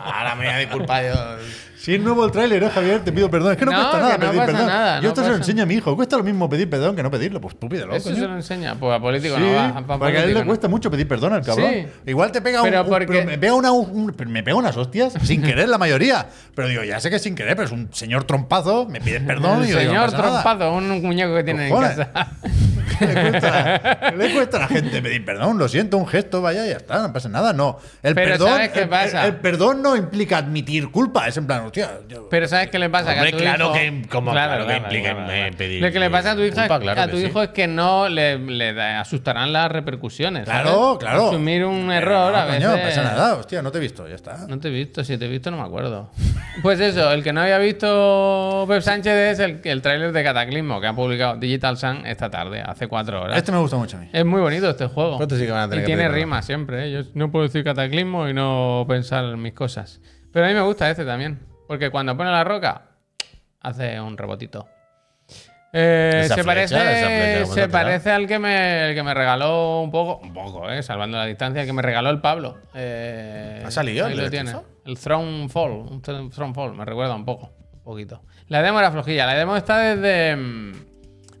Ahora 0.00 0.34
me 0.34 0.46
voy 0.46 0.54
a 0.54 0.58
disculpar 0.58 1.04
yo. 1.04 1.36
Si 1.80 1.94
es 1.94 2.00
nuevo 2.00 2.24
el 2.24 2.32
tráiler, 2.32 2.60
¿eh, 2.62 2.70
Javier? 2.70 3.04
Te 3.04 3.12
pido 3.12 3.30
perdón. 3.30 3.52
Es 3.52 3.58
que 3.58 3.64
no, 3.64 3.70
No, 3.70 3.78
cuesta 3.78 3.96
que 3.98 4.02
nada 4.02 4.14
no 4.14 4.20
pedir 4.20 4.36
pasa 4.40 4.46
perdón. 4.52 4.66
nada, 4.66 4.96
yo 4.96 5.02
no 5.02 5.08
esto 5.08 5.20
se 5.22 5.26
lo 5.28 5.32
pasa- 5.34 5.42
enseño 5.42 5.62
a 5.62 5.66
mi 5.66 5.74
hijo. 5.74 5.94
Cuesta 5.96 6.16
lo 6.16 6.24
mismo 6.24 6.48
pedir 6.48 6.68
perdón 6.68 6.96
que 6.96 7.02
no 7.04 7.10
pedirlo. 7.10 7.40
Pues 7.40 7.58
tú 7.58 7.68
pídelo, 7.68 7.94
Eso 7.94 8.10
coño. 8.10 8.20
se 8.20 8.26
lo 8.28 8.34
enseña. 8.34 8.74
Pues 8.74 8.96
a 8.96 9.00
político 9.00 9.36
Sí, 9.36 9.40
no 9.42 9.52
va. 9.54 9.74
pa' 9.86 9.98
porque 9.98 10.04
a 10.04 10.08
él 10.08 10.14
político 10.16 10.38
le 10.38 10.44
no. 10.44 10.46
cuesta 10.48 10.68
mucho 10.68 10.90
pedir 10.90 11.06
perdón 11.06 11.34
al 11.34 11.42
cabrón. 11.44 11.70
Sí. 11.72 11.86
Igual 12.06 12.32
te 12.32 12.42
pega 12.42 12.62
un, 12.62 12.68
Pero 12.68 12.82
un- 12.82 12.88
porque- 12.88 13.06
pero 13.06 13.24
me 13.26 13.38
pega 13.38 13.54
una 13.54 13.70
un- 13.72 14.12
pero 14.16 14.28
me 14.28 14.42
pega 14.42 14.56
unas 14.56 14.76
hostias 14.76 15.14
sin 15.22 15.40
querer 15.40 15.68
la 15.68 15.78
mayoría. 15.78 16.26
Pero 16.54 16.66
digo, 16.68 16.82
ya 16.82 16.98
sé 16.98 17.10
que 17.10 17.16
es 17.16 17.22
sin 17.22 17.34
querer, 17.36 17.54
pero 17.54 17.66
es 17.66 17.72
un 17.72 17.88
señor 17.92 18.24
trompazo, 18.24 18.86
me 18.86 19.00
pide 19.00 19.20
perdón 19.20 19.62
El 19.62 19.68
y 19.68 19.72
yo 19.72 19.78
digo, 19.78 19.92
no 19.94 20.00
señor 20.00 20.10
pasa 20.10 20.16
nada. 20.18 20.42
trompado, 20.42 20.72
un 20.74 21.02
muñeco 21.02 21.34
que 21.36 21.44
tiene 21.44 21.68
en 21.68 21.70
Cojones. 21.70 21.96
casa. 21.96 22.28
¿Qué 22.98 23.06
le, 23.06 23.30
cuesta, 23.30 24.00
qué 24.10 24.16
le 24.16 24.32
cuesta 24.34 24.56
a 24.56 24.60
la 24.60 24.66
gente 24.68 25.00
pedir 25.02 25.24
perdón? 25.24 25.56
Lo 25.56 25.68
siento, 25.68 25.96
un 25.98 26.08
gesto, 26.08 26.42
vaya, 26.42 26.66
ya 26.66 26.72
está, 26.78 27.00
no 27.00 27.12
pasa 27.12 27.28
nada. 27.28 27.52
No. 27.52 27.78
El 28.02 28.16
Pero 28.16 28.30
perdón, 28.32 28.48
¿sabes 28.48 28.70
qué 28.70 28.80
el- 28.80 28.88
pasa? 28.88 29.24
El, 29.26 29.36
perdón 29.36 29.82
no 29.82 29.94
implica 29.94 30.38
admitir 30.38 30.90
culpa. 30.90 31.28
Es 31.28 31.36
en 31.36 31.46
plan, 31.46 31.64
hostia. 31.68 32.00
yo- 32.08 32.28
Pero 32.28 32.46
¿sabes 32.48 32.68
qué 32.68 32.78
le 32.78 32.90
pasa? 32.90 33.12
Hombre, 33.12 33.30
que 33.30 33.36
a 33.36 33.38
tu 33.38 33.42
claro 33.44 33.64
hijo- 33.66 33.74
que- 34.02 34.08
como 34.08 34.30
claro 34.32 34.66
que 34.66 34.76
implica, 34.76 35.26
pedir 35.56 35.80
Lo 35.82 35.92
que 35.92 36.00
le 36.00 36.10
pasa 36.10 36.32
a 36.32 36.34
tu 36.36 36.42
hija, 36.42 36.62
culpa, 36.62 36.80
claro 36.80 37.00
a 37.02 37.08
tu 37.08 37.16
sí. 37.16 37.26
hijo 37.26 37.42
es 37.42 37.48
que 37.50 37.66
no 37.66 38.08
le, 38.08 38.38
le 38.38 38.72
da- 38.74 39.00
asustarán 39.00 39.52
las 39.52 39.70
repercusiones. 39.70 40.44
Claro, 40.44 40.70
¿sabes? 40.94 40.98
claro. 40.98 41.28
Asumir 41.28 41.64
un 41.64 41.86
Pero 41.88 41.92
error 41.92 42.32
no, 42.32 42.38
a 42.38 42.44
veces. 42.46 42.68
no 42.68 42.76
pasa 42.76 43.02
nada, 43.02 43.34
hostia, 43.36 43.62
no 43.62 43.70
te 43.70 43.78
he 43.78 43.80
visto, 43.80 44.08
ya 44.08 44.14
está. 44.16 44.46
No 44.48 44.58
te 44.58 44.68
he 44.68 44.70
visto, 44.70 45.02
si 45.04 45.16
te 45.16 45.24
he 45.26 45.28
visto 45.28 45.50
no 45.50 45.56
me 45.58 45.62
acuerdo. 45.64 46.10
Pues 46.60 46.80
eso, 46.80 47.12
el 47.12 47.22
que 47.22 47.32
no 47.32 47.40
había 47.42 47.56
visto 47.58 48.64
Pep 48.68 48.82
Sánchez 48.82 49.12
es 49.14 49.38
el, 49.38 49.60
el 49.62 49.80
tráiler 49.80 50.10
de 50.10 50.24
Cataclismo 50.24 50.80
que 50.80 50.88
ha 50.88 50.92
publicado 50.92 51.36
Digital 51.36 51.76
Sun 51.76 52.04
esta 52.04 52.30
tarde, 52.30 52.60
hace 52.60 52.88
cuatro 52.88 53.22
horas. 53.22 53.36
Este 53.36 53.52
me 53.52 53.58
gusta 53.58 53.76
mucho 53.76 53.96
a 53.96 54.00
mí. 54.00 54.08
Es 54.12 54.24
muy 54.24 54.40
bonito 54.40 54.68
este 54.68 54.86
juego. 54.86 55.18
Pues 55.18 55.28
este 55.28 55.38
sí 55.38 55.46
que 55.46 55.52
van 55.52 55.62
a 55.62 55.68
tener 55.68 55.84
y 55.84 55.86
que 55.86 55.94
tiene 55.94 56.08
rima 56.08 56.42
siempre. 56.42 56.86
¿eh? 56.88 56.90
Yo 56.92 57.10
no 57.14 57.30
puedo 57.30 57.44
decir 57.44 57.62
cataclismo 57.62 58.28
y 58.28 58.34
no 58.34 58.84
pensar 58.88 59.24
en 59.24 59.40
mis 59.40 59.52
cosas. 59.52 60.00
Pero 60.32 60.46
a 60.46 60.48
mí 60.48 60.54
me 60.54 60.62
gusta 60.62 60.90
este 60.90 61.04
también. 61.04 61.38
Porque 61.68 61.90
cuando 61.90 62.16
pone 62.16 62.30
la 62.32 62.42
roca, 62.42 62.82
hace 63.60 64.00
un 64.00 64.16
rebotito. 64.18 64.66
Eh, 65.70 66.22
se 66.26 66.28
flecha, 66.42 66.44
parece, 66.46 67.42
¿cómo 67.42 67.54
se 67.54 67.68
parece 67.68 68.10
al 68.10 68.26
que, 68.26 68.38
me, 68.38 68.88
el 68.88 68.94
que 68.94 69.02
me 69.02 69.12
regaló 69.12 69.82
un 69.82 69.90
poco, 69.90 70.18
un 70.26 70.32
poco, 70.32 70.70
eh, 70.70 70.82
salvando 70.82 71.18
la 71.18 71.26
distancia, 71.26 71.60
el 71.60 71.66
que 71.66 71.74
me 71.74 71.82
regaló 71.82 72.08
el 72.08 72.20
Pablo. 72.22 72.56
Eh, 72.74 73.62
¿Ha 73.66 73.70
salido 73.70 74.06
Ahí 74.06 74.14
el 74.14 74.18
lo 74.18 74.30
tiene. 74.30 74.52
El 74.86 74.98
Throne 74.98 75.48
Fall. 75.50 75.70
Un 75.72 76.00
Throne 76.00 76.54
Fall, 76.54 76.74
me 76.74 76.86
recuerda 76.86 77.14
un 77.14 77.26
poco. 77.26 77.52
Un 77.74 77.82
poquito. 77.84 78.22
La 78.48 78.62
demo 78.62 78.78
era 78.78 78.90
flojilla. 78.90 79.26
La 79.26 79.34
demo 79.34 79.56
está 79.56 79.78
desde. 79.78 80.34
mm, 80.36 80.72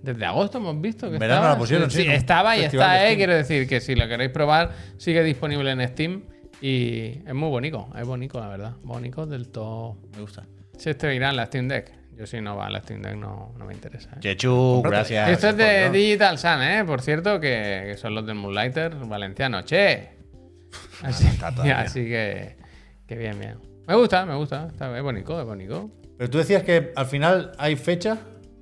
Desde 0.02 0.26
agosto 0.26 0.58
hemos 0.58 0.78
visto 0.78 1.10
que 1.10 1.16
Verano 1.16 1.36
estaba. 1.40 1.54
la 1.54 1.58
pusieron, 1.58 1.90
sí, 1.90 2.02
un 2.06 2.10
estaba 2.12 2.54
y 2.56 2.64
está, 2.64 3.08
eh. 3.08 3.16
Quiero 3.16 3.34
decir 3.34 3.66
que 3.66 3.80
si 3.80 3.94
lo 3.94 4.06
queréis 4.08 4.30
probar, 4.30 4.72
sigue 4.98 5.22
disponible 5.22 5.70
en 5.70 5.88
Steam. 5.88 6.22
Y 6.60 7.20
es 7.26 7.34
muy 7.34 7.48
bonito. 7.48 7.88
Es 7.98 8.06
bonito, 8.06 8.40
la 8.40 8.48
verdad. 8.48 8.72
Bonito 8.82 9.26
del 9.26 9.48
todo. 9.48 9.96
Me 10.14 10.20
gusta. 10.22 10.44
Si 10.76 10.90
este 10.90 11.14
irá 11.14 11.30
en 11.30 11.36
la 11.36 11.46
Steam 11.46 11.68
Deck. 11.68 11.92
Yo 12.16 12.26
si 12.26 12.40
no 12.40 12.56
va 12.56 12.66
en 12.66 12.72
la 12.72 12.80
Steam 12.80 13.00
Deck 13.00 13.14
no, 13.14 13.54
no 13.56 13.64
me 13.64 13.74
interesa. 13.74 14.10
eh. 14.16 14.20
Chechu, 14.20 14.82
gracias. 14.82 15.28
Esto 15.30 15.48
es 15.50 15.56
de. 15.56 15.90
Digital 15.90 16.36
Sun, 16.38 16.62
¿eh? 16.62 16.84
Por 16.84 17.00
cierto, 17.00 17.38
que, 17.38 17.84
que 17.86 17.96
son 17.96 18.14
los 18.14 18.26
del 18.26 18.34
Moonlighter 18.34 18.94
valenciano. 18.96 19.62
¡Che! 19.62 20.08
Así, 21.02 21.28
todavía. 21.38 21.80
así 21.80 22.04
que, 22.04 22.56
que 23.06 23.16
bien, 23.16 23.38
bien. 23.38 23.58
Me 23.86 23.94
gusta, 23.94 24.26
me 24.26 24.34
gusta. 24.34 24.66
Está, 24.70 24.94
es 24.96 25.02
bonito, 25.02 25.40
es 25.40 25.46
bonito. 25.46 25.90
Pero 26.18 26.28
tú 26.28 26.38
decías 26.38 26.64
que 26.64 26.92
al 26.96 27.06
final 27.06 27.52
hay 27.56 27.76
fecha 27.76 28.18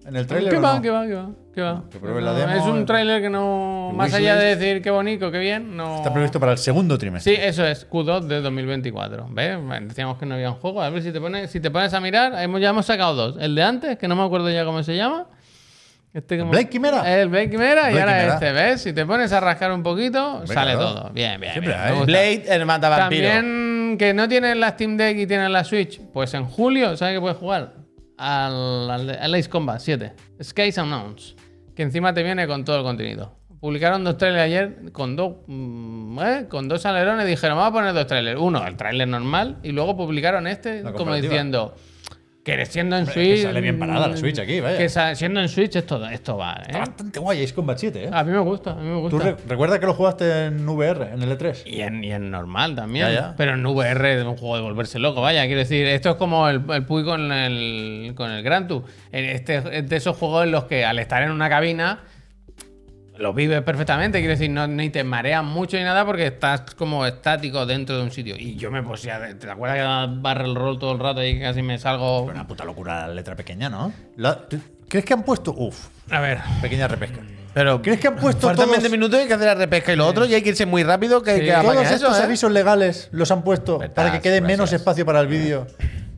en 0.07 0.17
el 0.17 0.27
tráiler. 0.27 0.51
¿Qué 0.53 0.59
o 0.59 0.63
va, 0.63 0.77
no? 0.77 0.83
qué 0.83 0.91
va, 0.91 1.07
qué 1.07 1.15
va? 1.15 1.31
¿Qué 1.55 1.61
va? 1.63 1.85
Que 1.91 1.99
pruebe 1.99 2.21
la 2.21 2.33
No, 2.33 2.39
demo, 2.39 2.53
es 2.53 2.63
un 2.65 2.79
el- 2.79 2.85
tráiler 2.87 3.23
que 3.23 3.31
no... 3.31 3.91
Más 3.95 4.13
allá 4.13 4.37
de 4.37 4.57
decir 4.57 4.83
qué 4.83 4.91
bonito, 4.91 5.31
qué 5.33 5.39
bien, 5.39 5.77
no... 5.77 5.97
Está 5.97 6.13
previsto 6.13 6.39
para 6.39 6.53
el 6.53 6.59
segundo 6.59 6.99
trimestre. 6.99 7.35
Sí, 7.37 7.41
eso 7.43 7.67
es, 7.67 7.89
Q2 7.89 8.23
de 8.27 8.41
2024. 8.43 9.27
¿Ves? 9.31 9.59
Decíamos 9.89 10.19
que 10.19 10.27
no 10.27 10.35
había 10.35 10.51
un 10.51 10.57
juego. 10.57 10.83
A 10.83 10.91
ver 10.91 11.03
si 11.03 11.13
te 11.13 11.21
pones, 11.21 11.51
si 11.51 11.61
te 11.61 11.71
pones 11.71 11.95
a 11.95 12.01
mirar, 12.01 12.35
hemos, 12.43 12.61
ya 12.61 12.71
hemos 12.71 12.85
sacado 12.87 13.15
dos. 13.15 13.37
El 13.41 13.55
de 13.55 13.63
antes, 13.63 13.97
que 13.99 14.07
no 14.07 14.17
me 14.17 14.23
acuerdo 14.25 14.51
ya 14.51 14.65
cómo 14.65 14.83
se 14.83 14.97
llama. 14.97 15.27
Este 16.13 16.43
Blade 16.43 16.69
Quimera? 16.71 17.21
El 17.21 17.29
Blade 17.29 17.51
Quimera 17.51 17.91
y 17.93 17.99
ahora 17.99 18.13
Quimera. 18.15 18.35
este, 18.35 18.53
¿ves? 18.53 18.81
Si 18.83 18.93
te 18.95 19.05
pones 19.05 19.33
a 19.33 19.41
rascar 19.41 19.71
un 19.73 19.83
poquito, 19.83 20.47
sale 20.47 20.73
claro. 20.73 20.79
todo. 20.95 21.11
Bien, 21.13 21.39
bien. 21.39 21.53
Siempre 21.53 21.75
bien. 21.93 22.07
Blade, 22.07 22.45
el 22.49 22.65
matavampiro. 22.65 23.29
También 23.29 23.97
que 23.99 24.15
no 24.15 24.27
tienen 24.27 24.59
la 24.61 24.71
Steam 24.71 24.97
Deck 24.97 25.17
y 25.19 25.27
tienen 25.27 25.53
la 25.53 25.63
Switch, 25.65 26.01
pues 26.15 26.33
en 26.33 26.45
julio, 26.47 26.97
¿sabes 26.97 27.15
qué 27.17 27.21
puedes 27.21 27.37
jugar? 27.37 27.73
Al, 28.17 29.35
Ace 29.35 29.49
Combat 29.49 29.81
7, 29.81 30.13
Skies 30.43 30.79
Unknowns, 30.79 31.37
que 31.75 31.83
encima 31.83 32.15
te 32.15 32.23
viene 32.23 32.47
con 32.47 32.65
todo 32.65 32.79
el 32.79 32.83
contenido. 32.83 33.33
Publicaron 33.61 34.05
dos 34.05 34.17
trailers 34.17 34.45
ayer 34.45 34.93
con 34.93 35.17
dos, 35.17 35.37
mm, 35.47 36.19
¿eh? 36.21 36.47
con 36.49 36.69
dos 36.69 36.85
alerones. 36.87 37.27
Dijeron, 37.27 37.57
vamos 37.57 37.71
a 37.71 37.75
poner 37.75 37.95
dos 37.95 38.07
trailers. 38.07 38.39
Uno, 38.39 38.67
el 38.67 38.77
trailer 38.77 39.09
normal, 39.09 39.59
y 39.63 39.73
luego 39.73 39.97
publicaron 39.97 40.47
este 40.47 40.83
como 40.95 41.15
diciendo 41.15 41.75
que 42.47 42.65
siendo 42.67 42.95
en 42.97 43.01
Hombre, 43.03 43.15
Switch. 43.15 43.37
que 43.39 43.43
sale 43.43 43.61
bien 43.61 43.77
parada 43.79 44.07
la 44.07 44.17
Switch 44.17 44.39
aquí, 44.39 44.61
vaya. 44.61 44.79
Que 44.79 44.89
siendo 44.89 45.41
en 45.41 45.49
Switch 45.49 45.75
esto, 45.75 46.07
esto 46.07 46.37
va, 46.37 46.55
¿eh? 46.61 46.63
Está 46.69 46.79
bastante 46.79 47.19
guay 47.19 47.43
Ace 47.43 47.53
Combat 47.53 47.77
7, 47.77 48.05
¿eh? 48.05 48.11
A 48.13 48.23
mí 48.23 48.31
me 48.31 48.39
gusta, 48.39 48.71
a 48.71 48.75
mí 48.77 48.87
me 48.89 48.95
¿Tú 49.11 49.17
gusta. 49.17 49.31
re- 49.33 49.37
recuerda 49.49 49.81
que 49.81 49.87
lo 49.87 49.95
jugaste 49.95 50.45
en 50.47 50.69
VR, 50.69 51.13
en 51.13 51.23
el 51.23 51.37
E3? 51.37 51.63
Y 51.67 51.81
en, 51.81 52.05
y 52.05 52.13
en 52.13 52.31
normal 52.31 52.77
también. 52.77 53.09
Ya, 53.09 53.13
ya. 53.13 53.35
Pero 53.37 53.55
en 53.55 53.67
VR 53.67 54.21
es 54.21 54.25
un 54.25 54.37
juego 54.37 54.57
de 54.57 54.63
volverse 54.63 55.01
loco, 55.01 55.21
vaya. 55.21 55.45
Quiero 55.47 55.59
decir, 55.59 55.87
esto 55.89 56.11
es 56.11 56.15
como 56.17 56.49
el, 56.49 56.63
el 56.71 56.85
Puy 56.85 57.05
con 57.05 57.33
el, 57.33 58.13
con 58.17 58.31
el 58.31 58.45
Gran 58.45 58.69
Tour. 58.69 58.85
Este 59.11 59.57
es 59.79 59.89
de 59.89 59.97
esos 59.97 60.17
juegos 60.17 60.45
en 60.45 60.53
los 60.53 60.65
que 60.67 60.85
al 60.85 61.01
estar 61.01 61.23
en 61.25 61.33
una 61.33 61.49
cabina 61.49 61.99
lo 63.19 63.33
vives 63.35 63.63
perfectamente. 63.63 64.19
Quiero 64.19 64.33
decir, 64.33 64.51
no, 64.51 64.67
ni 64.67 64.91
te 64.91 65.05
mareas 65.05 65.43
mucho 65.45 65.77
ni 65.77 65.85
nada 65.85 66.05
porque 66.05 66.27
estás 66.27 66.63
como 66.77 67.07
estático 67.07 67.67
dentro 67.67 67.97
de 67.97 68.03
un 68.03 68.11
sitio. 68.11 68.37
Y 68.39 68.57
yo 68.57 68.71
me 68.71 68.83
posía. 68.83 69.21
¿Te 69.39 69.51
acuerdas 69.51 69.79
que 69.79 70.21
barra 70.21 70.45
el 70.45 70.55
rol 70.55 70.79
todo 70.79 70.93
el 70.93 70.99
rato 70.99 71.23
y 71.25 71.41
casi 71.41 71.63
me 71.63 71.79
salgo. 71.79 72.23
Una 72.23 72.47
puta 72.47 72.65
locura 72.65 73.07
la 73.09 73.15
letra 73.15 73.35
pequeña, 73.37 73.69
¿no? 73.69 73.93
La- 74.17 74.47
¿tú- 74.47 74.61
¿Crees 74.89 75.05
que 75.05 75.15
han 75.15 75.23
puesto. 75.25 75.53
Uf, 75.57 75.89
A 76.11 76.21
ver. 76.21 76.39
pequeña 76.63 76.87
repesca. 76.89 77.21
Pero 77.53 77.81
¿Crees 77.83 77.99
que 77.99 78.09
han 78.09 78.17
puesto 78.17 78.49
faltan 78.49 78.67
todos, 78.67 78.83
20 78.83 78.91
minutos 78.91 79.19
y 79.19 79.23
hay 79.23 79.29
que 79.29 79.35
hacer 79.35 79.47
la 79.47 79.55
repesca 79.55 79.93
y 79.93 79.97
lo 79.97 80.07
otro 80.07 80.27
y 80.27 80.35
hay 80.35 80.43
que 80.43 80.51
irse 80.51 80.67
muy 80.67 80.83
rápido 80.85 81.23
que, 81.23 81.37
Sí. 81.37 81.41
que 81.47 81.53
Todos 81.53 81.75
eso, 81.87 81.95
estos 81.95 82.21
¿eh? 82.21 82.23
avisos 82.23 82.53
legales 82.53 83.09
los 83.13 83.31
han 83.31 83.43
puesto 83.43 83.79
Verdad, 83.79 83.95
para 83.95 84.13
que 84.13 84.21
quede 84.21 84.41
gracias. 84.41 84.59
menos 84.59 84.73
espacio 84.75 85.07
para 85.07 85.21
el 85.21 85.27
vídeo? 85.27 85.67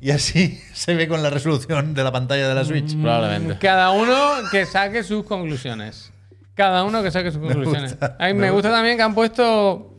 Y 0.01 0.11
así 0.11 0.61
se 0.75 0.95
ve 0.97 1.07
con 1.09 1.23
la 1.23 1.31
resolución 1.31 1.95
de 1.95 2.03
la 2.05 2.11
pantalla 2.13 2.49
de 2.49 2.55
la 2.55 2.65
Switch. 2.65 2.93
Mm. 2.95 3.03
Probablemente. 3.03 3.59
Cada 3.59 3.91
uno 3.93 4.17
que 4.51 4.67
saque 4.67 5.03
sus 5.05 5.25
conclusiones. 5.25 6.13
Cada 6.59 6.83
uno 6.85 7.03
que 7.03 7.11
saque 7.13 7.31
sus 7.31 7.41
conclusiones. 7.47 7.93
gusta, 7.93 8.17
A 8.19 8.27
mí 8.27 8.35
me, 8.35 8.41
me 8.41 8.51
gusta 8.51 8.71
también 8.71 8.97
que 8.97 9.03
han 9.05 9.15
puesto. 9.15 9.95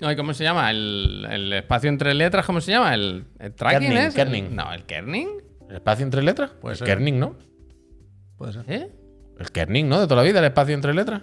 Ay, 0.00 0.14
¿Cómo 0.14 0.32
se 0.32 0.44
llama? 0.44 0.70
El, 0.70 1.26
el 1.28 1.52
espacio 1.52 1.90
entre 1.90 2.14
letras, 2.14 2.46
¿cómo 2.46 2.60
se 2.60 2.70
llama? 2.70 2.94
¿El, 2.94 3.24
el 3.40 3.52
tracking 3.52 3.80
Kerning, 3.88 3.98
es? 4.06 4.14
kerning. 4.14 4.54
No, 4.56 4.72
el 4.72 4.84
kerning. 4.84 5.28
¿El 5.68 5.76
espacio 5.76 6.04
entre 6.04 6.22
letras? 6.22 6.50
Puede 6.60 6.74
el 6.74 6.78
ser. 6.78 6.86
kerning, 6.86 7.18
¿no? 7.18 7.34
Puede 8.36 8.52
ser. 8.52 8.64
¿Eh? 8.68 8.88
El 9.40 9.50
kerning, 9.50 9.88
¿no? 9.88 9.98
De 10.00 10.06
toda 10.06 10.22
la 10.22 10.22
vida, 10.22 10.38
el 10.38 10.44
espacio 10.44 10.74
entre 10.74 10.94
letras. 10.94 11.22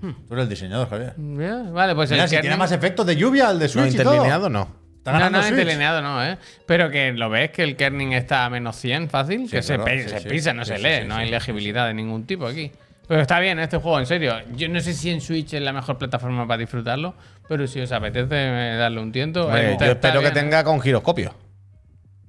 Tú 0.00 0.34
eres 0.34 0.44
el 0.44 0.48
diseñador, 0.48 0.88
Javier. 0.88 1.14
Vale, 1.16 1.94
pues 1.96 2.10
Mira, 2.12 2.22
el 2.24 2.28
si 2.28 2.34
kerning. 2.36 2.42
tiene 2.50 2.56
más 2.56 2.70
efectos 2.72 3.04
de 3.06 3.16
lluvia 3.16 3.48
al 3.48 3.58
de 3.58 3.66
No, 3.66 3.68
Switch 3.72 3.94
y 3.94 3.96
todo. 3.98 4.12
interlineado 4.14 4.48
no. 4.48 4.68
Está 4.98 5.18
No, 5.18 5.30
no, 5.30 5.38
Switch. 5.42 5.50
interlineado 5.58 6.00
no, 6.02 6.24
¿eh? 6.24 6.38
Pero 6.66 6.90
que 6.90 7.12
lo 7.12 7.28
ves 7.28 7.50
que 7.50 7.64
el 7.64 7.74
kerning 7.76 8.12
está 8.12 8.44
a 8.44 8.50
menos 8.50 8.76
100 8.76 9.10
fácil, 9.10 9.50
que 9.50 9.62
se, 9.62 9.74
claro, 9.76 9.90
sí, 10.00 10.08
se 10.08 10.20
sí. 10.20 10.28
pisa, 10.28 10.54
no 10.54 10.64
Sí, 10.64 10.72
se 10.76 10.78
lee, 10.78 11.02
sí, 11.02 11.08
no 11.08 11.16
sí, 11.16 11.20
hay 11.22 11.30
legibilidad 11.30 11.86
de 11.88 11.94
ningún 11.94 12.24
tipo 12.24 12.46
aquí. 12.46 12.70
Pero 13.08 13.20
está 13.20 13.40
bien 13.40 13.58
este 13.58 13.76
juego, 13.78 13.98
en 13.98 14.06
serio. 14.06 14.34
Yo 14.54 14.68
no 14.68 14.80
sé 14.80 14.94
si 14.94 15.10
en 15.10 15.20
Switch 15.20 15.52
es 15.54 15.60
la 15.62 15.72
mejor 15.72 15.98
plataforma 15.98 16.46
para 16.46 16.58
disfrutarlo, 16.58 17.14
pero 17.48 17.66
si 17.66 17.80
os 17.80 17.90
apetece 17.92 18.28
eh, 18.30 18.76
darle 18.76 19.00
un 19.00 19.12
tiento. 19.12 19.54
Está- 19.54 19.86
yo 19.86 19.92
espero 19.92 20.14
que 20.14 20.18
bien, 20.20 20.32
¿eh? 20.32 20.40
tenga 20.40 20.64
con 20.64 20.80
giroscopio. 20.80 21.34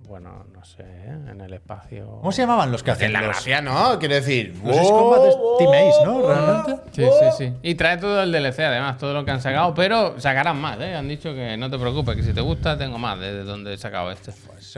Bueno, 0.08 0.46
no 0.54 0.64
sé, 0.66 0.84
¿eh? 0.84 1.18
en 1.32 1.42
el 1.42 1.54
espacio. 1.54 2.06
¿Cómo 2.20 2.32
se 2.32 2.42
llamaban 2.44 2.72
los 2.72 2.82
que 2.84 2.88
Que 2.88 2.92
hacen 2.92 3.14
la 3.14 3.20
los, 3.22 3.30
gracia, 3.30 3.62
¿no? 3.62 3.98
Quiero 3.98 4.16
decir. 4.16 4.56
los 4.64 4.78
Ace 4.78 4.90
Combat 4.90 5.22
de 5.24 5.34
Team 5.60 5.72
Ace, 5.72 6.06
no? 6.06 6.28
Realmente. 6.28 6.76
Sí, 6.92 7.04
sí, 7.04 7.26
sí. 7.38 7.54
Y 7.64 7.76
trae 7.76 7.98
todo 7.98 8.22
el 8.22 8.32
DLC, 8.32 8.60
además, 8.60 8.98
todo 8.98 9.14
lo 9.14 9.24
que 9.26 9.32
han 9.32 9.42
sacado, 9.42 9.74
pero 9.74 10.20
sacarán 10.20 10.60
más, 10.60 10.80
¿eh? 10.82 10.96
Han 10.96 11.08
dicho 11.08 11.34
que 11.34 11.56
no 11.58 11.70
te 11.70 11.80
preocupes, 11.80 12.16
que 12.16 12.24
si 12.24 12.34
te 12.34 12.42
gusta, 12.42 12.78
tengo 12.78 12.98
más 13.00 13.20
de 13.20 13.44
donde 13.44 13.74
he 13.74 13.78
sacado 13.78 14.12
este. 14.12 14.32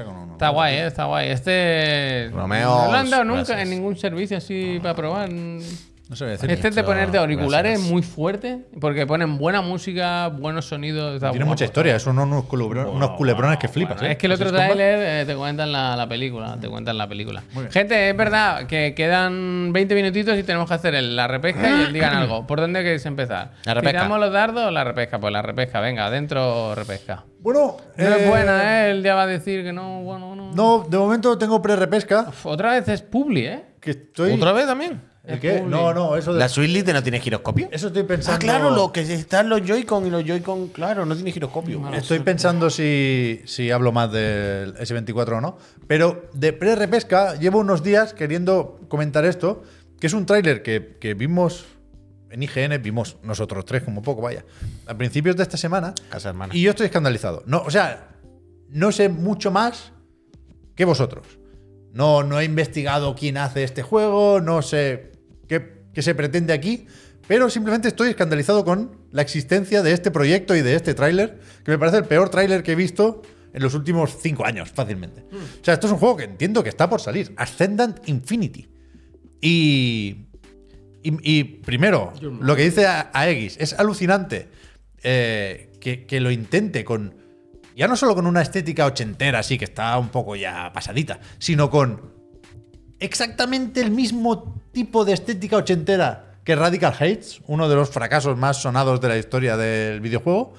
Uno. 0.04 0.34
Está 0.34 0.50
guay, 0.50 0.76
¿eh? 0.76 0.88
Está 0.88 1.06
guay. 1.06 1.30
Este. 1.30 2.30
Romeo, 2.34 2.86
No 2.86 2.92
lo 2.92 2.98
han 2.98 3.10
dado 3.10 3.24
nunca 3.24 3.38
gracias. 3.44 3.62
en 3.62 3.70
ningún 3.70 3.96
servicio 3.98 4.38
así 4.38 4.80
para 4.82 4.96
probar. 4.96 5.30
No 6.08 6.16
sé 6.16 6.26
decir. 6.26 6.52
Este 6.52 6.68
es 6.68 6.76
de 6.76 6.84
ponerte 6.84 7.18
auriculares 7.18 7.72
gracias. 7.74 7.92
muy 7.92 8.04
fuerte, 8.04 8.60
porque 8.80 9.08
ponen 9.08 9.40
buena 9.40 9.62
música, 9.62 10.28
buenos 10.28 10.66
sonidos. 10.66 11.20
Tiene 11.20 11.36
guapo. 11.38 11.46
mucha 11.48 11.66
historia, 11.66 11.98
son 11.98 12.20
unos, 12.20 12.46
culebro- 12.46 12.92
unos 12.92 13.10
culebrones 13.18 13.58
que 13.58 13.68
flipas. 13.68 13.96
Bueno, 13.96 14.10
¿eh? 14.10 14.12
es 14.12 14.18
que 14.20 14.28
el 14.28 14.34
otro 14.34 14.52
tráiler 14.52 15.00
eh, 15.02 15.26
te 15.26 15.36
cuentan 15.36 15.72
la, 15.72 15.96
la 15.96 16.08
película, 16.08 16.58
te 16.62 16.70
cuentan 16.70 17.00
la 17.00 17.08
película. 17.08 17.42
Gente, 17.72 18.10
es 18.12 18.16
verdad 18.16 18.68
que 18.68 18.94
quedan 18.94 19.74
20 19.74 19.96
minutitos 19.96 20.38
y 20.38 20.44
tenemos 20.44 20.68
que 20.68 20.76
hacer 20.76 20.94
el- 20.94 21.16
la 21.16 21.28
repesca 21.28 21.68
y 21.70 21.82
el 21.86 21.94
digan 21.94 22.14
algo. 22.18 22.46
¿Por 22.46 22.62
dónde 22.62 22.84
queréis 22.84 23.06
empezar? 23.08 23.54
La 23.66 23.74
repesca. 23.74 23.98
¿Tiramos 24.02 24.20
los 24.20 24.32
dardos 24.32 24.66
o 24.66 24.70
la 24.72 24.84
repesca? 24.84 25.20
Pues 25.20 25.34
la 25.34 25.42
repesca, 25.42 25.80
venga, 25.80 26.06
adentro 26.06 26.76
repesca. 26.76 27.24
Bueno, 27.40 27.78
No 27.98 28.04
es 28.16 28.22
eh, 28.22 28.28
buena, 28.30 28.86
¿eh? 28.86 28.92
Él 28.92 29.02
ya 29.02 29.16
va 29.16 29.24
a 29.24 29.28
decir 29.28 29.64
que 29.64 29.74
no, 29.74 30.02
bueno, 30.04 30.36
no. 30.36 30.52
No, 30.54 30.86
de 30.88 30.98
momento 31.00 31.36
tengo 31.40 31.62
pre-repesca. 31.64 32.28
Otra 32.44 32.74
vez 32.74 32.88
es 32.90 33.02
Publi, 33.02 33.48
¿eh? 33.48 33.64
Que 33.80 33.90
estoy. 33.92 34.34
¿Otra 34.34 34.52
vez 34.52 34.68
también? 34.68 35.02
¿El 35.28 35.40
qué? 35.40 35.62
No, 35.62 35.94
no, 35.94 36.16
eso 36.16 36.34
de- 36.34 36.40
¿La 36.40 36.48
Switch 36.50 36.70
Lite 36.70 36.94
no 36.94 37.02
tiene 37.02 37.20
giroscopio? 37.20 37.68
Eso 37.72 37.88
estoy 37.88 38.04
pensando. 38.04 38.36
Ah, 38.36 38.40
claro, 38.40 38.70
lo 38.70 38.92
que 38.92 39.02
están 39.02 39.50
los 39.50 39.62
Joy-Con 39.62 40.06
y 40.06 40.10
los 40.10 40.24
Joy-Con, 40.24 40.68
claro, 40.70 41.06
no 41.06 41.16
tiene 41.16 41.32
giroscopio. 41.32 41.82
Estoy 41.94 42.20
pensando 42.20 42.70
si, 42.70 43.42
si 43.46 43.72
hablo 43.72 43.92
más 43.92 44.12
del 44.12 44.76
S24 44.76 45.38
o 45.38 45.42
no. 45.42 45.58
Pero 45.88 46.30
de 46.34 46.54
pre-repesca 46.54 47.36
llevo 47.36 47.60
unos 47.60 47.82
días 47.84 48.14
queriendo 48.14 48.80
comentar 48.88 49.26
esto, 49.26 49.64
que 50.00 50.08
es 50.08 50.14
un 50.14 50.26
tráiler 50.26 50.62
que, 50.64 50.98
que 51.00 51.14
vimos 51.14 51.66
en 52.30 52.44
IGN, 52.44 52.82
vimos 52.82 53.18
nosotros 53.24 53.64
tres 53.66 53.84
como 53.84 54.02
poco, 54.02 54.22
vaya, 54.22 54.44
a 54.88 54.94
principios 54.96 55.38
de 55.38 55.44
esta 55.44 55.58
semana. 55.58 55.94
Casa 56.10 56.30
hermana. 56.30 56.54
Y 56.56 56.62
yo 56.62 56.72
estoy 56.72 56.88
escandalizado. 56.88 57.44
No, 57.46 57.62
o 57.62 57.72
sea, 57.72 58.10
no 58.70 58.92
sé 58.92 59.10
mucho 59.10 59.52
más 59.52 59.92
que 60.76 60.84
vosotros. 60.86 61.26
No, 61.94 62.24
no 62.24 62.42
he 62.42 62.44
investigado 62.44 63.16
quién 63.16 63.38
hace 63.38 63.64
este 63.64 63.82
juego, 63.84 64.42
no 64.42 64.62
sé 64.62 65.14
que 65.96 66.04
se 66.04 66.14
pretende 66.14 66.54
aquí, 66.54 66.86
pero 67.28 67.50
simplemente 67.50 67.88
estoy 67.88 68.10
escandalizado 68.10 68.64
con 68.64 68.98
la 69.12 69.24
existencia 69.24 69.82
de 69.82 69.94
este 69.94 70.12
proyecto 70.12 70.56
y 70.56 70.62
de 70.62 70.76
este 70.76 70.94
tráiler, 70.94 71.40
que 71.64 71.72
me 71.72 71.80
parece 71.80 71.98
el 71.98 72.04
peor 72.04 72.30
tráiler 72.30 72.62
que 72.62 72.74
he 72.74 72.76
visto 72.76 73.24
en 73.54 73.64
los 73.64 73.74
últimos 73.74 74.18
cinco 74.22 74.46
años, 74.46 74.70
fácilmente. 74.70 75.26
O 75.32 75.64
sea, 75.64 75.74
esto 75.74 75.88
es 75.88 75.94
un 75.94 76.00
juego 76.00 76.18
que 76.18 76.26
entiendo 76.26 76.62
que 76.62 76.70
está 76.70 76.90
por 76.90 77.00
salir. 77.00 77.34
Ascendant 77.38 78.08
Infinity. 78.10 78.68
Y, 79.40 80.28
y, 81.02 81.18
y 81.24 81.44
primero, 81.44 82.12
lo 82.22 82.56
que 82.58 82.64
dice 82.64 82.86
a, 82.86 83.10
a 83.14 83.30
X, 83.30 83.56
es 83.60 83.74
alucinante 83.74 84.50
eh, 85.02 85.72
que, 85.80 86.06
que 86.06 86.20
lo 86.20 86.30
intente 86.30 86.84
con, 86.84 87.16
ya 87.76 87.88
no 87.88 87.96
solo 87.96 88.14
con 88.16 88.28
una 88.28 88.42
estética 88.42 88.86
ochentera, 88.86 89.40
así 89.40 89.58
que 89.58 89.66
está 89.66 89.98
un 89.98 90.10
poco 90.10 90.36
ya 90.36 90.74
pasadita, 90.74 91.22
sino 91.40 91.70
con 91.70 92.15
exactamente 93.06 93.82
el 93.82 93.92
mismo 93.92 94.62
tipo 94.72 95.06
de 95.06 95.14
estética 95.14 95.58
ochentera 95.58 96.34
que 96.44 96.56
Radical 96.56 96.94
Hates, 96.94 97.42
uno 97.48 97.68
de 97.68 97.76
los 97.76 97.90
fracasos 97.90 98.38
más 98.38 98.62
sonados 98.62 99.02
de 99.02 99.08
la 99.08 99.18
historia 99.18 99.58
del 99.58 100.00
videojuego. 100.00 100.54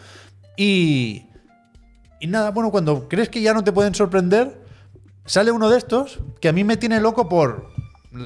Y, 0.56 1.26
y 2.18 2.26
nada, 2.26 2.50
bueno, 2.50 2.70
cuando 2.70 3.08
crees 3.08 3.28
que 3.28 3.40
ya 3.40 3.54
no 3.54 3.62
te 3.62 3.72
pueden 3.72 3.94
sorprender, 3.94 4.60
sale 5.26 5.52
uno 5.52 5.70
de 5.70 5.78
estos 5.78 6.18
que 6.40 6.48
a 6.48 6.52
mí 6.52 6.64
me 6.64 6.76
tiene 6.76 7.00
loco 7.00 7.28
por 7.28 7.70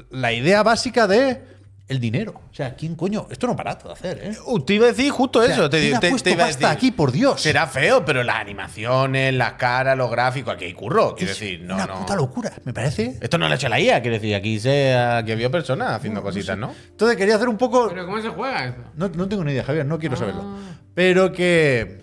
la 0.09 0.33
idea 0.33 0.63
básica 0.63 1.05
de 1.07 1.50
el 1.91 1.99
dinero. 1.99 2.41
O 2.49 2.53
sea, 2.53 2.73
¿quién 2.75 2.95
coño? 2.95 3.27
Esto 3.29 3.45
no 3.47 3.55
para 3.55 3.75
de 3.75 3.91
hacer, 3.91 4.19
¿eh? 4.23 4.37
Uh, 4.45 4.59
te 4.61 4.73
iba 4.75 4.85
a 4.85 4.89
decir 4.89 5.11
justo 5.11 5.39
O 5.39 5.43
sea, 5.43 5.53
eso. 5.53 5.69
Te, 5.69 5.79
¿quién 5.81 5.95
ha 5.95 5.99
te- 5.99 6.07
te 6.07 6.11
puesto 6.11 6.29
iba 6.29 6.43
a 6.43 6.47
pasta 6.47 6.67
decir. 6.69 6.77
aquí, 6.77 6.91
por 6.91 7.11
Dios? 7.11 7.41
Será 7.41 7.67
feo, 7.67 8.03
pero 8.05 8.23
las 8.23 8.37
animaciones, 8.37 9.33
las 9.33 9.53
caras, 9.53 9.97
los 9.97 10.09
gráficos, 10.09 10.53
aquí 10.55 10.65
hay 10.65 10.73
curro. 10.73 11.15
Quiero 11.15 11.31
Es 11.33 11.39
decir, 11.39 11.61
no, 11.61 11.75
una 11.75 11.85
no. 11.85 11.99
puta 11.99 12.15
locura, 12.15 12.51
me 12.63 12.73
parece. 12.73 13.17
Esto 13.21 13.37
no 13.37 13.47
lo 13.47 13.51
ha 13.53 13.55
hecho 13.55 13.69
la 13.69 13.79
IA, 13.79 14.01
quiero 14.01 14.15
decir, 14.15 14.33
aquí 14.35 14.59
se 14.59 14.95
aquí 14.95 15.31
había 15.31 15.49
personas 15.51 15.91
haciendo 15.91 16.21
cositas, 16.23 16.57
¿no? 16.57 16.73
Entonces 16.89 17.17
quería 17.17 17.35
hacer 17.35 17.49
un 17.49 17.57
poco. 17.57 17.89
Pero 17.89 18.05
¿cómo 18.05 18.21
se 18.21 18.29
juega 18.29 18.65
eso? 18.65 18.77
No, 18.95 19.09
no 19.09 19.27
tengo 19.27 19.43
ni 19.43 19.51
idea, 19.51 19.63
Javier, 19.63 19.85
no 19.85 19.99
quiero 19.99 20.15
saberlo. 20.15 20.43
Ah. 20.43 20.77
Pero 20.93 21.31
que. 21.31 22.01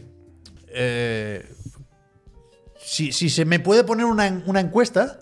eh, 0.69 1.45
si, 2.81 3.13
si 3.13 3.29
se 3.31 3.45
me 3.45 3.61
puede 3.61 3.85
poner 3.85 4.07
una, 4.07 4.43
una 4.47 4.61
encuesta, 4.61 5.19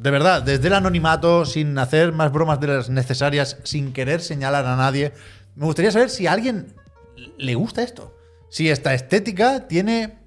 de 0.00 0.10
verdad, 0.10 0.42
desde 0.42 0.68
el 0.68 0.74
anonimato, 0.74 1.44
sin 1.44 1.76
hacer 1.78 2.12
más 2.12 2.32
bromas 2.32 2.60
de 2.60 2.68
las 2.68 2.88
necesarias, 2.90 3.58
sin 3.64 3.92
querer 3.92 4.20
señalar 4.20 4.64
a 4.66 4.76
nadie, 4.76 5.12
me 5.56 5.64
gustaría 5.66 5.90
saber 5.90 6.10
si 6.10 6.26
a 6.26 6.32
alguien 6.32 6.74
le 7.36 7.54
gusta 7.54 7.82
esto. 7.82 8.16
Si 8.50 8.68
esta 8.70 8.94
estética 8.94 9.66
tiene 9.68 10.18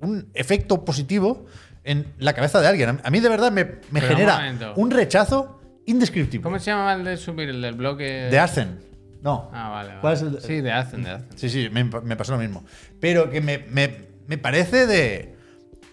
un 0.00 0.28
efecto 0.34 0.84
positivo 0.84 1.46
en 1.82 2.12
la 2.18 2.32
cabeza 2.34 2.60
de 2.60 2.66
alguien. 2.68 3.00
A 3.02 3.10
mí 3.10 3.20
de 3.20 3.28
verdad 3.28 3.50
me, 3.52 3.64
me 3.64 4.00
Pero 4.00 4.06
un 4.06 4.12
genera 4.16 4.72
un 4.76 4.90
rechazo 4.90 5.60
indescriptible. 5.86 6.42
¿Cómo 6.42 6.58
se 6.58 6.66
llama 6.70 6.92
el 6.94 7.04
de 7.04 7.16
subir, 7.16 7.48
el 7.48 7.60
del 7.62 7.74
bloque? 7.74 8.04
De 8.30 8.38
Arzen. 8.38 8.80
No. 9.22 9.50
Ah, 9.54 9.70
vale. 9.70 9.88
vale. 9.88 10.00
¿Cuál 10.00 10.14
es 10.14 10.22
el- 10.22 10.40
Sí, 10.40 10.60
de 10.60 10.72
Hacen, 10.72 11.02
de 11.02 11.10
Hacen. 11.10 11.28
Sí, 11.38 11.48
sí, 11.48 11.68
me, 11.70 11.84
me 11.84 12.16
pasó 12.16 12.32
lo 12.32 12.38
mismo. 12.38 12.64
Pero 13.00 13.30
que 13.30 13.40
me, 13.40 13.58
me- 13.70 14.04
me 14.26 14.36
parece 14.38 14.86
de, 14.86 15.33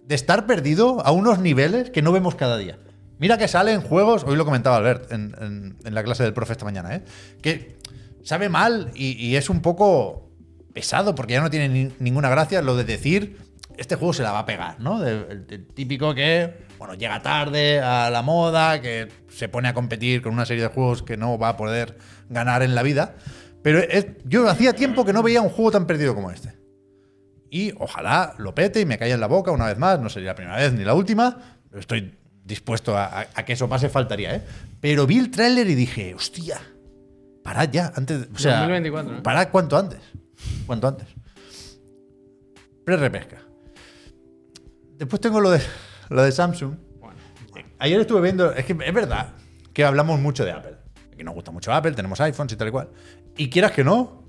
de 0.05 0.15
estar 0.15 0.45
perdido 0.45 1.05
a 1.05 1.11
unos 1.11 1.39
niveles 1.39 1.89
que 1.89 2.01
no 2.01 2.11
vemos 2.11 2.35
cada 2.35 2.57
día. 2.57 2.79
Mira 3.19 3.37
que 3.37 3.47
sale 3.47 3.71
en 3.73 3.81
juegos, 3.81 4.23
hoy 4.23 4.35
lo 4.35 4.45
comentaba 4.45 4.77
Albert 4.77 5.11
en, 5.11 5.77
la 5.83 6.03
clase 6.03 6.23
del 6.23 6.33
profe 6.33 6.53
esta 6.53 6.65
mañana, 6.65 6.95
¿eh? 6.95 7.03
que 7.41 7.77
sabe 8.23 8.49
mal 8.49 8.91
y, 8.95 9.35
es 9.35 9.49
un 9.49 9.61
poco 9.61 10.31
pesado 10.73 11.13
porque 11.15 11.33
ya 11.33 11.41
no 11.41 11.49
tiene 11.49 11.69
ni- 11.69 11.91
ninguna 11.99 12.29
gracia 12.29 12.61
lo 12.61 12.75
de 12.75 12.83
decir 12.83 13.37
este 13.77 13.95
juego 13.95 14.13
se 14.13 14.23
la 14.23 14.31
va 14.31 14.39
a 14.39 14.45
pegar, 14.45 14.79
¿no? 14.79 15.03
El, 15.03 15.67
típico 15.73 16.13
que, 16.13 16.53
bueno, 16.77 16.93
llega 16.93 17.21
tarde 17.21 17.79
a 17.79 18.09
la 18.09 18.21
moda, 18.21 18.79
que 18.81 19.07
se 19.29 19.49
pone 19.49 19.69
a 19.69 19.73
competir 19.73 20.21
con 20.21 20.33
una 20.33 20.45
serie 20.45 20.63
de 20.63 20.69
juegos 20.69 21.01
que 21.03 21.17
no 21.17 21.37
va 21.39 21.49
a 21.49 21.57
poder 21.57 21.97
ganar 22.29 22.61
en 22.61 22.75
la 22.75 22.83
vida. 22.83 23.15
Pero 23.63 23.81
yo 24.25 24.47
hacía 24.49 24.73
tiempo 24.73 25.05
que 25.05 25.13
no 25.13 25.23
veía 25.23 25.41
un 25.41 25.49
juego 25.49 25.71
tan 25.71 25.87
perdido 25.87 26.13
como 26.15 26.31
este. 26.31 26.60
Y 27.53 27.73
ojalá 27.77 28.33
lo 28.39 28.55
pete 28.55 28.79
y 28.81 28.85
me 28.85 28.97
caiga 28.97 29.13
en 29.13 29.19
la 29.21 29.27
boca 29.27 29.51
una 29.51 29.67
vez 29.67 29.77
más. 29.77 29.99
No 29.99 30.09
sería 30.09 30.29
la 30.29 30.35
primera 30.35 30.55
vez 30.57 30.71
ni 30.73 30.83
la 30.85 30.93
última. 30.95 31.37
Estoy 31.73 32.17
dispuesto 32.45 32.97
a, 32.97 33.05
a- 33.05 33.27
a 33.35 33.45
que 33.45 33.53
eso 33.53 33.67
pase, 33.69 33.89
faltaría, 33.89 34.33
¿eh? 34.35 34.41
Pero 34.79 35.05
vi 35.05 35.19
el 35.19 35.29
tráiler 35.29 35.69
y 35.69 35.75
dije, 35.75 36.15
hostia, 36.15 36.59
parad 37.43 37.69
ya. 37.69 37.91
Antes, 37.95 38.29
o 38.33 38.39
sea, 38.39 38.59
2024, 38.61 39.11
¿no? 39.17 39.21
Parad 39.23 39.49
cuanto 39.51 39.77
antes. 39.77 39.99
Cuanto 40.65 40.87
antes. 40.87 41.07
Pre-repesca. 42.85 43.37
Después 44.97 45.19
tengo 45.21 45.39
lo 45.39 45.51
de, 45.51 45.61
lo 46.09 46.23
de 46.23 46.31
Samsung. 46.31 46.75
Bueno, 46.99 47.17
Ayer 47.79 47.99
estuve 48.01 48.21
viendo, 48.21 48.51
es 48.53 48.65
que 48.65 48.73
es 48.73 48.93
verdad 48.93 49.33
que 49.73 49.83
hablamos 49.83 50.19
mucho 50.19 50.45
de 50.45 50.51
Apple. 50.51 50.75
Que 51.17 51.23
nos 51.23 51.33
gusta 51.35 51.51
mucho 51.51 51.71
Apple, 51.73 51.91
tenemos 51.91 52.19
iPhones 52.21 52.53
y 52.53 52.55
tal 52.55 52.67
y 52.69 52.71
cual. 52.71 52.89
Y 53.37 53.49
quieras 53.49 53.71
que 53.71 53.83
no, 53.83 54.20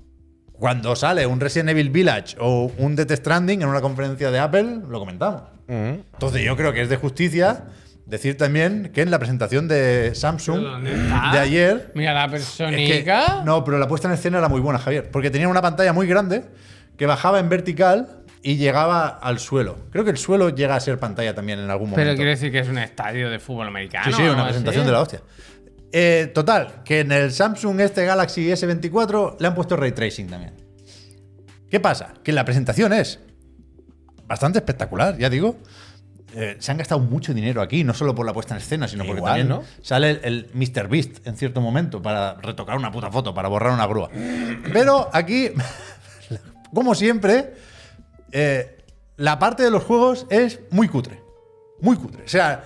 cuando 0.63 0.95
sale 0.95 1.25
un 1.25 1.41
Resident 1.41 1.71
Evil 1.71 1.89
Village 1.89 2.37
o 2.39 2.71
un 2.77 2.95
Death 2.95 3.11
Stranding 3.11 3.63
en 3.63 3.67
una 3.67 3.81
conferencia 3.81 4.31
de 4.31 4.39
Apple, 4.39 4.79
lo 4.87 4.97
comentamos. 4.97 5.41
Entonces 5.67 6.41
yo 6.41 6.55
creo 6.55 6.71
que 6.71 6.81
es 6.83 6.87
de 6.87 6.95
justicia 6.95 7.65
decir 8.05 8.37
también 8.37 8.89
que 8.93 9.01
en 9.01 9.11
la 9.11 9.19
presentación 9.19 9.67
de 9.67 10.15
Samsung 10.15 10.63
de 11.33 11.37
ayer 11.37 11.91
Mira 11.95 12.13
la 12.13 12.23
es 12.23 12.55
que- 12.55 12.63
personita. 12.63 13.41
no, 13.43 13.65
pero 13.65 13.77
la 13.77 13.89
puesta 13.89 14.07
en 14.07 14.13
escena 14.13 14.37
era 14.37 14.47
muy 14.47 14.61
buena, 14.61 14.79
Javier. 14.79 15.11
Porque 15.11 15.29
tenía 15.29 15.49
una 15.49 15.61
pantalla 15.61 15.91
muy 15.91 16.07
grande 16.07 16.45
que 16.95 17.07
bajaba 17.07 17.39
en 17.41 17.49
vertical 17.49 18.19
y 18.41 18.55
llegaba 18.55 19.07
al 19.09 19.39
suelo. 19.39 19.79
Creo 19.91 20.05
que 20.05 20.11
el 20.11 20.17
suelo 20.17 20.47
llega 20.47 20.77
a 20.77 20.79
ser 20.79 20.97
pantalla 20.97 21.35
también 21.35 21.59
en 21.59 21.69
algún 21.71 21.89
momento. 21.89 22.05
Pero 22.07 22.15
quiere 22.15 22.31
decir 22.31 22.53
que 22.53 22.59
es 22.59 22.69
un 22.69 22.77
estadio 22.77 23.29
de 23.29 23.39
fútbol 23.39 23.67
americano. 23.67 24.05
Sí, 24.05 24.13
sí, 24.13 24.23
una 24.29 24.45
presentación 24.45 24.83
así. 24.83 24.87
de 24.87 24.93
la 24.93 25.01
hostia. 25.01 25.19
Eh, 25.95 26.31
total, 26.33 26.81
que 26.83 27.01
en 27.01 27.11
el 27.11 27.31
Samsung 27.31 27.79
este 27.79 28.03
Galaxy 28.03 28.47
S24 28.49 29.37
le 29.39 29.47
han 29.47 29.53
puesto 29.53 29.75
ray 29.75 29.91
tracing 29.91 30.27
también. 30.27 30.55
¿Qué 31.69 31.79
pasa? 31.79 32.15
Que 32.23 32.31
la 32.31 32.43
presentación 32.43 32.93
es 32.93 33.19
bastante 34.25 34.57
espectacular, 34.57 35.17
ya 35.17 35.29
digo. 35.29 35.57
Eh, 36.35 36.57
se 36.57 36.71
han 36.71 36.79
gastado 36.79 36.99
mucho 36.99 37.31
dinero 37.31 37.61
aquí, 37.61 37.83
no 37.83 37.93
solo 37.93 38.15
por 38.15 38.25
la 38.25 38.33
puesta 38.33 38.55
en 38.55 38.61
escena, 38.61 38.87
sino 38.87 39.03
porque 39.05 39.19
Igual, 39.19 39.31
también 39.33 39.49
¿no? 39.49 39.63
sale 39.83 40.09
el, 40.09 40.19
el 40.23 40.49
Mr. 40.55 40.87
Beast 40.87 41.27
en 41.27 41.37
cierto 41.37 41.61
momento 41.61 42.01
para 42.01 42.33
retocar 42.41 42.75
una 42.75 42.91
puta 42.91 43.11
foto, 43.11 43.35
para 43.35 43.47
borrar 43.49 43.71
una 43.71 43.85
grúa. 43.85 44.09
Pero 44.73 45.11
aquí, 45.13 45.51
como 46.73 46.95
siempre, 46.95 47.53
eh, 48.31 48.83
la 49.17 49.37
parte 49.37 49.61
de 49.61 49.69
los 49.69 49.83
juegos 49.83 50.25
es 50.31 50.59
muy 50.71 50.87
cutre. 50.87 51.21
Muy 51.81 51.97
cutre. 51.97 52.23
O 52.23 52.27
sea, 52.27 52.63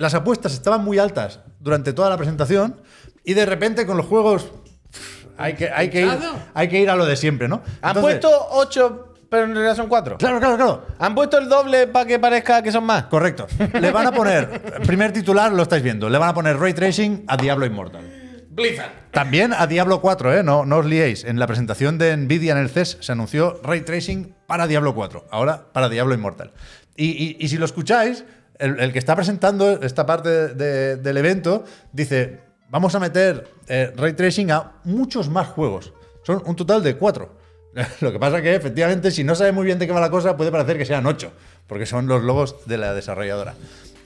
las 0.00 0.14
apuestas 0.14 0.52
estaban 0.52 0.84
muy 0.84 0.98
altas 0.98 1.40
durante 1.60 1.92
toda 1.92 2.10
la 2.10 2.16
presentación 2.16 2.80
y 3.24 3.34
de 3.34 3.46
repente 3.46 3.86
con 3.86 3.96
los 3.96 4.06
juegos 4.06 4.50
pff, 4.90 5.26
hay 5.38 5.54
que, 5.54 5.70
hay 5.70 5.88
que, 5.90 6.02
ir, 6.02 6.18
hay 6.54 6.68
que 6.68 6.80
ir 6.80 6.90
a 6.90 6.96
lo 6.96 7.04
de 7.06 7.16
siempre, 7.16 7.46
¿no? 7.48 7.62
Han 7.82 7.96
Entonces- 7.96 8.02
puesto 8.20 8.46
8, 8.50 9.14
pero 9.30 9.44
en 9.44 9.52
realidad 9.54 9.76
son 9.76 9.88
4. 9.88 10.18
Claro, 10.18 10.40
claro, 10.40 10.56
claro. 10.56 10.86
Han 10.98 11.14
puesto 11.14 11.38
el 11.38 11.48
doble 11.48 11.86
para 11.86 12.04
que 12.06 12.18
parezca 12.18 12.62
que 12.62 12.72
son 12.72 12.84
más. 12.84 13.04
Correcto. 13.04 13.46
Le 13.80 13.90
van 13.92 14.06
a 14.08 14.12
poner, 14.12 14.60
primer 14.86 15.12
titular 15.12 15.52
lo 15.52 15.62
estáis 15.62 15.82
viendo, 15.82 16.08
le 16.10 16.18
van 16.18 16.30
a 16.30 16.34
poner 16.34 16.58
Ray 16.58 16.74
Tracing 16.74 17.24
a 17.28 17.36
Diablo 17.36 17.64
Immortal. 17.66 18.02
Blizzard. 18.50 18.90
También 19.12 19.52
a 19.52 19.66
Diablo 19.66 20.00
4, 20.00 20.38
¿eh? 20.38 20.42
No, 20.42 20.64
no 20.66 20.78
os 20.78 20.86
liéis. 20.86 21.24
En 21.24 21.38
la 21.38 21.46
presentación 21.46 21.98
de 21.98 22.16
Nvidia 22.16 22.52
en 22.52 22.58
el 22.58 22.68
CES 22.68 22.98
se 23.00 23.12
anunció 23.12 23.60
Ray 23.62 23.82
Tracing 23.82 24.34
para 24.46 24.66
Diablo 24.66 24.94
4, 24.94 25.26
ahora 25.30 25.66
para 25.72 25.88
Diablo 25.88 26.14
Immortal. 26.14 26.52
Y, 26.96 27.06
y- 27.06 27.36
y 27.38 27.48
si 27.48 27.56
lo 27.56 27.64
escucháis, 27.64 28.24
el, 28.60 28.92
que 28.92 28.98
está 28.98 29.16
presentando 29.16 29.70
esta 29.82 30.06
parte 30.06 30.48
de- 30.54 30.96
del 30.96 31.16
evento 31.16 31.64
dice, 31.92 32.40
vamos 32.68 32.94
a 32.94 33.00
meter 33.00 33.48
eh, 33.68 33.92
Ray 33.96 34.12
Tracing 34.12 34.50
a 34.50 34.80
muchos 34.84 35.28
más 35.28 35.48
juegos. 35.48 35.92
Son 36.22 36.42
un 36.46 36.54
total 36.56 36.82
de 36.82 36.96
cuatro. 36.96 37.36
Lo 38.00 38.12
que 38.12 38.18
pasa 38.18 38.42
que 38.42 38.54
efectivamente, 38.54 39.10
si 39.10 39.24
no 39.24 39.34
sabe 39.34 39.52
muy 39.52 39.64
bien 39.64 39.78
de 39.78 39.86
qué 39.86 39.92
va 39.92 40.00
la 40.00 40.10
cosa, 40.10 40.36
puede 40.36 40.50
parecer 40.50 40.76
que 40.76 40.84
sean 40.84 41.06
ocho, 41.06 41.32
porque 41.66 41.86
son 41.86 42.06
los 42.06 42.22
logos 42.22 42.56
de 42.66 42.76
la 42.78 42.94
desarrolladora. 42.94 43.54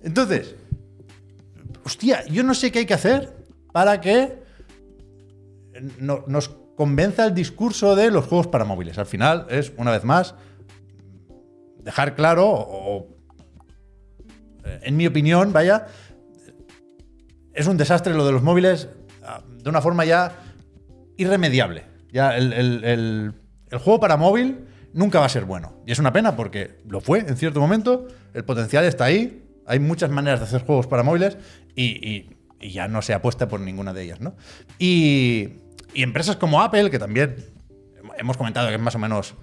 Entonces, 0.03 0.55
hostia, 1.85 2.25
yo 2.27 2.43
no 2.43 2.55
sé 2.55 2.71
qué 2.71 2.81
hay 2.81 2.87
que 2.87 2.95
hacer 2.95 3.33
para 3.73 4.01
que 4.01 4.39
no- 5.99 6.25
nos 6.29 6.49
convenza 6.77 7.27
el 7.27 7.35
discurso 7.35 7.97
de 7.97 8.11
los 8.11 8.27
juegos 8.27 8.47
para 8.49 8.65
móviles. 8.65 8.99
Al 8.99 9.07
final 9.07 9.47
es, 9.49 9.73
una 9.77 9.91
vez 9.93 10.05
más, 10.05 10.35
dejar 11.83 12.15
claro, 12.15 12.49
o, 12.51 13.09
en 14.83 14.97
mi 14.97 15.07
opinión, 15.07 15.53
vaya, 15.53 15.87
es 17.53 17.67
un 17.67 17.77
desastre 17.77 18.15
lo 18.15 18.27
de 18.27 18.33
los 18.33 18.43
móviles 18.43 18.89
ah, 19.23 19.43
de 19.63 19.69
una 19.71 19.81
forma 19.81 20.05
ya 20.05 20.33
irremediable. 21.17 21.85
Ya 22.13 22.37
el, 22.37 22.53
el- 22.53 23.35
juego 23.79 23.99
para 23.99 24.17
móvil 24.17 24.67
nunca 24.93 25.19
va 25.19 25.27
a 25.27 25.29
ser 25.29 25.45
bueno. 25.45 25.83
Y 25.87 25.91
es 25.93 25.99
una 25.99 26.13
pena 26.13 26.37
porque 26.37 26.81
lo 26.87 27.01
fue 27.01 27.19
en 27.21 27.37
cierto 27.37 27.61
momento, 27.61 28.07
el 28.35 28.45
potencial 28.45 28.85
está 28.85 29.05
ahí, 29.07 29.45
hay 29.67 29.81
muchas 29.81 30.11
maneras 30.11 30.39
de 30.41 30.47
hacer 30.47 30.63
juegos 30.65 30.87
para 30.87 31.03
móviles 31.03 31.37
y 31.75 32.29
ya 32.61 32.87
no 32.89 33.03
se 33.03 33.15
apuesta 33.15 33.49
por 33.49 33.61
ninguna 33.61 33.93
de 33.93 34.03
ellas. 34.05 34.21
¿no? 34.21 34.37
Y, 34.79 35.55
y 35.93 36.03
empresas 36.05 36.37
como 36.37 36.63
Apple, 36.63 36.89
que 36.91 36.99
también 37.01 37.37
hemos 38.17 38.37
comentado 38.37 38.69
que 38.69 38.75
es 38.77 38.81
más 38.81 38.95
o 38.95 38.99
menos 39.01 39.35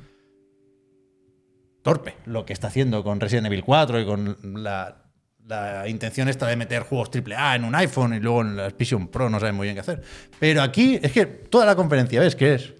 torpe 1.81 2.15
lo 2.25 2.45
que 2.45 2.53
está 2.53 2.67
haciendo 2.67 3.03
con 3.03 3.19
Resident 3.19 3.47
Evil 3.47 3.63
4 3.63 3.99
y 3.99 4.05
con 4.05 4.37
la, 4.63 5.03
la 5.47 5.87
intención 5.87 6.27
esta 6.29 6.47
de 6.47 6.55
meter 6.55 6.83
juegos 6.83 7.09
AAA 7.13 7.55
en 7.55 7.65
un 7.65 7.75
iPhone 7.75 8.13
y 8.13 8.19
luego 8.19 8.41
en 8.41 8.55
la 8.57 8.69
Vision 8.69 9.07
Pro 9.09 9.29
no 9.29 9.39
saben 9.39 9.55
muy 9.55 9.65
bien 9.67 9.75
qué 9.75 9.81
hacer. 9.81 10.01
Pero 10.39 10.61
aquí 10.61 10.99
es 11.01 11.11
que 11.11 11.25
toda 11.25 11.65
la 11.65 11.75
conferencia 11.75 12.19
ves 12.21 12.35
que 12.35 12.53
es 12.55 12.73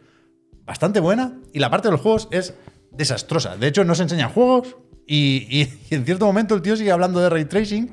bastante 0.66 1.00
buena 1.00 1.34
y 1.54 1.60
la 1.60 1.70
parte 1.70 1.88
de 1.90 1.94
los 1.94 2.02
juegos 2.02 2.28
es 2.32 2.54
desastrosa. 2.92 3.58
De 3.58 3.68
hecho, 3.68 3.84
no 3.84 3.96
se 3.96 4.04
enseñan 4.04 4.30
juegos 4.30 4.76
y, 5.08 5.48
y- 5.50 5.80
y 5.90 5.96
en 5.96 6.06
cierto 6.06 6.26
momento 6.26 6.56
el 6.56 6.62
tío 6.62 6.76
sigue 6.78 6.92
hablando 6.92 7.20
de 7.20 7.30
ray 7.30 7.46
tracing 7.46 7.92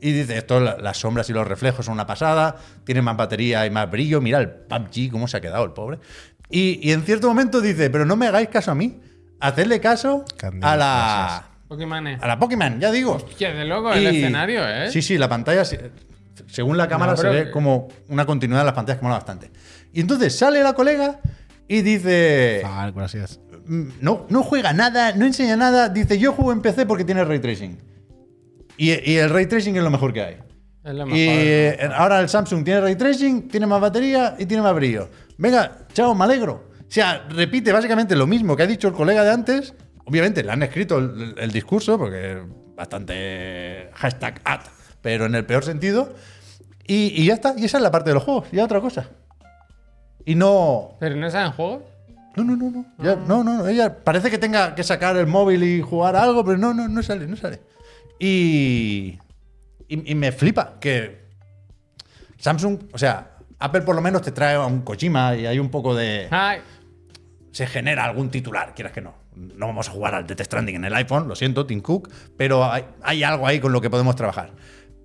y 0.00 0.12
dice, 0.12 0.36
esto, 0.38 0.60
la- 0.60 0.76
las 0.78 0.98
sombras 0.98 1.28
y 1.30 1.32
los 1.32 1.46
reflejos 1.46 1.86
son 1.86 1.94
una 1.94 2.06
pasada, 2.06 2.56
tiene 2.84 3.00
más 3.02 3.16
batería 3.16 3.64
y 3.66 3.70
más 3.70 3.90
brillo, 3.90 4.20
mira 4.20 4.38
el 4.38 4.50
PUBG, 4.50 5.10
cómo 5.10 5.26
se 5.28 5.36
ha 5.38 5.40
quedado 5.40 5.64
el 5.64 5.72
pobre. 5.72 5.98
Y, 6.50 6.80
y 6.82 6.92
en 6.92 7.02
cierto 7.02 7.28
momento 7.28 7.60
dice, 7.60 7.88
pero 7.90 8.04
no 8.04 8.16
me 8.16 8.26
hagáis 8.26 8.48
caso 8.48 8.70
a 8.70 8.74
mí, 8.74 9.00
hacedle 9.40 9.80
caso 9.80 10.24
a 10.66 10.76
la, 10.76 11.47
Pokémon. 11.68 12.06
a 12.06 12.26
la 12.26 12.38
Pokémon, 12.38 12.80
ya 12.80 12.90
digo. 12.90 13.12
Hostia, 13.16 13.52
de 13.52 13.64
loco 13.64 13.92
el 13.92 14.02
Y- 14.02 14.06
escenario, 14.18 14.66
¿eh? 14.66 14.90
Sí, 14.90 15.02
sí, 15.02 15.18
la 15.18 15.28
pantalla, 15.28 15.64
se- 15.64 15.90
según 16.46 16.76
la 16.76 16.88
cámara, 16.88 17.12
No, 17.12 17.18
se 17.18 17.28
ve 17.28 17.44
que- 17.46 17.50
como 17.50 17.88
una 18.08 18.24
continuidad 18.24 18.60
de 18.60 18.66
las 18.66 18.74
pantallas 18.74 18.98
que 18.98 19.04
mola 19.04 19.16
bastante. 19.16 19.50
Y 19.92 20.00
entonces 20.00 20.36
sale 20.36 20.62
la 20.62 20.72
colega 20.72 21.20
y 21.68 21.82
dice: 21.82 22.62
Ah, 22.64 22.90
gracias. 22.94 23.40
"Mm, 23.66 23.88
no, 24.00 24.26
no 24.30 24.42
juega 24.42 24.72
nada, 24.72 25.12
no 25.12 25.26
enseña 25.26 25.56
nada. 25.56 25.88
Dice: 25.90 26.18
Yo 26.18 26.32
juego 26.32 26.52
en 26.52 26.62
PC 26.62 26.86
porque 26.86 27.04
tiene 27.04 27.22
ray 27.24 27.38
tracing. 27.38 27.76
Y, 28.76 28.92
y 29.10 29.16
el 29.16 29.28
ray 29.30 29.46
tracing 29.46 29.76
es 29.76 29.82
lo 29.82 29.90
mejor 29.90 30.12
que 30.12 30.22
hay. 30.22 30.34
Es 30.84 30.94
lo 30.94 31.04
mejor. 31.04 31.18
Y 31.18 31.26
eh, 31.28 31.90
ahora 31.94 32.20
el 32.20 32.28
Samsung 32.28 32.64
tiene 32.64 32.80
ray 32.80 32.94
tracing, 32.96 33.48
tiene 33.48 33.66
más 33.66 33.80
batería 33.80 34.36
y 34.38 34.46
tiene 34.46 34.62
más 34.62 34.74
brillo. 34.74 35.08
Venga, 35.36 35.78
chao, 35.92 36.14
me 36.14 36.24
alegro. 36.24 36.68
O 36.80 36.90
sea, 36.90 37.26
repite 37.28 37.72
básicamente 37.72 38.16
lo 38.16 38.26
mismo 38.26 38.56
que 38.56 38.62
ha 38.62 38.66
dicho 38.66 38.88
el 38.88 38.94
colega 38.94 39.22
de 39.24 39.30
antes. 39.32 39.74
Obviamente 40.08 40.42
le 40.42 40.50
han 40.50 40.62
escrito 40.62 40.98
el, 40.98 41.34
el 41.36 41.52
discurso 41.52 41.98
porque 41.98 42.32
es 42.32 42.38
bastante 42.74 43.90
hashtag 43.94 44.40
ad, 44.44 44.60
pero 45.02 45.26
en 45.26 45.34
el 45.34 45.44
peor 45.44 45.64
sentido. 45.64 46.14
Y, 46.86 47.12
y 47.14 47.26
ya 47.26 47.34
está. 47.34 47.54
Y 47.58 47.66
esa 47.66 47.76
es 47.76 47.82
la 47.82 47.90
parte 47.90 48.10
de 48.10 48.14
los 48.14 48.22
juegos. 48.22 48.50
Ya 48.50 48.64
otra 48.64 48.80
cosa. 48.80 49.10
Y 50.24 50.34
no. 50.34 50.96
Pero 50.98 51.16
no 51.16 51.30
saben 51.30 51.52
juegos. 51.52 51.82
No, 52.36 52.44
no, 52.44 52.56
no, 52.56 52.70
no. 52.70 52.86
Ya, 52.98 53.16
no, 53.16 53.44
no, 53.44 53.58
no. 53.58 53.68
Ella 53.68 54.02
parece 54.04 54.30
que 54.30 54.38
tenga 54.38 54.74
que 54.74 54.82
sacar 54.84 55.16
el 55.16 55.26
móvil 55.26 55.62
y 55.64 55.82
jugar 55.82 56.16
a 56.16 56.22
algo, 56.22 56.44
pero 56.44 56.56
no, 56.56 56.72
no, 56.72 56.88
no 56.88 57.02
sale, 57.02 57.26
no 57.26 57.36
sale. 57.36 57.60
Y, 58.18 59.18
y, 59.88 60.12
y 60.12 60.14
me 60.14 60.32
flipa 60.32 60.78
que 60.80 61.28
Samsung, 62.38 62.78
o 62.92 62.98
sea, 62.98 63.38
Apple 63.58 63.82
por 63.82 63.96
lo 63.96 64.00
menos 64.00 64.22
te 64.22 64.30
trae 64.32 64.54
a 64.54 64.64
un 64.64 64.82
Kojima 64.82 65.36
y 65.36 65.46
hay 65.46 65.58
un 65.58 65.68
poco 65.68 65.94
de. 65.94 66.28
Ay, 66.30 66.60
Se 67.50 67.66
genera 67.66 68.04
algún 68.04 68.30
titular, 68.30 68.72
quieras 68.74 68.92
que 68.92 69.00
no. 69.00 69.14
No 69.38 69.66
vamos 69.66 69.88
a 69.88 69.92
jugar 69.92 70.14
al 70.14 70.26
Death 70.26 70.42
Stranding 70.42 70.76
en 70.76 70.84
el 70.84 70.94
iPhone, 70.94 71.28
lo 71.28 71.36
siento, 71.36 71.64
Tim 71.66 71.80
Cook, 71.80 72.10
pero 72.36 72.70
hay, 72.70 72.84
hay 73.02 73.22
algo 73.22 73.46
ahí 73.46 73.60
con 73.60 73.72
lo 73.72 73.80
que 73.80 73.88
podemos 73.90 74.16
trabajar. 74.16 74.50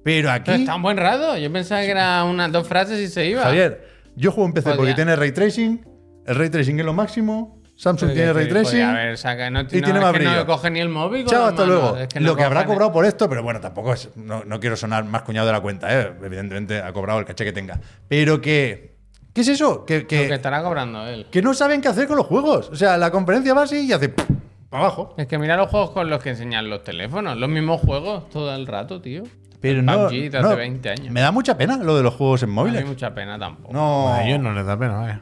Pero 0.03 0.31
aquí. 0.31 0.43
pero 0.45 0.57
está 0.59 0.75
un 0.75 0.81
buen 0.81 0.97
rato. 0.97 1.37
Yo 1.37 1.51
pensaba 1.51 1.81
que 1.81 1.91
era 1.91 2.23
unas 2.23 2.51
dos 2.51 2.67
frases 2.67 2.99
y 2.99 3.07
se 3.07 3.25
iba. 3.27 3.43
Javier, 3.43 3.87
yo 4.15 4.31
juego 4.31 4.47
en 4.47 4.53
PC 4.53 4.63
Podía. 4.69 4.77
porque 4.77 4.93
tiene 4.93 5.15
ray 5.15 5.31
tracing, 5.31 5.85
el 6.25 6.35
ray 6.35 6.49
tracing 6.49 6.79
es 6.79 6.85
lo 6.85 6.93
máximo, 6.93 7.61
Samsung 7.75 8.13
tiene 8.13 8.33
ray 8.33 8.47
tracing. 8.47 8.71
podía 8.71 8.91
haber 8.91 9.17
saca- 9.17 9.49
no, 9.49 9.61
y 9.61 9.63
no, 9.63 9.69
tiene 9.69 9.99
más 9.99 10.13
brillo. 10.13 10.35
No 10.35 10.45
coge 10.45 10.69
ni 10.69 10.79
el 10.79 10.89
móvil. 10.89 11.25
Chao, 11.25 11.45
hasta 11.45 11.65
manos. 11.65 11.81
luego. 11.81 11.97
Es 11.97 12.07
que 12.07 12.19
no 12.19 12.27
lo 12.27 12.35
que 12.35 12.43
habrá 12.43 12.65
cobrado 12.65 12.91
por 12.91 13.05
esto, 13.05 13.29
pero 13.29 13.43
bueno, 13.43 13.59
tampoco 13.61 13.93
es. 13.93 14.09
No, 14.15 14.43
no 14.43 14.59
quiero 14.59 14.75
sonar 14.75 15.03
más 15.05 15.23
cuñado 15.23 15.47
de 15.47 15.53
la 15.53 15.61
cuenta, 15.61 15.87
¿eh? 15.99 16.13
Evidentemente 16.23 16.79
ha 16.79 16.91
cobrado 16.93 17.19
el 17.19 17.25
caché 17.25 17.45
que 17.45 17.53
tenga. 17.53 17.79
Pero 18.07 18.41
que. 18.41 18.92
¿Qué 19.33 19.41
es 19.41 19.47
eso? 19.47 19.83
Que, 19.85 20.01
Lo 20.01 20.07
que 20.07 20.27
que, 20.27 20.33
estará 20.35 20.61
cobrando 20.63 21.07
él. 21.07 21.25
que 21.31 21.41
no 21.41 21.53
saben 21.53 21.81
qué 21.81 21.87
hacer 21.87 22.07
con 22.07 22.17
los 22.17 22.27
juegos. 22.27 22.69
O 22.71 22.75
sea, 22.75 22.97
la 22.97 23.09
conferencia 23.11 23.53
va 23.53 23.63
así 23.63 23.85
y 23.87 23.91
hace. 23.93 24.09
Para 24.09 24.85
abajo. 24.85 25.13
Es 25.17 25.27
que 25.27 25.37
mira 25.39 25.57
los 25.57 25.69
juegos 25.69 25.91
con 25.91 26.09
los 26.09 26.21
que 26.21 26.29
enseñan 26.31 26.69
los 26.69 26.83
teléfonos. 26.83 27.37
Los 27.37 27.49
mismos 27.49 27.81
juegos 27.81 28.29
todo 28.29 28.53
el 28.55 28.67
rato, 28.67 29.01
tío. 29.01 29.23
Pero 29.59 29.79
El 29.79 29.85
no, 29.85 29.93
PUBG 30.07 30.29
de 30.29 30.41
no, 30.41 30.47
hace 30.49 30.55
20 30.57 30.89
años. 30.89 31.09
Me 31.11 31.21
da 31.21 31.31
mucha 31.31 31.57
pena 31.57 31.77
lo 31.77 31.95
de 31.97 32.03
los 32.03 32.13
juegos 32.13 32.43
en 32.43 32.49
No 32.49 32.55
móviles. 32.55 32.81
hay 32.81 32.87
mucha 32.87 33.13
pena 33.15 33.39
tampoco. 33.39 33.73
No, 33.73 34.13
A 34.13 34.23
ellos 34.27 34.39
no 34.39 34.53
les 34.53 34.65
da 34.65 34.77
pena, 34.77 34.97
vaya. 34.99 35.21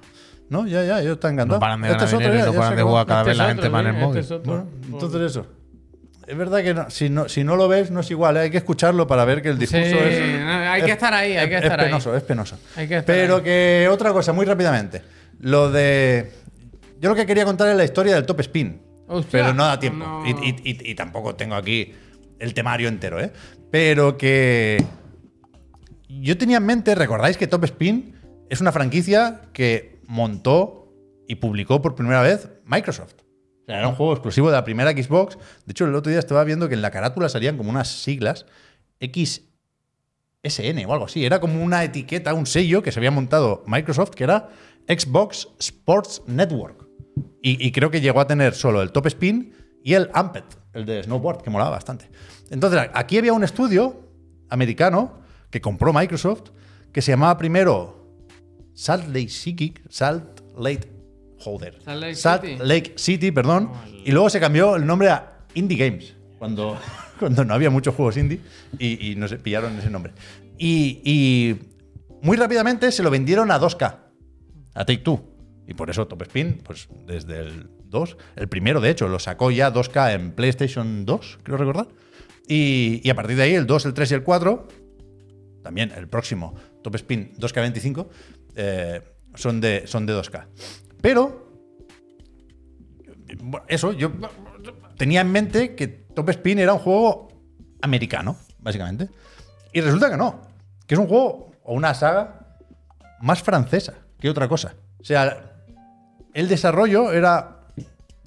no, 0.50 0.66
ya, 0.68 0.84
ya, 0.84 1.02
yo 1.02 1.14
estoy 1.14 1.34
encantado. 1.34 1.58
No 1.58 1.62
paran 1.62 1.82
de 1.82 1.90
Este 1.92 2.06
ganar 2.06 2.20
dinero 2.20 2.38
ya, 2.38 2.46
no 2.52 2.54
paran 2.60 2.76
de 2.76 2.84
jugar 2.84 3.06
cada 3.06 3.20
Este 3.22 3.30
vez 3.30 3.38
la 3.38 3.48
gente 3.48 3.70
más 3.70 3.82
en 3.82 3.88
el 3.88 3.94
este 3.96 4.06
móvil. 4.06 4.20
es 4.20 4.32
otro. 4.32 4.52
Bueno, 4.54 4.68
entonces 4.92 5.22
eso. 5.22 5.46
Es 6.32 6.38
verdad 6.38 6.64
que 6.64 6.74
no- 6.74 6.90
si, 6.90 7.10
no, 7.10 7.28
si 7.28 7.44
no 7.44 7.58
lo 7.58 7.68
ves, 7.68 7.92
no 7.92 8.00
es 8.00 8.10
igual. 8.10 8.38
¿eh? 8.38 8.42
Hay 8.42 8.52
que 8.52 8.58
escucharlo 8.58 9.06
para 9.06 9.26
ver 9.26 9.42
que 9.42 9.50
el 9.50 9.58
discurso 9.60 9.86
Sí, 9.86 9.92
es. 9.98 10.22
hay 10.22 10.80
que 10.82 10.88
es- 10.88 10.94
estar 10.94 11.14
ahí, 11.14 11.36
hay 11.36 11.50
que 11.50 11.56
es- 11.58 11.64
estar 11.64 11.78
es 11.78 11.84
ahí. 11.84 11.90
penoso, 11.92 12.16
es 12.16 12.24
penoso. 12.24 12.58
Que 12.74 12.84
estar 12.84 13.04
Pero 13.04 13.36
ahí. 13.38 13.44
que 13.44 13.90
otra 13.92 14.14
cosa, 14.14 14.32
muy 14.32 14.46
rápidamente. 14.46 15.02
Lo 15.42 15.70
de. 15.70 16.32
Yo 17.02 17.10
lo 17.10 17.16
que 17.16 17.26
quería 17.26 17.44
contar 17.44 17.68
es 17.68 17.76
la 17.76 17.84
historia 17.84 18.16
del 18.16 18.26
top 18.26 18.40
spin. 18.40 18.82
Hostia, 19.08 19.30
pero 19.42 19.54
no 19.54 19.66
da 19.66 19.78
tiempo. 19.78 20.06
no. 20.06 20.26
Y, 20.26 20.30
y- 20.32 20.72
y- 20.72 20.92
y 20.92 20.96
tampoco 20.96 21.36
tengo 21.36 21.56
aquí 21.56 21.94
el 22.40 22.54
temario 22.54 22.88
entero, 22.88 23.20
¿eh? 23.20 23.34
Pero 23.70 24.18
que. 24.18 24.82
Yo 26.08 26.38
tenía 26.38 26.58
en 26.58 26.66
mente, 26.66 26.96
recordáis 26.96 27.36
que 27.36 27.48
Top 27.48 27.64
Spin 27.66 28.16
es 28.50 28.62
una 28.62 28.72
franquicia 28.72 29.42
que 29.54 30.00
montó 30.08 30.94
y 31.28 31.36
publicó 31.36 31.82
por 31.82 31.96
primera 31.96 32.22
vez 32.22 32.48
Microsoft. 32.66 33.16
Era 33.78 33.88
un 33.88 33.96
juego 33.96 34.14
exclusivo 34.14 34.48
de 34.48 34.54
la 34.54 34.64
primera 34.64 34.92
Xbox. 34.92 35.38
De 35.66 35.72
hecho, 35.72 35.86
el 35.86 35.96
otro 35.96 36.10
día 36.10 36.20
estaba 36.20 36.44
viendo 36.44 36.68
que 36.68 36.76
en 36.76 36.82
la 36.82 36.92
carátula 36.92 37.30
salían 37.30 37.58
como 37.58 37.70
unas 37.70 37.88
siglas 37.88 38.46
XSN 39.00 40.86
o 40.86 40.94
algo 40.94 41.06
así. 41.06 41.26
Era 41.26 41.40
como 41.40 41.64
una 41.64 41.84
etiqueta, 41.84 42.34
un 42.34 42.46
sello 42.46 42.84
que 42.84 42.92
se 42.92 43.00
había 43.00 43.12
montado 43.12 43.64
Microsoft 43.68 44.12
que 44.12 44.24
era 44.24 44.50
Xbox 44.88 45.48
Sports 45.60 46.24
Network. 46.28 46.88
Y, 47.42 47.66
y 47.66 47.72
creo 47.72 47.92
que 47.92 48.02
llegó 48.02 48.20
a 48.20 48.28
tener 48.28 48.54
solo 48.54 48.82
el 48.82 48.92
Top 48.92 49.08
Spin 49.08 49.54
y 49.84 49.94
el 49.94 50.10
Amped, 50.14 50.44
el 50.74 50.86
de 50.86 51.04
snowboard, 51.04 51.42
que 51.42 51.50
molaba 51.50 51.72
bastante. 51.72 52.10
Entonces, 52.50 52.90
aquí 52.94 53.18
había 53.18 53.34
un 53.34 53.44
estudio 53.44 54.08
americano 54.50 55.22
que 55.50 55.62
compró 55.62 55.94
Microsoft 55.94 56.52
que 56.92 57.02
se 57.02 57.12
llamaba 57.12 57.38
primero 57.38 58.02
Salt 58.74 59.08
Lake 59.08 59.30
City, 59.30 59.74
Salt 59.90 60.42
Lake, 60.58 60.91
joder, 61.42 61.82
Salt 61.84 62.02
Lake 62.02 62.16
Salt 62.16 62.42
City. 62.44 62.58
Lake 62.64 62.94
City, 62.96 63.32
perdón, 63.32 63.72
y 64.06 64.12
luego 64.12 64.30
se 64.30 64.40
cambió 64.40 64.76
el 64.76 64.86
nombre 64.86 65.10
a 65.10 65.40
Indie 65.54 65.78
Games 65.78 66.16
cuando, 66.40 66.78
cuando 67.20 67.44
no 67.44 67.54
había 67.54 67.70
muchos 67.70 67.94
juegos 67.96 68.18
indie 68.18 68.40
y, 68.80 69.12
y 69.12 69.16
no 69.16 69.28
se 69.28 69.38
pillaron 69.38 69.78
ese 69.78 69.90
nombre. 69.90 70.14
Y, 70.58 71.02
y 71.04 71.60
muy 72.22 72.38
rápidamente 72.38 72.92
se 72.92 73.04
lo 73.04 73.10
vendieron 73.10 73.52
a 73.52 73.60
2K, 73.60 74.00
a 74.74 74.86
Take 74.86 75.00
Two. 75.00 75.28
Y 75.68 75.74
por 75.74 75.90
eso 75.90 76.08
Top 76.08 76.22
Spin, 76.24 76.62
pues 76.64 76.88
desde 77.06 77.40
el 77.40 77.70
2, 77.86 78.18
el 78.36 78.48
primero 78.48 78.82
de 78.82 78.90
hecho, 78.90 79.08
lo 79.08 79.20
sacó 79.20 79.52
ya 79.52 79.74
2K 79.74 80.16
en 80.16 80.32
PlayStation 80.32 81.06
2, 81.06 81.40
creo 81.44 81.58
recordar. 81.58 81.88
Y, 82.48 83.02
y 83.04 83.10
a 83.10 83.16
partir 83.16 83.38
de 83.38 83.44
ahí, 83.44 83.54
el 83.54 83.68
2, 83.68 83.86
el 83.86 83.94
3 83.94 84.12
y 84.12 84.14
el 84.16 84.24
4, 84.24 84.68
también 85.64 85.92
el 85.96 86.08
próximo 86.08 86.56
Top 86.84 86.96
Spin 86.96 87.34
2K25, 87.38 88.08
eh, 88.56 89.02
son, 89.36 89.62
de, 89.62 89.84
son 89.86 90.06
de 90.06 90.14
2K. 90.14 90.48
Pero, 91.02 91.52
eso, 93.68 93.94
yo 93.94 94.12
tenía 94.98 95.22
en 95.22 95.32
mente 95.32 95.76
que 95.76 95.88
Top 95.88 96.30
Spin 96.30 96.60
era 96.60 96.74
un 96.74 96.80
juego 96.80 97.30
americano, 97.82 98.38
básicamente. 98.60 99.10
Y 99.74 99.82
resulta 99.82 100.10
que 100.10 100.18
no, 100.18 100.42
que 100.86 100.96
es 100.96 101.00
un 101.00 101.08
juego 101.08 101.52
o 101.64 101.74
una 101.74 101.94
saga 101.94 102.58
más 103.22 103.42
francesa 103.42 103.94
que 104.20 104.30
otra 104.30 104.48
cosa. 104.48 104.76
O 105.00 105.04
sea, 105.04 105.56
el 106.34 106.48
desarrollo 106.48 107.12
era 107.12 107.62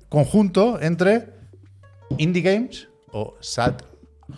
conjunto 0.08 0.80
entre 0.80 1.34
Indie 2.18 2.42
Games 2.42 2.88
o 3.12 3.36
Salt, 3.40 3.82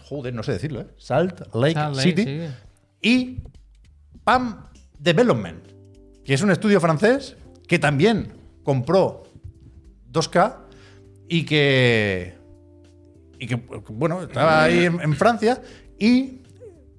joder, 0.04 0.34
no 0.34 0.42
sé 0.42 0.52
decirlo, 0.52 0.80
¿eh? 0.80 0.86
Salt 0.98 1.54
Lake 1.54 1.74
Salt 1.74 1.96
Lake, 1.96 2.08
City 2.08 2.24
sí. 2.24 2.48
y 3.02 3.42
PAM 4.24 4.66
Development, 4.98 5.64
que 6.24 6.34
es 6.34 6.42
un 6.42 6.50
estudio 6.50 6.80
francés 6.80 7.36
que 7.66 7.78
también 7.78 8.32
compró 8.62 9.24
2K 10.12 10.56
y 11.28 11.44
que, 11.44 12.34
y 13.38 13.46
que 13.46 13.56
bueno, 13.88 14.22
estaba 14.22 14.64
ahí 14.64 14.84
en, 14.84 15.00
en 15.00 15.14
Francia 15.16 15.60
y 15.98 16.42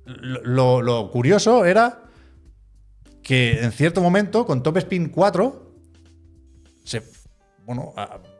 lo, 0.06 0.82
lo 0.82 1.10
curioso 1.12 1.66
era 1.66 2.04
que 3.24 3.62
en 3.64 3.72
cierto 3.72 4.02
momento 4.02 4.46
con 4.46 4.64
Top 4.64 4.78
Spin 4.78 5.10
4 5.10 5.74
se, 6.86 7.02
bueno, 7.66 7.94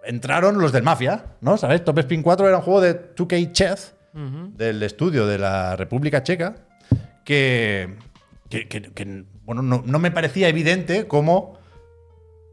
entraron 0.06 0.60
los 0.60 0.72
del 0.72 0.84
Mafia, 0.84 1.36
¿no? 1.42 1.58
¿Sabes? 1.58 1.84
Top 1.84 1.98
Spin 2.00 2.22
4 2.24 2.48
era 2.48 2.58
un 2.58 2.64
juego 2.64 2.82
de 2.82 3.14
2K 3.16 3.52
Chess 3.52 3.94
del 4.58 4.82
estudio 4.84 5.28
de 5.28 5.38
la 5.38 5.76
República 5.76 6.24
Checa 6.24 6.56
que, 7.26 7.96
que- 8.50 8.68
que- 8.68 8.82
que, 8.94 9.26
bueno, 9.44 9.62
no, 9.62 9.84
no 9.86 10.00
me 10.00 10.10
parecía 10.12 10.48
evidente 10.48 11.08
cómo 11.08 11.57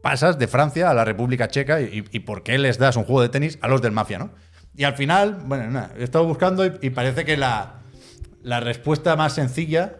pasas 0.05 0.37
de 0.37 0.47
Francia 0.47 0.89
a 0.89 0.93
la 0.93 1.03
República 1.03 1.47
Checa 1.47 1.81
y, 1.81 2.05
y 2.11 2.19
por 2.19 2.43
qué 2.43 2.57
les 2.59 2.77
das 2.77 2.95
un 2.95 3.03
juego 3.05 3.21
de 3.23 3.29
tenis 3.29 3.57
a 3.61 3.67
los 3.67 3.81
del 3.81 3.91
Mafia, 3.91 4.19
¿no? 4.19 4.29
Y 4.77 4.83
al 4.83 4.93
final, 4.95 5.37
bueno, 5.45 5.69
nada, 5.71 5.91
he 5.97 6.03
estado 6.03 6.25
buscando 6.25 6.65
y, 6.65 6.71
y 6.81 6.89
parece 6.91 7.25
que 7.25 7.37
la, 7.37 7.79
la 8.43 8.59
respuesta 8.59 9.15
más 9.15 9.33
sencilla 9.33 9.95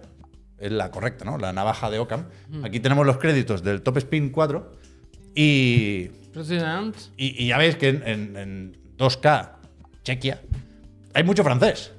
es 0.60 0.72
la 0.72 0.92
correcta, 0.92 1.26
¿no? 1.26 1.38
La 1.38 1.52
navaja 1.54 1.90
de 1.90 1.98
Ockham. 2.00 2.26
Aquí 2.64 2.80
tenemos 2.80 3.06
los 3.06 3.18
créditos 3.18 3.64
del 3.64 3.82
Top 3.82 3.98
Spin 3.98 4.30
4 4.30 4.72
y, 5.34 6.10
President. 6.34 6.96
y, 7.18 7.44
y 7.44 7.48
ya 7.48 7.58
veis 7.58 7.76
que 7.76 7.90
en, 7.90 8.04
en- 8.06 8.38
en 8.38 8.78
2K, 8.98 9.50
Chequia, 10.04 10.40
hay 11.14 11.24
mucho 11.24 11.44
francés. 11.44 11.92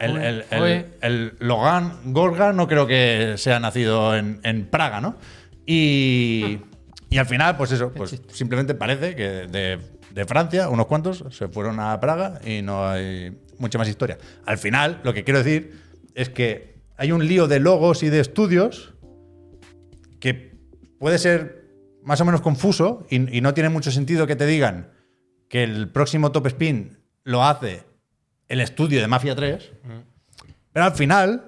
El, 0.00 0.16
el- 0.16 0.44
el- 0.50 0.86
el 1.02 1.32
Logan 1.38 2.12
Gorga 2.12 2.52
no 2.52 2.66
creo 2.66 2.86
que 2.86 3.34
sea 3.36 3.60
nacido 3.60 4.16
en, 4.16 4.40
en 4.42 4.66
Praga, 4.66 5.00
¿no? 5.00 5.16
Y, 5.66 6.58
y 7.14 7.18
al 7.18 7.26
final, 7.26 7.56
pues 7.56 7.70
eso, 7.72 7.92
pues 7.92 8.20
simplemente 8.32 8.74
parece 8.74 9.14
que 9.14 9.22
de, 9.46 9.78
de 10.10 10.24
Francia, 10.24 10.68
unos 10.68 10.86
cuantos 10.86 11.24
se 11.30 11.48
fueron 11.48 11.78
a 11.80 11.98
Praga 12.00 12.40
y 12.44 12.60
no 12.62 12.88
hay 12.88 13.36
mucha 13.58 13.78
más 13.78 13.88
historia. 13.88 14.18
Al 14.46 14.58
final, 14.58 15.00
lo 15.04 15.14
que 15.14 15.22
quiero 15.22 15.38
decir 15.38 15.80
es 16.14 16.28
que 16.28 16.80
hay 16.96 17.12
un 17.12 17.26
lío 17.26 17.46
de 17.46 17.60
logos 17.60 18.02
y 18.02 18.08
de 18.10 18.20
estudios 18.20 18.94
que 20.20 20.56
puede 20.98 21.18
ser 21.18 21.64
más 22.02 22.20
o 22.20 22.24
menos 22.24 22.40
confuso 22.40 23.06
y, 23.10 23.36
y 23.36 23.40
no 23.40 23.54
tiene 23.54 23.68
mucho 23.68 23.90
sentido 23.90 24.26
que 24.26 24.36
te 24.36 24.46
digan 24.46 24.90
que 25.48 25.62
el 25.62 25.88
próximo 25.88 26.32
Top 26.32 26.46
Spin 26.48 26.98
lo 27.24 27.44
hace 27.44 27.84
el 28.48 28.60
estudio 28.60 29.00
de 29.00 29.06
Mafia 29.06 29.34
3. 29.34 29.70
Pero 30.72 30.84
al 30.84 30.92
final, 30.94 31.44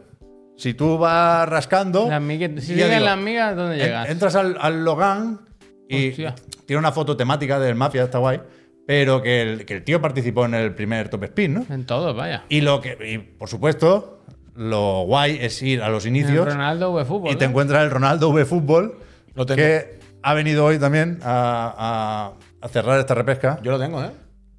si 0.57 0.75
tú 0.75 0.97
vas 0.99 1.49
rascando. 1.49 2.09
Las 2.09 2.23
migas- 2.23 2.53
si 2.61 2.69
siguen 2.69 2.91
digo, 2.91 3.05
las 3.05 3.19
migas, 3.19 3.57
¿dónde 3.57 3.77
en- 3.77 3.83
llegas? 3.83 4.09
entras 4.09 4.35
al, 4.37 4.57
al 4.61 4.85
Logan 4.85 5.41
y 5.89 6.11
Hostia. 6.11 6.35
tiene 6.67 6.79
una 6.79 6.93
foto 6.93 7.17
temática 7.17 7.59
del 7.61 7.75
Mafia, 7.75 8.05
está 8.05 8.19
guay. 8.19 8.41
Pero 8.87 9.21
que 9.21 9.43
el, 9.43 9.65
que 9.67 9.75
el 9.75 9.83
tío 9.85 10.01
participó 10.01 10.45
en 10.45 10.55
el 10.55 10.73
primer 10.75 11.09
Top 11.09 11.25
Spin, 11.25 11.55
¿no? 11.55 11.67
En 11.69 11.85
todo, 11.87 12.15
vaya. 12.15 12.45
Y 12.49 12.61
lo 12.61 12.81
que, 12.81 12.97
y, 13.05 13.19
por 13.19 13.49
supuesto, 13.49 14.21
lo 14.55 15.03
guay 15.03 15.39
es 15.41 15.61
ir 15.63 15.83
a 15.83 15.89
los 15.89 16.07
inicios 16.07 16.47
Ronaldo 16.47 16.93
V 16.93 17.05
Fútbol. 17.05 17.33
y 17.33 17.37
te 17.37 17.45
¿no? 17.47 17.51
encuentras 17.51 17.83
el 17.83 17.91
Ronaldo 17.91 18.29
V 18.31 18.45
Fútbol, 18.45 18.97
Lo 19.35 19.45
tengo. 19.45 19.57
que 19.57 19.99
ha 20.23 20.35
venido 20.35 20.65
hoy 20.65 20.79
también 20.79 21.19
a, 21.25 22.33
a- 22.63 22.65
a 22.65 22.69
cerrar 22.69 22.99
esta 23.01 23.15
repesca 23.15 23.61
Yo 23.63 23.73
lo 23.73 23.79
tengo, 23.81 24.03
¿eh? 24.05 24.11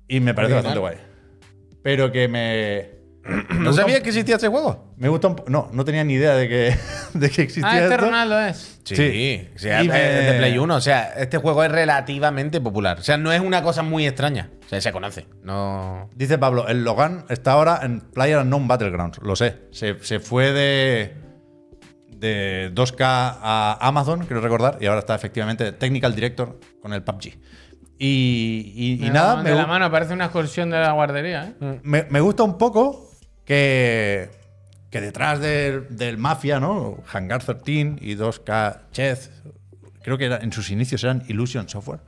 y 0.10 0.20
me 0.20 0.34
parece 0.34 0.54
Original. 0.56 0.78
bastante 0.80 0.98
guay. 1.02 1.78
Pero 1.82 2.12
que 2.12 2.28
me. 2.28 2.97
¿No 3.60 3.74
sabías 3.74 4.00
que 4.02 4.10
existía 4.10 4.36
este 4.36 4.48
juego? 4.48 4.94
Me 4.98 5.10
gusta 5.10 5.28
un 5.28 5.36
po- 5.36 5.46
No, 5.48 5.70
no 5.74 5.84
tenía 5.86 6.04
ni 6.04 6.14
idea 6.14 6.34
de 6.36 6.48
que, 6.48 6.76
de 7.14 7.30
que 7.30 7.42
existía 7.42 7.70
Ah, 7.72 7.80
este 7.80 7.94
esto. 7.96 8.06
Ronaldo 8.06 8.40
es. 8.40 8.80
Sí, 8.84 8.96
Sí. 8.96 9.50
o 9.56 9.60
sea, 9.60 9.84
Y 9.84 9.88
es 9.88 9.94
me- 9.94 10.00
de 10.00 10.38
Play 10.38 10.58
1. 10.58 10.76
O 10.76 10.82
sea, 10.82 11.14
este 11.18 11.38
juego 11.38 11.64
es 11.64 11.72
relativamente 11.72 12.62
popular. 12.62 13.00
O 13.00 13.04
sea, 13.04 13.18
no 13.18 13.32
es 13.34 13.42
una 13.42 13.62
cosa 13.64 13.84
muy 13.84 14.08
extraña. 14.08 14.50
O 14.66 14.70
sea, 14.70 14.80
se 14.82 14.92
conoce. 14.92 15.26
No. 15.44 16.10
Dice 16.16 16.38
Pablo, 16.38 16.68
el 16.68 16.84
Logan 16.84 17.26
está 17.30 17.52
ahora 17.54 17.80
en 17.84 18.00
Player 18.02 18.38
Unknown 18.40 18.68
Battlegrounds. 18.68 19.20
Lo 19.22 19.36
sé. 19.36 19.58
Se, 19.72 19.98
se 20.04 20.20
fue 20.20 20.54
de, 20.54 21.14
de 22.10 22.72
2K 22.74 22.98
a 23.02 23.78
Amazon, 23.82 24.26
quiero 24.26 24.42
recordar, 24.42 24.78
y 24.82 24.86
ahora 24.86 25.00
está 25.00 25.16
efectivamente 25.16 25.72
Technical 25.74 26.16
Director 26.16 26.60
con 26.82 26.94
el 26.94 27.04
PUBG. 27.04 27.38
Y, 28.00 29.00
y- 29.02 29.10
nada, 29.10 29.36
da- 29.38 29.44
me, 29.44 29.50
de 29.50 29.56
la 29.56 29.64
gu- 29.66 29.68
mano, 29.68 29.92
parece 29.92 30.14
una 30.14 30.26
excursión 30.26 30.70
de 30.70 30.78
la 30.80 30.92
guardería, 30.92 31.56
¿eh? 31.60 31.80
me, 31.84 32.06
me 32.10 32.22
gusta 32.22 32.44
un 32.44 32.58
poco 32.58 33.10
que, 33.48 34.30
que 34.92 35.02
detrás 35.02 35.40
del, 35.40 35.86
del 35.90 36.18
Mafia, 36.18 36.60
¿no? 36.60 37.04
Hangar 37.12 37.42
13 37.44 37.96
y 38.02 38.16
2K 38.16 38.82
Chess, 38.92 39.32
creo 40.04 40.18
que 40.18 40.26
era- 40.26 40.38
en 40.38 40.52
sus 40.52 40.70
inicios 40.70 41.04
eran 41.04 41.24
Illusion 41.28 41.68
Software. 41.70 42.02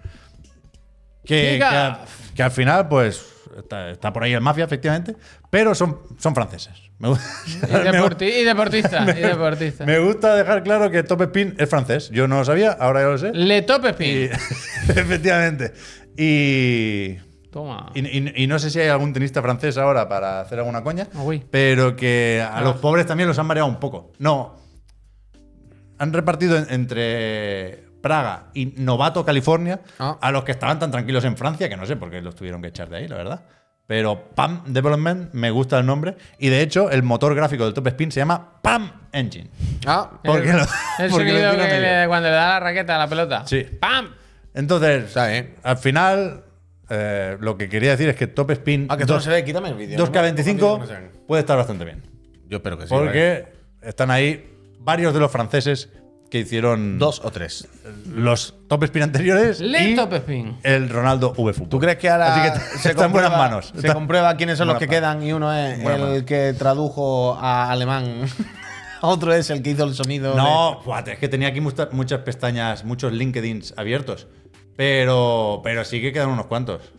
Que, 1.25 1.35
que, 1.43 1.51
Diga. 1.53 1.87
a- 1.87 2.05
que 2.35 2.43
al 2.43 2.51
final, 2.51 2.87
pues, 2.89 3.25
está, 3.57 3.89
está 3.91 4.11
por 4.13 4.23
ahí 4.23 4.33
el 4.33 4.41
Mafia, 4.41 4.65
efectivamente, 4.65 5.15
pero 5.49 5.73
son, 5.75 5.99
son 6.17 6.35
franceses. 6.35 6.73
Me, 6.97 7.09
Y, 7.09 7.11
me 7.71 7.91
deporti- 7.91 8.41
y 8.41 8.43
deportista, 8.43 9.03
y 9.17 9.21
deportista. 9.21 9.85
me 9.85 9.99
gusta 9.99 10.35
dejar 10.35 10.63
claro 10.63 10.91
que 10.91 11.03
Top 11.03 11.21
Spin 11.21 11.55
es 11.57 11.69
francés. 11.69 12.09
Yo 12.09 12.27
no 12.27 12.39
lo 12.39 12.45
sabía, 12.45 12.71
ahora 12.71 13.01
ya 13.01 13.07
lo 13.07 13.17
sé. 13.17 13.31
Le 13.33 13.61
top 13.61 13.85
Y- 13.85 13.87
spin. 13.89 14.29
efectivamente. 14.89 15.73
Y, 16.17 17.17
Toma. 17.51 17.91
y, 17.95 18.05
y- 18.05 18.33
y 18.43 18.47
no 18.47 18.59
sé 18.59 18.69
si 18.69 18.79
hay 18.79 18.89
algún 18.89 19.11
tenista 19.13 19.41
francés 19.41 19.77
ahora 19.77 20.07
para 20.07 20.41
hacer 20.41 20.59
alguna 20.59 20.83
coña, 20.83 21.07
pero 21.49 21.95
que 21.95 22.45
a 22.47 22.61
los 22.61 22.77
pobres 22.77 23.05
también 23.07 23.27
los 23.27 23.39
han 23.39 23.47
mareado 23.47 23.67
un 23.67 23.79
poco. 23.79 24.11
No. 24.19 24.55
Han 25.97 26.13
repartido 26.13 26.57
en- 26.57 26.67
entre 26.69 27.83
Praga 28.01 28.45
y 28.53 28.67
Novato, 28.77 29.25
California, 29.25 29.81
Ah. 29.99 30.17
a 30.21 30.31
los 30.31 30.43
que 30.43 30.51
estaban 30.51 30.79
tan 30.79 30.91
tranquilos 30.91 31.23
en 31.25 31.35
Francia, 31.35 31.67
que 31.67 31.75
no 31.75 31.85
sé 31.85 31.95
por 31.97 32.09
qué 32.09 32.21
los 32.21 32.35
tuvieron 32.35 32.61
que 32.61 32.69
echar 32.69 32.89
de 32.89 32.97
ahí, 32.97 33.07
la 33.07 33.17
verdad. 33.17 33.41
Pero 33.87 34.29
PAM 34.35 34.63
Development 34.67 35.33
me 35.33 35.49
gusta 35.49 35.79
el 35.79 35.85
nombre. 35.87 36.15
Y 36.37 36.49
de 36.49 36.61
hecho, 36.61 36.91
el 36.91 37.01
motor 37.01 37.33
gráfico 37.33 37.65
del 37.65 37.73
Top 37.73 37.87
Spin 37.87 38.11
se 38.11 38.19
llama 38.19 38.61
PAM 38.61 38.91
Engine. 39.11 39.49
Ah, 39.87 40.11
Porque 40.23 40.51
el, 40.51 40.57
lo- 40.57 40.63
el 40.99 41.09
porque 41.09 41.25
lo 41.33 41.65
que 41.65 41.79
le- 41.79 42.07
cuando 42.07 42.29
le 42.29 42.35
da 42.35 42.47
la 42.49 42.59
raqueta 42.59 42.95
a 42.95 42.99
la 42.99 43.07
pelota. 43.07 43.47
Sí. 43.47 43.63
¡Pam! 43.63 44.13
Entonces, 44.53 45.17
al 45.63 45.77
final, 45.77 46.43
eh, 46.89 47.37
lo 47.39 47.57
que 47.57 47.69
quería 47.69 47.91
decir 47.91 48.09
es 48.09 48.15
que 48.15 48.27
Top 48.27 48.51
Spin 48.51 48.87
ah 48.89 48.97
que 48.97 49.03
esto 49.03 49.13
no 49.13 49.19
2- 49.19 49.23
se 49.23 49.29
ve. 49.29 49.43
Quítame 49.45 49.69
el 49.69 49.75
vídeo. 49.75 49.97
No 49.97 50.05
me- 50.05 50.11
2K25 50.11 50.79
no 50.79 50.85
se 50.87 50.93
ve. 50.93 51.11
puede 51.27 51.41
estar 51.41 51.57
bastante 51.57 51.85
bien. 51.85 52.03
Yo 52.47 52.57
espero 52.57 52.77
que 52.77 52.87
sí. 52.87 52.93
vale. 52.93 53.05
Porque 53.05 53.47
están 53.81 54.11
ahí 54.11 54.45
varios 54.79 55.13
de 55.13 55.19
los 55.19 55.31
franceses 55.31 55.89
que 56.31 56.39
hicieron 56.39 56.99
Dos 56.99 57.21
o 57.23 57.31
tres. 57.31 57.67
los 58.07 58.53
Top 58.67 58.83
Spin 58.83 59.01
anteriores 59.01 59.59
Le 59.61 59.89
y 59.89 59.95
top 59.95 60.13
spin. 60.13 60.57
el 60.63 60.87
Ronaldo 60.89 61.33
V 61.35 61.53
Fútbol. 61.53 61.69
¿Tú 61.69 61.79
crees 61.79 61.97
que 61.97 62.07
ahora 62.09 62.35
Así 62.35 62.51
que 62.51 62.77
se, 62.79 62.89
está 62.91 63.05
en 63.05 63.11
buenas 63.11 63.31
comprueba- 63.31 63.37
manos? 63.37 63.71
se 63.73 63.77
Está- 63.77 63.93
comprueba 63.95 64.35
quiénes 64.37 64.57
son 64.59 64.67
los 64.67 64.77
que 64.77 64.85
manos. 64.85 64.99
quedan 64.99 65.23
y 65.23 65.33
uno 65.33 65.51
es 65.51 65.81
Buenas 65.81 66.01
el 66.01 66.07
manos. 66.07 66.23
que 66.23 66.53
tradujo 66.57 67.35
a 67.39 67.71
alemán? 67.71 68.25
Otro 69.01 69.33
es 69.33 69.49
el 69.49 69.63
que 69.63 69.71
hizo 69.71 69.85
el 69.85 69.93
sonido. 69.95 70.35
No, 70.35 70.81
buah, 70.83 70.99
es 71.07 71.17
que 71.19 71.29
tenía 71.29 71.47
aquí 71.47 71.61
mucha- 71.61 71.87
muchas 71.93 72.19
pestañas, 72.21 72.83
muchos 72.83 73.13
LinkedIns 73.13 73.73
abiertos. 73.77 74.27
Pero, 74.79 75.59
pero 75.61 75.83
sí 75.83 75.99
que 75.99 76.13
quedan 76.13 76.29
unos 76.29 76.45
cuantos. 76.45 76.93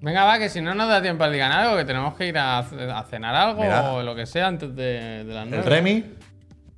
Venga, 0.00 0.22
va, 0.22 0.38
que 0.38 0.48
si 0.48 0.60
no 0.60 0.72
nos 0.72 0.88
da 0.88 1.02
tiempo 1.02 1.24
al 1.24 1.32
digan 1.32 1.50
algo, 1.50 1.76
que 1.76 1.84
tenemos 1.84 2.14
que 2.14 2.28
ir 2.28 2.38
a, 2.38 2.60
a 2.60 3.02
cenar 3.10 3.34
algo 3.34 3.62
Mira. 3.62 3.90
o 3.92 4.04
lo 4.04 4.14
que 4.14 4.24
sea 4.24 4.46
antes 4.46 4.72
de, 4.76 5.24
de 5.24 5.34
las 5.34 5.48
El. 5.50 5.64
Remy, 5.64 6.04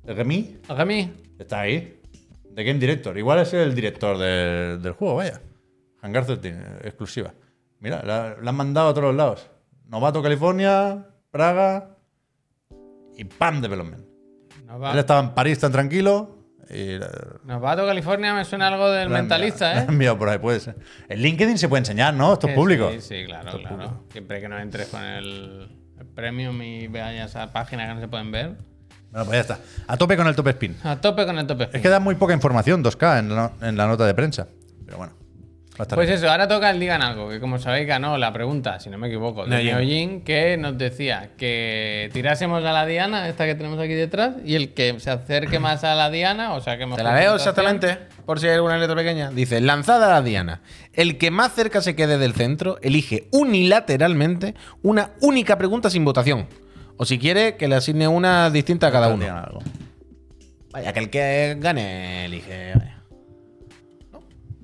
el 0.07 0.15
Remy 0.15 0.57
¿El 0.67 0.75
Remy? 0.77 1.13
está 1.37 1.59
ahí. 1.59 2.01
De 2.49 2.63
Game 2.63 2.79
Director. 2.79 3.15
Igual 3.19 3.37
es 3.41 3.53
el 3.53 3.75
director 3.75 4.17
del, 4.17 4.81
del 4.81 4.93
juego, 4.93 5.17
vaya. 5.17 5.39
Hangar 6.01 6.25
13, 6.25 6.55
exclusiva. 6.85 7.31
Mira, 7.79 8.01
la, 8.03 8.35
la 8.41 8.49
han 8.49 8.55
mandado 8.55 8.89
a 8.89 8.93
todos 8.95 9.09
los 9.09 9.15
lados. 9.15 9.47
Novato, 9.89 10.23
California, 10.23 11.05
Praga 11.29 11.97
y 13.15 13.25
PAM 13.25 13.61
Development. 13.61 14.03
Va, 14.71 14.91
Él 14.91 14.97
estaba 14.97 15.19
en 15.19 15.35
París 15.35 15.59
tan 15.59 15.71
tranquilo 15.71 16.38
y 16.69 16.97
la- 16.99 17.09
Novato 17.45 17.85
California 17.85 18.33
me 18.33 18.45
suena 18.45 18.67
algo 18.67 18.89
del 18.91 19.09
mentalista, 19.09 19.79
¿eh? 19.81 19.85
enviado 19.89 20.17
por 20.17 20.29
ahí, 20.29 20.37
puede 20.37 20.59
ser. 20.59 20.75
El 21.07 21.21
LinkedIn 21.21 21.57
se 21.57 21.67
puede 21.69 21.79
enseñar, 21.79 22.13
¿no? 22.13 22.33
Esto 22.33 22.47
es 22.47 22.51
Que 22.51 22.55
público. 22.55 22.91
Sí, 22.91 23.01
sí, 23.01 23.25
claro, 23.25 23.57
claro. 23.59 24.03
Siempre 24.11 24.39
que 24.41 24.47
no 24.49 24.57
entres 24.59 24.87
con 24.87 25.03
el, 25.03 25.69
el 25.99 26.05
premium 26.07 26.61
y 26.61 26.87
veas 26.87 27.29
esa 27.29 27.51
página 27.51 27.87
que 27.87 27.93
no 27.95 27.99
se 28.01 28.07
pueden 28.07 28.31
ver. 28.31 28.57
Bueno, 29.11 29.25
pues 29.25 29.31
ya 29.37 29.41
está. 29.41 29.59
A 29.87 29.97
tope 29.97 30.15
con 30.15 30.27
el 30.27 30.35
top 30.35 30.47
spin. 30.49 30.77
A 30.83 30.95
tope 31.01 31.25
con 31.25 31.37
el 31.39 31.47
top 31.47 31.61
spin. 31.61 31.75
Es 31.77 31.81
que 31.81 31.89
da 31.89 31.99
muy 31.99 32.13
poca 32.15 32.33
información, 32.33 32.83
2K, 32.83 33.19
en 33.19 33.35
la, 33.35 33.51
en 33.61 33.75
la 33.75 33.87
nota 33.87 34.05
de 34.05 34.13
prensa. 34.13 34.47
Pero 34.85 34.97
bueno. 34.97 35.13
Pues 35.87 36.09
eso, 36.09 36.29
ahora 36.29 36.45
toca 36.45 36.69
el 36.71 36.79
digan 36.79 37.01
algo, 37.01 37.29
que 37.29 37.39
como 37.39 37.57
sabéis 37.57 37.87
ganó 37.87 38.17
la 38.17 38.33
pregunta, 38.33 38.81
si 38.81 38.89
no 38.89 38.97
me 38.97 39.07
equivoco, 39.07 39.45
de 39.45 39.63
Neojin. 39.63 40.21
Que 40.25 40.57
nos 40.57 40.77
decía 40.77 41.29
que 41.37 42.09
tirásemos 42.11 42.65
a 42.65 42.73
la 42.73 42.85
diana, 42.85 43.29
esta 43.29 43.45
que 43.45 43.55
tenemos 43.55 43.79
aquí 43.79 43.93
detrás, 43.93 44.35
y 44.43 44.55
el 44.55 44.73
que 44.73 44.99
se 44.99 45.09
acerque 45.09 45.57
más 45.59 45.85
a 45.85 45.95
la 45.95 46.09
diana, 46.09 46.53
o 46.53 46.59
sea 46.59 46.77
que 46.77 46.85
Te 46.85 47.03
la 47.03 47.17
leo 47.17 47.35
exactamente, 47.35 47.97
por 48.25 48.41
si 48.41 48.47
hay 48.47 48.55
alguna 48.55 48.77
letra 48.77 48.93
pequeña. 48.93 49.31
Dice, 49.31 49.61
lanzada 49.61 50.07
a 50.07 50.09
la 50.09 50.21
diana. 50.21 50.61
El 50.91 51.17
que 51.17 51.31
más 51.31 51.53
cerca 51.53 51.81
se 51.81 51.95
quede 51.95 52.17
del 52.17 52.33
centro 52.33 52.77
elige 52.81 53.29
unilateralmente 53.31 54.55
una 54.81 55.11
única 55.21 55.57
pregunta 55.57 55.89
sin 55.89 56.03
votación. 56.03 56.47
O 56.97 57.05
si 57.05 57.19
quiere, 57.19 57.55
que 57.55 57.69
le 57.69 57.75
asigne 57.75 58.09
una 58.09 58.49
distinta 58.49 58.87
a 58.87 58.91
cada 58.91 59.07
uno. 59.07 59.25
Algo. 59.33 59.59
Vaya, 60.71 60.91
que 60.91 60.99
el 60.99 61.09
que 61.09 61.55
gane 61.57 62.25
elige. 62.25 62.73
vaya. 62.75 63.01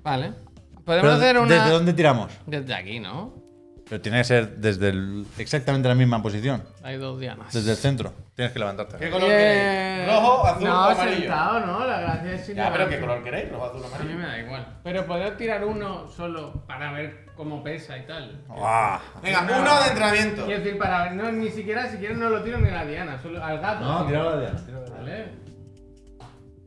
Vale. 0.03 0.44
Podemos 0.85 1.09
Pero, 1.11 1.13
hacer 1.23 1.37
una... 1.39 1.53
¿Desde 1.55 1.69
dónde 1.71 1.93
tiramos? 1.93 2.31
Desde 2.45 2.73
aquí, 2.73 2.99
¿no? 2.99 3.43
Pero 3.87 4.01
tiene 4.01 4.17
que 4.19 4.23
ser 4.23 4.57
desde 4.57 4.89
el- 4.89 5.25
exactamente 5.37 5.87
la 5.87 5.93
misma 5.93 6.19
posición. 6.21 6.63
Hay 6.83 6.97
dos 6.97 7.19
dianas. 7.19 7.53
Desde 7.53 7.71
el 7.71 7.77
centro. 7.77 8.13
Tienes 8.35 8.51
que 8.51 8.57
levantarte. 8.59 8.97
¿Qué 8.97 9.11
Eh, 9.13 10.05
¿Rojo, 10.07 10.47
azul 10.47 10.63
no, 10.63 10.73
o 10.73 10.89
amarillo? 10.89 11.17
sentado, 11.19 11.59
¿no? 11.67 11.85
La 11.85 11.99
gracia 12.01 12.33
es 12.33 12.45
si 12.47 12.53
Ya, 12.55 12.71
pero 12.71 12.89
¿qué 12.89 12.99
color 12.99 13.23
queréis? 13.23 13.51
¿Rojo, 13.51 13.65
azul 13.65 13.81
o 13.81 13.85
A 13.85 13.89
mí 13.89 13.93
amarillo? 13.95 14.17
me 14.19 14.25
da 14.25 14.39
igual. 14.39 14.67
Pero 14.83 15.05
poder 15.05 15.37
tirar 15.37 15.63
uno 15.65 16.07
solo 16.07 16.63
para 16.65 16.91
ver 16.93 17.27
cómo 17.35 17.63
pesa 17.63 17.95
y 17.97 18.07
tal. 18.07 18.43
¡Guau! 18.47 18.99
Venga, 19.21 19.41
uno 19.41 19.81
de 19.83 19.87
entrenamiento. 19.87 20.45
Quiero 20.45 20.63
decir, 20.63 20.79
para 20.79 21.03
ver, 21.03 21.13
no, 21.13 21.31
ni 21.31 21.49
siquiera, 21.51 21.87
si 21.87 21.97
quieres 21.97 22.17
no 22.17 22.29
lo 22.29 22.41
tiro 22.41 22.57
ni 22.57 22.69
a 22.69 22.73
la 22.73 22.85
diana, 22.85 23.19
solo 23.21 23.43
al 23.43 23.59
gato. 23.59 23.85
No, 23.85 24.03
la 24.09 24.39
diana, 24.39 24.63
Vale. 24.97 25.25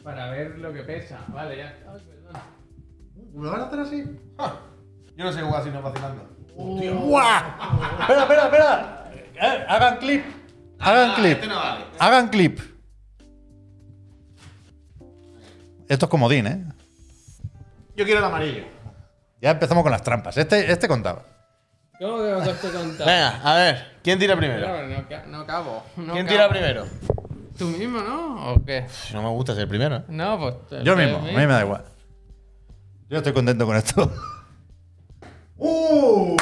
Para 0.05 0.31
ver 0.31 0.57
lo 0.59 0.73
que 0.73 0.83
pesa. 0.85 1.19
Vale, 1.29 1.57
ya. 1.57 1.75
Ay, 1.93 2.01
perdón. 2.07 2.18
¿Lo 3.39 3.51
van 3.53 3.61
a 3.61 3.65
hacer 3.65 3.81
así? 3.81 4.05
Yo 5.17 5.25
no 5.25 5.33
sé 5.33 5.41
jugar 5.43 5.63
si 5.65 5.71
no 5.71 5.83
vacilando. 5.83 6.29
¡Guau! 6.57 7.43
espera, 8.01 8.23
espera, 8.23 8.45
espera. 8.45 9.11
Eh, 9.41 9.65
hagan 9.69 9.97
clip. 9.99 10.25
Hagan 10.81 11.15
clip. 11.15 11.33
este 11.33 11.47
no 11.47 11.57
vale. 11.57 11.85
Hagan 11.99 12.29
clip. 12.29 12.61
Esto 15.89 16.07
es 16.07 16.11
comodín, 16.11 16.47
¿eh? 16.47 16.65
Yo 17.97 18.05
quiero 18.05 18.19
el 18.21 18.25
amarillo. 18.27 18.65
Ya 19.41 19.51
empezamos 19.53 19.83
con 19.83 19.93
las 19.93 20.03
trampas. 20.03 20.37
Este, 20.37 20.71
este 20.71 20.89
contaba. 20.89 21.23
¿Cómo 22.01 22.19
que 22.19 22.33
me 22.35 22.45
costó 22.45 22.73
contar? 22.73 23.07
Venga, 23.07 23.41
a 23.43 23.55
ver, 23.57 23.93
¿quién 24.03 24.19
tira 24.19 24.37
primero? 24.37 24.87
No, 24.87 25.09
ca- 25.09 25.25
no 25.27 25.47
cabo. 25.47 25.83
no 25.97 26.13
¿Quién 26.13 26.27
cabo. 26.27 26.37
tira 26.37 26.49
primero? 26.49 26.87
¿Tú 27.57 27.65
mismo, 27.67 28.01
no? 28.01 28.53
¿O 28.53 28.65
qué? 28.65 28.87
No 29.13 29.23
me 29.23 29.29
gusta 29.31 29.55
ser 29.55 29.67
primero. 29.69 29.97
¿eh? 29.97 30.05
No, 30.09 30.39
pues. 30.39 30.83
Yo 30.85 30.93
el 30.93 30.99
mismo, 31.07 31.19
a 31.19 31.23
mí 31.23 31.35
me 31.35 31.47
da 31.47 31.63
igual. 31.63 31.85
Yo 33.11 33.17
estoy 33.19 33.33
contento 33.33 33.65
con 33.65 33.75
esto. 33.75 34.13
¡Uh! 35.57 36.37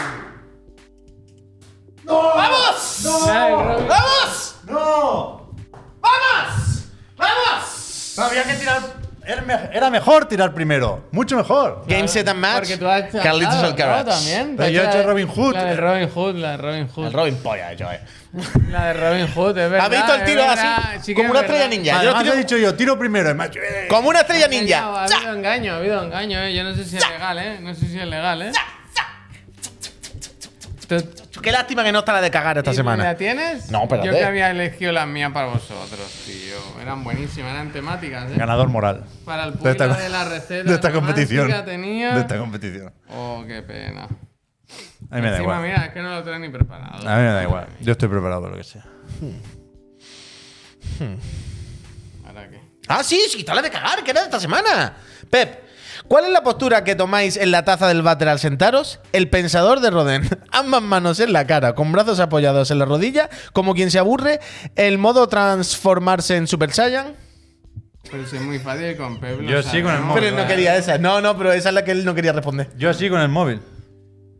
¡Vamos! 2.05 3.07
Ay, 3.29 3.53
Robin. 3.55 3.89
¡Vamos! 3.89 4.57
¡No! 4.65 5.53
¡Vamos! 6.01 6.89
¡Vamos! 7.17 8.15
No, 8.17 8.25
había 8.25 8.45
que 8.45 8.55
tirar. 8.55 9.06
Era 9.27 9.43
me- 9.43 9.71
Era 9.77 9.91
mejor 9.91 10.27
tirar 10.27 10.55
primero. 10.55 11.05
Mucho 11.11 11.37
mejor. 11.37 11.85
Game 11.89 12.07
set 12.09 12.29
and 12.29 12.39
match. 12.41 12.59
Porque 12.61 12.77
tú 12.79 12.87
has 12.89 13.05
hecho 13.09 13.21
Carlitos 13.23 13.55
claro, 13.55 13.67
Alcaraz. 13.69 14.05
¿no? 14.07 14.13
también. 14.13 14.55
Pero 14.57 14.69
yo 14.71 14.81
he 14.81 14.85
La 14.85 14.91
hecho 14.91 14.99
de- 14.99 15.05
Robin 15.05 15.27
Hood. 15.29 15.55
La 15.55 15.65
de 15.65 15.77
Robin 15.77 16.09
Hood, 16.09 16.35
la 16.37 16.51
de 16.53 16.57
Robin 16.59 16.89
Hood. 16.89 17.07
El 17.07 17.13
Robin 17.13 17.37
Polla 17.37 17.73
hecho, 17.73 17.91
eh. 17.93 18.01
La 18.71 18.87
de 18.89 18.93
Robin 18.95 19.27
Hood, 19.35 19.59
es 19.59 19.71
verdad. 19.71 19.81
¿Has 19.87 19.91
visto 19.91 20.15
el 20.15 20.21
es 20.21 20.27
tiro 20.27 20.43
verdad, 20.47 20.79
así? 20.79 20.99
sí 21.03 21.15
que 21.15 21.15
como 21.15 21.27
es 21.27 21.31
una 21.31 21.41
estrella 21.41 21.69
ninja. 21.69 21.93
Yo 21.93 21.99
Además 22.01 22.23
tiro 22.23 22.35
he 22.35 22.39
dicho 22.39 22.57
yo, 22.59 22.75
tiro 22.75 22.99
primero. 22.99 23.27
además, 23.27 23.51
eh, 23.57 23.87
como 23.89 24.09
una 24.11 24.21
estrella 24.21 24.49
ninja. 24.49 24.79
Ha 24.85 25.05
habido 25.05 25.33
engaño, 25.35 25.73
ha 25.73 25.77
habido 25.79 26.05
engaño, 26.05 26.41
eh. 26.43 26.55
Yo 26.55 26.63
no 26.65 26.75
sé 26.75 26.85
si 26.85 26.97
es 26.99 27.09
legal, 27.11 27.39
eh. 27.39 27.59
No 27.61 27.75
sé 27.75 27.87
si 27.87 27.99
es 27.99 28.07
legal, 28.07 28.43
eh. 28.43 28.53
¿Tú- 30.89 31.41
Qué 31.43 31.53
lástima 31.53 31.83
que 31.85 31.93
no 31.93 31.99
está 32.01 32.13
la 32.13 32.21
de 32.21 32.31
cagar 32.31 32.59
esta 32.59 32.71
¿Y 32.73 32.75
semana. 32.75 33.05
¿La 33.05 33.17
tienes? 33.17 33.71
No, 33.71 33.83
espérate. 33.83 34.09
Yo 34.09 34.15
que 34.15 34.25
había 34.25 34.51
elegido 34.51 34.93
las 34.93 35.07
mías 35.07 35.33
para 35.33 35.47
vosotros, 35.49 36.09
tío. 36.25 36.81
Eran 36.81 37.03
buenísimas, 37.05 37.53
eran 37.53 37.73
temáticas, 37.73 38.31
eh. 38.31 38.35
Ganador 38.37 38.69
moral. 38.69 39.05
Para 39.25 39.45
el 39.45 39.53
público 39.55 39.85
de 39.95 40.09
la 40.09 40.25
receta 40.29 40.69
de 40.69 40.75
esta 40.75 40.93
competición. 40.93 41.53
tenía. 41.65 42.15
De 42.15 42.21
esta 42.21 42.39
competición. 42.39 42.93
Oh, 43.11 43.45
qué 43.47 43.63
pena. 43.63 44.05
A 45.11 45.17
mí 45.17 45.21
me 45.23 45.31
da 45.31 45.37
Encima, 45.37 45.55
igual. 45.55 45.63
mira, 45.63 45.85
es 45.87 45.93
que 45.93 46.03
no 46.03 46.11
lo 46.11 46.23
tengo 46.25 46.39
ni 46.39 46.49
preparado. 46.49 47.09
A 47.09 47.17
mí 47.17 47.23
me 47.23 47.29
da 47.33 47.43
igual. 47.43 47.67
Yo 47.81 47.93
estoy 47.93 48.09
preparado 48.09 48.41
para 48.43 48.53
lo 48.53 48.59
que 48.59 48.65
sea. 48.65 48.85
¿Ahora 52.27 52.49
qué? 52.49 52.61
Ah, 52.89 53.03
sí, 53.03 53.21
sí, 53.31 53.41
está 53.41 53.55
la 53.55 53.63
de 53.63 53.71
cagar, 53.71 54.03
que 54.03 54.11
era 54.11 54.21
de 54.21 54.27
esta 54.27 54.41
semana. 54.41 54.97
Pep, 55.31 55.65
¿cuál 56.09 56.25
es 56.25 56.31
la 56.31 56.43
postura 56.43 56.85
que 56.85 56.95
tomáis 56.95 57.37
en 57.37 57.51
la 57.51 57.65
taza 57.65 57.89
del 57.89 58.03
váter 58.03 58.29
al 58.29 58.39
sentaros? 58.39 59.01
El 59.13 59.29
pensador 59.31 59.81
de 59.81 59.91
Roden. 59.91 60.29
Ambas 60.53 60.83
manos 60.83 61.21
en 61.21 61.33
la 61.33 61.47
cara, 61.47 61.75
con 61.75 61.93
brazos 61.93 62.21
apoyados 62.21 62.71
en 62.71 62.79
la 62.79 62.85
rodilla, 62.85 63.29
como 63.53 63.75
quien 63.75 63.91
se 63.91 63.99
aburre. 63.99 64.41
El 64.75 64.99
modo 64.99 65.29
transformarse 65.29 66.37
en 66.37 66.47
Super 66.47 66.73
Saiyan. 66.73 67.15
Pero 68.11 68.27
si 68.27 68.37
es 68.37 68.43
muy 68.43 68.59
fácil 68.59 68.97
con 68.97 69.19
Pep. 69.19 69.41
lo 69.41 69.49
Yo 69.51 69.63
sí 69.63 69.83
con 69.83 69.93
el 69.93 70.01
móvil. 70.01 70.15
Pero 70.23 70.27
él 70.29 70.37
no 70.37 70.47
quería 70.47 70.77
esa. 70.77 70.99
No, 70.99 71.21
no, 71.21 71.37
pero 71.37 71.53
esa 71.53 71.71
es 71.71 71.75
la 71.75 71.85
que 71.85 71.91
él 71.91 72.05
no 72.05 72.15
quería 72.15 72.33
responder. 72.33 72.71
Yo 72.77 72.91
así 72.91 73.09
con 73.11 73.21
el 73.21 73.29
móvil. 73.29 73.61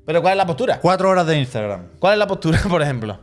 ¿Pero 0.07 0.23
cuál 0.23 0.33
es 0.33 0.39
la 0.39 0.47
postura? 0.47 0.79
Cuatro 0.81 1.11
horas 1.11 1.27
de 1.27 1.37
Instagram. 1.39 1.89
¿Cuál 1.99 2.13
es 2.15 2.19
la 2.19 2.27
postura, 2.27 2.61
por 2.69 2.81
ejemplo? 2.81 3.19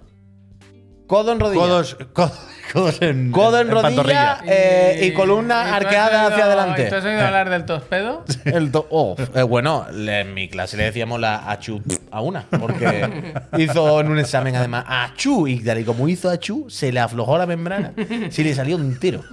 Codo 1.08 1.32
en 1.32 1.40
rodilla. 1.40 1.62
Codos, 1.62 1.98
codos, 2.12 2.40
codos 2.72 3.02
en, 3.02 3.32
Codo 3.32 3.60
en, 3.60 3.68
en 3.68 3.74
rodilla 3.74 3.82
pantorrilla. 3.82 4.40
eh, 4.46 5.00
y, 5.02 5.06
¿y 5.08 5.14
columna 5.14 5.62
has 5.64 5.72
arqueada 5.74 6.26
oído- 6.26 6.34
hacia 6.34 6.46
adelante. 6.46 6.84
¿Tú 6.86 6.96
has 6.96 7.06
oído 7.06 7.22
hablar 7.22 7.50
del 7.50 7.66
tospedo? 7.66 8.26
El 8.46 8.72
to- 8.72 8.88
oh, 8.90 9.16
eh, 9.36 9.42
bueno, 9.44 9.86
le- 9.92 10.22
en 10.22 10.34
mi 10.34 10.48
clase 10.50 10.78
le 10.78 10.84
decíamos 10.86 11.20
la 11.20 11.50
achu 11.52 11.82
a 12.12 12.22
una, 12.22 12.46
porque 12.50 13.24
hizo 13.58 14.00
en 14.00 14.08
un 14.12 14.20
examen 14.20 14.56
además 14.56 14.86
achu 14.88 15.48
y 15.48 15.60
tal 15.64 15.80
y 15.80 15.84
como 15.84 16.08
hizo 16.08 16.30
achu, 16.30 16.70
se 16.70 16.92
le 16.92 17.00
aflojó 17.00 17.38
la 17.38 17.46
membrana, 17.46 17.94
se 18.30 18.44
le 18.44 18.54
salió 18.56 18.78
entero. 18.78 19.24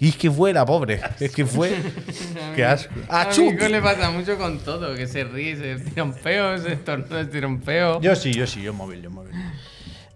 Y 0.00 0.08
es 0.08 0.16
que 0.16 0.28
fue 0.32 0.52
la 0.52 0.66
pobre, 0.66 1.00
es 1.20 1.30
que 1.30 1.46
fue 1.46 1.76
Qué 2.56 2.64
asco. 2.64 2.92
A 3.08 3.20
achu. 3.22 3.52
Nico 3.52 3.68
le 3.68 3.80
pasa 3.80 4.10
mucho 4.10 4.36
con 4.36 4.58
todo, 4.58 4.96
que 4.96 5.06
se 5.06 5.22
ríe, 5.22 5.54
se 5.56 5.76
tira 5.76 6.02
un 6.02 6.12
peo, 6.12 6.58
se 6.58 6.72
estornuda, 6.72 7.22
se 7.22 7.30
tira 7.30 7.46
un 7.46 7.60
peo. 7.60 8.00
Yo 8.00 8.16
sí, 8.16 8.32
yo 8.32 8.44
sí, 8.48 8.60
yo 8.62 8.72
móvil, 8.72 9.00
yo 9.02 9.10
móvil. 9.10 9.32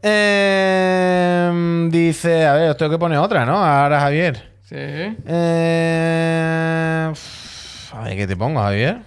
Eh, 0.08 1.88
dice, 1.90 2.46
a 2.46 2.54
ver, 2.54 2.70
os 2.70 2.76
tengo 2.76 2.92
que 2.92 2.98
poner 2.98 3.18
otra, 3.18 3.44
¿no? 3.44 3.56
Ahora 3.56 4.00
Javier. 4.00 4.56
Sí, 4.62 4.76
Eh, 4.78 5.12
a 7.92 8.00
ver, 8.02 8.16
¿qué 8.16 8.26
te 8.26 8.36
pongo, 8.36 8.60
Javier? 8.60 8.98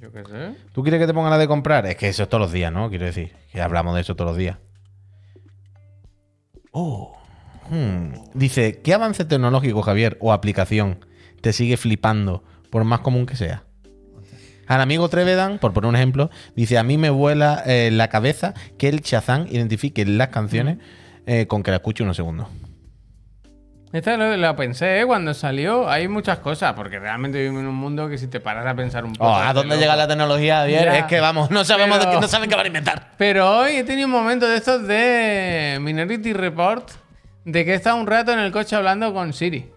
yo 0.00 0.10
qué 0.12 0.24
sé. 0.24 0.54
¿Tú 0.72 0.82
quieres 0.82 1.00
que 1.00 1.06
te 1.06 1.12
ponga 1.14 1.28
la 1.30 1.38
de 1.38 1.46
comprar? 1.48 1.86
Es 1.86 1.96
que 1.96 2.08
eso 2.08 2.22
es 2.22 2.28
todos 2.28 2.40
los 2.40 2.52
días, 2.52 2.72
¿no? 2.72 2.88
Quiero 2.88 3.04
decir, 3.06 3.32
que 3.52 3.60
hablamos 3.60 3.94
de 3.94 4.00
eso 4.00 4.14
todos 4.16 4.30
los 4.30 4.38
días. 4.38 4.56
Oh. 6.70 7.16
Hmm. 7.70 8.12
Dice, 8.34 8.80
¿qué 8.82 8.94
avance 8.94 9.24
tecnológico, 9.24 9.82
Javier, 9.82 10.16
o 10.20 10.32
aplicación 10.32 11.04
te 11.40 11.52
sigue 11.52 11.76
flipando, 11.76 12.44
por 12.70 12.84
más 12.84 13.00
común 13.00 13.26
que 13.26 13.36
sea? 13.36 13.64
Al 14.66 14.80
amigo 14.80 15.08
Trevedan, 15.08 15.58
por 15.58 15.72
poner 15.72 15.88
un 15.88 15.96
ejemplo, 15.96 16.30
dice, 16.54 16.78
a 16.78 16.82
mí 16.82 16.98
me 16.98 17.10
vuela 17.10 17.62
eh, 17.66 17.90
la 17.92 18.08
cabeza 18.08 18.54
que 18.78 18.88
el 18.88 19.00
Shazam 19.00 19.46
identifique 19.48 20.04
las 20.04 20.28
canciones 20.28 20.78
eh, 21.26 21.46
con 21.46 21.62
que 21.62 21.70
la 21.70 21.78
escuche 21.78 22.02
unos 22.02 22.16
segundos. 22.16 22.48
Esta 23.92 24.16
lo, 24.16 24.36
lo 24.36 24.56
pensé 24.56 25.00
¿eh? 25.00 25.06
cuando 25.06 25.32
salió. 25.32 25.88
Hay 25.88 26.08
muchas 26.08 26.38
cosas, 26.40 26.74
porque 26.74 26.98
realmente 26.98 27.38
vivimos 27.38 27.60
en 27.60 27.68
un 27.68 27.76
mundo 27.76 28.08
que 28.08 28.18
si 28.18 28.26
te 28.26 28.40
paras 28.40 28.66
a 28.66 28.74
pensar 28.74 29.04
un 29.04 29.12
poco. 29.12 29.30
Oh, 29.30 29.34
¿A 29.34 29.48
te 29.48 29.54
dónde 29.54 29.76
llega 29.78 29.94
la 29.94 30.08
tecnología, 30.08 30.58
Javier? 30.58 30.88
Es 30.88 31.04
que 31.04 31.20
vamos, 31.20 31.50
no 31.50 31.64
sabemos 31.64 32.00
de 32.00 32.06
no 32.06 32.28
saben 32.28 32.50
qué 32.50 32.56
van 32.56 32.64
a 32.64 32.68
inventar. 32.68 33.12
Pero 33.16 33.58
hoy 33.58 33.76
he 33.76 33.84
tenido 33.84 34.06
un 34.06 34.12
momento 34.12 34.48
de 34.48 34.56
estos 34.56 34.86
de 34.86 35.78
Minority 35.80 36.32
Report, 36.32 36.90
de 37.44 37.64
que 37.64 37.72
he 37.72 37.74
estado 37.74 37.96
un 37.96 38.06
rato 38.06 38.32
en 38.32 38.40
el 38.40 38.50
coche 38.50 38.74
hablando 38.74 39.14
con 39.14 39.32
Siri. 39.32 39.75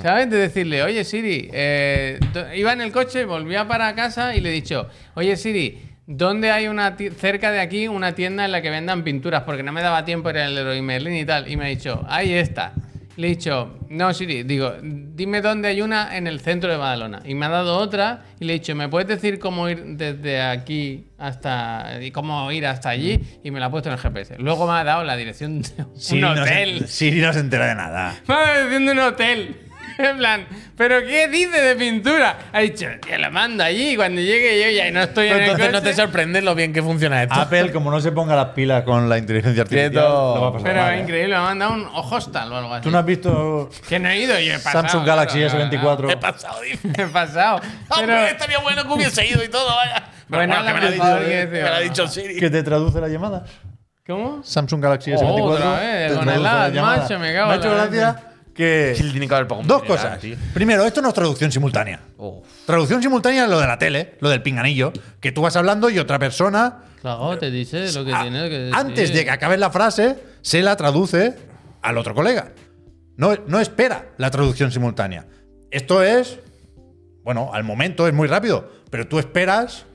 ¿Sabes? 0.00 0.30
De 0.30 0.38
decirle, 0.38 0.82
oye 0.82 1.04
Siri, 1.04 1.50
eh, 1.52 2.18
iba 2.56 2.72
en 2.72 2.80
el 2.80 2.92
coche, 2.92 3.24
volvía 3.24 3.68
para 3.68 3.94
casa 3.94 4.34
y 4.34 4.40
le 4.40 4.48
he 4.48 4.52
dicho, 4.52 4.88
oye 5.14 5.36
Siri, 5.36 5.80
¿dónde 6.06 6.50
hay 6.50 6.68
una 6.68 6.96
cerca 7.18 7.50
de 7.50 7.60
aquí 7.60 7.88
una 7.88 8.14
tienda 8.14 8.44
en 8.44 8.52
la 8.52 8.62
que 8.62 8.70
vendan 8.70 9.04
pinturas? 9.04 9.42
Porque 9.42 9.62
no 9.62 9.72
me 9.72 9.82
daba 9.82 10.04
tiempo 10.04 10.30
ir 10.30 10.38
al 10.38 10.54
Leroy 10.54 10.80
Merlin 10.80 11.16
y 11.16 11.24
tal. 11.24 11.50
Y 11.50 11.56
me 11.56 11.66
ha 11.66 11.68
dicho, 11.68 12.04
ahí 12.08 12.32
está. 12.32 12.72
Le 13.16 13.26
he 13.26 13.30
dicho, 13.30 13.78
no 13.90 14.14
Siri, 14.14 14.42
digo, 14.42 14.72
dime 14.82 15.42
dónde 15.42 15.68
hay 15.68 15.82
una 15.82 16.16
en 16.16 16.26
el 16.26 16.40
centro 16.40 16.70
de 16.70 16.78
Badalona. 16.78 17.20
Y 17.26 17.34
me 17.34 17.44
ha 17.44 17.50
dado 17.50 17.76
otra 17.76 18.22
y 18.40 18.46
le 18.46 18.54
he 18.54 18.58
dicho, 18.58 18.74
¿me 18.74 18.88
puedes 18.88 19.06
decir 19.06 19.38
cómo 19.38 19.68
ir 19.68 19.84
desde 19.84 20.40
aquí 20.40 21.08
hasta. 21.18 21.98
y 22.00 22.10
cómo 22.10 22.50
ir 22.50 22.66
hasta 22.66 22.88
allí? 22.88 23.20
Y 23.44 23.50
me 23.50 23.60
la 23.60 23.66
ha 23.66 23.70
puesto 23.70 23.90
en 23.90 23.92
el 23.94 23.98
GPS. 24.00 24.36
Luego 24.38 24.66
me 24.66 24.72
ha 24.78 24.84
dado 24.84 25.04
la 25.04 25.16
dirección 25.16 25.60
de 25.60 25.68
un 25.84 26.00
Siri 26.00 26.20
no, 26.22 26.30
hotel. 26.30 26.80
se, 26.80 26.86
Siri 26.88 27.20
no 27.20 27.34
se 27.34 27.40
entera 27.40 27.66
de 27.66 27.74
nada. 27.74 28.14
Me 28.26 28.34
ha 28.34 28.38
dado 28.38 28.46
la 28.48 28.54
dirección 28.54 28.86
de 28.86 28.92
un 28.92 28.98
hotel. 29.00 29.56
En 29.98 30.16
plan, 30.18 30.46
¿pero 30.76 31.00
qué 31.00 31.28
dice 31.28 31.60
de 31.60 31.76
pintura? 31.76 32.36
Ha 32.52 32.60
dicho, 32.60 32.86
tío, 33.00 33.18
la 33.18 33.30
mando 33.30 33.62
allí. 33.64 33.96
Cuando 33.96 34.20
llegue 34.20 34.60
yo 34.62 34.70
ya 34.76 34.90
no 34.90 35.02
estoy 35.02 35.28
en 35.28 35.34
el 35.34 35.40
Entonces 35.42 35.72
no 35.72 35.78
coche. 35.80 35.90
te 35.90 35.96
sorprende 35.96 36.42
lo 36.42 36.54
bien 36.54 36.72
que 36.72 36.82
funciona 36.82 37.22
esto. 37.22 37.34
Apple, 37.34 37.72
como 37.72 37.90
no 37.90 38.00
se 38.00 38.12
ponga 38.12 38.34
las 38.36 38.48
pilas 38.48 38.82
con 38.84 39.08
la 39.08 39.18
inteligencia 39.18 39.62
artificial, 39.62 39.90
Quieto. 39.90 40.34
lo 40.34 40.40
va 40.42 40.48
a 40.48 40.52
pasar 40.52 40.68
Pero 40.70 40.82
mal, 40.82 40.94
¿eh? 40.94 41.00
increíble, 41.00 41.28
me 41.28 41.36
ha 41.36 41.42
mandado 41.42 41.72
un 41.74 41.88
hostal 41.92 42.52
o 42.52 42.56
algo 42.56 42.74
así. 42.74 42.82
¿Tú 42.84 42.90
no 42.90 42.98
has 42.98 43.04
visto 43.06 43.70
Que 43.88 43.98
no 43.98 44.08
he 44.08 44.18
ido 44.18 44.38
yo 44.38 44.52
he 44.54 44.58
pasado. 44.58 44.82
Samsung 44.82 45.06
Galaxy 45.06 45.38
claro, 45.40 45.58
S24? 45.70 46.12
He 46.12 46.16
pasado, 46.16 46.60
dice. 46.62 46.78
claro. 46.92 47.02
He 47.08 47.12
pasado. 47.12 47.60
Pero, 47.60 48.00
Hombre, 48.00 48.30
estaría 48.30 48.58
bueno 48.58 48.82
que 48.86 48.92
hubiese 48.92 49.26
ido 49.26 49.42
y 49.44 49.48
todo, 49.48 49.66
vaya. 49.74 49.94
Pero 50.28 50.38
Bueno, 50.46 50.54
bueno, 50.54 50.66
que 50.66 50.72
me 50.74 50.80
lo 50.80 50.86
ha 50.86 50.90
dicho, 50.90 51.28
que 51.28 51.46
me 51.46 51.60
lo 51.60 51.66
ha 51.66 51.70
no. 51.70 51.80
dicho 51.80 52.06
Siri. 52.08 52.36
que 52.38 52.50
te 52.50 52.62
traduce 52.62 53.00
la 53.00 53.08
llamada? 53.08 53.44
¿Cómo? 54.06 54.42
Samsung 54.42 54.82
Galaxy 54.82 55.12
Oh, 55.12 55.16
S24. 55.16 55.42
otra 55.54 55.72
vez, 55.78 56.08
te 56.10 56.14
con 56.16 56.24
traduce 56.24 56.36
el 56.36 56.42
la 56.42 56.64
ad, 56.64 56.72
llamada. 56.72 56.96
macho, 57.02 57.18
me 57.18 57.32
cago 57.34 57.46
Me 57.46 57.52
ha 57.52 57.54
en 57.56 57.60
hecho 57.60 57.68
la 57.74 57.86
gracia 57.86 58.16
que. 58.54 58.94
Sí, 58.96 59.10
tiene 59.10 59.26
que 59.28 59.34
haber 59.34 59.46
Dos 59.64 59.82
cosas. 59.84 60.18
tío. 60.20 60.36
Primero, 60.54 60.84
esto 60.84 61.00
no 61.02 61.08
es 61.08 61.14
traducción 61.14 61.50
simultánea. 61.52 62.00
Oh. 62.18 62.42
Traducción 62.66 63.02
simultánea 63.02 63.44
es 63.44 63.50
lo 63.50 63.60
de 63.60 63.66
la 63.66 63.78
tele, 63.78 64.16
lo 64.20 64.28
del 64.30 64.42
pinganillo, 64.42 64.92
que 65.20 65.32
tú 65.32 65.42
vas 65.42 65.56
hablando 65.56 65.90
y 65.90 65.98
otra 65.98 66.18
persona, 66.18 66.84
Claro, 67.00 67.36
te 67.38 67.50
dice 67.50 67.90
lo 67.92 68.04
que 68.04 68.12
a- 68.14 68.22
tiene 68.22 68.48
que 68.48 68.58
decir. 68.58 68.74
antes 68.74 69.12
de 69.12 69.24
que 69.24 69.30
acabe 69.30 69.56
la 69.58 69.70
frase, 69.70 70.18
se 70.40 70.62
la 70.62 70.76
traduce 70.76 71.34
al 71.82 71.98
otro 71.98 72.14
colega. 72.14 72.52
No, 73.16 73.34
no 73.46 73.60
espera 73.60 74.06
la 74.18 74.30
traducción 74.30 74.70
simultánea. 74.72 75.26
Esto 75.70 76.02
es, 76.02 76.38
bueno, 77.24 77.50
al 77.52 77.64
momento 77.64 78.06
es 78.06 78.14
muy 78.14 78.28
rápido, 78.28 78.70
pero 78.90 79.06
tú 79.08 79.18
esperas, 79.18 79.86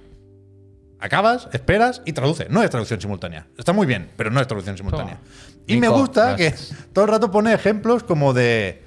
acabas, 0.99 1.47
esperas 1.53 2.01
y 2.05 2.13
traduce. 2.13 2.47
No 2.49 2.63
es 2.63 2.69
traducción 2.69 2.99
simultánea. 2.99 3.47
Está 3.57 3.73
muy 3.73 3.85
bien, 3.87 4.09
pero 4.17 4.29
no 4.31 4.39
es 4.41 4.47
traducción 4.47 4.77
simultánea. 4.77 5.19
Y 5.67 5.77
me 5.77 5.89
gusta 5.89 6.35
gracias. 6.37 6.69
que 6.69 6.75
todo 6.93 7.05
el 7.05 7.11
rato 7.11 7.29
pone 7.31 7.53
ejemplos 7.53 8.03
como 8.03 8.33
de, 8.33 8.83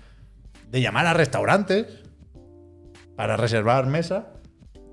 de 0.70 0.80
llamar 0.80 1.06
a 1.06 1.14
restaurantes 1.14 1.86
para 3.16 3.36
reservar 3.36 3.86
mesa 3.86 4.28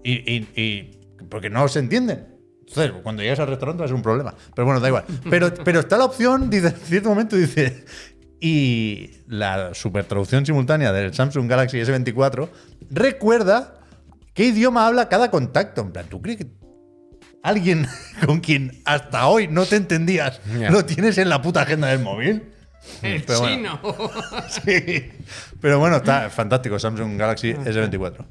y, 0.04 0.14
y- 0.14 0.48
y- 0.56 1.26
porque 1.30 1.50
no 1.50 1.68
se 1.68 1.80
entienden. 1.80 2.28
Entonces, 2.68 2.92
cuando 3.02 3.22
llegas 3.24 3.40
al 3.40 3.48
restaurante 3.48 3.80
va 3.80 3.86
a 3.86 3.88
ser 3.88 3.96
un 3.96 4.02
problema. 4.02 4.36
Pero 4.54 4.66
bueno, 4.66 4.80
da 4.82 4.90
igual. 4.90 5.06
Pero, 5.30 5.54
pero 5.64 5.80
está 5.80 5.98
la 5.98 6.04
opción, 6.06 6.50
dice, 6.50 6.68
en 6.68 6.76
cierto 6.76 7.10
momento 7.10 7.36
dice, 7.38 7.86
y 8.42 9.12
la 9.28 9.74
super 9.74 10.04
traducción 10.06 10.46
simultánea 10.46 10.92
del 10.92 11.14
Samsung 11.14 11.50
Galaxy 11.50 11.78
S24 11.80 12.50
recuerda 12.92 13.80
qué 14.34 14.46
idioma 14.48 14.86
habla 14.86 15.08
cada 15.08 15.32
contacto. 15.32 15.82
En 15.82 15.92
plan, 15.94 16.06
¿tú 16.10 16.22
crees 16.22 16.38
que 16.40 16.48
alguien 17.44 17.88
con 18.26 18.40
quien 18.40 18.82
hasta 18.86 19.28
hoy 19.28 19.48
no 19.48 19.66
te 19.66 19.76
entendías 19.78 20.42
lo 20.70 20.86
tienes 20.86 21.18
en 21.18 21.30
la 21.30 21.42
puta 21.42 21.62
agenda 21.62 21.88
del 21.88 22.00
móvil? 22.00 22.44
El 23.02 23.22
Pero 23.24 23.40
bueno. 23.42 23.80
chino. 23.84 24.12
Sí. 24.50 25.12
Pero 25.60 25.80
bueno, 25.80 25.98
está 25.98 26.30
fantástico 26.30 26.80
Samsung 26.80 27.18
Galaxy 27.18 27.54
S24. 27.54 28.26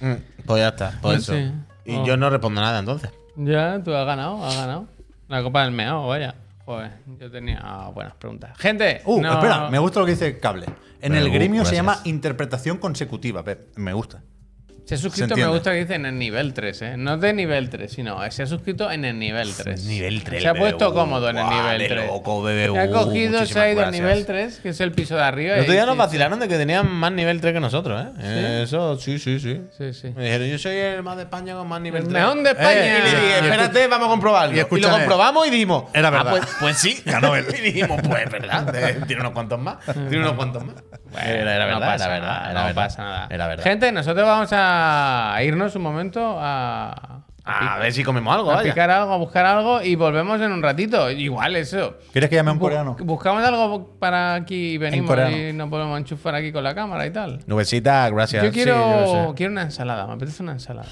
Mm, 0.00 0.12
Pues 0.44 0.60
ya 0.60 0.68
está, 0.68 0.90
por 0.92 1.00
Pues 1.12 1.18
eso. 1.22 1.32
sí. 1.34 1.52
Y 1.84 1.94
Oh. 1.96 2.04
yo 2.06 2.16
no 2.16 2.28
respondo 2.30 2.60
nada 2.60 2.78
entonces. 2.80 3.10
ya, 3.36 3.80
tú 3.84 3.94
has 3.94 4.04
ganado, 4.06 4.44
has 4.44 4.56
ganado. 4.56 4.88
La 5.28 5.42
copa 5.42 5.62
del 5.62 5.72
meao, 5.72 6.08
vaya. 6.08 6.34
Joder, 6.64 6.92
yo 7.20 7.30
tenía 7.30 7.60
buenas 7.94 8.14
preguntas. 8.14 8.56
Gente, 8.58 9.02
Uh, 9.04 9.20
no- 9.20 9.34
espera, 9.34 9.68
me 9.68 9.78
gusta 9.78 10.00
lo 10.00 10.06
que 10.06 10.12
dice 10.12 10.38
Cable. 10.38 10.66
En 11.00 11.12
Pero, 11.12 11.16
el 11.26 11.30
uh, 11.30 11.34
gremio 11.34 11.64
se 11.66 11.74
llama 11.74 12.00
interpretación 12.04 12.78
consecutiva, 12.78 13.44
Pep. 13.44 13.76
Me 13.76 13.92
gusta. 13.92 14.22
Se 14.84 14.96
ha 14.96 14.98
Se 14.98 15.02
suscrito, 15.04 15.28
me 15.28 15.32
entiende. 15.40 15.52
gusta 15.54 15.70
que 15.72 15.78
dice 15.78 15.94
en 15.94 16.04
el 16.04 16.18
nivel 16.18 16.52
3, 16.52 16.82
¿eh? 16.82 16.96
No 16.98 17.16
de 17.16 17.32
nivel 17.32 17.70
3, 17.70 17.90
sino 17.90 18.18
se 18.30 18.42
ha 18.42 18.46
suscrito 18.46 18.90
en 18.90 19.06
el 19.06 19.18
nivel 19.18 19.50
3. 19.56 19.82
Nivel 19.86 20.22
3. 20.22 20.42
Se 20.42 20.48
ha 20.48 20.54
puesto 20.54 20.90
BBU. 20.90 20.94
cómodo 20.94 21.30
en 21.30 21.38
el 21.38 21.44
Guau, 21.44 21.56
nivel 21.62 21.78
de 21.78 21.88
3. 21.88 22.06
loco, 22.06 22.42
BBU, 22.42 22.74
Se 22.74 22.78
ha 22.80 22.90
cogido, 22.90 23.46
se 23.46 23.60
ha 23.60 23.72
ido 23.72 23.82
al 23.82 23.92
nivel 23.92 24.26
3, 24.26 24.60
que 24.60 24.68
es 24.68 24.80
el 24.82 24.92
piso 24.92 25.16
de 25.16 25.22
arriba. 25.22 25.54
El 25.54 25.60
otro 25.62 25.72
y- 25.72 25.76
día 25.76 25.86
nos 25.86 25.94
y- 25.94 25.98
vacilaron 25.98 26.38
de 26.38 26.48
que 26.48 26.58
tenían 26.58 26.86
más 26.90 27.12
nivel 27.12 27.40
3 27.40 27.54
que 27.54 27.60
nosotros, 27.60 27.98
¿eh? 28.04 28.08
Eh, 28.20 28.60
Eso, 28.64 28.98
sí, 28.98 29.18
sí, 29.18 29.40
sí. 29.40 29.62
Sí, 29.78 29.94
sí. 29.94 30.12
Me 30.14 30.24
dijeron, 30.24 30.48
yo 30.48 30.58
soy 30.58 30.76
el 30.76 31.02
más 31.02 31.16
de 31.16 31.22
España 31.22 31.54
con 31.54 31.66
más 31.66 31.80
nivel 31.80 32.02
El 32.02 32.08
3. 32.10 32.22
meón 32.22 32.44
de 32.44 32.50
España. 32.50 32.70
Eh, 32.74 32.98
y 32.98 33.04
dije, 33.10 33.38
espérate, 33.38 33.86
vamos 33.86 34.06
a 34.08 34.10
comprobarlo. 34.10 34.54
y 34.54 34.58
Y, 34.58 34.80
lo 34.82 34.90
comprobamos 34.90 35.46
y 35.46 35.50
dijimos, 35.50 35.84
era 35.94 36.08
"Ah, 36.08 36.10
verdad. 36.10 36.30
pues, 36.30 36.44
pues 36.60 36.76
sí. 36.76 37.00
Ganó 37.06 37.34
él. 37.34 37.46
y 37.58 37.60
dijimos, 37.62 38.02
pues 38.06 38.30
verdad. 38.30 38.74
eh, 38.76 39.00
Tiene 39.06 39.22
unos 39.22 39.32
cuantos 39.32 39.58
más. 39.58 39.78
Tiene 39.86 40.18
unos 40.18 40.34
cuantos 40.34 40.62
más. 40.62 40.74
Bueno, 41.14 41.28
era, 41.30 41.54
era 41.56 41.64
no 41.66 41.80
verdad, 41.80 41.92
pasa 41.92 42.04
era 42.04 42.14
verdad. 42.14 42.28
nada, 42.28 42.50
era 42.50 42.60
no 42.60 42.66
verdad. 42.66 42.82
pasa 42.84 43.02
nada. 43.02 43.26
Era 43.30 43.46
verdad. 43.48 43.64
Gente, 43.64 43.92
nosotros 43.92 44.26
vamos 44.26 44.48
a 44.52 45.38
irnos 45.42 45.74
un 45.76 45.82
momento 45.82 46.36
a, 46.40 47.22
a 47.44 47.78
ver 47.78 47.92
si 47.92 48.02
comemos 48.04 48.34
algo, 48.34 48.50
a 48.50 48.56
vaya. 48.56 48.70
picar 48.72 48.90
algo, 48.90 49.12
a 49.12 49.16
buscar 49.16 49.44
algo 49.46 49.82
y 49.82 49.94
volvemos 49.96 50.40
en 50.40 50.52
un 50.52 50.62
ratito. 50.62 51.10
Igual 51.10 51.56
eso. 51.56 51.96
¿Quieres 52.12 52.28
que 52.30 52.36
llame 52.36 52.50
a 52.50 52.52
un 52.54 52.58
Bu- 52.58 52.62
coreano? 52.62 52.96
Buscamos 53.00 53.44
algo 53.44 53.96
para 53.98 54.34
aquí 54.34 54.72
y 54.72 54.78
venimos 54.78 55.16
y 55.30 55.52
nos 55.52 55.68
podemos 55.68 55.98
enchufar 55.98 56.34
aquí 56.34 56.52
con 56.52 56.64
la 56.64 56.74
cámara 56.74 57.06
y 57.06 57.10
tal. 57.10 57.40
Nubecita, 57.46 58.08
gracias. 58.10 58.42
Yo 58.44 58.48
Sí, 58.50 58.54
quiero, 58.54 59.26
yo 59.28 59.34
quiero 59.34 59.52
una 59.52 59.62
ensalada, 59.62 60.06
me 60.06 60.14
apetece 60.14 60.42
una 60.42 60.52
ensalada. 60.52 60.88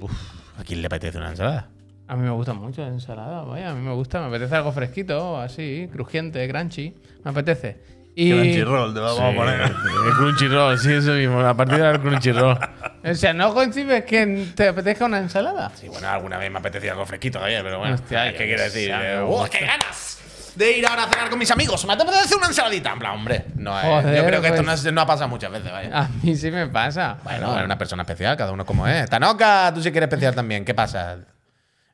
Uf, 0.00 0.12
¿A 0.58 0.62
quién 0.64 0.80
le 0.80 0.86
apetece 0.86 1.18
una 1.18 1.30
ensalada? 1.30 1.68
A 2.06 2.16
mí 2.16 2.22
me 2.22 2.30
gusta 2.32 2.52
mucho 2.52 2.82
la 2.82 2.88
ensalada, 2.88 3.44
vaya, 3.44 3.70
a 3.70 3.74
mí 3.74 3.80
me 3.80 3.94
gusta, 3.94 4.20
me 4.20 4.26
apetece 4.26 4.54
algo 4.54 4.72
fresquito, 4.72 5.40
así, 5.40 5.88
crujiente, 5.90 6.46
crunchy, 6.46 6.94
me 7.24 7.30
apetece. 7.30 7.80
Y, 8.16 8.30
Crunchyroll, 8.30 8.94
te 8.94 9.00
vamos 9.00 9.20
a 9.20 9.34
poner. 9.34 9.60
El 9.62 10.12
Crunchyroll, 10.16 10.78
sí, 10.78 10.92
eso 10.92 11.12
mismo. 11.12 11.40
A 11.40 11.54
partir 11.54 11.78
del 11.78 12.00
Crunchyroll. 12.00 12.58
o 13.04 13.14
sea, 13.14 13.32
¿no 13.32 13.52
coincides 13.52 14.04
que 14.04 14.46
te 14.54 14.68
apetezca 14.68 15.06
una 15.06 15.18
ensalada? 15.18 15.72
Sí, 15.74 15.88
bueno, 15.88 16.08
alguna 16.08 16.38
vez 16.38 16.50
me 16.50 16.58
apetecía 16.58 16.92
algo 16.92 17.04
fresquito 17.06 17.38
todavía, 17.38 17.62
pero 17.62 17.78
bueno. 17.80 17.94
Hostia, 17.96 18.32
¿Qué 18.32 18.46
quiero 18.46 18.62
decir? 18.62 18.90
Eh, 18.94 19.20
¡uh, 19.22 19.44
qué 19.50 19.66
ganas! 19.66 20.20
De 20.54 20.78
ir 20.78 20.86
ahora 20.86 21.02
a 21.02 21.08
cenar 21.08 21.28
con 21.28 21.38
mis 21.40 21.50
amigos. 21.50 21.84
Me 21.84 21.94
apetece 21.94 22.36
una 22.36 22.46
ensaladita. 22.46 22.92
En 22.92 22.98
plan, 23.00 23.14
hombre. 23.16 23.46
No, 23.56 23.76
eh, 23.76 23.82
Joder, 23.82 24.16
yo 24.16 24.24
creo 24.24 24.40
que 24.40 24.48
esto 24.48 24.62
pues- 24.62 24.92
no, 24.92 25.00
ha 25.00 25.06
pasado 25.06 25.28
muchas 25.28 25.50
veces, 25.50 25.72
vaya. 25.72 25.98
A 25.98 26.08
mí 26.22 26.36
sí 26.36 26.52
me 26.52 26.68
pasa. 26.68 27.16
Bueno, 27.24 27.58
es 27.58 27.64
una 27.64 27.76
persona 27.76 28.04
especial, 28.04 28.36
cada 28.36 28.52
uno 28.52 28.64
como 28.64 28.86
es. 28.86 29.10
Tanoka, 29.10 29.72
tú 29.74 29.82
sí 29.82 29.90
que 29.90 29.98
eres 29.98 30.06
especial 30.06 30.36
también. 30.36 30.64
¿Qué 30.64 30.72
pasa? 30.72 31.16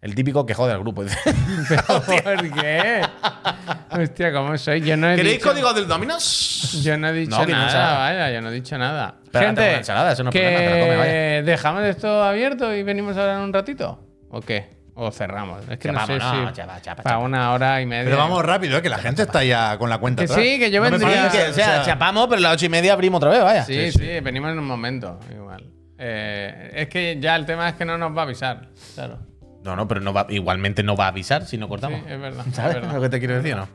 El 0.02 0.14
típico 0.14 0.44
que 0.44 0.52
jode 0.52 0.72
al 0.72 0.80
grupo. 0.80 1.02
¿Pero 1.68 2.02
por 2.02 2.50
qué? 2.60 3.02
Hostia, 3.92 4.32
¿cómo 4.32 4.56
soy? 4.56 4.80
Yo 4.82 4.96
no 4.96 5.10
he 5.10 5.16
¿Queréis 5.16 5.38
dicho, 5.38 5.48
código 5.50 5.72
del 5.72 5.88
Dominos? 5.88 6.80
Yo 6.82 6.96
no 6.96 7.08
he 7.08 7.12
dicho 7.12 7.38
No, 7.38 7.46
nada, 7.46 7.98
vaya, 7.98 8.30
yo 8.30 8.40
no 8.40 8.48
he 8.50 8.52
dicho 8.52 8.78
nada. 8.78 9.16
Pero 9.32 9.46
Gente, 9.46 9.60
date 9.60 9.70
una 9.72 9.78
ensalada, 9.78 10.12
eso 10.12 10.22
no 10.24 10.30
es 10.30 10.32
que 10.34 10.40
problema, 10.40 10.60
te 10.60 10.74
la 10.78 10.80
come, 10.86 10.96
vaya. 10.96 11.42
¿Dejamos 11.42 11.82
esto 11.84 12.22
abierto 12.22 12.74
y 12.74 12.82
venimos 12.82 13.16
ahora 13.16 13.34
en 13.34 13.40
un 13.40 13.52
ratito? 13.52 14.06
¿O 14.30 14.40
qué? 14.40 14.78
¿O 14.94 15.10
cerramos? 15.10 15.62
Es 15.68 15.78
que 15.78 15.88
Ya 15.88 15.92
no 15.92 16.06
sé 16.06 16.14
si 16.20 17.02
para 17.02 17.18
una 17.18 17.52
hora 17.52 17.80
y 17.80 17.86
media. 17.86 18.04
Pero 18.04 18.16
vamos 18.18 18.44
rápido, 18.44 18.76
¿eh? 18.78 18.82
que 18.82 18.88
la 18.90 18.98
gente 18.98 19.22
está 19.22 19.42
ya 19.42 19.76
con 19.78 19.88
la 19.90 19.98
cuenta 19.98 20.24
Que 20.24 20.30
atrás. 20.32 20.44
sí, 20.46 20.58
que 20.58 20.70
yo 20.70 20.82
No 20.84 20.90
vendría- 20.90 21.28
Que, 21.30 21.38
o 21.48 21.52
sea, 21.52 21.52
o 21.52 21.54
sea, 21.54 21.82
chapamos, 21.84 22.26
pero 22.28 22.38
a 22.38 22.42
las 22.42 22.52
ocho 22.54 22.66
y 22.66 22.68
media 22.68 22.92
abrimos 22.92 23.18
otra 23.18 23.30
vez, 23.30 23.42
vaya. 23.42 23.64
Sí, 23.64 23.90
sí, 23.92 24.20
venimos 24.20 24.52
en 24.52 24.58
un 24.58 24.66
momento, 24.66 25.18
igual. 25.34 25.64
Eh, 25.98 26.70
es 26.74 26.88
que 26.88 27.18
ya 27.20 27.34
el 27.36 27.44
tema 27.46 27.68
es 27.70 27.74
que 27.74 27.84
no 27.84 27.96
nos 27.98 28.14
va 28.16 28.20
a 28.22 28.24
avisar, 28.24 28.68
claro. 28.94 29.18
No, 29.64 29.76
no, 29.76 29.86
pero 29.86 30.00
no 30.00 30.12
va, 30.12 30.26
igualmente 30.30 30.82
no 30.82 30.96
va 30.96 31.04
a 31.06 31.08
avisar 31.08 31.44
si 31.44 31.58
no 31.58 31.66
Sí, 31.66 31.70
cortamos. 31.70 32.00
es 32.08 32.18
verdad. 32.20 32.44
es 32.48 32.54
¿Sabes 32.54 32.74
verdad. 32.76 32.94
lo 32.94 33.00
que 33.02 33.08
te 33.10 33.18
quiero 33.18 33.34
decir, 33.36 33.56
no? 33.56 33.68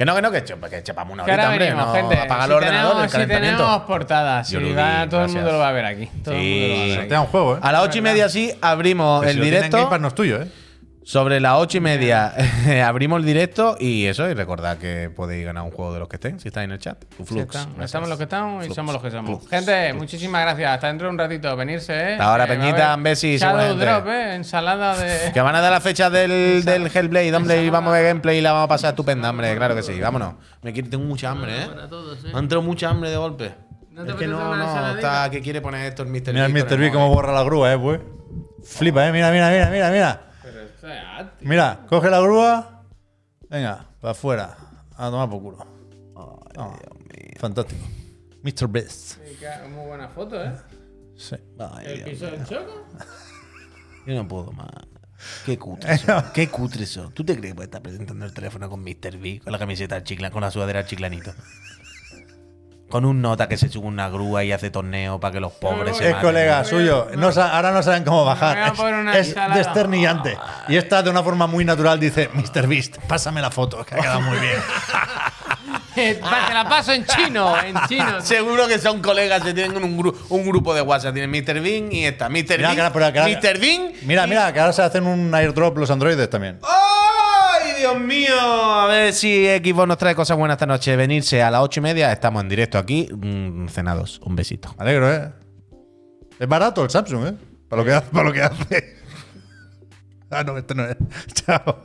Que 0.00 0.06
no, 0.06 0.14
que 0.14 0.22
no, 0.22 0.30
que, 0.30 0.42
chupa- 0.42 0.70
que 0.70 0.82
chapamos 0.82 1.12
una 1.12 1.24
horita, 1.24 1.50
hombre. 1.50 1.64
venimos, 1.66 1.86
No, 1.88 1.92
gente. 1.92 2.16
apaga 2.20 2.44
si 2.44 2.46
el 2.50 2.56
ordenador, 2.56 2.90
tenemos, 2.92 3.14
el 3.14 3.20
si 3.20 3.26
tenemos 3.28 3.82
portadas, 3.82 4.48
si 4.48 4.56
va- 4.72 5.06
todo 5.10 5.24
el 5.26 5.28
mundo 5.30 5.52
lo 5.52 5.58
va 5.58 5.68
a 5.68 5.72
ver 5.72 5.84
aquí. 5.84 6.08
Todo 6.24 6.34
el 6.34 6.40
mundo 6.40 6.56
lo 6.56 6.72
va 6.74 6.80
a 6.80 6.84
ver 6.86 6.88
aquí. 6.88 6.94
sortea 6.94 7.20
un 7.20 7.26
juego, 7.26 7.56
¿eh? 7.56 7.58
A 7.60 7.72
las 7.72 7.82
ocho 7.82 7.98
y 7.98 8.00
media 8.00 8.28
sí 8.30 8.50
abrimos 8.62 9.22
si 9.24 9.28
el 9.32 9.36
lo 9.36 9.42
tienen 9.42 9.62
directo. 9.70 9.98
No 9.98 10.08
es 10.08 10.14
tuyo, 10.14 10.40
¿eh? 10.40 10.48
Sobre 11.02 11.40
las 11.40 11.54
ocho 11.56 11.78
y 11.78 11.80
media 11.80 12.34
abrimos 12.86 13.20
el 13.20 13.24
directo 13.26 13.76
y 13.80 14.04
eso, 14.06 14.28
y 14.28 14.34
recordad 14.34 14.76
que 14.76 15.10
podéis 15.14 15.46
ganar 15.46 15.64
un 15.64 15.70
juego 15.70 15.94
de 15.94 15.98
los 15.98 16.08
que 16.08 16.16
estén, 16.16 16.38
si 16.38 16.48
estáis 16.48 16.66
en 16.66 16.72
el 16.72 16.78
chat. 16.78 17.02
Sí, 17.16 17.24
Flux. 17.24 17.52
gracias. 17.54 17.84
Estamos 17.84 18.08
los 18.10 18.18
que 18.18 18.24
estamos 18.24 18.62
y 18.62 18.66
Flux, 18.66 18.76
somos 18.76 18.92
los 18.92 19.02
que 19.02 19.10
somos. 19.10 19.30
Flux, 19.40 19.48
Gente, 19.50 19.88
Flux. 19.88 19.98
muchísimas 20.00 20.42
gracias. 20.42 20.70
Hasta 20.74 20.86
dentro 20.88 21.06
de 21.06 21.12
un 21.14 21.18
ratito. 21.18 21.56
Venirse, 21.56 21.94
¿eh? 21.94 22.12
Hasta 22.12 22.24
ahora, 22.24 22.44
Eh, 22.44 22.48
Peñita, 22.48 22.96
Bessi, 22.96 23.38
Shadow. 23.38 23.76
Drop, 23.76 24.06
¿eh? 24.08 24.34
Ensalada 24.34 24.96
de. 24.96 25.30
Que 25.32 25.40
van 25.40 25.54
a 25.56 25.60
dar 25.62 25.72
la 25.72 25.80
fecha 25.80 26.10
del, 26.10 26.64
del 26.64 26.86
Hellblade, 26.94 27.34
hombre, 27.34 27.64
y 27.64 27.70
vamos 27.70 27.90
a 27.90 27.96
ver 27.96 28.04
gameplay 28.06 28.38
y 28.38 28.40
la 28.42 28.52
vamos 28.52 28.66
a 28.66 28.68
pasar 28.68 28.90
estupenda, 28.90 29.30
hombre. 29.30 29.56
Claro 29.56 29.74
que 29.74 29.82
sí, 29.82 29.98
vámonos. 29.98 30.34
Me 30.62 30.72
quiero, 30.74 30.90
tengo 30.90 31.04
mucha 31.04 31.30
hambre, 31.30 31.62
¿eh? 31.62 31.66
Para 31.66 31.88
todos, 31.88 32.18
¿eh? 32.24 32.28
Me 32.30 32.36
ha 32.36 32.38
entrado 32.40 32.62
mucha 32.62 32.90
hambre 32.90 33.08
de 33.10 33.16
golpe. 33.16 33.54
¿No 33.92 34.04
te 34.04 34.10
es 34.12 34.16
que 34.16 34.26
no, 34.26 34.54
no, 34.54 34.94
está, 34.94 35.28
que 35.30 35.40
quiere 35.40 35.60
poner 35.62 35.86
esto 35.86 36.02
el 36.02 36.08
Mr. 36.08 36.32
Mira 36.34 36.46
el 36.46 36.52
Mr. 36.52 36.76
B 36.78 36.90
cómo 36.92 37.06
móvil. 37.08 37.16
borra 37.16 37.32
la 37.32 37.42
grúa, 37.42 37.72
¿eh, 37.72 37.78
pues? 37.78 38.00
Flipa, 38.62 39.06
¿eh? 39.08 39.12
Mira, 39.12 39.30
mira, 39.30 39.50
mira, 39.50 39.70
mira, 39.70 39.90
mira. 39.90 40.22
Mira, 41.40 41.80
coge 41.88 42.10
la 42.10 42.20
grúa. 42.20 42.84
Venga, 43.48 43.86
para 44.00 44.12
afuera. 44.12 44.56
A 44.96 45.10
tomar 45.10 45.28
por 45.30 45.40
culo. 45.42 45.66
Ah, 46.56 46.76
fantástico. 47.38 47.80
Mr. 48.42 48.70
Que- 48.72 49.68
Muy 49.68 49.86
buena 49.86 50.08
foto, 50.08 50.42
¿eh? 50.42 50.52
Sí. 51.16 51.36
Ay, 51.58 51.86
El 51.86 51.96
Dios 51.96 52.08
piso 52.10 52.24
mío. 52.26 52.36
del 52.36 52.46
choco. 52.46 52.86
Yo 54.06 54.14
no 54.14 54.28
puedo 54.28 54.52
más. 54.52 54.68
Qué 55.44 55.58
cutre 55.58 55.92
eso. 55.94 56.22
Qué 56.32 56.48
cutre 56.48 56.84
eso. 56.84 57.10
¿Tú 57.14 57.24
te 57.24 57.36
crees 57.36 57.52
que 57.52 57.54
puedes 57.54 57.68
estar 57.68 57.82
presentando 57.82 58.24
el 58.24 58.32
teléfono 58.32 58.68
con 58.70 58.80
Mr. 58.82 59.18
B, 59.18 59.40
con 59.42 59.52
la 59.52 59.58
camiseta 59.58 60.02
chiclan, 60.02 60.32
con 60.32 60.40
la 60.42 60.50
sudadera 60.50 60.84
chiclanito? 60.86 61.32
Con 62.90 63.04
un 63.04 63.22
nota 63.22 63.48
que 63.48 63.56
se 63.56 63.68
sube 63.68 63.86
una 63.86 64.08
grúa 64.08 64.42
y 64.44 64.52
hace 64.52 64.70
torneo 64.70 65.20
para 65.20 65.32
que 65.32 65.40
los 65.40 65.52
pobres 65.52 65.96
se 65.96 66.04
Es 66.08 66.10
maten. 66.14 66.26
colega 66.26 66.64
suyo. 66.64 67.06
No 67.16 67.30
sa- 67.32 67.56
ahora 67.56 67.70
no 67.70 67.82
saben 67.82 68.04
cómo 68.04 68.24
bajar. 68.24 68.56
Me 68.56 68.62
voy 68.64 68.70
a 68.70 68.74
poner 68.74 68.94
una 68.96 69.16
Es 69.18 69.28
ensalada. 69.28 69.54
desternillante. 69.56 70.36
Y 70.68 70.76
esta 70.76 71.02
de 71.02 71.10
una 71.10 71.22
forma 71.22 71.46
muy 71.46 71.64
natural 71.64 72.00
dice, 72.00 72.28
Mr. 72.34 72.66
Beast, 72.66 72.96
pásame 73.06 73.40
la 73.40 73.50
foto, 73.50 73.84
que 73.84 73.94
ha 73.94 73.98
quedado 73.98 74.20
muy 74.22 74.38
bien. 74.38 74.56
Va, 76.22 76.46
Te 76.48 76.54
la 76.54 76.66
paso 76.68 76.92
en 76.92 77.04
chino, 77.06 77.60
en 77.62 77.74
chino. 77.88 78.20
Seguro 78.22 78.66
que 78.66 78.78
son 78.78 79.00
colegas 79.02 79.42
que 79.42 79.52
tienen 79.54 79.82
un, 79.82 79.98
gru- 79.98 80.16
un 80.28 80.44
grupo 80.46 80.74
de 80.74 80.82
WhatsApp. 80.82 81.14
Tienen 81.14 81.30
Mr. 81.30 81.60
Bean 81.60 81.92
y 81.92 82.06
esta. 82.06 82.28
Mr. 82.28 82.34
Mira, 82.34 82.56
Bean. 82.56 82.74
que 82.74 82.80
ahora- 82.82 82.92
pero 82.92 83.12
que 83.12 83.18
ahora- 83.20 83.38
Mr. 83.40 83.58
Bean. 83.60 83.92
Mira, 84.02 84.26
mira, 84.26 84.52
que 84.52 84.60
ahora 84.60 84.72
se 84.72 84.82
hacen 84.82 85.06
un 85.06 85.34
airdrop 85.34 85.76
los 85.78 85.90
androides 85.90 86.28
también. 86.30 86.58
¡Ay, 87.80 87.86
Dios 87.86 88.00
mío! 88.00 88.34
A 88.38 88.86
ver 88.88 89.14
si 89.14 89.46
Xbox 89.46 89.88
nos 89.88 89.96
trae 89.96 90.14
cosas 90.14 90.36
buenas 90.36 90.56
esta 90.56 90.66
noche. 90.66 90.94
Venirse 90.96 91.42
a 91.42 91.50
las 91.50 91.62
ocho 91.62 91.80
y 91.80 91.82
media. 91.82 92.12
Estamos 92.12 92.42
en 92.42 92.48
directo 92.50 92.76
aquí. 92.76 93.08
mm, 93.10 93.68
cenados. 93.68 94.20
Un 94.22 94.36
besito. 94.36 94.74
Me 94.76 94.84
alegro, 94.84 95.10
¿eh? 95.10 95.32
Es 96.38 96.46
barato 96.46 96.84
el 96.84 96.90
Samsung, 96.90 97.26
¿eh? 97.28 97.34
Para 97.70 97.82
lo 97.82 97.86
que. 97.88 98.06
Para 98.12 98.24
lo 98.24 98.32
que 98.34 98.42
hace. 98.42 98.96
Ah, 100.30 100.44
no, 100.44 100.58
este 100.58 100.74
no 100.74 100.84
es. 100.84 100.96
Chao. 101.32 101.80